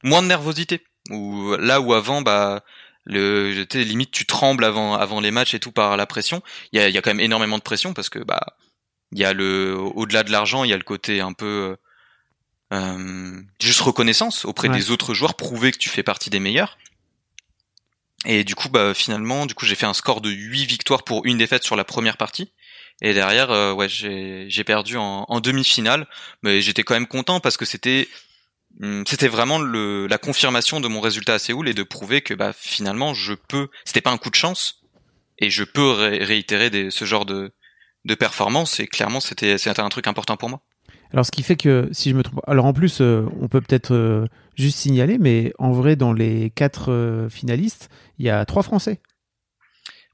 moins 0.05 0.23
de 0.23 0.29
nervosité. 0.29 0.83
Où 1.11 1.57
là 1.59 1.81
où 1.81 1.93
avant, 1.95 2.23
bah 2.23 2.63
le 3.05 3.51
limite 3.75 4.11
tu 4.11 4.27
trembles 4.27 4.65
avant 4.65 4.95
avant 4.95 5.21
les 5.21 5.31
matchs 5.31 5.55
et 5.55 5.61
tout 5.61 5.73
par 5.73 5.97
la 5.97 6.07
pression. 6.07 6.43
Il 6.73 6.81
y 6.81 6.83
a 6.83 6.89
y 6.89 6.99
a 6.99 7.03
quand 7.03 7.11
même 7.11 7.21
énormément 7.21 7.59
de 7.59 7.63
pression 7.63 7.95
parce 7.95 8.09
que 8.09 8.19
bah 8.19 8.57
il 9.13 9.19
y 9.19 9.25
a 9.25 9.33
le 9.33 9.77
au-delà 9.77 10.23
de 10.23 10.31
l'argent, 10.31 10.65
il 10.65 10.71
y 10.71 10.73
a 10.75 10.77
le 10.77 10.83
côté 10.85 11.21
un 11.21 11.33
peu 11.33 11.77
euh, 12.73 12.77
euh, 12.77 13.41
juste 13.61 13.81
reconnaissance 13.81 14.45
auprès 14.45 14.69
Ouais. 14.69 14.77
des 14.77 14.91
autres 14.91 15.15
joueurs, 15.15 15.35
prouver 15.35 15.73
que 15.73 15.79
tu 15.79 15.89
fais 15.89 16.03
partie 16.05 16.31
des 16.31 16.41
meilleurs. 16.41 16.79
Et 18.27 18.45
du 18.45 18.55
coup, 18.55 18.69
bah 18.69 18.93
finalement, 18.95 19.47
du 19.47 19.55
coup, 19.55 19.65
j'ai 19.65 19.75
fait 19.75 19.87
un 19.87 19.95
score 19.95 20.21
de 20.21 20.31
8 20.31 20.67
victoires 20.67 21.05
pour 21.05 21.25
une 21.25 21.39
défaite 21.39 21.65
sur 21.65 21.75
la 21.75 21.85
première 21.85 22.19
partie. 22.19 22.53
Et 23.01 23.15
derrière, 23.15 23.51
euh, 23.51 23.73
ouais, 23.73 23.89
j'ai 23.89 24.45
j'ai 24.51 24.63
perdu 24.63 24.99
en, 24.99 25.25
en 25.27 25.41
demi-finale, 25.41 26.07
mais 26.43 26.61
j'étais 26.61 26.83
quand 26.83 26.93
même 26.95 27.07
content 27.07 27.41
parce 27.41 27.57
que 27.57 27.65
c'était 27.65 28.09
c'était 29.07 29.29
vraiment 29.29 29.59
le, 29.59 30.07
la 30.07 30.19
confirmation 30.19 30.81
de 30.81 30.89
mon 30.89 31.01
résultat 31.01 31.35
à 31.35 31.39
Séoul 31.39 31.69
et 31.69 31.75
de 31.75 31.83
prouver 31.83 32.23
que 32.23 32.35
bah 32.35 32.53
finalement 32.57 33.15
je 33.15 33.35
peux. 33.35 33.69
C'était 33.85 34.01
pas 34.01 34.11
un 34.11 34.19
coup 34.19 34.31
de 34.31 34.35
chance 34.35 34.83
et 35.39 35.51
je 35.51 35.65
peux 35.65 35.91
ré- 35.91 36.25
réitérer 36.25 36.91
ce 36.91 37.05
genre 37.05 37.27
de 37.27 37.53
performance 38.19 38.81
et 38.81 38.87
clairement 38.87 39.21
c'était 39.21 39.57
un 39.79 39.89
truc 39.89 40.07
important 40.07 40.37
pour 40.37 40.49
moi. 40.49 40.63
Alors, 41.13 41.27
ce 41.27 41.33
qui 41.33 41.43
fait 41.43 41.57
que, 41.57 41.89
si 41.93 42.11
je 42.11 42.15
me 42.15 42.23
trompe, 42.23 42.41
alors 42.47 42.67
en 42.67 42.73
plus, 42.73 43.01
euh, 43.01 43.27
on 43.41 43.49
peut 43.49 43.61
peut-être 43.61 43.93
euh, 43.93 44.27
juste 44.57 44.79
signaler, 44.79 45.19
mais 45.19 45.53
en 45.59 45.73
vrai, 45.73 45.97
dans 45.97 46.13
les 46.13 46.51
quatre 46.51 46.93
euh, 46.93 47.29
finalistes, 47.29 47.89
il 48.19 48.27
y 48.27 48.31
a 48.31 48.45
trois 48.45 48.63
Français. 48.63 49.01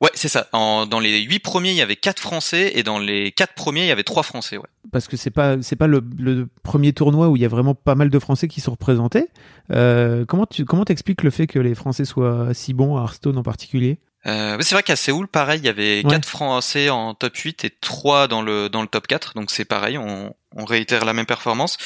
Ouais, 0.02 0.10
c'est 0.14 0.28
ça. 0.28 0.46
En, 0.52 0.84
dans 0.86 1.00
les 1.00 1.22
huit 1.22 1.38
premiers, 1.38 1.70
il 1.70 1.76
y 1.76 1.80
avait 1.82 1.96
quatre 1.96 2.20
Français 2.20 2.72
et 2.74 2.82
dans 2.82 2.98
les 2.98 3.32
quatre 3.32 3.54
premiers, 3.54 3.80
il 3.82 3.86
y 3.86 3.90
avait 3.90 4.02
trois 4.04 4.22
Français. 4.22 4.58
Ouais. 4.58 4.66
Parce 4.92 5.08
que 5.08 5.16
c'est 5.16 5.30
pas 5.30 5.56
c'est 5.62 5.76
pas 5.76 5.86
le, 5.86 6.02
le 6.18 6.48
premier 6.62 6.92
tournoi 6.92 7.28
où 7.28 7.36
il 7.36 7.40
y 7.42 7.46
a 7.46 7.48
vraiment 7.48 7.74
pas 7.74 7.94
mal 7.94 8.10
de 8.10 8.18
Français 8.18 8.46
qui 8.46 8.60
sont 8.60 8.72
représentés. 8.72 9.28
Euh, 9.72 10.24
comment 10.26 10.44
tu 10.46 10.64
comment 10.66 10.84
t'expliques 10.84 11.22
le 11.22 11.30
fait 11.30 11.46
que 11.46 11.58
les 11.58 11.74
Français 11.74 12.04
soient 12.04 12.52
si 12.52 12.74
bons 12.74 12.96
à 12.98 13.00
Hearthstone 13.02 13.38
en 13.38 13.42
particulier? 13.42 13.98
Euh, 14.26 14.58
c'est 14.60 14.74
vrai 14.74 14.82
qu'à 14.82 14.96
Séoul, 14.96 15.28
pareil, 15.28 15.60
il 15.60 15.66
y 15.66 15.68
avait 15.68 16.02
Ouais. 16.04 16.10
quatre 16.10 16.28
Français 16.28 16.90
en 16.90 17.14
top 17.14 17.34
8 17.36 17.64
et 17.64 17.70
trois 17.70 18.26
dans 18.28 18.42
le 18.42 18.68
dans 18.68 18.82
le 18.82 18.88
top 18.88 19.06
4. 19.06 19.32
Donc 19.34 19.50
c'est 19.50 19.64
pareil, 19.64 19.96
on, 19.98 20.34
on 20.54 20.64
réitère 20.66 21.04
la 21.06 21.14
même 21.14 21.26
performance. 21.26 21.78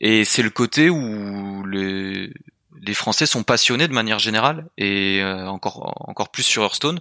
Et 0.00 0.24
c'est 0.24 0.42
le 0.42 0.50
côté 0.50 0.90
où 0.90 1.64
les 1.66 2.32
les 2.84 2.94
Français 2.94 3.26
sont 3.26 3.44
passionnés 3.44 3.86
de 3.86 3.92
manière 3.92 4.18
générale 4.18 4.66
et 4.78 5.20
euh, 5.22 5.46
encore 5.46 5.94
encore 6.08 6.30
plus 6.30 6.42
sur 6.42 6.62
Hearthstone. 6.64 6.98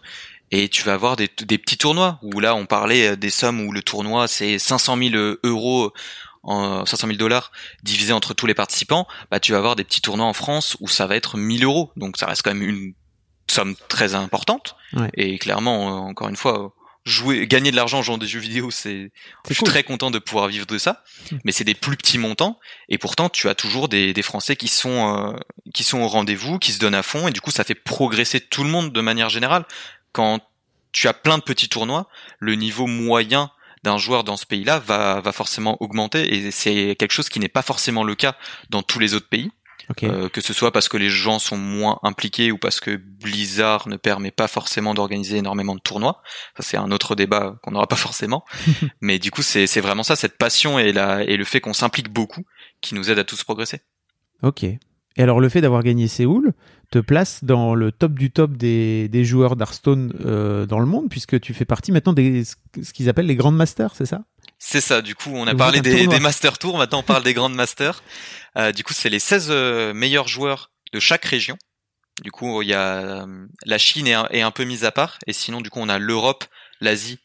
Et 0.52 0.70
tu 0.70 0.84
vas 0.84 0.94
avoir 0.94 1.16
des, 1.16 1.30
des 1.44 1.58
petits 1.58 1.78
tournois 1.78 2.20
où 2.22 2.40
là 2.40 2.56
on 2.56 2.66
parlait 2.66 3.16
des 3.16 3.30
sommes 3.30 3.62
où 3.62 3.72
le 3.72 3.82
tournoi 3.82 4.28
c'est 4.28 4.60
500 4.60 4.98
000 4.98 5.36
euros 5.44 5.94
en 6.44 6.86
500 6.86 7.08
000 7.08 7.18
dollars 7.18 7.52
divisé 7.84 8.14
entre 8.14 8.34
tous 8.34 8.48
les 8.48 8.54
participants. 8.54 9.08
Bah 9.30 9.40
tu 9.40 9.52
vas 9.52 9.60
avoir 9.60 9.76
des 9.76 9.84
petits 9.84 10.02
tournois 10.02 10.26
en 10.26 10.34
France 10.34 10.76
où 10.80 10.88
ça 10.88 11.08
va 11.08 11.16
être 11.16 11.38
1000 11.38 11.64
euros. 11.64 11.92
Donc 11.96 12.18
ça 12.18 12.26
reste 12.26 12.42
quand 12.42 12.54
même 12.54 12.64
une 12.64 12.94
somme 13.50 13.76
très 13.88 14.16
importante. 14.16 14.76
Ouais. 14.94 15.10
Et 15.16 15.38
clairement, 15.38 15.88
euh, 15.88 16.10
encore 16.10 16.30
une 16.30 16.36
fois, 16.36 16.66
euh, 16.66 16.70
jouer, 17.06 17.48
gagner 17.48 17.72
de 17.72 17.76
l'argent 17.76 18.00
en 18.00 18.02
jouant 18.02 18.18
des 18.18 18.28
jeux 18.28 18.40
vidéo, 18.40 18.72
c'est, 18.72 19.12
je 19.48 19.54
suis 19.54 19.64
cool. 19.64 19.68
très 19.68 19.84
content 19.84 20.12
de 20.12 20.20
pouvoir 20.20 20.48
vivre 20.48 20.66
de 20.66 20.78
ça. 20.78 21.04
Hmm. 21.32 21.38
Mais 21.44 21.52
c'est 21.52 21.64
des 21.64 21.76
plus 21.76 21.98
petits 21.98 22.18
montants. 22.18 22.60
Et 22.90 22.98
pourtant, 22.98 23.30
tu 23.30 23.50
as 23.50 23.56
toujours 23.56 23.90
des, 23.90 24.14
des 24.14 24.22
Français 24.22 24.56
qui 24.56 24.68
sont, 24.68 25.18
euh, 25.18 25.34
qui 25.74 25.84
sont 25.84 26.00
au 26.00 26.08
rendez-vous, 26.08 26.60
qui 26.60 26.72
se 26.72 26.80
donnent 26.80 26.96
à 26.96 27.04
fond. 27.04 27.28
Et 27.28 27.32
du 27.32 27.42
coup, 27.42 27.52
ça 27.52 27.64
fait 27.64 27.76
progresser 27.76 28.40
tout 28.40 28.64
le 28.64 28.70
monde 28.70 28.92
de 28.94 29.02
manière 29.02 29.30
générale. 29.30 29.66
Quand 30.12 30.40
tu 30.92 31.08
as 31.08 31.14
plein 31.14 31.38
de 31.38 31.44
petits 31.44 31.70
tournois, 31.70 32.08
le 32.40 32.56
niveau 32.56 32.88
moyen 32.88 33.52
d'un 33.84 33.98
joueur 33.98 34.24
dans 34.24 34.38
ce 34.38 34.46
pays-là 34.46 34.80
va, 34.80 35.22
va 35.22 35.32
forcément 35.32 35.82
augmenter. 35.82 36.34
Et 36.34 36.52
c'est 36.52 36.96
quelque 36.98 37.14
chose 37.14 37.30
qui 37.30 37.40
n'est 37.40 37.48
pas 37.48 37.62
forcément 37.62 38.04
le 38.04 38.16
cas 38.16 38.36
dans 38.70 38.84
tous 38.84 39.00
les 39.00 39.14
autres 39.14 39.30
pays. 39.30 39.52
Euh, 40.04 40.30
que 40.30 40.42
ce 40.42 40.54
soit 40.54 40.72
parce 40.72 40.90
que 40.90 40.98
les 40.98 41.10
gens 41.10 41.40
sont 41.40 41.58
moins 41.58 42.00
impliqués 42.04 42.52
ou 42.52 42.58
parce 42.58 42.80
que 42.80 42.96
Blizzard 42.96 43.88
ne 43.88 43.98
permet 43.98 44.32
pas 44.32 44.48
forcément 44.48 44.94
d'organiser 44.94 45.38
énormément 45.38 45.76
de 45.76 45.80
tournois. 45.80 46.22
Ça 46.56 46.64
c'est 46.64 46.78
un 46.78 46.92
autre 46.92 47.16
débat 47.16 47.58
qu'on 47.62 47.72
n'aura 47.72 47.88
pas 47.88 47.96
forcément. 47.96 48.46
Mais 49.02 49.20
du 49.20 49.32
coup 49.32 49.42
c'est 49.42 49.68
c'est 49.68 49.82
vraiment 49.82 50.04
ça, 50.04 50.16
cette 50.16 50.38
passion 50.38 50.80
et 50.80 50.94
la 50.94 51.24
et 51.24 51.38
le 51.38 51.46
fait 51.46 51.60
qu'on 51.60 51.74
s'implique 51.74 52.10
beaucoup 52.10 52.44
qui 52.82 52.96
nous 52.96 53.10
aide 53.12 53.20
à 53.20 53.24
tous 53.24 53.44
progresser. 53.44 53.82
Ok. 54.44 54.64
Et 54.64 54.80
alors 55.18 55.40
le 55.40 55.50
fait 55.50 55.62
d'avoir 55.62 55.84
gagné 55.84 56.08
Séoul 56.08 56.54
te 56.92 57.00
place 57.00 57.44
dans 57.44 57.74
le 57.74 57.92
top 57.92 58.14
du 58.14 58.30
top 58.32 58.52
des, 58.58 59.08
des 59.08 59.26
joueurs 59.26 59.56
d'Hearthstone 59.56 60.14
euh, 60.26 60.66
dans 60.66 60.80
le 60.80 60.86
monde 60.86 61.10
puisque 61.10 61.40
tu 61.40 61.54
fais 61.54 61.66
partie 61.66 61.92
maintenant 61.92 62.14
des 62.14 62.44
ce 62.46 62.94
qu'ils 62.94 63.10
appellent 63.10 63.26
les 63.26 63.36
Grand 63.36 63.52
Masters, 63.52 63.96
c'est 63.96 64.06
ça? 64.06 64.24
C'est 64.60 64.82
ça, 64.82 65.02
du 65.02 65.16
coup 65.16 65.32
on 65.34 65.48
a 65.48 65.56
parlé 65.56 65.82
des, 65.82 66.06
des 66.08 66.20
Master 66.20 66.60
Tours, 66.60 66.78
maintenant 66.78 67.00
on 67.00 67.04
parle 67.04 67.24
des 67.24 67.34
Grandes 67.34 67.56
Masters. 67.56 68.04
Euh, 68.58 68.74
du 68.74 68.84
coup 68.84 68.92
c'est 68.92 69.08
les 69.08 69.20
16 69.20 69.48
euh, 69.50 69.94
meilleurs 69.94 70.28
joueurs 70.28 70.72
de 70.92 71.00
chaque 71.00 71.24
région. 71.24 71.58
Du 72.22 72.32
coup 72.32 72.62
il 72.62 72.68
y 72.68 72.74
a 72.74 73.26
la 73.66 73.78
Chine 73.78 74.08
est 74.08 74.14
un, 74.14 74.28
est 74.30 74.42
un 74.42 74.52
peu 74.52 74.66
mise 74.66 74.84
à 74.84 74.92
part 74.92 75.20
et 75.26 75.32
sinon 75.32 75.62
du 75.62 75.70
coup 75.70 75.80
on 75.80 75.88
a 75.88 75.98
l'Europe, 76.00 76.44
l'Asie 76.82 77.20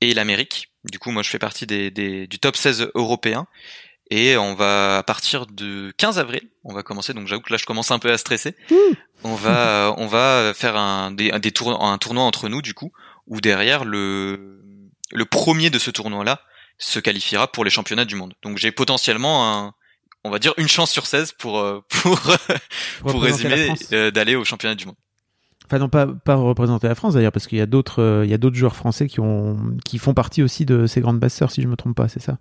et 0.00 0.14
l'Amérique. 0.14 0.72
Du 0.90 0.98
coup, 0.98 1.10
moi, 1.10 1.22
je 1.22 1.30
fais 1.30 1.38
partie 1.38 1.66
des, 1.66 1.90
des- 1.90 2.26
du 2.26 2.38
top 2.38 2.56
16 2.56 2.90
européen. 2.94 3.46
Et 4.10 4.36
on 4.36 4.54
va, 4.54 4.98
à 4.98 5.02
partir 5.02 5.46
de 5.46 5.92
15 5.96 6.18
avril, 6.18 6.42
on 6.62 6.74
va 6.74 6.82
commencer, 6.82 7.14
donc 7.14 7.26
j'avoue 7.26 7.40
que 7.42 7.52
là, 7.52 7.56
je 7.56 7.64
commence 7.64 7.90
un 7.90 7.98
peu 7.98 8.12
à 8.12 8.18
stresser. 8.18 8.54
On 9.24 9.34
va, 9.34 9.94
on 9.96 10.06
va 10.06 10.52
faire 10.54 10.76
un, 10.76 11.10
des, 11.10 11.30
un, 11.30 11.38
des 11.38 11.52
tour- 11.52 11.82
un 11.82 11.96
tournoi 11.98 12.22
entre 12.24 12.48
nous, 12.50 12.60
du 12.60 12.74
coup, 12.74 12.92
où 13.26 13.40
derrière, 13.40 13.84
le, 13.86 14.60
le 15.12 15.24
premier 15.24 15.70
de 15.70 15.78
ce 15.78 15.90
tournoi-là 15.90 16.40
se 16.76 16.98
qualifiera 16.98 17.50
pour 17.50 17.64
les 17.64 17.70
championnats 17.70 18.04
du 18.04 18.14
monde. 18.16 18.34
Donc 18.42 18.58
j'ai 18.58 18.72
potentiellement 18.72 19.50
un, 19.66 19.74
on 20.24 20.30
va 20.30 20.38
dire 20.38 20.52
une 20.58 20.68
chance 20.68 20.90
sur 20.90 21.06
16 21.06 21.32
pour, 21.38 21.58
euh, 21.60 21.80
pour, 22.02 22.20
pour 22.20 23.12
représenter 23.14 23.48
la 23.48 23.56
résumer, 23.56 23.68
euh, 23.94 24.10
d'aller 24.10 24.34
au 24.36 24.44
championnat 24.44 24.74
du 24.74 24.84
monde. 24.86 24.96
Enfin 25.66 25.78
non, 25.78 25.88
pas, 25.88 26.06
pas 26.06 26.34
représenter 26.34 26.88
la 26.88 26.94
France 26.94 27.14
d'ailleurs, 27.14 27.32
parce 27.32 27.46
qu'il 27.46 27.56
y 27.56 27.62
a 27.62 27.66
d'autres 27.66 28.02
euh, 28.02 28.24
il 28.26 28.30
y 28.30 28.34
a 28.34 28.38
d'autres 28.38 28.56
joueurs 28.56 28.76
français 28.76 29.06
qui 29.08 29.20
ont 29.20 29.56
qui 29.86 29.96
font 29.98 30.12
partie 30.12 30.42
aussi 30.42 30.66
de 30.66 30.86
ces 30.86 31.00
grandes 31.00 31.20
masters, 31.20 31.50
si 31.50 31.62
je 31.62 31.68
me 31.68 31.76
trompe 31.76 31.96
pas, 31.96 32.08
c'est 32.08 32.20
ça? 32.20 32.36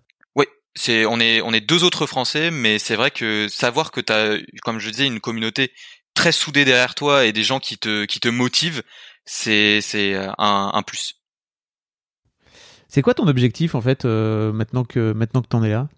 C'est 0.76 1.06
on 1.06 1.20
est 1.20 1.42
on 1.42 1.54
est 1.54 1.62
deux 1.62 1.84
autres 1.84 2.06
français 2.06 2.52
mais 2.52 2.80
c'est 2.80 2.96
vrai 2.96 3.12
que 3.12 3.48
savoir 3.48 3.92
que 3.92 4.02
tu 4.02 4.12
as 4.12 4.38
comme 4.64 4.80
je 4.80 4.90
disais 4.90 5.08
une 5.08 5.20
communauté 5.20 5.72
très 6.14 6.32
soudée 6.32 6.66
derrière 6.66 6.96
toi 6.96 7.26
et 7.26 7.32
des 7.32 7.44
gens 7.44 7.60
qui 7.60 7.78
te 7.78 8.06
qui 8.06 8.20
te 8.20 8.28
motivent 8.30 8.84
c'est 9.26 9.82
c'est 9.82 10.14
euh, 10.14 10.32
un, 10.38 10.72
un 10.74 10.84
plus. 10.84 11.16
C'est 12.88 13.02
quoi 13.02 13.14
ton 13.14 13.28
objectif 13.28 13.76
en 13.76 13.82
fait 13.82 14.06
euh, 14.06 14.52
maintenant 14.52 14.84
que 14.84 15.14
maintenant 15.14 15.42
que 15.42 15.48
t'en 15.48 15.64
es 15.64 15.70
là? 15.70 15.90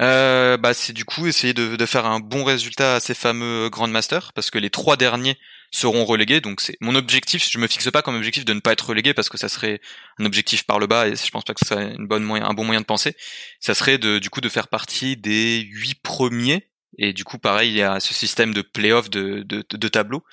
Euh, 0.00 0.56
bah 0.56 0.72
c'est 0.72 0.92
du 0.92 1.04
coup 1.04 1.26
essayer 1.26 1.52
de, 1.52 1.76
de 1.76 1.86
faire 1.86 2.06
un 2.06 2.20
bon 2.20 2.44
résultat 2.44 2.96
à 2.96 3.00
ces 3.00 3.14
fameux 3.14 3.68
Grand 3.70 3.88
Masters 3.88 4.32
parce 4.32 4.50
que 4.50 4.58
les 4.58 4.70
trois 4.70 4.96
derniers 4.96 5.36
seront 5.70 6.04
relégués. 6.04 6.40
Donc 6.40 6.60
c'est 6.60 6.76
mon 6.80 6.94
objectif 6.94 7.48
je 7.50 7.58
me 7.58 7.66
fixe 7.66 7.90
pas 7.90 8.02
comme 8.02 8.16
objectif 8.16 8.44
de 8.44 8.52
ne 8.52 8.60
pas 8.60 8.72
être 8.72 8.88
relégué 8.88 9.14
parce 9.14 9.28
que 9.28 9.38
ça 9.38 9.48
serait 9.48 9.80
un 10.18 10.24
objectif 10.24 10.64
par 10.64 10.78
le 10.78 10.86
bas 10.86 11.08
et 11.08 11.16
je 11.16 11.30
pense 11.30 11.44
pas 11.44 11.54
que 11.54 11.60
ce 11.60 11.68
serait 11.68 11.94
une 11.94 12.06
bonne 12.06 12.24
moyen 12.24 12.44
un 12.44 12.54
bon 12.54 12.64
moyen 12.64 12.80
de 12.80 12.86
penser. 12.86 13.14
Ça 13.60 13.74
serait 13.74 13.98
de 13.98 14.18
du 14.18 14.30
coup 14.30 14.40
de 14.40 14.48
faire 14.48 14.68
partie 14.68 15.16
des 15.16 15.60
huit 15.60 16.00
premiers. 16.02 16.66
Et 16.98 17.12
du 17.12 17.24
coup 17.24 17.38
pareil 17.38 17.70
il 17.70 17.76
y 17.76 17.82
a 17.82 18.00
ce 18.00 18.12
système 18.12 18.52
de 18.52 18.62
play-off 18.62 19.10
de, 19.10 19.42
de, 19.44 19.64
de 19.70 19.88
tableau 19.88 20.24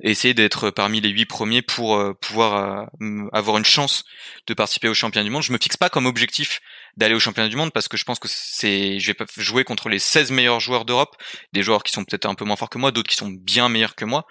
et 0.00 0.10
essayer 0.10 0.34
d'être 0.34 0.70
parmi 0.70 1.00
les 1.00 1.08
huit 1.08 1.26
premiers 1.26 1.62
pour 1.62 1.96
euh, 1.96 2.12
pouvoir 2.14 2.90
euh, 3.00 3.28
avoir 3.32 3.56
une 3.56 3.64
chance 3.64 4.04
de 4.46 4.54
participer 4.54 4.88
au 4.88 4.94
championnat 4.94 5.24
du 5.24 5.30
monde. 5.30 5.42
Je 5.42 5.52
me 5.52 5.58
fixe 5.58 5.76
pas 5.76 5.88
comme 5.88 6.06
objectif 6.06 6.60
d'aller 6.96 7.14
au 7.14 7.20
championnat 7.20 7.48
du 7.48 7.56
monde 7.56 7.72
parce 7.72 7.88
que 7.88 7.96
je 7.96 8.04
pense 8.04 8.18
que 8.18 8.28
c'est 8.30 8.98
je 8.98 9.12
vais 9.12 9.26
jouer 9.36 9.64
contre 9.64 9.88
les 9.88 9.98
16 9.98 10.32
meilleurs 10.32 10.60
joueurs 10.60 10.84
d'Europe 10.84 11.16
des 11.52 11.62
joueurs 11.62 11.82
qui 11.82 11.92
sont 11.92 12.04
peut-être 12.04 12.26
un 12.26 12.34
peu 12.34 12.44
moins 12.44 12.56
forts 12.56 12.70
que 12.70 12.78
moi 12.78 12.90
d'autres 12.90 13.10
qui 13.10 13.16
sont 13.16 13.30
bien 13.30 13.68
meilleurs 13.68 13.94
que 13.94 14.04
moi 14.04 14.26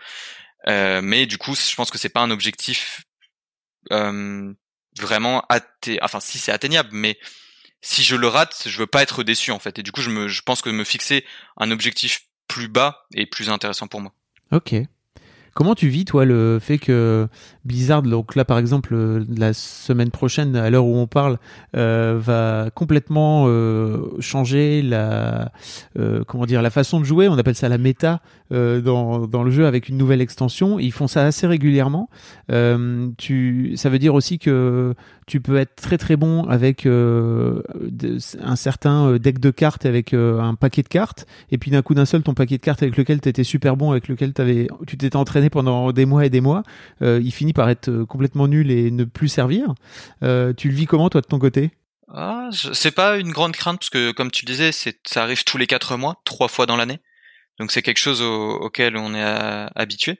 euh, 0.68 1.02
mais 1.02 1.26
du 1.26 1.38
coup 1.38 1.56
je 1.56 1.76
pense 1.76 1.92
que 1.92 1.98
c'est 1.98 2.10
pas 2.10 2.22
un 2.22 2.32
objectif 2.32 3.04
euh, 3.92 4.54
vraiment 5.00 5.44
atte- 5.50 5.98
enfin 6.02 6.20
si 6.20 6.38
c'est 6.38 6.52
atteignable 6.52 6.90
mais 6.92 7.18
si 7.82 8.04
je 8.04 8.16
le 8.16 8.28
rate, 8.28 8.64
je 8.66 8.80
veux 8.80 8.88
pas 8.88 9.04
être 9.04 9.24
déçu 9.24 9.52
en 9.52 9.60
fait. 9.60 9.78
Et 9.78 9.84
du 9.84 9.92
coup, 9.92 10.02
je 10.02 10.10
me, 10.10 10.28
je 10.28 10.42
pense 10.42 10.64
que 10.64 10.72
me 10.72 10.84
fixer 10.84 11.24
un 11.58 11.70
objectif 11.70 12.22
plus 12.48 12.68
bas 12.68 13.06
est 13.14 13.28
plus 13.28 13.52
intéressant 13.52 13.88
pour 13.88 14.02
moi. 14.02 14.12
Ok. 14.52 14.74
Comment 15.56 15.74
tu 15.74 15.88
vis, 15.88 16.04
toi, 16.04 16.26
le 16.26 16.60
fait 16.60 16.78
que 16.78 17.30
Blizzard, 17.64 18.02
donc 18.02 18.36
là, 18.36 18.44
par 18.44 18.60
exemple, 18.60 18.94
euh, 18.94 19.24
la 19.38 19.54
semaine 19.54 20.12
prochaine, 20.12 20.54
à 20.58 20.70
l'heure 20.70 20.86
où 20.86 20.98
on 20.98 21.08
parle, 21.08 21.40
euh, 21.78 22.20
va 22.20 22.70
complètement 22.76 23.46
euh, 23.48 24.00
changer 24.20 24.82
la, 24.82 25.54
comment 26.28 26.46
dire, 26.46 26.62
la 26.62 26.70
façon 26.72 27.00
de 27.00 27.06
jouer? 27.06 27.30
On 27.30 27.38
appelle 27.38 27.56
ça 27.56 27.70
la 27.70 27.78
méta 27.78 28.20
dans, 28.52 29.28
dans 29.28 29.44
le 29.44 29.50
jeu 29.50 29.66
avec 29.66 29.88
une 29.88 29.98
nouvelle 29.98 30.20
extension. 30.20 30.78
Ils 30.78 30.92
font 30.92 31.08
ça 31.08 31.24
assez 31.26 31.48
régulièrement. 31.48 32.10
tu, 33.18 33.78
ça 33.78 33.90
veut 33.90 34.00
dire 34.00 34.14
aussi 34.14 34.40
que 34.40 34.94
tu 35.28 35.42
peux 35.42 35.58
être 35.58 35.76
très 35.76 35.98
très 35.98 36.16
bon 36.16 36.44
avec 36.44 36.86
un 36.86 38.56
certain 38.56 39.18
deck 39.18 39.40
de 39.40 39.52
cartes, 39.52 39.86
avec 39.86 40.14
un 40.14 40.56
paquet 40.56 40.84
de 40.84 40.88
cartes, 40.88 41.26
et 41.52 41.58
puis 41.58 41.72
d'un 41.72 41.82
coup 41.82 41.94
d'un 41.94 42.06
seul, 42.06 42.22
ton 42.24 42.34
paquet 42.34 42.58
de 42.58 42.62
cartes 42.62 42.84
avec 42.84 42.98
lequel 42.98 43.22
tu 43.22 43.30
étais 43.30 43.44
super 43.44 43.76
bon, 43.76 43.92
avec 43.92 44.08
lequel 44.08 44.34
avais, 44.38 44.68
tu 44.88 44.98
t'étais 44.98 45.16
entraîné 45.16 45.50
pendant 45.50 45.92
des 45.92 46.06
mois 46.06 46.26
et 46.26 46.30
des 46.30 46.42
mois, 46.42 46.64
euh, 47.02 47.20
il 47.24 47.32
finit 47.32 47.54
par 47.54 47.70
être 47.70 47.90
euh, 47.90 48.06
complètement 48.06 48.48
nul 48.48 48.72
et 48.72 48.92
ne 48.92 49.04
plus 49.04 49.30
servir. 49.30 49.74
Euh, 50.24 50.54
tu 50.54 50.70
le 50.70 50.76
vis 50.76 50.86
comment 50.86 51.10
toi 51.10 51.22
de 51.22 51.28
ton 51.28 51.40
côté? 51.40 51.72
Ah, 52.08 52.50
C'est 52.52 52.94
pas 52.94 53.18
une 53.18 53.32
grande 53.32 53.54
crainte 53.54 53.80
parce 53.80 53.90
que 53.90 54.12
comme 54.12 54.32
tu 54.32 54.46
le 54.46 54.52
disais, 54.52 54.72
c'est 54.72 55.00
ça 55.06 55.24
arrive 55.24 55.44
tous 55.44 55.58
les 55.58 55.68
quatre 55.68 55.98
mois, 55.98 56.22
trois 56.24 56.48
fois 56.48 56.66
dans 56.66 56.78
l'année. 56.78 57.00
Donc 57.60 57.72
c'est 57.72 57.82
quelque 57.82 58.00
chose 58.00 58.22
auquel 58.22 58.98
on 58.98 59.16
est 59.16 59.68
habitué. 59.76 60.20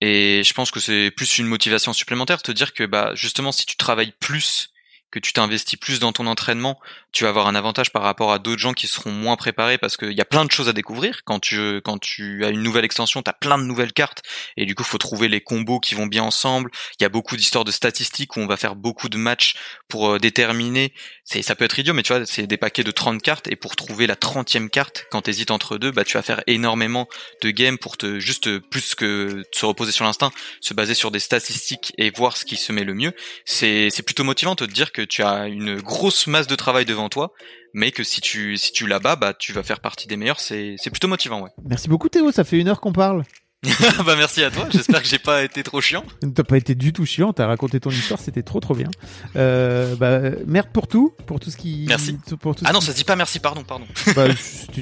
Et 0.00 0.42
je 0.44 0.54
pense 0.54 0.70
que 0.70 0.80
c'est 0.80 1.10
plus 1.10 1.38
une 1.38 1.46
motivation 1.46 1.92
supplémentaire 1.92 2.42
te 2.42 2.52
dire 2.52 2.74
que 2.74 2.84
bah 2.84 3.12
justement 3.14 3.52
si 3.52 3.64
tu 3.66 3.76
travailles 3.76 4.12
plus 4.20 4.70
que 5.14 5.20
tu 5.20 5.32
t'investis 5.32 5.78
plus 5.78 6.00
dans 6.00 6.12
ton 6.12 6.26
entraînement, 6.26 6.80
tu 7.12 7.22
vas 7.22 7.30
avoir 7.30 7.46
un 7.46 7.54
avantage 7.54 7.92
par 7.92 8.02
rapport 8.02 8.32
à 8.32 8.40
d'autres 8.40 8.60
gens 8.60 8.72
qui 8.72 8.88
seront 8.88 9.12
moins 9.12 9.36
préparés 9.36 9.78
parce 9.78 9.96
qu'il 9.96 10.10
y 10.10 10.20
a 10.20 10.24
plein 10.24 10.44
de 10.44 10.50
choses 10.50 10.68
à 10.68 10.72
découvrir. 10.72 11.20
Quand 11.24 11.38
tu 11.38 11.80
quand 11.84 11.98
tu 11.98 12.44
as 12.44 12.48
une 12.48 12.64
nouvelle 12.64 12.84
extension, 12.84 13.22
tu 13.22 13.30
as 13.30 13.32
plein 13.32 13.56
de 13.56 13.62
nouvelles 13.62 13.92
cartes 13.92 14.22
et 14.56 14.66
du 14.66 14.74
coup 14.74 14.82
faut 14.82 14.98
trouver 14.98 15.28
les 15.28 15.40
combos 15.40 15.78
qui 15.78 15.94
vont 15.94 16.06
bien 16.06 16.24
ensemble. 16.24 16.72
Il 16.98 17.04
y 17.04 17.06
a 17.06 17.08
beaucoup 17.08 17.36
d'histoires 17.36 17.64
de 17.64 17.70
statistiques 17.70 18.36
où 18.36 18.40
on 18.40 18.48
va 18.48 18.56
faire 18.56 18.74
beaucoup 18.74 19.08
de 19.08 19.16
matchs 19.16 19.54
pour 19.86 20.10
euh, 20.10 20.18
déterminer. 20.18 20.92
C'est 21.24 21.40
ça 21.40 21.54
peut 21.54 21.64
être 21.64 21.78
idiot, 21.78 21.94
mais 21.94 22.02
tu 22.02 22.12
vois 22.12 22.26
c'est 22.26 22.46
des 22.46 22.58
paquets 22.58 22.84
de 22.84 22.90
30 22.90 23.22
cartes 23.22 23.48
et 23.48 23.56
pour 23.56 23.76
trouver 23.76 24.06
la 24.06 24.14
30e 24.14 24.68
carte, 24.68 25.06
quand 25.10 25.22
tu 25.22 25.30
hésites 25.30 25.50
entre 25.50 25.78
deux, 25.78 25.90
bah 25.90 26.04
tu 26.04 26.18
vas 26.18 26.22
faire 26.22 26.42
énormément 26.46 27.08
de 27.40 27.50
games 27.50 27.78
pour 27.78 27.96
te 27.96 28.18
juste 28.18 28.58
plus 28.58 28.94
que 28.94 29.42
se 29.50 29.64
reposer 29.64 29.90
sur 29.90 30.04
l'instinct, 30.04 30.30
se 30.60 30.74
baser 30.74 30.92
sur 30.92 31.10
des 31.10 31.20
statistiques 31.20 31.94
et 31.96 32.10
voir 32.10 32.36
ce 32.36 32.44
qui 32.44 32.56
se 32.56 32.72
met 32.72 32.84
le 32.84 32.92
mieux. 32.92 33.12
C'est 33.46 33.88
c'est 33.88 34.02
plutôt 34.02 34.22
motivant 34.22 34.54
de 34.54 34.66
te 34.66 34.70
dire 34.70 34.92
que 34.92 35.00
tu 35.00 35.22
as 35.22 35.48
une 35.48 35.80
grosse 35.80 36.26
masse 36.26 36.46
de 36.46 36.56
travail 36.56 36.84
devant 36.84 37.08
toi, 37.08 37.32
mais 37.72 37.90
que 37.90 38.04
si 38.04 38.20
tu 38.20 38.58
si 38.58 38.72
tu 38.72 38.86
la 38.86 38.98
bats, 38.98 39.16
bah 39.16 39.32
tu 39.32 39.52
vas 39.52 39.62
faire 39.62 39.80
partie 39.80 40.06
des 40.06 40.18
meilleurs. 40.18 40.40
C'est 40.40 40.74
c'est 40.76 40.90
plutôt 40.90 41.08
motivant, 41.08 41.40
ouais. 41.40 41.50
Merci 41.64 41.88
beaucoup 41.88 42.10
Théo, 42.10 42.32
ça 42.32 42.44
fait 42.44 42.58
une 42.58 42.68
heure 42.68 42.82
qu'on 42.82 42.92
parle. 42.92 43.24
bah 44.06 44.14
merci 44.16 44.44
à 44.44 44.50
toi. 44.50 44.66
J'espère 44.70 45.02
que 45.02 45.08
j'ai 45.08 45.18
pas 45.18 45.42
été 45.42 45.62
trop 45.62 45.80
chiant. 45.80 46.04
T'as 46.34 46.42
pas 46.42 46.56
été 46.56 46.74
du 46.74 46.92
tout 46.92 47.06
chiant. 47.06 47.32
T'as 47.32 47.46
raconté 47.46 47.80
ton 47.80 47.90
histoire. 47.90 48.20
C'était 48.20 48.42
trop 48.42 48.60
trop 48.60 48.74
bien. 48.74 48.90
Euh, 49.36 49.96
bah 49.96 50.20
merde 50.46 50.68
pour 50.72 50.86
tout, 50.86 51.12
pour 51.26 51.40
tout 51.40 51.50
ce 51.50 51.56
qui. 51.56 51.84
Merci. 51.88 52.18
Pour 52.40 52.54
tout 52.54 52.64
ah 52.66 52.72
non, 52.72 52.80
ça 52.80 52.92
se 52.92 52.96
dit 52.96 53.04
pas 53.04 53.16
merci. 53.16 53.38
Pardon, 53.38 53.62
pardon. 53.62 53.86
bah, 54.16 54.26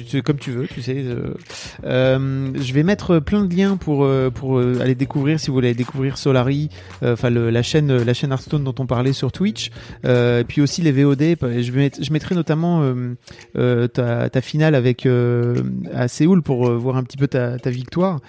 tu, 0.07 0.21
comme 0.21 0.37
tu 0.37 0.51
veux. 0.51 0.67
Tu 0.67 0.81
sais. 0.81 0.95
Euh, 0.97 1.33
euh, 1.85 2.51
je 2.55 2.73
vais 2.73 2.83
mettre 2.83 3.19
plein 3.19 3.43
de 3.43 3.55
liens 3.55 3.77
pour 3.77 4.03
euh, 4.03 4.29
pour 4.29 4.59
aller 4.59 4.95
découvrir 4.95 5.39
si 5.39 5.47
vous 5.47 5.53
voulez 5.53 5.73
découvrir 5.73 6.17
Solari. 6.17 6.69
Enfin 7.03 7.29
la 7.29 7.63
chaîne 7.63 7.95
la 7.95 8.13
chaîne 8.13 8.31
Hearthstone 8.31 8.63
dont 8.63 8.75
on 8.79 8.85
parlait 8.85 9.13
sur 9.13 9.31
Twitch. 9.31 9.71
et 10.03 10.43
puis 10.47 10.61
aussi 10.61 10.81
les 10.81 10.91
VOD. 10.91 11.37
Je 11.41 11.71
vais 11.71 11.91
je 11.99 12.11
mettrai 12.11 12.35
notamment 12.35 12.93
ta, 13.53 14.29
ta 14.29 14.41
finale 14.41 14.75
avec 14.75 15.07
à 15.93 16.07
Séoul 16.07 16.41
pour 16.41 16.71
voir 16.71 16.97
un 16.97 17.03
petit 17.03 17.17
peu 17.17 17.27
ta, 17.27 17.57
ta 17.59 17.69
victoire 17.69 18.19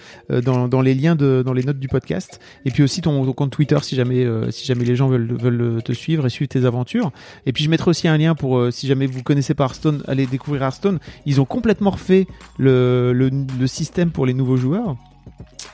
dans, 0.45 0.81
les 0.81 0.93
liens 0.93 1.15
de, 1.15 1.43
dans 1.45 1.53
les 1.53 1.63
notes 1.63 1.79
du 1.79 1.87
podcast. 1.87 2.39
Et 2.65 2.71
puis 2.71 2.83
aussi 2.83 3.01
ton, 3.01 3.31
compte 3.33 3.51
Twitter 3.51 3.77
si 3.81 3.95
jamais, 3.95 4.23
euh, 4.23 4.51
si 4.51 4.65
jamais 4.65 4.85
les 4.85 4.95
gens 4.95 5.09
veulent, 5.09 5.33
veulent 5.33 5.83
te 5.83 5.91
suivre 5.91 6.25
et 6.25 6.29
suivre 6.29 6.47
tes 6.47 6.65
aventures. 6.65 7.11
Et 7.45 7.51
puis 7.51 7.63
je 7.63 7.69
mettrai 7.69 7.89
aussi 7.89 8.07
un 8.07 8.17
lien 8.17 8.35
pour, 8.35 8.57
euh, 8.57 8.71
si 8.71 8.87
jamais 8.87 9.07
vous 9.07 9.23
connaissez 9.23 9.53
pas 9.53 9.65
Hearthstone, 9.65 10.03
allez 10.07 10.25
découvrir 10.25 10.63
Hearthstone. 10.63 10.99
Ils 11.25 11.41
ont 11.41 11.45
complètement 11.45 11.91
refait 11.91 12.27
le, 12.57 13.11
le, 13.13 13.67
système 13.67 14.11
pour 14.11 14.25
les 14.25 14.33
nouveaux 14.33 14.57
joueurs. 14.57 14.95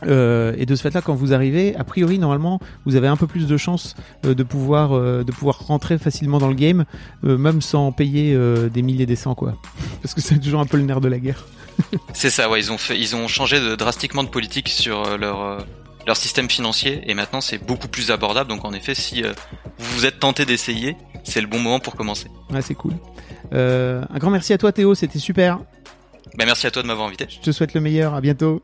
Euh, 0.08 0.56
et 0.58 0.66
de 0.66 0.76
ce 0.76 0.82
fait-là, 0.82 1.02
quand 1.02 1.14
vous 1.14 1.34
arrivez, 1.34 1.76
a 1.76 1.84
priori, 1.84 2.18
normalement, 2.18 2.60
vous 2.86 2.95
avez 2.95 3.08
un 3.08 3.18
peu 3.18 3.28
plus 3.28 3.47
de 3.47 3.58
chances 3.58 3.95
de 4.24 4.43
pouvoir 4.43 4.91
de 4.91 5.32
pouvoir 5.32 5.60
rentrer 5.68 5.97
facilement 5.97 6.39
dans 6.39 6.47
le 6.47 6.56
game, 6.56 6.86
même 7.24 7.62
sans 7.62 7.91
payer 7.91 8.36
des 8.70 8.82
milliers 8.82 9.06
des 9.06 9.16
cents, 9.16 9.36
quoi. 9.36 9.54
Parce 10.02 10.14
que 10.14 10.22
c'est 10.22 10.39
toujours 10.39 10.60
un 10.62 10.66
peu 10.66 10.78
le 10.78 10.84
nerf 10.84 11.02
de 11.02 11.08
la 11.08 11.20
guerre. 11.20 11.45
C'est 12.14 12.30
ça, 12.30 12.49
ouais, 12.49 12.60
ils 12.60 12.72
ont 12.72 12.78
fait, 12.78 12.97
ils 12.99 13.16
ont 13.16 13.28
changé 13.28 13.60
de, 13.60 13.76
drastiquement 13.76 14.24
de 14.24 14.30
politique 14.30 14.70
sur 14.70 15.04
euh, 15.04 15.18
leur 15.18 15.41
euh, 15.41 15.60
leur 16.08 16.18
système 16.18 16.49
financier 16.49 17.02
et 17.06 17.14
maintenant 17.14 17.41
c'est 17.41 17.60
beaucoup 17.60 17.88
plus 17.88 18.12
abordable. 18.12 18.49
Donc 18.49 18.66
en 18.66 18.74
effet, 18.74 18.95
si 18.95 19.24
euh, 19.24 19.34
vous 19.78 19.97
vous 19.97 20.06
êtes 20.06 20.20
tenté 20.20 20.45
d'essayer, 20.45 20.95
c'est 21.24 21.41
le 21.41 21.47
bon 21.47 21.60
moment 21.60 21.80
pour 21.80 21.95
commencer. 21.95 22.28
Ouais, 22.49 22.62
c'est 22.62 22.76
cool. 22.76 22.93
un 23.52 24.18
grand 24.18 24.32
merci 24.32 24.54
à 24.54 24.58
toi 24.58 24.72
Théo, 24.72 24.95
c'était 24.95 25.20
super. 25.20 25.60
Ben, 26.38 26.45
merci 26.45 26.66
à 26.66 26.72
toi 26.72 26.82
de 26.82 26.88
m'avoir 26.88 27.08
invité. 27.08 27.28
Je 27.30 27.39
te 27.39 27.52
souhaite 27.52 27.74
le 27.74 27.82
meilleur, 27.82 28.16
à 28.16 28.22
bientôt. 28.22 28.64